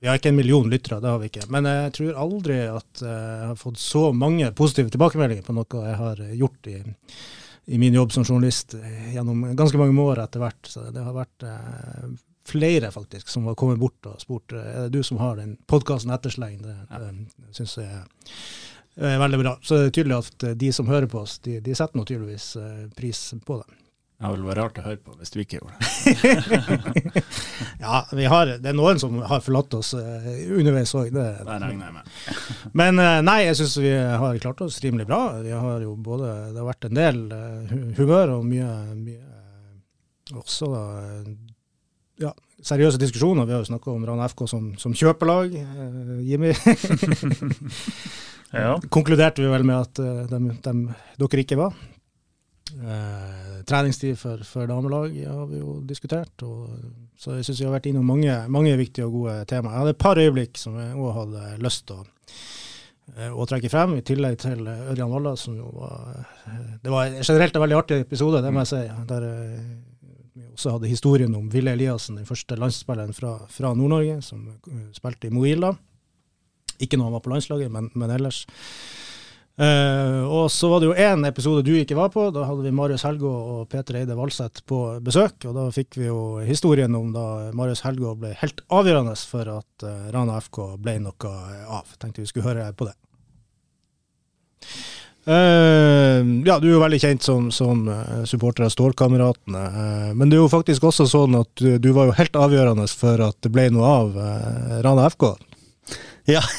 vi 0.00 0.10
har 0.10 0.20
ikke 0.20 0.32
en 0.32 0.40
million 0.40 0.68
lyttere, 0.68 1.00
det 1.00 1.12
har 1.12 1.22
vi 1.22 1.30
ikke. 1.30 1.46
Men 1.52 1.68
jeg 1.68 1.94
tror 1.96 2.20
aldri 2.26 2.58
at 2.68 3.00
eh, 3.04 3.14
jeg 3.14 3.48
har 3.52 3.56
fått 3.56 3.80
så 3.80 4.02
mange 4.12 4.50
positive 4.56 4.92
tilbakemeldinger 4.92 5.46
på 5.46 5.56
noe 5.56 5.86
jeg 5.86 5.96
har 5.96 6.20
gjort 6.36 6.68
i, 6.68 6.74
i 7.72 7.80
min 7.80 7.96
jobb 7.96 8.12
som 8.12 8.26
journalist 8.26 8.76
gjennom 9.14 9.46
ganske 9.56 9.80
mange 9.80 10.04
år 10.04 10.20
etter 10.26 10.44
hvert. 10.44 10.60
Så 10.68 10.84
det 10.92 11.06
har 11.06 11.16
vært 11.16 11.46
eh, 11.48 12.10
flere 12.44 12.90
faktisk 12.92 13.32
som 13.32 13.48
har 13.48 13.56
kommet 13.56 13.80
bort 13.80 14.10
og 14.10 14.20
spurt 14.20 14.52
er 14.52 14.84
det 14.84 14.98
du 14.98 15.02
som 15.06 15.16
har 15.22 15.38
den 15.40 15.56
podkasten 15.70 16.12
Ettersleng. 16.12 16.60
Det, 16.60 16.76
det 16.90 17.56
syns 17.56 17.78
jeg 17.80 18.04
veldig 18.96 19.40
bra. 19.42 19.56
Så 19.62 19.78
det 19.78 19.86
er 19.88 19.96
tydelig 19.98 20.18
at 20.20 20.44
eh, 20.48 20.58
de 20.64 20.72
som 20.72 20.90
hører 20.90 21.08
på 21.10 21.22
oss, 21.24 21.38
de, 21.44 21.58
de 21.64 21.74
setter 21.74 21.98
nå 21.98 22.04
tydeligvis 22.08 22.52
eh, 22.60 22.84
pris 22.96 23.26
på 23.46 23.58
det. 23.62 23.80
Det 24.24 24.30
ville 24.30 24.46
vært 24.46 24.58
rart 24.60 24.78
å 24.78 24.82
høre 24.86 25.00
på 25.02 25.14
hvis 25.18 25.32
du 25.34 25.40
ikke 25.42 25.58
gjorde 25.58 25.74
det. 25.82 27.22
Ja, 27.84 27.98
vi 28.14 28.24
har, 28.30 28.52
det 28.62 28.70
er 28.70 28.76
noen 28.76 29.00
som 29.02 29.18
har 29.26 29.42
forlatt 29.44 29.74
oss 29.76 29.90
eh, 29.98 30.28
underveis 30.54 30.94
òg. 30.96 31.10
Det, 31.12 31.24
Det 31.44 31.56
regner 31.60 31.90
jeg 31.90 31.96
med. 31.98 32.14
Men 32.80 33.02
eh, 33.02 33.18
nei, 33.26 33.40
jeg 33.48 33.58
syns 33.58 33.74
vi 33.82 33.92
har 33.92 34.38
klart 34.40 34.62
oss 34.64 34.78
rimelig 34.84 35.08
bra. 35.10 35.20
Vi 35.44 35.52
har 35.52 35.82
jo 35.84 35.96
både, 36.00 36.30
Det 36.54 36.62
har 36.62 36.70
vært 36.70 36.88
en 36.88 37.00
del 37.00 37.20
eh, 37.36 37.74
humør 37.98 38.36
og 38.38 38.46
mye, 38.48 38.70
mye 39.02 39.20
eh, 39.20 40.38
også 40.40 40.70
da, 40.72 40.84
ja, 42.22 42.30
seriøse 42.64 43.00
diskusjoner. 43.00 43.46
Vi 43.48 43.54
har 43.56 43.64
jo 43.64 43.70
snakka 43.70 43.92
om 43.92 44.04
Rana 44.08 44.28
FK 44.32 44.46
som, 44.50 44.70
som 44.80 44.94
kjøpelag. 44.96 45.56
Eh, 45.60 46.14
Jimmy, 46.30 46.54
Ja. 48.54 48.76
konkluderte 48.88 49.42
vi 49.42 49.48
vel 49.50 49.64
med 49.66 49.80
at 49.80 49.98
uh, 49.98 50.26
dem, 50.30 50.52
dem, 50.62 50.84
dere 51.18 51.42
ikke 51.42 51.58
var. 51.58 51.74
Eh, 52.74 53.62
treningstid 53.68 54.16
for, 54.18 54.40
for 54.46 54.66
damelag 54.66 55.12
har 55.26 55.46
vi 55.50 55.60
jo 55.60 55.78
diskutert. 55.86 56.42
Og, 56.46 56.70
så 57.18 57.36
jeg 57.38 57.46
syns 57.46 57.60
vi 57.60 57.66
har 57.68 57.74
vært 57.76 57.88
innom 57.90 58.06
mange, 58.08 58.34
mange 58.50 58.74
viktige 58.80 59.06
og 59.06 59.18
gode 59.18 59.36
temaer. 59.50 59.74
Jeg 59.74 59.82
hadde 59.82 59.94
et 59.94 60.02
par 60.04 60.20
øyeblikk 60.20 60.58
som 60.58 60.78
jeg 60.80 60.94
òg 60.96 61.12
hadde 61.18 61.44
lyst 61.62 61.84
til 61.90 62.00
å, 62.00 62.06
eh, 63.14 63.30
å 63.30 63.46
trekke 63.50 63.70
frem, 63.72 63.96
i 63.98 64.06
tillegg 64.06 64.38
til 64.42 64.66
Ørjan 64.66 65.12
Walla, 65.12 65.34
som 65.38 65.58
jo 65.58 65.70
var 65.76 66.24
eh, 66.24 66.62
Det 66.82 66.94
var 66.94 67.18
generelt 67.20 67.58
en 67.58 67.66
veldig 67.66 67.78
artig 67.82 68.00
episode, 68.06 68.42
det 68.42 68.54
må 68.54 68.64
jeg 68.64 68.72
si. 68.72 68.82
Der 69.12 69.28
vi 70.34 70.48
også 70.50 70.74
hadde 70.74 70.90
historien 70.90 71.34
om 71.38 71.46
Ville 71.52 71.72
Eliassen, 71.76 72.18
den 72.18 72.26
første 72.26 72.56
landsspilleren 72.58 73.14
fra, 73.14 73.36
fra 73.50 73.70
Nord-Norge, 73.76 74.18
som 74.26 74.48
uh, 74.50 74.84
spilte 74.96 75.30
i 75.30 75.34
Moila. 75.34 75.70
Ikke 76.82 76.98
når 76.98 77.08
han 77.08 77.16
var 77.16 77.22
på 77.24 77.30
landslaget, 77.30 77.70
men, 77.70 77.90
men 77.94 78.10
ellers. 78.10 78.40
Uh, 79.54 80.26
og 80.26 80.48
så 80.50 80.66
var 80.66 80.80
det 80.82 80.88
jo 80.88 80.96
én 80.98 81.22
episode 81.28 81.62
du 81.62 81.70
ikke 81.78 81.94
var 81.94 82.10
på. 82.10 82.26
Da 82.34 82.48
hadde 82.48 82.66
vi 82.66 82.74
Marius 82.74 83.04
Helgå 83.06 83.30
og 83.30 83.68
Peter 83.70 84.00
Eide 84.00 84.16
Valseth 84.18 84.64
på 84.66 84.80
besøk. 85.06 85.46
Og 85.46 85.54
da 85.54 85.68
fikk 85.74 86.00
vi 86.00 86.08
jo 86.08 86.42
historien 86.42 86.98
om 86.98 87.12
da 87.14 87.52
Marius 87.54 87.84
Helgå 87.86 88.16
ble 88.18 88.34
helt 88.40 88.64
avgjørende 88.74 89.14
for 89.30 89.54
at 89.60 89.86
uh, 89.86 90.10
Rana 90.16 90.40
FK 90.42 90.60
ble 90.82 90.98
noe 91.06 91.38
av. 91.70 91.94
Tenkte 92.02 92.24
vi 92.24 92.32
skulle 92.32 92.50
høre 92.50 92.66
på 92.74 92.90
det. 92.90 92.98
Uh, 95.24 96.20
ja, 96.44 96.58
du 96.60 96.66
er 96.68 96.74
jo 96.74 96.82
veldig 96.82 97.00
kjent 97.00 97.24
som, 97.24 97.48
som 97.54 97.86
supporter 98.28 98.66
av 98.66 98.74
Stålkameratene. 98.74 99.64
men 100.12 100.28
det 100.28 100.36
er 100.36 100.42
jo 100.42 100.52
faktisk 100.52 100.84
også 100.90 101.06
sånn 101.08 101.38
at 101.40 101.50
du, 101.60 101.78
du, 101.80 101.90
var 101.96 102.10
jo 102.10 102.18
helt 102.18 102.36
avgjørende 102.36 102.86
for 102.92 103.22
at 103.30 103.38
det 103.40 103.52
ble 103.54 103.70
noe 103.72 103.88
av 104.02 104.18
Rana 104.84 105.08
FK. 105.14 105.32
Ja. 106.28 106.42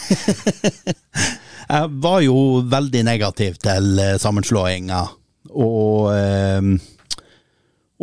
Jeg 1.65 1.93
var 2.01 2.19
jo 2.21 2.61
veldig 2.69 3.01
negativ 3.07 3.57
til 3.63 4.01
eh, 4.01 4.17
sammenslåinga. 4.21 5.01
Og, 5.55 6.11
eh, 6.13 6.61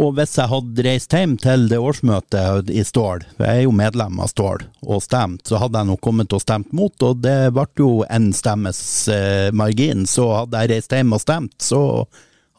og 0.01 0.15
hvis 0.17 0.39
jeg 0.39 0.49
hadde 0.49 0.85
reist 0.87 1.13
hjem 1.13 1.35
til 1.41 1.67
det 1.69 1.77
årsmøtet 1.77 2.71
i 2.73 2.81
Stål, 2.87 3.27
for 3.37 3.45
jeg 3.45 3.61
er 3.61 3.67
jo 3.67 3.75
medlem 3.77 4.23
av 4.25 4.31
Stål, 4.33 4.65
og 4.89 5.03
stemt, 5.05 5.45
så 5.49 5.61
hadde 5.61 5.83
jeg 5.83 5.91
nok 5.91 6.01
kommet 6.05 6.33
og 6.33 6.41
stemt 6.41 6.73
mot, 6.73 6.95
og 7.05 7.21
det 7.21 7.53
ble 7.53 7.67
jo 7.77 7.91
en 8.09 8.31
stemmes 8.33 8.81
eh, 9.13 9.51
margin. 9.53 10.07
Så 10.09 10.25
hadde 10.33 10.63
jeg 10.63 10.73
reist 10.73 10.97
hjem 10.97 11.13
og 11.13 11.21
stemt, 11.21 11.59
så 11.61 11.83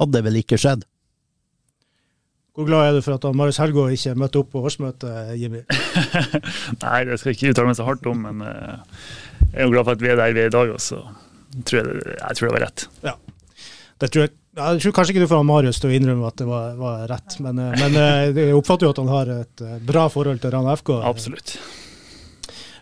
hadde 0.01 0.13
det 0.13 0.25
vel 0.27 0.37
ikke 0.43 0.61
skjedd. 0.61 0.85
Hvor 2.53 2.67
glad 2.69 2.85
er 2.85 2.99
du 2.99 3.01
for 3.01 3.17
at 3.17 3.25
Marius 3.33 3.57
Helgå 3.57 3.87
ikke 3.95 4.13
møtte 4.21 4.43
opp 4.43 4.51
på 4.53 4.61
årsmøtet, 4.61 5.33
Jimmy? 5.41 5.63
Nei, 6.85 6.99
det 7.09 7.17
skal 7.17 7.31
jeg 7.31 7.39
ikke 7.39 7.55
uttale 7.55 7.71
meg 7.71 7.79
så 7.79 7.87
hardt 7.87 8.05
om, 8.11 8.27
men 8.27 8.45
jeg 8.45 9.57
er 9.57 9.65
jo 9.65 9.73
glad 9.73 9.87
for 9.87 9.97
at 9.97 10.05
vi 10.05 10.13
er 10.13 10.21
der 10.21 10.37
vi 10.37 10.45
er 10.45 10.51
i 10.51 10.53
dag. 10.53 10.75
Også. 10.77 11.01
Tror 11.65 11.81
jeg, 11.81 12.03
jeg 12.13 12.37
tror 12.37 12.47
det 12.51 12.53
var 12.59 12.65
rett. 12.67 12.85
Ja. 13.01 13.17
Det 14.03 14.11
tror 14.13 14.27
jeg, 14.27 14.35
jeg 14.53 14.81
tror 14.83 14.95
kanskje 14.97 15.15
ikke 15.15 15.23
du 15.23 15.31
får 15.31 15.45
Marius 15.47 15.79
til 15.81 15.89
å 15.89 15.95
innrømme 15.97 16.27
at 16.29 16.41
det 16.41 16.49
var, 16.49 16.75
var 16.77 17.07
rett, 17.09 17.39
men, 17.41 17.61
eh, 17.61 17.77
men, 17.79 17.95
eh, 17.97 18.41
jeg 18.45 18.57
oppfatter 18.57 18.87
jo 18.87 18.91
at 18.93 19.01
han 19.01 19.13
har 19.13 19.31
et 19.39 19.63
eh, 19.65 19.79
bra 19.81 20.05
forhold 20.13 20.43
til 20.43 20.53
Rana 20.53 20.75
FK. 20.77 20.93
Absolutt. 21.09 21.55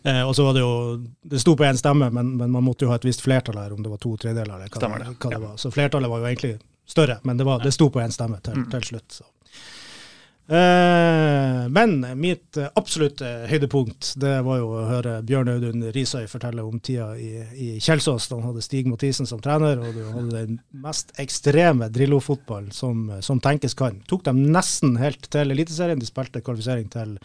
Eh, 0.03 0.21
og 0.25 0.35
så 0.35 0.43
var 0.43 0.53
Det 0.53 0.63
jo, 0.63 0.73
det 1.21 1.39
sto 1.39 1.55
på 1.55 1.63
én 1.63 1.77
stemme, 1.77 2.09
men, 2.09 2.35
men, 2.37 2.51
man 2.51 2.63
måtte 2.63 2.85
jo 2.85 2.91
ha 2.91 2.97
et 2.97 3.05
visst 3.05 3.21
flertall 3.21 3.59
her, 3.61 3.73
om 3.73 3.83
det 3.83 3.91
var 3.91 4.01
to 4.01 4.15
tredjedeler. 4.17 4.55
eller 4.55 4.69
hva, 4.69 4.81
Stemmer 4.81 5.03
det, 5.05 5.15
hva 5.17 5.33
det 5.35 5.41
var. 5.43 5.57
Så 5.61 5.71
flertallet 5.71 6.09
var 6.09 6.23
jo 6.23 6.29
egentlig 6.31 6.55
større, 6.89 7.19
men 7.23 7.37
det, 7.37 7.45
var, 7.47 7.61
det 7.63 7.71
sto 7.71 7.89
på 7.93 8.01
én 8.01 8.11
stemme 8.11 8.41
til, 8.41 8.57
mm. 8.63 8.69
til 8.73 8.87
slutt. 8.89 9.21
Så. 9.21 9.27
Eh, 10.51 11.67
men 11.69 11.93
mitt 12.19 12.57
absolutte 12.75 13.29
høydepunkt 13.47 14.09
det 14.19 14.33
var 14.43 14.57
jo 14.59 14.73
å 14.75 14.81
høre 14.89 15.13
Bjørn 15.23 15.47
Audun 15.53 15.85
Risøy 15.95 16.25
fortelle 16.27 16.65
om 16.67 16.81
tida 16.83 17.13
i, 17.15 17.29
i 17.55 17.69
Kjelsås 17.79 18.27
da 18.27 18.35
han 18.35 18.49
hadde 18.49 18.63
Stig 18.65 18.89
Mathisen 18.91 19.29
som 19.29 19.39
trener, 19.39 19.79
og 19.79 19.95
du 19.95 20.01
hadde 20.09 20.35
den 20.35 20.59
mest 20.83 21.15
ekstreme 21.23 21.87
Drillo-fotballen 21.95 22.75
som, 22.75 23.07
som, 23.23 23.39
tenkes 23.39 23.77
kan. 23.79 24.01
Tok 24.11 24.27
dem 24.27 24.43
nesten 24.51 24.99
helt 24.99 25.31
til 25.31 25.55
Eliteserien. 25.55 26.03
De 26.03 26.09
spilte 26.09 26.43
kvalifisering 26.43 26.91
til 26.91 27.15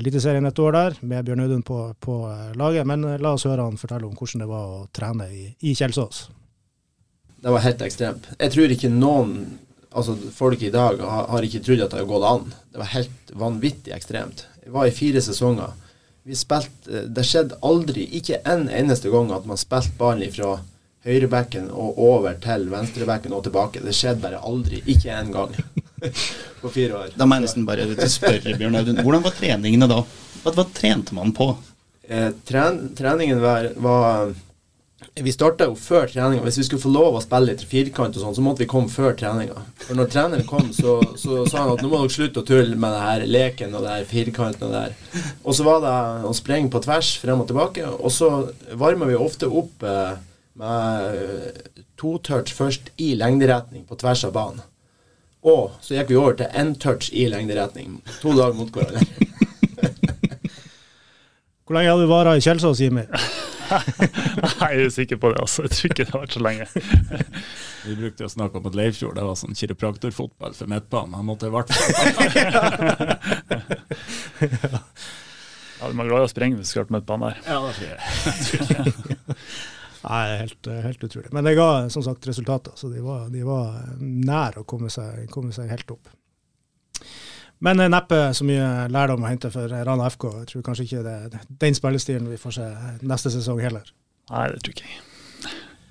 Eliteserien 0.00 0.48
et 0.48 0.64
år 0.64 0.78
der, 0.78 1.00
med 1.04 1.28
Bjørn 1.28 1.44
Audun 1.44 1.66
på, 1.66 1.82
på 2.00 2.20
laget. 2.56 2.88
Men 2.88 3.04
la 3.20 3.36
oss 3.36 3.44
høre 3.50 3.68
han 3.68 3.76
fortelle 3.80 4.08
om 4.08 4.16
hvordan 4.16 4.46
det 4.46 4.48
var 4.48 4.76
å 4.78 4.84
trene 4.96 5.28
i, 5.28 5.50
i 5.60 5.76
Kjelsås. 5.76 6.30
Det 7.40 7.52
var 7.52 7.68
helt 7.68 7.84
ekstremt. 7.84 8.32
Jeg 8.38 8.56
tror 8.56 8.72
ikke 8.72 8.96
noen 8.96 9.36
altså 9.90 10.16
Folk 10.34 10.62
i 10.62 10.72
dag 10.74 11.00
har, 11.02 11.28
har 11.32 11.46
ikke 11.46 11.62
trodd 11.66 11.84
at 11.84 11.94
det 11.94 12.02
har 12.02 12.10
gått 12.10 12.26
an. 12.28 12.50
Det 12.72 12.82
var 12.82 12.92
helt 12.94 13.32
vanvittig 13.44 13.94
ekstremt. 13.96 14.44
Jeg 14.64 14.74
var 14.74 14.88
i 14.88 14.94
fire 14.94 15.22
sesonger. 15.24 15.72
Vi 16.28 16.36
spilte, 16.36 16.90
eh, 16.90 17.06
Det 17.08 17.24
skjedde 17.26 17.58
aldri, 17.66 18.06
ikke 18.20 18.42
en 18.44 18.68
eneste 18.68 19.10
gang, 19.12 19.32
at 19.34 19.46
man 19.48 19.60
spilte 19.60 19.96
ballen 19.98 20.32
fra 20.34 20.58
høyrebekken 21.06 21.70
og 21.72 21.96
over 21.98 22.34
til 22.42 22.66
venstrebekken 22.70 23.32
og 23.32 23.46
tilbake. 23.46 23.80
Det 23.84 23.94
skjedde 23.96 24.20
bare 24.20 24.42
aldri. 24.44 24.82
Ikke 24.86 25.14
en 25.16 25.32
gang 25.32 25.56
på 26.60 26.72
fire 26.74 26.98
år. 26.98 27.16
Da 27.16 27.26
må 27.26 27.38
jeg 27.38 27.48
nesten 27.48 27.66
bare 27.68 27.88
spørre, 28.04 28.56
Bjørn 28.60 28.76
Audun. 28.82 29.00
Hvordan 29.00 29.24
var 29.24 29.36
treningene 29.38 29.88
da? 29.90 30.02
Hva, 30.44 30.52
hva 30.56 30.66
trente 30.76 31.16
man 31.16 31.32
på? 31.36 31.54
Eh, 32.10 32.30
tren, 32.44 32.82
treningen 32.98 33.40
var, 33.42 33.70
var 33.80 34.32
vi 35.14 35.32
starta 35.32 35.66
jo 35.68 35.74
før 35.78 36.08
treninga. 36.10 36.42
Hvis 36.44 36.58
vi 36.60 36.64
skulle 36.66 36.82
få 36.82 36.92
lov 36.92 37.16
å 37.16 37.22
spille 37.24 37.54
i 37.54 37.68
firkant, 37.68 38.16
og 38.16 38.24
sånn, 38.24 38.36
så 38.36 38.44
måtte 38.44 38.64
vi 38.64 38.70
komme 38.70 38.92
før 38.92 39.14
treninga. 39.18 39.64
For 39.82 39.98
når 39.98 40.10
treneren 40.12 40.48
kom, 40.48 40.70
så, 40.76 40.98
så, 41.20 41.42
sa 41.48 41.64
han 41.64 41.74
at 41.74 41.84
nå 41.84 41.90
må 41.90 42.02
dere 42.02 42.14
slutte 42.14 42.42
å 42.42 42.46
tulle 42.46 42.76
med 42.76 42.94
det 42.94 43.04
her 43.04 43.26
leken 43.28 43.76
og 43.76 43.86
det 43.86 43.96
her 43.96 44.08
firkanten 44.08 44.68
og 44.68 44.74
det 44.74 44.82
her. 44.86 44.96
Og 45.42 45.56
så 45.56 45.66
var 45.66 45.84
det 45.84 45.94
å 46.28 46.34
springe 46.36 46.72
på 46.72 46.82
tvers 46.84 47.14
frem 47.22 47.42
og 47.42 47.50
tilbake. 47.50 47.86
Og 47.90 48.10
så 48.14 48.30
varmer 48.80 49.10
vi 49.10 49.18
ofte 49.18 49.46
opp 49.48 49.86
eh, 49.88 50.12
med 50.60 51.70
to 52.00 52.16
touch 52.24 52.50
først 52.56 52.92
i 53.00 53.14
lengderetning 53.18 53.86
på 53.88 53.98
tvers 54.00 54.26
av 54.28 54.36
banen. 54.36 54.66
Og 55.40 55.70
så 55.80 55.96
gikk 55.96 56.10
vi 56.12 56.20
over 56.20 56.36
til 56.36 56.52
én 56.60 56.74
touch 56.76 57.08
i 57.16 57.24
lengderetning. 57.32 58.02
To 58.20 58.36
dager 58.36 58.56
mot 58.58 58.72
hverandre. 58.72 59.08
Hvor 61.64 61.78
lenge 61.78 61.92
hadde 61.92 62.04
du 62.04 62.10
vara 62.10 62.34
i 62.36 62.44
Kjelsås, 62.44 62.82
Jimmy? 62.82 63.06
Nei, 64.60 64.68
jeg 64.72 64.80
er 64.80 64.90
usikker 64.90 65.18
på 65.20 65.30
det. 65.32 65.40
altså. 65.42 65.62
Jeg 65.66 65.72
tror 65.76 65.90
ikke 65.92 66.04
det 66.04 66.12
har 66.14 66.22
vært 66.24 66.36
så 66.36 66.42
lenge. 66.44 66.66
Vi 67.86 67.96
brukte 67.96 68.26
å 68.26 68.32
snakke 68.32 68.60
om 68.60 68.68
at 68.70 68.76
Leifjord 68.76 69.16
det 69.16 69.24
var 69.24 69.36
sånn 69.40 69.56
kiropraktorfotball 69.56 70.56
for 70.58 70.66
midtbanen. 70.70 71.16
Han 71.16 71.28
måtte 71.30 71.48
i 71.48 71.54
hvert 71.54 71.70
fall 71.72 71.90
Ja, 75.80 75.88
Du 75.88 75.94
er 75.96 76.08
glad 76.10 76.20
i 76.20 76.26
å 76.26 76.30
sprenge 76.30 76.58
hvis 76.58 76.68
du 76.68 76.74
skal 76.74 76.88
på 76.88 76.96
midtbanen 76.98 77.30
der. 77.30 77.36
Ja, 77.48 77.58
det 77.64 77.72
tror 77.78 77.88
jeg. 77.88 78.88
Nei, 80.00 80.20
helt, 80.40 80.68
helt 80.84 81.02
utrolig. 81.04 81.30
Men 81.36 81.44
det 81.44 81.56
ga 81.58 81.68
som 81.92 82.04
sagt 82.04 82.26
resultater, 82.28 82.72
så 82.76 82.88
de 82.92 83.00
var, 83.04 83.28
de 83.32 83.42
var 83.44 83.80
nær 84.00 84.60
å 84.60 84.64
komme 84.68 84.88
seg, 84.92 85.26
komme 85.32 85.52
seg 85.56 85.72
helt 85.72 85.90
opp. 85.96 86.08
Men 87.60 87.80
eh, 87.80 87.90
neppe 87.92 88.22
så 88.36 88.46
mye 88.48 88.88
lærdom 88.92 89.24
å 89.24 89.30
hente 89.30 89.52
for 89.52 89.68
Rana 89.68 90.08
FK. 90.10 90.26
Jeg 90.40 90.50
tror 90.52 90.66
kanskje 90.70 90.88
ikke 90.88 91.04
det 91.04 91.14
er 91.26 91.46
den 91.60 91.76
spillestilen 91.76 92.30
vi 92.32 92.40
får 92.40 92.56
se 92.56 92.66
neste 93.04 93.32
sesong 93.36 93.60
heller. 93.60 93.92
Nei, 94.30 94.48
det 94.54 94.62
tror 94.64 94.76
ikke 94.76 94.88
jeg. 94.88 95.06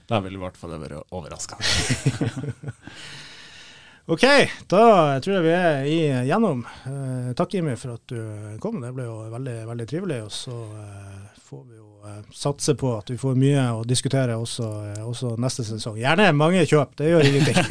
Da 0.10 0.22
vil 0.26 0.40
i 0.40 0.42
hvert 0.42 0.58
fall 0.58 0.74
det 0.74 0.80
være 0.82 1.04
overraskende. 1.14 2.54
ok, 4.14 4.24
da 4.72 4.84
tror 5.22 5.36
jeg 5.36 5.44
vi 5.46 5.52
er 5.54 5.90
igjennom. 6.26 6.64
Eh, 6.90 7.28
takk 7.38 7.54
Jimmy 7.54 7.76
for 7.78 8.00
at 8.00 8.10
du 8.10 8.56
kom. 8.64 8.80
Det 8.82 8.90
ble 8.96 9.06
jo 9.06 9.20
veldig, 9.30 9.58
veldig 9.70 9.88
trivelig. 9.92 10.24
Og 10.26 10.34
så 10.34 10.56
eh, 10.80 11.44
får 11.52 11.62
vi 11.68 11.78
jo 11.78 12.10
eh, 12.10 12.24
satse 12.34 12.74
på 12.80 12.96
at 12.98 13.14
vi 13.14 13.20
får 13.22 13.38
mye 13.38 13.68
å 13.76 13.86
diskutere 13.86 14.40
også, 14.42 14.72
eh, 14.96 15.04
også 15.06 15.36
neste 15.38 15.68
sesong. 15.68 16.02
Gjerne 16.02 16.32
mange 16.34 16.66
kjøp, 16.66 16.98
det 16.98 17.12
gjør 17.12 17.30
ingenting. 17.30 17.62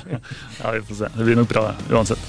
ja, 0.60 0.76
vi 0.76 0.84
får 0.90 1.00
se. 1.00 1.10
Det 1.16 1.30
blir 1.30 1.40
nok 1.40 1.56
bra 1.56 1.70
uansett. 1.88 2.28